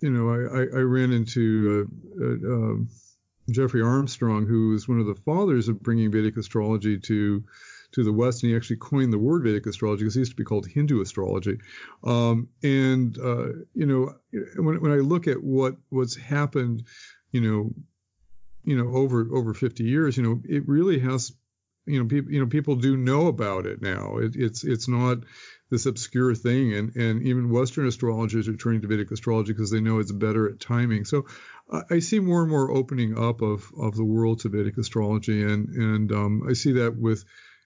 you 0.00 0.10
know, 0.10 0.30
I, 0.30 0.78
I, 0.78 0.82
ran 0.82 1.12
into 1.12 1.88
uh, 2.20 2.52
uh, 2.52 2.74
Jeffrey 3.50 3.80
Armstrong, 3.80 4.46
who 4.46 4.70
was 4.70 4.88
one 4.88 5.00
of 5.00 5.06
the 5.06 5.14
fathers 5.14 5.68
of 5.68 5.82
bringing 5.82 6.10
Vedic 6.10 6.36
astrology 6.36 6.98
to 6.98 7.44
to 7.92 8.02
the 8.02 8.12
West, 8.12 8.42
and 8.42 8.50
he 8.50 8.56
actually 8.56 8.76
coined 8.76 9.12
the 9.12 9.18
word 9.18 9.44
Vedic 9.44 9.66
astrology 9.66 10.02
because 10.02 10.16
it 10.16 10.20
used 10.20 10.32
to 10.32 10.36
be 10.36 10.44
called 10.44 10.66
Hindu 10.66 11.00
astrology. 11.00 11.58
Um, 12.02 12.48
and 12.62 13.16
uh, 13.18 13.46
you 13.72 13.86
know, 13.86 14.14
when, 14.56 14.80
when 14.80 14.92
I 14.92 14.96
look 14.96 15.28
at 15.28 15.42
what 15.42 15.76
what's 15.90 16.16
happened, 16.16 16.84
you 17.30 17.40
know, 17.40 17.70
you 18.64 18.76
know, 18.76 18.96
over 18.96 19.28
over 19.32 19.54
50 19.54 19.84
years, 19.84 20.16
you 20.16 20.22
know, 20.22 20.40
it 20.44 20.68
really 20.68 20.98
has, 20.98 21.32
you 21.86 22.02
know, 22.02 22.08
people, 22.08 22.32
you 22.32 22.40
know, 22.40 22.46
people 22.46 22.76
do 22.76 22.96
know 22.96 23.28
about 23.28 23.66
it 23.66 23.80
now. 23.80 24.18
It, 24.18 24.34
it's 24.34 24.64
it's 24.64 24.88
not 24.88 25.18
this 25.70 25.86
obscure 25.86 26.34
thing, 26.34 26.74
and 26.74 26.94
and 26.96 27.22
even 27.22 27.50
Western 27.50 27.86
astrologers 27.86 28.48
are 28.48 28.56
turning 28.56 28.82
to 28.82 28.88
Vedic 28.88 29.10
astrology 29.10 29.52
because 29.52 29.70
they 29.70 29.80
know 29.80 29.98
it's 29.98 30.12
better 30.12 30.48
at 30.48 30.60
timing. 30.60 31.04
So 31.04 31.26
I 31.90 32.00
see 32.00 32.20
more 32.20 32.42
and 32.42 32.50
more 32.50 32.70
opening 32.70 33.18
up 33.18 33.40
of 33.40 33.70
of 33.78 33.96
the 33.96 34.04
world 34.04 34.40
to 34.40 34.48
Vedic 34.48 34.76
astrology, 34.78 35.42
and 35.42 35.68
and 35.70 36.12
um, 36.12 36.42
I 36.48 36.52
see 36.52 36.72
that 36.72 36.96
with 36.96 37.24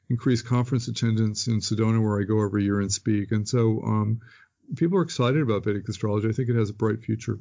increased 0.09 0.47
conference 0.47 0.89
attendance 0.89 1.49
in 1.49 1.61
Sedona, 1.61 2.03
where 2.03 2.21
I 2.21 2.25
go 2.25 2.43
every 2.43 2.65
year 2.65 2.81
and 2.81 2.91
speak. 2.91 3.33
And 3.33 3.47
so 3.47 3.83
um, 3.83 4.21
people 4.77 4.99
are 4.99 5.03
excited 5.03 5.43
about 5.43 5.65
Vedic 5.65 5.89
astrology. 5.89 6.29
I 6.29 6.33
think 6.33 6.49
it 6.49 6.57
has 6.57 6.71
a 6.71 6.75
bright 6.75 7.03
future. 7.03 7.39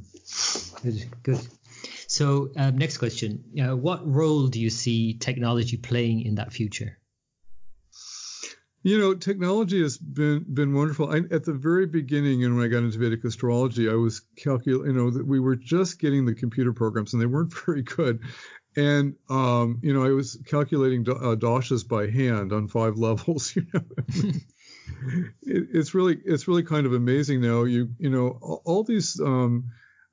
Good. 0.84 1.06
Good. 1.24 1.48
So, 2.08 2.50
uh, 2.56 2.72
next 2.72 2.98
question: 2.98 3.44
uh, 3.62 3.76
What 3.76 4.08
role 4.08 4.48
do 4.48 4.60
you 4.60 4.70
see 4.70 5.14
technology 5.14 5.78
playing 5.78 6.22
in 6.22 6.36
that 6.36 6.52
future? 6.52 6.98
You 8.88 8.98
know, 8.98 9.14
technology 9.16 9.82
has 9.82 9.98
been 9.98 10.46
been 10.48 10.74
wonderful. 10.74 11.12
I, 11.12 11.18
at 11.18 11.44
the 11.44 11.52
very 11.52 11.88
beginning, 11.88 12.46
and 12.46 12.56
when 12.56 12.64
I 12.64 12.70
got 12.70 12.84
into 12.84 12.98
Vedic 12.98 13.26
astrology, 13.26 13.90
I 13.90 13.96
was 13.96 14.22
calculating. 14.38 14.96
You 14.96 15.02
know, 15.02 15.10
that 15.10 15.28
we 15.28 15.42
were 15.42 15.58
just 15.58 16.00
getting 16.00 16.24
the 16.24 16.34
computer 16.34 16.72
programs, 16.72 17.12
and 17.12 17.22
they 17.22 17.26
weren't 17.26 17.54
very 17.66 17.82
good. 17.82 18.22
And 18.78 19.16
um, 19.30 19.82
you 19.84 19.94
know, 19.94 20.06
I 20.06 20.12
was 20.12 20.42
calculating 20.46 21.02
uh, 21.02 21.36
doshas 21.36 21.86
by 21.86 22.10
hand 22.10 22.54
on 22.54 22.70
five 22.70 22.96
levels. 23.08 23.54
You 23.58 23.68
know, 23.74 23.82
it, 25.42 25.68
it's 25.74 25.94
really 25.94 26.18
it's 26.24 26.48
really 26.48 26.64
kind 26.64 26.86
of 26.86 26.94
amazing 26.94 27.42
now. 27.42 27.66
You 27.66 27.90
you 28.00 28.10
know, 28.10 28.40
all, 28.42 28.62
all 28.64 28.84
these 28.86 29.20
um, 29.20 29.66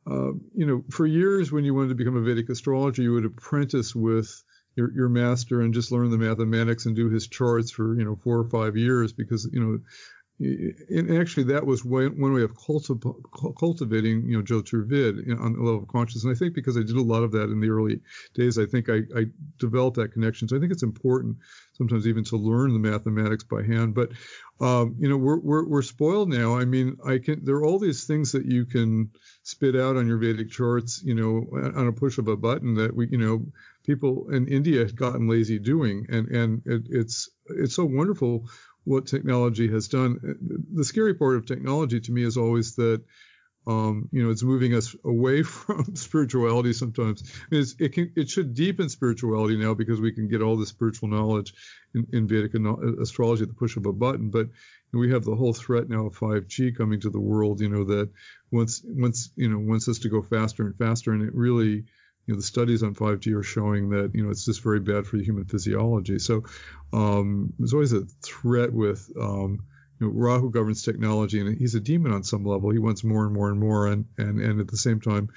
uh, 0.05 0.33
you 0.53 0.67
know, 0.67 0.83
for 0.91 1.07
years 1.07 1.53
when 1.53 1.65
you 1.65 1.75
wanted 1.75 1.91
to 1.91 1.95
become 1.95 2.17
a 2.17 2.23
Vedic 2.23 2.49
astrologer, 2.49 3.03
you 3.03 3.13
would 3.13 3.25
apprentice 3.25 3.95
with 3.95 4.43
your, 4.77 4.93
your 4.93 5.09
master 5.09 5.61
and 5.61 5.75
just 5.75 5.93
learn 5.93 6.11
the 6.11 6.19
mathematics 6.19 6.87
and 6.87 6.97
do 6.97 7.11
his 7.11 7.29
charts 7.29 7.71
for 7.71 7.97
you 7.97 8.05
know 8.05 8.17
four 8.17 8.39
or 8.39 8.49
five 8.49 8.77
years 8.77 9.13
because 9.13 9.49
you 9.53 9.61
know 9.61 9.79
and 10.41 11.17
actually 11.17 11.45
that 11.45 11.65
was 11.65 11.85
one, 11.85 12.19
way 12.19 12.43
of 12.43 12.55
cultiv- 12.55 13.57
cultivating, 13.57 14.29
you 14.29 14.37
know, 14.37 14.43
joe 14.43 14.63
Jyotirvid 14.63 15.41
on 15.41 15.53
the 15.53 15.61
level 15.61 15.83
of 15.83 15.89
consciousness. 15.89 16.25
And 16.25 16.35
I 16.35 16.39
think 16.39 16.55
because 16.55 16.77
I 16.77 16.81
did 16.81 16.97
a 16.97 17.03
lot 17.03 17.23
of 17.23 17.33
that 17.33 17.45
in 17.45 17.61
the 17.61 17.71
early 17.71 18.01
days, 18.35 18.59
I 18.59 18.67
think 18.67 18.89
I, 18.89 19.03
I 19.17 19.27
developed 19.59 19.97
that 19.99 20.13
connection. 20.13 20.49
So 20.49 20.57
I 20.57 20.61
think 20.61 20.73
it's 20.73 20.83
important 20.83 21.37
sometimes 21.75 22.09
even 22.09 22.25
to 22.25 22.37
learn 22.37 22.73
the 22.73 22.91
mathematics 22.91 23.45
by 23.45 23.63
hand. 23.63 23.95
But 23.95 24.11
um, 24.61 24.97
you 24.99 25.09
know, 25.09 25.17
we're, 25.17 25.39
we're 25.39 25.69
we're 25.69 25.83
spoiled 25.83 26.31
now. 26.31 26.57
I 26.59 26.65
mean, 26.65 26.97
I 27.07 27.19
can 27.19 27.45
there 27.45 27.57
are 27.57 27.65
all 27.65 27.79
these 27.79 28.05
things 28.05 28.33
that 28.33 28.47
you 28.47 28.67
can 28.67 29.11
spit 29.45 29.77
out 29.77 29.97
on 29.97 30.09
your 30.09 30.19
Vedic 30.19 30.51
charts, 30.51 31.01
you 31.05 31.15
know, 31.15 31.47
on 31.77 31.87
a 31.87 31.93
push 31.93 32.19
of 32.19 32.27
a 32.27 32.37
button 32.37 32.75
that 32.75 32.95
we, 32.95 33.09
you 33.09 33.19
know, 33.19 33.47
people 33.85 34.31
in 34.31 34.49
India 34.49 34.81
have 34.81 34.97
gotten 34.97 35.29
lazy 35.29 35.59
doing, 35.59 36.07
and 36.09 36.29
and 36.29 36.63
it, 36.67 36.83
it's 36.91 37.31
it's 37.47 37.75
so 37.75 37.85
wonderful 37.85 38.49
what 38.85 39.07
technology 39.07 39.69
has 39.69 39.89
done. 39.89 40.19
The 40.73 40.85
scary 40.85 41.15
part 41.15 41.37
of 41.37 41.47
technology 41.47 42.01
to 42.01 42.13
me 42.13 42.23
is 42.23 42.37
always 42.37 42.77
that 42.77 43.03
um, 43.67 44.09
you 44.13 44.23
know, 44.23 44.31
it's 44.31 44.43
moving 44.43 44.75
us 44.75 44.95
away 45.05 45.43
from 45.43 45.97
spirituality 45.97 46.73
sometimes. 46.73 47.23
It's, 47.51 47.75
it 47.79 47.93
can, 47.93 48.13
it 48.17 48.29
should 48.29 48.55
deepen 48.55 48.89
spirituality 48.89 49.57
now 49.57 49.75
because 49.75 50.01
we 50.01 50.13
can 50.13 50.29
get 50.29 50.43
all 50.43 50.57
the 50.57 50.67
spiritual 50.67 51.09
knowledge 51.09 51.55
in, 51.95 52.07
in 52.13 52.29
Vedic 52.29 52.53
astrology 53.01 53.43
at 53.43 53.49
the 53.49 53.55
push 53.55 53.77
of 53.77 53.87
a 53.87 53.93
button. 53.93 54.31
But 54.31 54.49
we 54.93 55.13
have 55.13 55.25
the 55.25 55.35
whole 55.35 55.55
threat 55.55 55.89
now 55.89 56.07
of 56.07 56.19
5G 56.19 56.77
coming 56.77 57.01
to 57.01 57.11
the 57.11 57.21
world. 57.21 57.61
You 57.61 57.71
know 57.71 57.85
that 57.85 58.11
once, 58.51 58.83
once, 58.85 59.31
you 59.35 59.49
know, 59.49 59.59
wants 59.59 59.89
us 59.89 60.01
to 60.01 60.09
go 60.09 60.23
faster 60.23 60.67
and 60.67 60.77
faster, 60.77 61.13
and 61.13 61.23
it 61.23 61.35
really 61.35 61.85
you 62.27 62.35
know, 62.35 62.37
the 62.37 62.47
studies 62.47 62.83
on 62.83 62.95
5G 62.95 63.39
are 63.39 63.43
showing 63.43 63.91
that, 63.91 64.13
you 64.15 64.25
know, 64.25 64.31
it's 64.31 64.45
just 64.45 64.63
very 64.63 64.81
bad 64.81 65.07
for 65.07 65.19
human 65.19 65.45
physiology. 65.45 66.19
So 66.19 66.45
um, 66.93 67.53
there's 67.59 67.75
always 67.75 67.93
a 67.93 68.07
threat 68.23 68.73
with, 68.73 69.11
um, 69.21 69.65
you 70.01 70.07
know, 70.07 70.13
Rahu 70.13 70.51
governs 70.51 70.83
technology, 70.83 71.41
and 71.41 71.57
he's 71.57 71.75
a 71.75 71.81
demon 71.81 72.13
on 72.13 72.25
some 72.25 72.45
level. 72.45 72.71
He 72.71 72.79
wants 72.79 73.05
more 73.05 73.25
and 73.25 73.35
more 73.35 73.51
and 73.51 73.61
more, 73.61 73.87
and 73.87 74.07
and 74.19 74.41
and 74.41 74.61
at 74.61 74.67
the 74.67 74.77
same 74.77 75.01
time, 75.01 75.29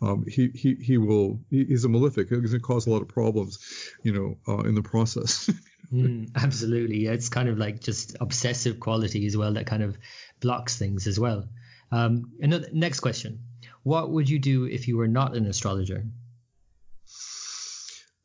um, 0.00 0.24
he 0.28 0.50
he 0.54 0.74
he 0.74 0.98
will 0.98 1.40
he, 1.50 1.64
he's 1.64 1.84
a 1.84 1.88
malefic. 1.88 2.28
He's 2.28 2.38
going 2.38 2.52
to 2.52 2.60
cause 2.60 2.86
a 2.86 2.90
lot 2.90 3.02
of 3.02 3.08
problems, 3.08 3.58
you 4.04 4.12
know, 4.12 4.36
uh, 4.46 4.62
in 4.62 4.76
the 4.76 4.82
process. 4.82 5.50
mm, 5.92 6.30
absolutely, 6.36 7.06
it's 7.06 7.28
kind 7.28 7.48
of 7.48 7.58
like 7.58 7.80
just 7.80 8.16
obsessive 8.20 8.78
quality 8.78 9.26
as 9.26 9.36
well 9.36 9.54
that 9.54 9.66
kind 9.66 9.82
of 9.82 9.98
blocks 10.38 10.78
things 10.78 11.08
as 11.08 11.18
well. 11.18 11.48
Um, 11.90 12.34
another 12.40 12.68
next 12.72 13.00
question: 13.00 13.40
What 13.82 14.10
would 14.10 14.30
you 14.30 14.38
do 14.38 14.66
if 14.66 14.86
you 14.86 14.96
were 14.96 15.08
not 15.08 15.36
an 15.36 15.46
astrologer? 15.46 16.04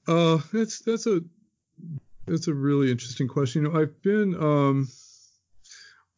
Uh, 0.09 0.39
that's 0.51 0.79
that's 0.79 1.05
a 1.05 1.21
that's 2.25 2.47
a 2.47 2.53
really 2.53 2.89
interesting 2.89 3.27
question. 3.27 3.61
You 3.61 3.69
know, 3.69 3.79
I've 3.79 4.01
been 4.01 4.33
um, 4.41 4.87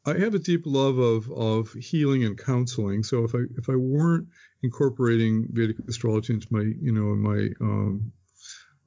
I 0.05 0.17
have 0.17 0.33
a 0.33 0.39
deep 0.39 0.61
love 0.65 0.97
of 0.97 1.29
of 1.29 1.73
healing 1.73 2.23
and 2.23 2.37
counseling. 2.37 3.03
So 3.03 3.25
if 3.25 3.35
I 3.35 3.39
if 3.57 3.69
I 3.69 3.75
weren't 3.75 4.29
incorporating 4.63 5.47
Vedic 5.51 5.75
astrology 5.89 6.33
into 6.33 6.47
my 6.51 6.61
you 6.61 6.93
know 6.93 7.15
my 7.15 7.49
um, 7.59 8.13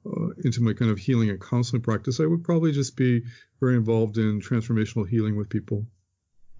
uh, 0.07 0.29
into 0.43 0.63
my 0.63 0.73
kind 0.73 0.89
of 0.89 0.97
healing 0.97 1.29
and 1.29 1.39
counseling 1.39 1.83
practice, 1.83 2.19
I 2.19 2.25
would 2.25 2.43
probably 2.43 2.71
just 2.71 2.97
be 2.97 3.21
very 3.59 3.75
involved 3.75 4.17
in 4.17 4.41
transformational 4.41 5.07
healing 5.07 5.35
with 5.35 5.49
people. 5.49 5.85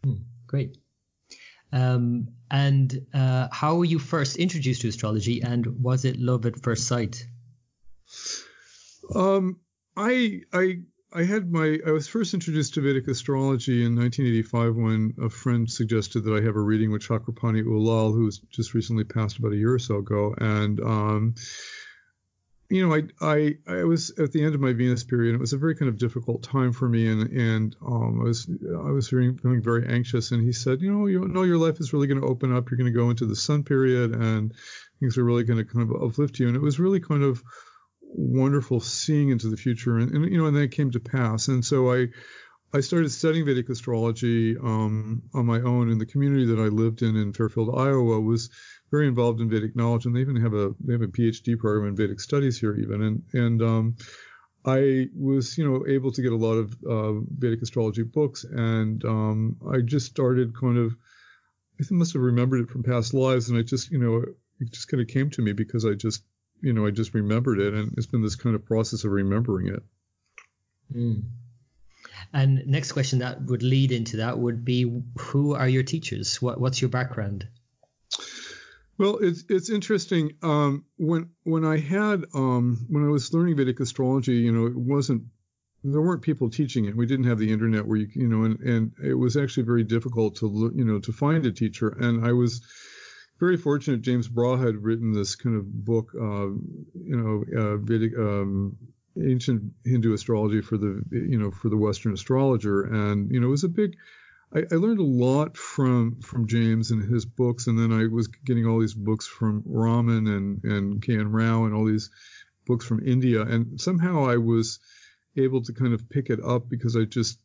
Hmm, 0.03 0.17
great. 0.45 0.77
Um, 1.71 2.27
and 2.51 3.07
uh, 3.11 3.47
how 3.51 3.77
were 3.77 3.85
you 3.85 3.97
first 3.97 4.37
introduced 4.37 4.81
to 4.81 4.87
astrology, 4.89 5.41
and 5.41 5.81
was 5.81 6.05
it 6.05 6.19
love 6.19 6.45
at 6.45 6.61
first 6.61 6.87
sight? 6.87 7.25
Um, 9.13 9.59
I 9.95 10.41
I 10.53 10.79
I 11.13 11.23
had 11.23 11.51
my 11.51 11.79
I 11.85 11.91
was 11.91 12.07
first 12.07 12.33
introduced 12.33 12.73
to 12.73 12.81
Vedic 12.81 13.07
astrology 13.07 13.85
in 13.85 13.95
1985 13.95 14.75
when 14.75 15.13
a 15.21 15.29
friend 15.29 15.69
suggested 15.69 16.23
that 16.25 16.33
I 16.33 16.41
have 16.41 16.55
a 16.55 16.61
reading 16.61 16.91
with 16.91 17.03
Chakrapani 17.03 17.63
Ullal, 17.63 18.13
who's 18.13 18.39
just 18.51 18.73
recently 18.73 19.03
passed 19.03 19.37
about 19.37 19.53
a 19.53 19.57
year 19.57 19.73
or 19.73 19.79
so 19.79 19.97
ago, 19.97 20.35
and 20.37 20.79
um, 20.81 21.35
you 22.69 22.87
know, 22.87 22.95
I, 22.95 23.03
I 23.21 23.55
I 23.67 23.83
was 23.83 24.11
at 24.17 24.31
the 24.31 24.43
end 24.43 24.55
of 24.55 24.61
my 24.61 24.73
Venus 24.73 25.03
period. 25.03 25.35
It 25.35 25.39
was 25.39 25.53
a 25.53 25.57
very 25.57 25.75
kind 25.75 25.89
of 25.89 25.97
difficult 25.97 26.43
time 26.43 26.71
for 26.73 26.89
me, 26.89 27.07
and 27.07 27.29
and 27.31 27.75
um, 27.85 28.19
I 28.21 28.23
was 28.23 28.49
I 28.49 28.91
was 28.91 29.07
feeling, 29.07 29.37
feeling 29.37 29.61
very 29.61 29.87
anxious. 29.87 30.31
And 30.31 30.43
he 30.43 30.51
said, 30.51 30.81
you 30.81 30.91
know, 30.91 31.05
you 31.05 31.27
know, 31.27 31.43
your 31.43 31.59
life 31.59 31.79
is 31.79 31.93
really 31.93 32.07
going 32.07 32.21
to 32.21 32.27
open 32.27 32.55
up. 32.55 32.69
You're 32.69 32.77
going 32.77 32.91
to 32.91 32.99
go 32.99 33.11
into 33.11 33.27
the 33.27 33.35
Sun 33.35 33.63
period, 33.63 34.11
and 34.15 34.53
things 34.99 35.17
are 35.17 35.23
really 35.23 35.43
going 35.43 35.59
to 35.59 35.65
kind 35.65 35.89
of 35.89 36.01
uplift 36.01 36.39
you. 36.39 36.47
And 36.47 36.55
it 36.55 36.61
was 36.61 36.79
really 36.79 36.99
kind 36.99 37.23
of 37.23 37.43
wonderful 38.17 38.79
seeing 38.79 39.29
into 39.29 39.49
the 39.49 39.57
future, 39.57 39.97
and, 39.97 40.11
and 40.11 40.31
you 40.31 40.37
know, 40.37 40.45
and 40.45 40.55
then 40.55 40.63
it 40.63 40.71
came 40.71 40.91
to 40.91 40.99
pass. 40.99 41.47
And 41.47 41.63
so 41.63 41.91
I 41.91 42.07
I 42.73 42.81
started 42.81 43.09
studying 43.09 43.45
Vedic 43.45 43.69
astrology 43.69 44.57
um, 44.57 45.23
on 45.33 45.45
my 45.45 45.61
own, 45.61 45.89
and 45.89 45.99
the 45.99 46.05
community 46.05 46.45
that 46.47 46.59
I 46.59 46.67
lived 46.67 47.01
in 47.01 47.15
in 47.15 47.33
Fairfield, 47.33 47.73
Iowa, 47.77 48.19
was 48.19 48.49
very 48.91 49.07
involved 49.07 49.41
in 49.41 49.49
Vedic 49.49 49.75
knowledge, 49.75 50.05
and 50.05 50.15
they 50.15 50.21
even 50.21 50.35
have 50.37 50.53
a 50.53 50.73
they 50.79 50.93
have 50.93 51.01
a 51.01 51.07
PhD 51.07 51.57
program 51.57 51.89
in 51.89 51.95
Vedic 51.95 52.19
studies 52.19 52.59
here, 52.59 52.75
even. 52.75 53.01
And 53.01 53.23
and 53.33 53.61
um, 53.61 53.95
I 54.65 55.07
was 55.15 55.57
you 55.57 55.69
know 55.69 55.85
able 55.87 56.11
to 56.11 56.21
get 56.21 56.31
a 56.31 56.37
lot 56.37 56.53
of 56.55 56.75
uh, 56.89 57.19
Vedic 57.37 57.61
astrology 57.61 58.03
books, 58.03 58.43
and 58.43 59.03
um, 59.05 59.57
I 59.71 59.81
just 59.81 60.07
started 60.07 60.57
kind 60.59 60.77
of 60.77 60.95
I 61.79 61.83
must 61.91 62.13
have 62.13 62.21
remembered 62.21 62.61
it 62.61 62.69
from 62.69 62.83
past 62.83 63.13
lives, 63.13 63.49
and 63.49 63.59
I 63.59 63.61
just 63.61 63.91
you 63.91 63.99
know 63.99 64.23
it 64.59 64.71
just 64.71 64.87
kind 64.87 65.01
of 65.01 65.07
came 65.07 65.29
to 65.31 65.41
me 65.41 65.53
because 65.53 65.85
I 65.85 65.93
just 65.93 66.23
you 66.65 66.73
know, 66.73 66.87
I 66.87 66.91
just 66.91 67.13
remembered 67.13 67.59
it, 67.59 67.73
and 67.75 67.93
it's 67.95 68.07
been 68.07 68.23
this 68.23 68.35
kind 68.35 68.55
of 68.55 68.65
process 68.65 69.03
of 69.03 69.11
remembering 69.11 69.67
it. 69.67 69.83
Mm. 70.93 71.23
And 72.33 72.65
next 72.65 72.91
question 72.91 73.19
that 73.19 73.43
would 73.45 73.61
lead 73.61 73.91
into 73.91 74.17
that 74.17 74.39
would 74.39 74.65
be, 74.65 75.03
who 75.19 75.53
are 75.53 75.69
your 75.69 75.83
teachers? 75.83 76.41
What, 76.41 76.59
what's 76.59 76.81
your 76.81 76.89
background? 76.89 77.47
Well, 78.97 79.17
it's 79.17 79.43
it's 79.49 79.69
interesting. 79.69 80.33
Um, 80.41 80.85
when 80.97 81.29
when 81.43 81.65
I 81.65 81.77
had 81.77 82.23
um, 82.33 82.85
when 82.89 83.03
I 83.03 83.09
was 83.09 83.33
learning 83.33 83.57
Vedic 83.57 83.79
astrology, 83.81 84.35
you 84.35 84.53
know, 84.53 84.67
it 84.67 84.75
wasn't 84.75 85.23
there 85.83 86.01
weren't 86.01 86.21
people 86.21 86.49
teaching 86.49 86.85
it. 86.85 86.95
We 86.95 87.05
didn't 87.05 87.25
have 87.25 87.37
the 87.37 87.51
internet 87.51 87.85
where 87.85 87.97
you 87.97 88.07
you 88.13 88.27
know, 88.27 88.43
and 88.45 88.59
and 88.61 88.93
it 89.03 89.13
was 89.13 89.35
actually 89.35 89.63
very 89.63 89.83
difficult 89.83 90.37
to 90.37 90.71
you 90.73 90.85
know 90.85 90.99
to 90.99 91.11
find 91.11 91.45
a 91.45 91.51
teacher. 91.51 91.89
And 91.89 92.25
I 92.25 92.31
was 92.31 92.61
very 93.39 93.57
fortunate. 93.57 94.01
James 94.01 94.27
Braha 94.27 94.65
had 94.65 94.83
written 94.83 95.13
this 95.13 95.35
kind 95.35 95.57
of 95.57 95.85
book, 95.85 96.11
uh, 96.15 96.47
you 96.47 97.15
know, 97.15 97.43
uh, 97.57 97.77
Vedic, 97.77 98.17
um, 98.17 98.77
ancient 99.17 99.73
Hindu 99.83 100.13
astrology 100.13 100.61
for 100.61 100.77
the 100.77 101.01
you 101.11 101.39
know 101.39 101.51
for 101.51 101.69
the 101.69 101.77
Western 101.77 102.13
astrologer, 102.13 102.83
and 102.83 103.31
you 103.31 103.39
know 103.39 103.47
it 103.47 103.51
was 103.51 103.63
a 103.63 103.69
big. 103.69 103.97
I, 104.53 104.59
I 104.71 104.75
learned 104.75 104.99
a 104.99 105.03
lot 105.03 105.57
from 105.57 106.21
from 106.21 106.47
James 106.47 106.91
and 106.91 107.03
his 107.03 107.25
books, 107.25 107.67
and 107.67 107.77
then 107.77 107.91
I 107.91 108.07
was 108.07 108.27
getting 108.27 108.65
all 108.65 108.79
these 108.79 108.93
books 108.93 109.27
from 109.27 109.63
Raman 109.65 110.27
and 110.27 110.63
and 110.63 111.01
K. 111.01 111.13
N. 111.13 111.31
Rao 111.31 111.65
and 111.65 111.73
all 111.73 111.85
these 111.85 112.09
books 112.65 112.85
from 112.85 113.05
India, 113.05 113.41
and 113.41 113.79
somehow 113.79 114.25
I 114.25 114.37
was 114.37 114.79
able 115.37 115.61
to 115.63 115.73
kind 115.73 115.93
of 115.93 116.09
pick 116.09 116.29
it 116.29 116.39
up 116.43 116.69
because 116.69 116.95
I 116.95 117.03
just 117.03 117.39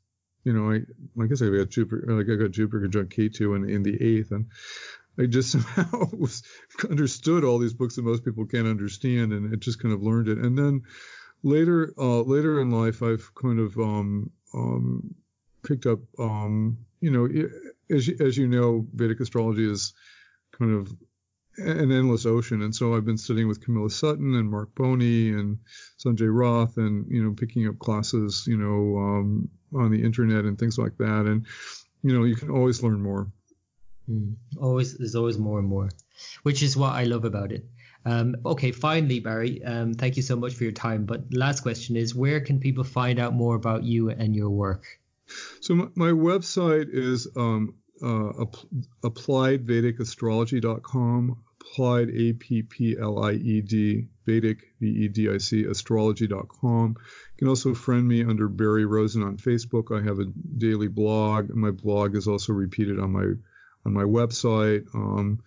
you 0.44 0.52
know, 0.52 0.70
I 0.70 0.80
I 1.22 1.26
guess 1.26 1.42
I 1.42 1.50
got 1.50 1.68
Jupiter, 1.68 2.06
like 2.08 2.26
I 2.30 2.42
got 2.42 2.52
Jupiter 2.52 2.80
conjunct 2.82 3.16
Ketu 3.16 3.56
in, 3.56 3.68
in 3.68 3.82
the 3.82 4.02
eighth, 4.02 4.30
and 4.30 4.46
I 5.20 5.26
just 5.26 5.50
somehow 5.52 6.06
was 6.12 6.42
understood 6.88 7.44
all 7.44 7.58
these 7.58 7.74
books 7.74 7.96
that 7.96 8.04
most 8.04 8.24
people 8.24 8.46
can't 8.46 8.66
understand, 8.66 9.32
and 9.32 9.52
it 9.52 9.60
just 9.60 9.82
kind 9.82 9.94
of 9.94 10.02
learned 10.02 10.28
it. 10.28 10.38
And 10.38 10.56
then 10.56 10.82
later, 11.42 11.92
uh, 11.98 12.22
later 12.22 12.60
in 12.60 12.70
life, 12.70 13.02
I've 13.02 13.30
kind 13.34 13.58
of 13.60 13.76
um, 13.78 14.30
um, 14.54 15.14
picked 15.62 15.86
up, 15.86 16.00
um, 16.18 16.78
you 17.00 17.10
know, 17.10 17.28
as 17.94 18.08
as 18.20 18.36
you 18.36 18.48
know, 18.48 18.86
Vedic 18.94 19.20
astrology 19.20 19.70
is 19.70 19.92
kind 20.58 20.74
of 20.74 20.92
an 21.58 21.92
endless 21.92 22.24
ocean, 22.24 22.62
and 22.62 22.74
so 22.74 22.94
I've 22.94 23.04
been 23.04 23.18
studying 23.18 23.48
with 23.48 23.60
Komilla 23.60 23.90
Sutton 23.90 24.34
and 24.34 24.50
Marc 24.50 24.74
Boney 24.74 25.30
and 25.30 25.58
Sanjay 25.98 26.28
Rath, 26.32 26.78
and 26.78 27.10
you 27.10 27.22
know, 27.22 27.32
picking 27.32 27.66
up 27.68 27.78
classes, 27.78 28.46
you 28.46 28.56
know, 28.56 28.98
um, 28.98 29.48
on 29.74 29.90
the 29.90 30.02
internet 30.02 30.44
and 30.44 30.58
things 30.58 30.78
like 30.78 30.96
that, 30.98 31.26
and 31.26 31.46
you 32.02 32.16
know, 32.16 32.24
you 32.24 32.36
can 32.36 32.50
always 32.50 32.82
learn 32.82 33.02
more. 33.02 33.30
Mm. 34.08 34.36
Always, 34.60 34.96
there's 34.96 35.14
always 35.14 35.38
more 35.38 35.58
and 35.58 35.68
more, 35.68 35.90
which 36.42 36.62
is 36.62 36.76
what 36.76 36.92
I 36.92 37.04
love 37.04 37.24
about 37.24 37.52
it. 37.52 37.64
Um, 38.04 38.36
okay, 38.46 38.72
finally, 38.72 39.20
Barry, 39.20 39.62
um, 39.62 39.94
thank 39.94 40.16
you 40.16 40.22
so 40.22 40.36
much 40.36 40.54
for 40.54 40.64
your 40.64 40.72
time. 40.72 41.04
But 41.04 41.24
last 41.32 41.60
question 41.60 41.96
is, 41.96 42.14
where 42.14 42.40
can 42.40 42.60
people 42.60 42.84
find 42.84 43.18
out 43.18 43.34
more 43.34 43.56
about 43.56 43.84
you 43.84 44.08
and 44.10 44.34
your 44.34 44.50
work? 44.50 44.86
So 45.60 45.74
my, 45.74 45.88
my 45.94 46.10
website 46.10 46.88
is 46.90 47.28
um, 47.36 47.74
uh, 48.02 48.46
appliedvedicastrology.com, 49.04 51.36
applied 51.60 52.10
a 52.10 52.32
p 52.32 52.62
p 52.62 52.96
l 52.98 53.22
i 53.22 53.34
e 53.34 53.60
d 53.60 54.08
Vedic 54.26 54.72
v 54.80 55.04
e 55.04 55.08
d 55.08 55.28
i 55.28 55.38
c 55.38 55.66
astrology.com. 55.66 56.96
You 56.98 57.36
can 57.38 57.48
also 57.48 57.74
friend 57.74 58.08
me 58.08 58.24
under 58.24 58.48
Barry 58.48 58.86
Rosen 58.86 59.22
on 59.22 59.36
Facebook. 59.36 59.96
I 59.96 60.02
have 60.02 60.18
a 60.18 60.26
daily 60.58 60.88
blog, 60.88 61.50
my 61.50 61.70
blog 61.70 62.16
is 62.16 62.26
also 62.26 62.54
repeated 62.54 62.98
on 62.98 63.12
my 63.12 63.34
on 63.84 63.92
my 63.92 64.04
website. 64.04 64.84
Um, 64.94 65.40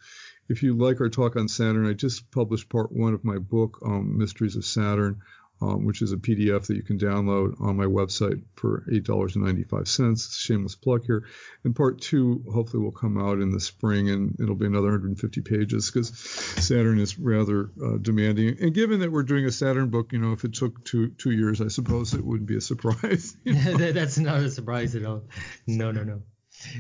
if 0.50 0.64
you 0.64 0.76
like 0.76 1.00
our 1.02 1.10
talk 1.10 1.36
on 1.36 1.48
Saturn, 1.48 1.88
I 1.88 1.94
just 1.94 2.30
published 2.32 2.70
part 2.70 2.92
one 2.92 3.14
of 3.14 3.24
my 3.24 3.38
book, 3.38 3.80
um, 3.86 4.18
Mysteries 4.18 4.56
of 4.56 4.66
Saturn, 4.66 5.22
um, 5.62 5.86
which 5.86 6.02
is 6.02 6.12
a 6.12 6.18
PDF 6.18 6.68
that 6.68 6.76
you 6.76 6.84
can 6.84 7.00
download 7.00 7.62
on 7.62 7.78
my 7.78 7.86
website 7.86 8.42
for 8.56 8.84
$8.95. 8.92 10.46
Shameless 10.46 10.76
plug 10.76 11.06
here. 11.06 11.24
And 11.64 11.76
part 11.76 12.02
two 12.02 12.44
hopefully 12.52 12.84
will 12.84 12.92
come 12.92 13.18
out 13.18 13.40
in 13.40 13.52
the 13.52 13.60
spring 13.60 14.10
and 14.10 14.36
it'll 14.40 14.56
be 14.56 14.66
another 14.66 14.88
150 14.88 15.42
pages 15.42 15.90
because 15.90 16.18
Saturn 16.18 17.00
is 17.00 17.18
rather 17.18 17.70
uh, 17.82 17.98
demanding. 18.02 18.58
And 18.60 18.74
given 18.74 19.00
that 19.00 19.12
we're 19.12 19.24
doing 19.24 19.46
a 19.46 19.52
Saturn 19.52 19.90
book, 19.90 20.12
you 20.12 20.20
know, 20.20 20.34
if 20.34 20.44
it 20.44 20.54
took 20.54 20.84
two 20.84 21.10
two 21.10 21.32
years, 21.32 21.62
I 21.62 21.68
suppose 21.68 22.14
it 22.14 22.26
wouldn't 22.26 22.48
be 22.48 22.58
a 22.58 22.62
surprise. 22.74 23.38
You 23.46 23.54
know? 23.54 23.92
That's 23.92 24.18
not 24.18 24.40
a 24.40 24.50
surprise 24.50 24.96
at 24.96 25.06
all. 25.06 25.24
No, 25.68 25.92
no, 25.92 26.04
no. 26.04 26.24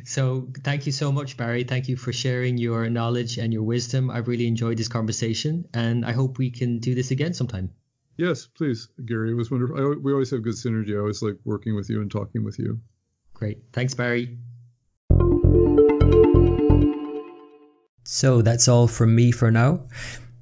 So 0.06 0.48
thank 0.64 0.86
you 0.86 0.92
so 0.92 1.12
much, 1.12 1.38
Barry. 1.38 1.64
Thank 1.64 1.88
you 1.88 1.96
for 1.98 2.14
sharing 2.14 2.58
your 2.58 2.90
knowledge 2.90 3.38
and 3.38 3.54
your 3.54 3.64
wisdom. 3.64 4.10
I've 4.10 4.28
really 4.28 4.48
enjoyed 4.48 4.78
this 4.78 4.88
conversation, 4.88 5.66
and 5.74 6.06
I 6.06 6.12
hope 6.12 6.38
we 6.38 6.50
can 6.50 6.80
do 6.80 6.96
this 6.96 7.12
again 7.12 7.34
sometime. 7.34 7.72
Yes, 8.18 8.46
please, 8.46 8.90
Gary. 9.06 9.32
It 9.32 9.36
was 9.36 9.50
wonderful. 9.50 9.78
I, 9.78 9.96
we 9.96 10.12
always 10.12 10.30
have 10.32 10.44
good 10.44 10.54
synergy. 10.54 10.96
I 10.96 11.00
always 11.00 11.22
like 11.22 11.38
working 11.46 11.76
with 11.76 11.90
you 11.90 12.02
and 12.02 12.12
talking 12.12 12.44
with 12.44 12.60
you. 12.60 12.80
Great. 13.34 13.60
Thanks, 13.74 13.94
Barry. 13.94 14.38
So 18.04 18.42
that's 18.42 18.68
all 18.68 18.88
from 18.88 19.16
me 19.16 19.32
for 19.32 19.50
now. 19.50 19.88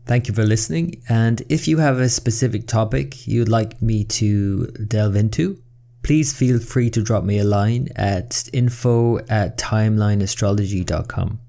Thank 0.06 0.28
you 0.28 0.34
for 0.34 0.44
listening. 0.44 1.02
And 1.08 1.42
if 1.48 1.68
you 1.68 1.78
have 1.78 2.00
a 2.00 2.10
specific 2.10 2.68
topic 2.68 3.28
you'd 3.28 3.48
like 3.48 3.82
me 3.82 4.04
to 4.06 4.68
delve 4.68 5.16
into, 5.16 5.62
please 6.04 6.34
feel 6.34 6.60
free 6.60 6.90
to 6.90 7.02
drop 7.02 7.24
me 7.24 7.40
a 7.40 7.44
line 7.44 7.88
at 7.96 8.50
info 8.54 9.20
at 9.30 9.58
timelineastrology.com. 9.58 11.40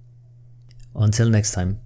Until 0.94 1.28
next 1.28 1.52
time. 1.52 1.81